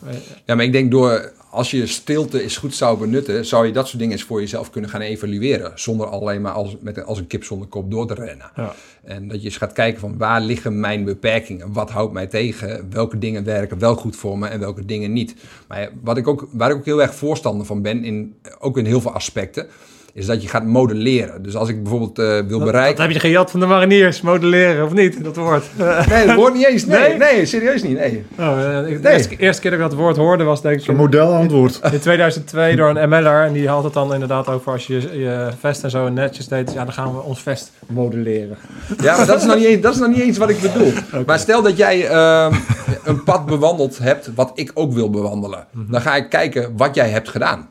ja, 0.45 0.55
maar 0.55 0.63
ik 0.63 0.71
denk 0.71 0.91
door 0.91 1.31
als 1.51 1.71
je 1.71 1.87
stilte 1.87 2.43
eens 2.43 2.57
goed 2.57 2.75
zou 2.75 2.97
benutten, 2.97 3.45
zou 3.45 3.65
je 3.65 3.71
dat 3.71 3.87
soort 3.87 3.99
dingen 3.99 4.17
eens 4.17 4.23
voor 4.23 4.39
jezelf 4.39 4.69
kunnen 4.69 4.89
gaan 4.89 5.01
evalueren. 5.01 5.71
Zonder 5.75 6.07
alleen 6.07 6.41
maar 6.41 6.51
als, 6.51 6.75
met, 6.79 7.05
als 7.05 7.17
een 7.17 7.27
kip 7.27 7.43
zonder 7.43 7.67
kop 7.67 7.91
door 7.91 8.07
te 8.07 8.13
rennen. 8.13 8.51
Ja. 8.55 8.73
En 9.03 9.27
dat 9.27 9.39
je 9.39 9.45
eens 9.45 9.57
gaat 9.57 9.73
kijken 9.73 9.99
van 9.99 10.17
waar 10.17 10.41
liggen 10.41 10.79
mijn 10.79 11.03
beperkingen? 11.03 11.73
Wat 11.73 11.89
houdt 11.89 12.13
mij 12.13 12.27
tegen? 12.27 12.87
Welke 12.89 13.17
dingen 13.17 13.43
werken 13.43 13.79
wel 13.79 13.95
goed 13.95 14.15
voor 14.15 14.37
me 14.37 14.47
en 14.47 14.59
welke 14.59 14.85
dingen 14.85 15.13
niet? 15.13 15.35
Maar 15.67 15.89
wat 16.01 16.17
ik 16.17 16.27
ook, 16.27 16.47
waar 16.51 16.69
ik 16.69 16.75
ook 16.75 16.85
heel 16.85 17.01
erg 17.01 17.15
voorstander 17.15 17.65
van 17.65 17.81
ben, 17.81 18.03
in, 18.03 18.35
ook 18.59 18.77
in 18.77 18.85
heel 18.85 19.01
veel 19.01 19.13
aspecten 19.13 19.67
is 20.13 20.25
dat 20.25 20.41
je 20.41 20.47
gaat 20.47 20.65
modelleren. 20.65 21.43
Dus 21.43 21.55
als 21.55 21.69
ik 21.69 21.83
bijvoorbeeld 21.83 22.19
uh, 22.19 22.25
wil 22.25 22.57
dat, 22.59 22.63
bereiken... 22.63 22.95
Dat 22.95 23.05
heb 23.05 23.13
je 23.13 23.19
gejat 23.19 23.51
van 23.51 23.59
de 23.59 23.65
mariniers, 23.65 24.21
modelleren, 24.21 24.85
of 24.85 24.93
niet, 24.93 25.23
dat 25.23 25.35
woord? 25.35 25.65
nee, 26.09 26.25
dat 26.25 26.35
woord 26.35 26.53
niet 26.53 26.67
eens. 26.67 26.85
Nee, 26.85 27.17
nee? 27.17 27.45
serieus 27.45 27.83
niet, 27.83 27.97
nee. 27.97 28.23
Oh, 28.39 28.45
uh, 28.45 29.01
de 29.01 29.09
eerste, 29.11 29.35
eerste, 29.35 29.61
keer 29.61 29.71
dat 29.71 29.79
ik 29.79 29.89
dat 29.89 29.99
woord 29.99 30.17
hoorde 30.17 30.43
was 30.43 30.61
denk 30.61 30.81
ik... 30.81 30.87
Een 30.87 30.95
modelantwoord. 30.95 31.79
In 31.91 31.99
2002 31.99 32.75
door 32.75 32.89
een 32.89 33.09
MLR. 33.09 33.45
En 33.45 33.53
die 33.53 33.67
had 33.67 33.83
het 33.83 33.93
dan 33.93 34.13
inderdaad 34.13 34.47
over 34.47 34.71
als 34.71 34.87
je 34.87 35.19
je 35.19 35.49
vest 35.59 35.83
en 35.83 35.89
zo 35.89 36.09
netjes 36.09 36.47
deed. 36.47 36.73
Ja, 36.73 36.83
dan 36.83 36.93
gaan 36.93 37.13
we 37.15 37.21
ons 37.21 37.41
vest 37.41 37.71
modelleren. 37.87 38.57
Ja, 39.01 39.17
maar 39.17 39.25
dat 39.25 39.41
is 39.41 39.45
nog 39.45 39.55
niet 39.55 39.65
eens, 39.71 39.81
dat 39.81 39.93
is 39.93 39.99
nog 39.99 40.09
niet 40.09 40.19
eens 40.19 40.37
wat 40.37 40.49
ik 40.49 40.61
bedoel. 40.61 40.91
Okay. 41.07 41.23
Maar 41.25 41.39
stel 41.39 41.61
dat 41.61 41.77
jij 41.77 42.11
uh, 42.11 42.57
een 43.03 43.23
pad 43.23 43.45
bewandeld 43.45 43.97
hebt 43.97 44.29
wat 44.35 44.51
ik 44.53 44.71
ook 44.73 44.93
wil 44.93 45.09
bewandelen. 45.09 45.67
Mm 45.71 45.81
-hmm. 45.81 45.91
Dan 45.91 46.01
ga 46.01 46.15
ik 46.15 46.29
kijken 46.29 46.73
wat 46.77 46.95
jij 46.95 47.09
hebt 47.09 47.29
gedaan. 47.29 47.69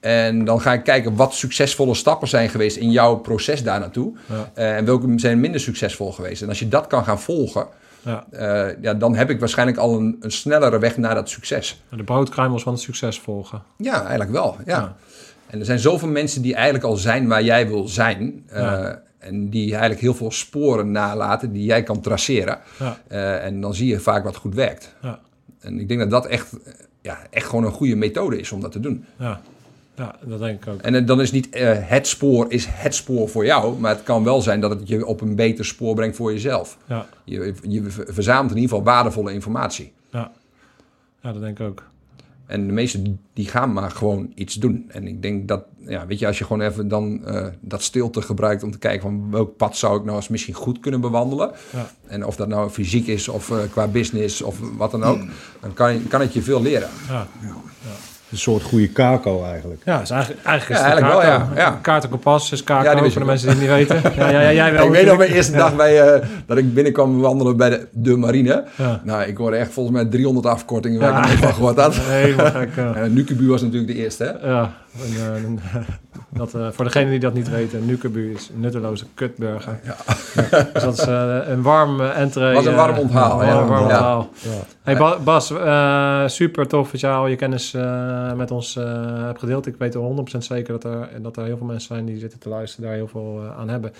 En 0.00 0.44
dan 0.44 0.60
ga 0.60 0.72
ik 0.72 0.84
kijken 0.84 1.16
wat 1.16 1.34
succesvolle 1.34 1.94
stappen 1.94 2.28
zijn 2.28 2.48
geweest 2.48 2.76
in 2.76 2.90
jouw 2.90 3.16
proces 3.16 3.62
daar 3.62 3.80
naartoe. 3.80 4.12
Ja. 4.26 4.50
Uh, 4.54 4.76
en 4.76 4.84
welke 4.84 5.12
zijn 5.16 5.40
minder 5.40 5.60
succesvol 5.60 6.12
geweest. 6.12 6.42
En 6.42 6.48
als 6.48 6.58
je 6.58 6.68
dat 6.68 6.86
kan 6.86 7.04
gaan 7.04 7.20
volgen, 7.20 7.66
ja. 8.02 8.26
Uh, 8.32 8.82
ja, 8.82 8.94
dan 8.94 9.14
heb 9.14 9.30
ik 9.30 9.40
waarschijnlijk 9.40 9.78
al 9.78 9.96
een, 9.96 10.16
een, 10.20 10.30
snellere 10.30 10.78
weg 10.78 10.96
naar 10.96 11.14
dat 11.14 11.28
succes. 11.28 11.82
De 11.88 12.02
broodkruimels 12.02 12.62
van 12.62 12.72
het 12.72 12.82
succes 12.82 13.18
volgen. 13.18 13.62
Ja, 13.76 14.00
eigenlijk 14.00 14.30
wel. 14.30 14.56
Ja. 14.64 14.96
En 15.46 15.58
er 15.58 15.64
zijn 15.64 15.78
zoveel 15.78 16.08
mensen 16.08 16.42
die 16.42 16.54
eigenlijk 16.54 16.84
al 16.84 16.96
zijn 16.96 17.28
waar 17.28 17.42
jij 17.42 17.68
wil 17.68 17.88
zijn. 17.88 18.46
Uh, 18.52 18.88
en 19.18 19.50
die 19.50 19.70
eigenlijk 19.70 20.00
heel 20.00 20.14
veel 20.14 20.30
sporen 20.30 20.90
nalaten 20.90 21.52
die 21.52 21.64
jij 21.64 21.82
kan 21.82 22.00
traceren. 22.00 22.58
en 23.08 23.60
dan 23.60 23.74
zie 23.74 23.88
je 23.88 24.00
vaak 24.00 24.24
wat 24.24 24.36
goed 24.36 24.54
werkt. 24.54 24.94
En 25.60 25.80
ik 25.80 25.88
denk 25.88 26.00
dat 26.00 26.10
dat 26.10 26.26
echt, 26.26 26.52
ja, 27.00 27.18
echt 27.30 27.46
gewoon 27.46 27.64
een 27.64 27.72
goede 27.72 27.96
methode 27.96 28.38
is 28.38 28.52
om 28.52 28.60
dat 28.60 28.72
te 28.72 28.80
doen. 28.80 29.04
Ja. 29.18 29.40
Ja, 29.98 30.16
dat 30.24 30.38
denk 30.38 30.62
ik 30.62 30.72
ook. 30.72 30.80
En 30.80 31.06
dan 31.06 31.20
is 31.20 31.30
niet 31.30 31.56
uh, 31.56 31.72
het 31.76 32.06
spoor 32.06 32.52
is 32.52 32.66
het 32.70 32.94
spoor 32.94 33.28
voor 33.28 33.44
jou, 33.44 33.78
maar 33.78 33.94
het 33.94 34.02
kan 34.02 34.24
wel 34.24 34.42
zijn 34.42 34.60
dat 34.60 34.70
het 34.70 34.88
je 34.88 35.06
op 35.06 35.20
een 35.20 35.34
beter 35.34 35.64
spoor 35.64 35.94
brengt 35.94 36.16
voor 36.16 36.32
jezelf. 36.32 36.78
Ja. 36.86 37.06
Je, 37.24 37.54
je 37.62 37.84
verzamelt 37.88 38.50
in 38.50 38.56
ieder 38.56 38.76
geval 38.76 38.92
waardevolle 38.92 39.32
informatie. 39.32 39.92
Ja. 40.10 40.30
ja, 41.22 41.32
dat 41.32 41.40
denk 41.40 41.58
ik 41.58 41.66
ook. 41.66 41.82
En 42.46 42.66
de 42.66 42.72
meesten 42.72 43.20
die 43.32 43.46
gaan 43.46 43.72
maar 43.72 43.90
gewoon 43.90 44.32
iets 44.34 44.54
doen. 44.54 44.84
En 44.88 45.06
ik 45.06 45.22
denk 45.22 45.48
dat, 45.48 45.64
ja, 45.78 46.06
weet 46.06 46.18
je, 46.18 46.26
als 46.26 46.38
je 46.38 46.44
gewoon 46.44 46.62
even 46.62 46.88
dan 46.88 47.20
uh, 47.26 47.46
dat 47.60 47.82
stilte 47.82 48.22
gebruikt 48.22 48.62
om 48.62 48.70
te 48.70 48.78
kijken 48.78 49.02
van 49.02 49.30
welk 49.30 49.56
pad 49.56 49.76
zou 49.76 49.98
ik 49.98 50.04
nou 50.04 50.16
eens 50.16 50.28
misschien 50.28 50.54
goed 50.54 50.80
kunnen 50.80 51.00
bewandelen. 51.00 51.52
Ja. 51.72 51.90
En 52.06 52.26
of 52.26 52.36
dat 52.36 52.48
nou 52.48 52.70
fysiek 52.70 53.06
is 53.06 53.28
of 53.28 53.50
uh, 53.50 53.58
qua 53.70 53.86
business 53.86 54.42
of 54.42 54.60
wat 54.76 54.90
dan 54.90 55.02
ook, 55.02 55.20
dan 55.60 55.72
kan, 55.72 56.08
kan 56.08 56.20
het 56.20 56.32
je 56.32 56.42
veel 56.42 56.62
leren. 56.62 56.88
Ja. 57.08 57.26
ja. 57.40 57.56
Een 58.30 58.38
soort 58.38 58.62
goede 58.62 58.88
kako 58.88 59.44
eigenlijk. 59.44 59.82
Ja, 59.84 60.00
is 60.00 60.10
eigenlijk, 60.10 60.44
eigenlijk, 60.44 60.80
is 60.80 60.86
ja, 60.86 60.92
eigenlijk 60.92 61.22
wel, 61.22 61.30
ja. 61.30 61.48
ja. 61.56 61.78
Kaart 61.82 62.08
kompas 62.08 62.52
is 62.52 62.64
kako, 62.64 62.84
ja, 62.84 63.10
voor 63.10 63.20
de 63.20 63.26
mensen 63.26 63.58
die 63.58 63.68
het 63.68 63.78
niet 63.78 63.88
weten. 63.88 64.12
Ja, 64.18 64.30
ja, 64.30 64.40
ja, 64.40 64.52
jij 64.52 64.72
wel. 64.72 64.84
ik 64.84 64.90
weet 64.90 65.06
nog 65.06 65.18
mijn 65.18 65.30
eerste 65.30 65.52
dag 65.52 65.76
bij, 65.76 66.16
uh, 66.16 66.26
dat 66.46 66.58
ik 66.58 66.74
binnenkwam 66.74 67.20
wandelen 67.20 67.56
bij 67.56 67.70
de, 67.70 67.86
de 67.92 68.16
marine. 68.16 68.64
Nou, 69.02 69.22
ik 69.22 69.36
hoorde 69.36 69.56
echt 69.56 69.72
volgens 69.72 69.96
mij 69.96 70.04
300 70.04 70.46
afkortingen 70.46 71.00
waar 71.00 71.24
ik 71.24 71.30
niet 71.30 71.38
van 71.38 71.54
gehoord 71.54 71.76
had. 71.76 71.94
Helemaal 72.02 72.50
gek. 72.50 72.76
En 73.02 73.12
Nukubu 73.12 73.48
was 73.48 73.62
natuurlijk 73.62 73.92
de 73.92 73.98
eerste, 73.98 74.24
hè? 74.24 74.48
Ja, 74.48 74.72
en, 75.14 75.60
uh, 75.74 75.82
dat, 76.30 76.54
uh, 76.54 76.68
voor 76.70 76.84
degenen 76.84 77.10
die 77.10 77.18
dat 77.18 77.34
niet 77.34 77.50
weten, 77.50 77.86
Nukebu 77.86 78.32
is 78.34 78.50
een 78.54 78.60
nutteloze 78.60 79.04
kutburger. 79.14 79.80
Ja. 79.84 79.96
dus 80.72 80.82
dat 80.82 80.98
is 80.98 81.06
uh, 81.08 81.38
een 81.46 81.62
warm 81.62 82.00
entree. 82.00 82.54
was 82.54 82.66
een 82.66 82.74
warm 82.74 82.98
onthaal. 82.98 83.44
ja, 83.44 83.66
warm 83.66 83.82
onthaal. 83.82 84.28
Hey 84.82 84.96
Bas, 85.24 85.46
super 86.34 86.68
tof 86.68 86.90
dat 86.90 87.00
je 87.00 87.08
al 87.08 87.26
je 87.26 87.36
kennis 87.36 87.76
met 88.36 88.50
ons 88.50 88.74
hebt 89.24 89.38
gedeeld. 89.38 89.66
Ik 89.66 89.74
weet 89.78 89.94
er 89.94 90.00
100% 90.34 90.38
zeker 90.38 90.72
dat 90.72 90.84
er, 90.84 91.08
dat 91.22 91.36
er 91.36 91.44
heel 91.44 91.56
veel 91.56 91.66
mensen 91.66 91.94
zijn 91.94 92.06
die 92.06 92.18
zitten 92.18 92.38
te 92.38 92.48
luisteren, 92.48 92.86
daar 92.86 92.94
heel 92.94 93.08
veel 93.08 93.42
aan 93.58 93.68
hebben. 93.68 93.92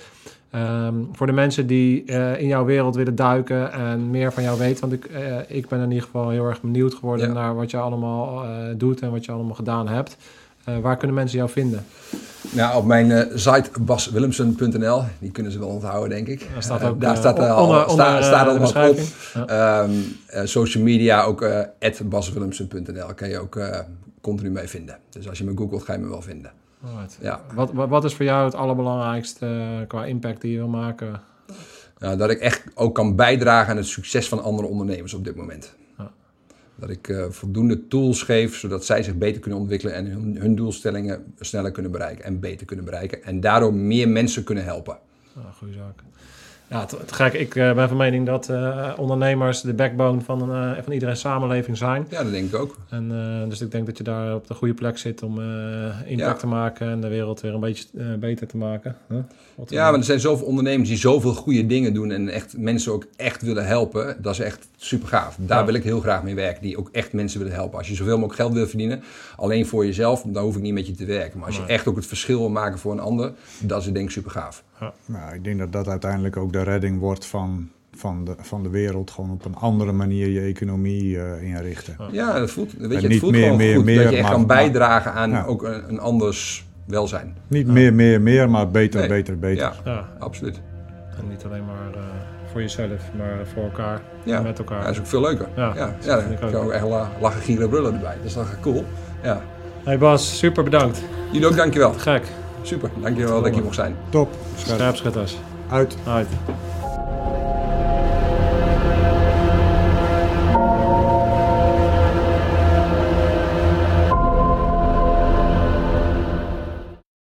Um, 0.54 1.08
voor 1.12 1.26
de 1.26 1.32
mensen 1.32 1.66
die 1.66 2.04
in 2.38 2.46
jouw 2.46 2.64
wereld 2.64 2.96
willen 2.96 3.14
duiken 3.14 3.72
en 3.72 4.10
meer 4.10 4.32
van 4.32 4.42
jou 4.42 4.58
weten, 4.58 4.80
want 4.80 4.92
ik, 4.92 5.10
ik 5.48 5.68
ben 5.68 5.80
in 5.80 5.88
ieder 5.88 6.04
geval 6.04 6.28
heel 6.28 6.46
erg 6.46 6.60
benieuwd 6.60 6.94
geworden 6.94 7.32
naar 7.32 7.54
wat 7.54 7.70
je 7.70 7.76
allemaal 7.76 8.44
doet 8.76 9.00
en 9.00 9.10
wat 9.10 9.24
je 9.24 9.32
allemaal 9.32 9.54
gedaan 9.54 9.88
hebt. 9.88 10.16
Uh, 10.68 10.78
waar 10.78 10.96
kunnen 10.96 11.16
mensen 11.16 11.38
jou 11.38 11.50
vinden? 11.50 11.84
Nou, 12.50 12.76
op 12.76 12.84
mijn 12.84 13.10
uh, 13.10 13.22
site 13.34 13.70
baswillemsen.nl, 13.80 15.02
die 15.18 15.30
kunnen 15.30 15.52
ze 15.52 15.58
wel 15.58 15.68
onthouden, 15.68 16.08
denk 16.08 16.26
ik. 16.28 16.48
Daar 16.52 16.62
staat 16.62 16.82
ook 16.82 16.94
uh, 16.94 17.00
daar 17.00 17.16
staat, 17.16 17.38
al, 17.38 17.66
onder, 17.66 17.90
sta, 17.90 18.22
staat 18.22 18.74
op. 18.74 18.98
Ja. 19.46 19.82
Um, 19.82 20.16
social 20.44 20.84
media 20.84 21.22
ook 21.22 21.42
uh, 21.42 21.60
baswillemsen.nl 22.04 23.14
kan 23.14 23.28
je 23.28 23.38
ook 23.38 23.60
continu 24.20 24.50
mee 24.50 24.68
vinden. 24.68 24.98
Dus 25.10 25.28
als 25.28 25.38
je 25.38 25.44
me 25.44 25.52
googelt, 25.56 25.82
ga 25.82 25.92
je 25.92 25.98
me 25.98 26.08
wel 26.08 26.22
vinden. 26.22 26.50
Ja. 27.20 27.40
Wat, 27.54 27.72
wat, 27.72 27.88
wat, 27.88 28.04
is 28.04 28.14
voor 28.14 28.24
jou 28.24 28.44
het 28.44 28.54
allerbelangrijkste 28.54 29.84
qua 29.88 30.04
impact 30.04 30.40
die 30.40 30.52
je 30.52 30.58
wil 30.58 30.68
maken? 30.68 31.20
dat 31.98 32.30
ik 32.30 32.38
echt 32.38 32.64
ook 32.74 32.94
kan 32.94 33.16
bijdragen 33.16 33.70
aan 33.70 33.76
het 33.76 33.86
succes 33.86 34.28
van 34.28 34.42
andere 34.42 34.68
ondernemers 34.68 35.14
op 35.14 35.24
dit 35.24 35.36
moment. 35.36 35.74
Dat 36.78 36.90
ik 36.90 37.08
uh, 37.08 37.24
voldoende 37.28 37.86
tools 37.88 38.22
geef, 38.22 38.56
zodat 38.56 38.84
zij 38.84 39.02
zich 39.02 39.14
beter 39.16 39.40
kunnen 39.40 39.60
ontwikkelen 39.60 39.94
en 39.94 40.06
hun, 40.06 40.36
hun, 40.40 40.54
doelstellingen 40.54 41.34
sneller 41.40 41.70
kunnen 41.70 41.92
bereiken 41.92 42.24
en 42.24 42.40
beter 42.40 42.66
kunnen 42.66 42.84
bereiken. 42.84 43.24
En 43.24 43.40
daardoor 43.40 43.74
meer 43.74 44.08
mensen 44.08 44.44
kunnen 44.44 44.64
helpen. 44.64 44.98
Ah, 45.36 45.42
goede 45.56 45.74
zaak. 45.74 46.02
Ja, 46.68 46.80
het, 46.80 46.90
het 46.90 47.12
gek. 47.12 47.32
Ik 47.32 47.54
uh, 47.54 47.74
ben 47.74 47.88
van 47.88 47.96
mening 47.96 48.26
dat 48.26 48.48
uh, 48.48 48.92
ondernemers 48.96 49.60
de 49.60 49.74
backbone 49.74 50.20
van, 50.20 50.50
uh, 50.50 50.72
van 50.82 50.92
iedere 50.92 51.14
samenleving 51.14 51.76
zijn. 51.76 52.06
Ja, 52.10 52.22
dat 52.22 52.32
denk 52.32 52.48
ik 52.48 52.60
ook. 52.60 52.76
En, 52.88 53.08
dus 53.48 53.60
ik 53.60 53.70
denk 53.70 53.86
dat 53.86 53.98
je 53.98 54.04
daar 54.04 54.34
op 54.34 54.46
de 54.46 54.54
goede 54.54 54.74
plek 54.74 54.98
zit 54.98 55.22
om 55.22 55.40
impact 56.06 56.18
ja. 56.18 56.34
te 56.34 56.46
maken 56.46 56.88
en 56.88 57.00
de 57.00 57.08
wereld 57.08 57.40
weer 57.40 57.54
een 57.54 57.60
beetje 57.60 58.16
beter 58.18 58.46
te 58.46 58.56
maken. 58.56 58.96
Huh? 59.08 59.18
Ja, 59.66 59.90
maar 59.90 59.98
er 59.98 60.04
zijn 60.04 60.20
zoveel 60.20 60.46
ondernemers 60.46 60.88
die 60.88 60.98
zoveel 60.98 61.34
goede 61.34 61.66
dingen 61.66 61.94
doen 61.94 62.10
en 62.10 62.28
echt 62.28 62.58
mensen 62.58 62.92
ook 62.92 63.06
echt 63.16 63.42
willen 63.42 63.66
helpen. 63.66 64.16
Dat 64.22 64.32
is 64.32 64.40
echt 64.40 64.68
super 64.76 65.08
gaaf. 65.08 65.36
Daar 65.38 65.58
ja. 65.58 65.64
wil 65.64 65.74
ik 65.74 65.82
heel 65.82 66.00
graag 66.00 66.22
mee 66.22 66.34
werken, 66.34 66.62
die 66.62 66.78
ook 66.78 66.88
echt 66.92 67.12
mensen 67.12 67.38
willen 67.38 67.54
helpen. 67.54 67.78
Als 67.78 67.88
je 67.88 67.94
zoveel 67.94 68.18
mogelijk 68.18 68.40
geld 68.40 68.52
wil 68.52 68.66
verdienen, 68.66 69.02
alleen 69.36 69.66
voor 69.66 69.86
jezelf, 69.86 70.22
dan 70.26 70.42
hoef 70.42 70.56
ik 70.56 70.62
niet 70.62 70.74
met 70.74 70.86
je 70.86 70.94
te 70.94 71.04
werken. 71.04 71.38
Maar 71.38 71.46
als 71.46 71.56
je 71.56 71.64
echt 71.64 71.86
ook 71.86 71.96
het 71.96 72.06
verschil 72.06 72.38
wil 72.38 72.48
maken 72.48 72.78
voor 72.78 72.92
een 72.92 73.00
ander, 73.00 73.32
dat 73.58 73.80
is 73.80 73.92
denk 73.92 74.04
ik 74.04 74.10
super 74.10 74.30
gaaf. 74.30 74.64
Ja. 74.80 74.92
Nou, 75.04 75.34
ik 75.34 75.44
denk 75.44 75.58
dat 75.58 75.72
dat 75.72 75.88
uiteindelijk 75.88 76.36
ook 76.36 76.52
de 76.52 76.62
redding 76.62 76.98
wordt 76.98 77.26
van, 77.26 77.68
van, 77.92 78.24
de, 78.24 78.34
van 78.40 78.62
de 78.62 78.68
wereld. 78.68 79.10
Gewoon 79.10 79.30
op 79.30 79.44
een 79.44 79.56
andere 79.56 79.92
manier 79.92 80.28
je 80.28 80.40
economie 80.40 81.04
uh, 81.04 81.42
inrichten. 81.42 81.96
Ja, 82.12 82.38
dat 82.38 82.50
voelt, 82.50 82.72
weet 82.72 83.00
je, 83.00 83.08
het 83.08 83.18
voelt 83.18 83.32
meer, 83.32 83.42
gewoon 83.42 83.56
meer, 83.56 83.74
goed 83.74 83.84
meer, 83.84 84.02
dat 84.02 84.10
je 84.10 84.16
echt 84.16 84.22
maar, 84.22 84.32
kan 84.32 84.46
bijdragen 84.46 85.12
aan 85.12 85.30
ja. 85.30 85.44
ook 85.44 85.62
een, 85.62 85.88
een, 85.88 86.00
anders 86.00 86.66
welzijn. 86.88 87.36
Niet 87.46 87.66
meer, 87.66 87.94
meer, 87.94 88.20
meer, 88.20 88.50
maar 88.50 88.70
beter, 88.70 89.00
nee. 89.00 89.08
beter, 89.08 89.38
beter. 89.38 89.72
Ja, 89.84 90.08
absoluut. 90.18 90.60
En 91.18 91.28
niet 91.28 91.44
alleen 91.44 91.64
maar 91.64 91.94
uh, 91.94 92.00
voor 92.50 92.60
jezelf, 92.60 93.02
maar 93.16 93.38
voor 93.54 93.62
elkaar 93.62 94.00
en 94.26 94.42
met 94.42 94.58
elkaar. 94.58 94.78
Ja, 94.78 94.84
dat 94.84 94.92
is 94.92 94.98
ook 95.00 95.06
veel 95.06 95.20
leuker. 95.20 95.48
Ja, 95.56 95.72
ja, 95.76 95.96
ja 96.00 96.16
dan 96.16 96.38
kan 96.38 96.50
je 96.50 96.56
ook 96.56 96.70
echt 96.70 96.84
lachen, 97.20 97.42
gieren, 97.42 97.68
brullen 97.68 97.94
erbij. 97.94 98.14
Dat 98.16 98.24
is 98.24 98.32
toch 98.32 98.60
cool. 98.60 98.84
Ja. 99.22 99.42
Hey 99.84 99.98
Bas, 99.98 100.38
super 100.38 100.64
bedankt. 100.64 101.02
Jullie 101.32 101.46
ook, 101.46 101.56
dankjewel. 101.56 101.92
Gek. 101.92 102.22
Super, 102.62 102.90
dankjewel 103.02 103.36
dat 103.36 103.46
ik 103.46 103.54
hier 103.54 103.62
mocht 103.62 103.74
zijn. 103.74 103.96
Top. 104.08 104.36
Scherpschutters. 104.56 105.36
Uit. 105.70 105.96
Uit. 106.06 106.28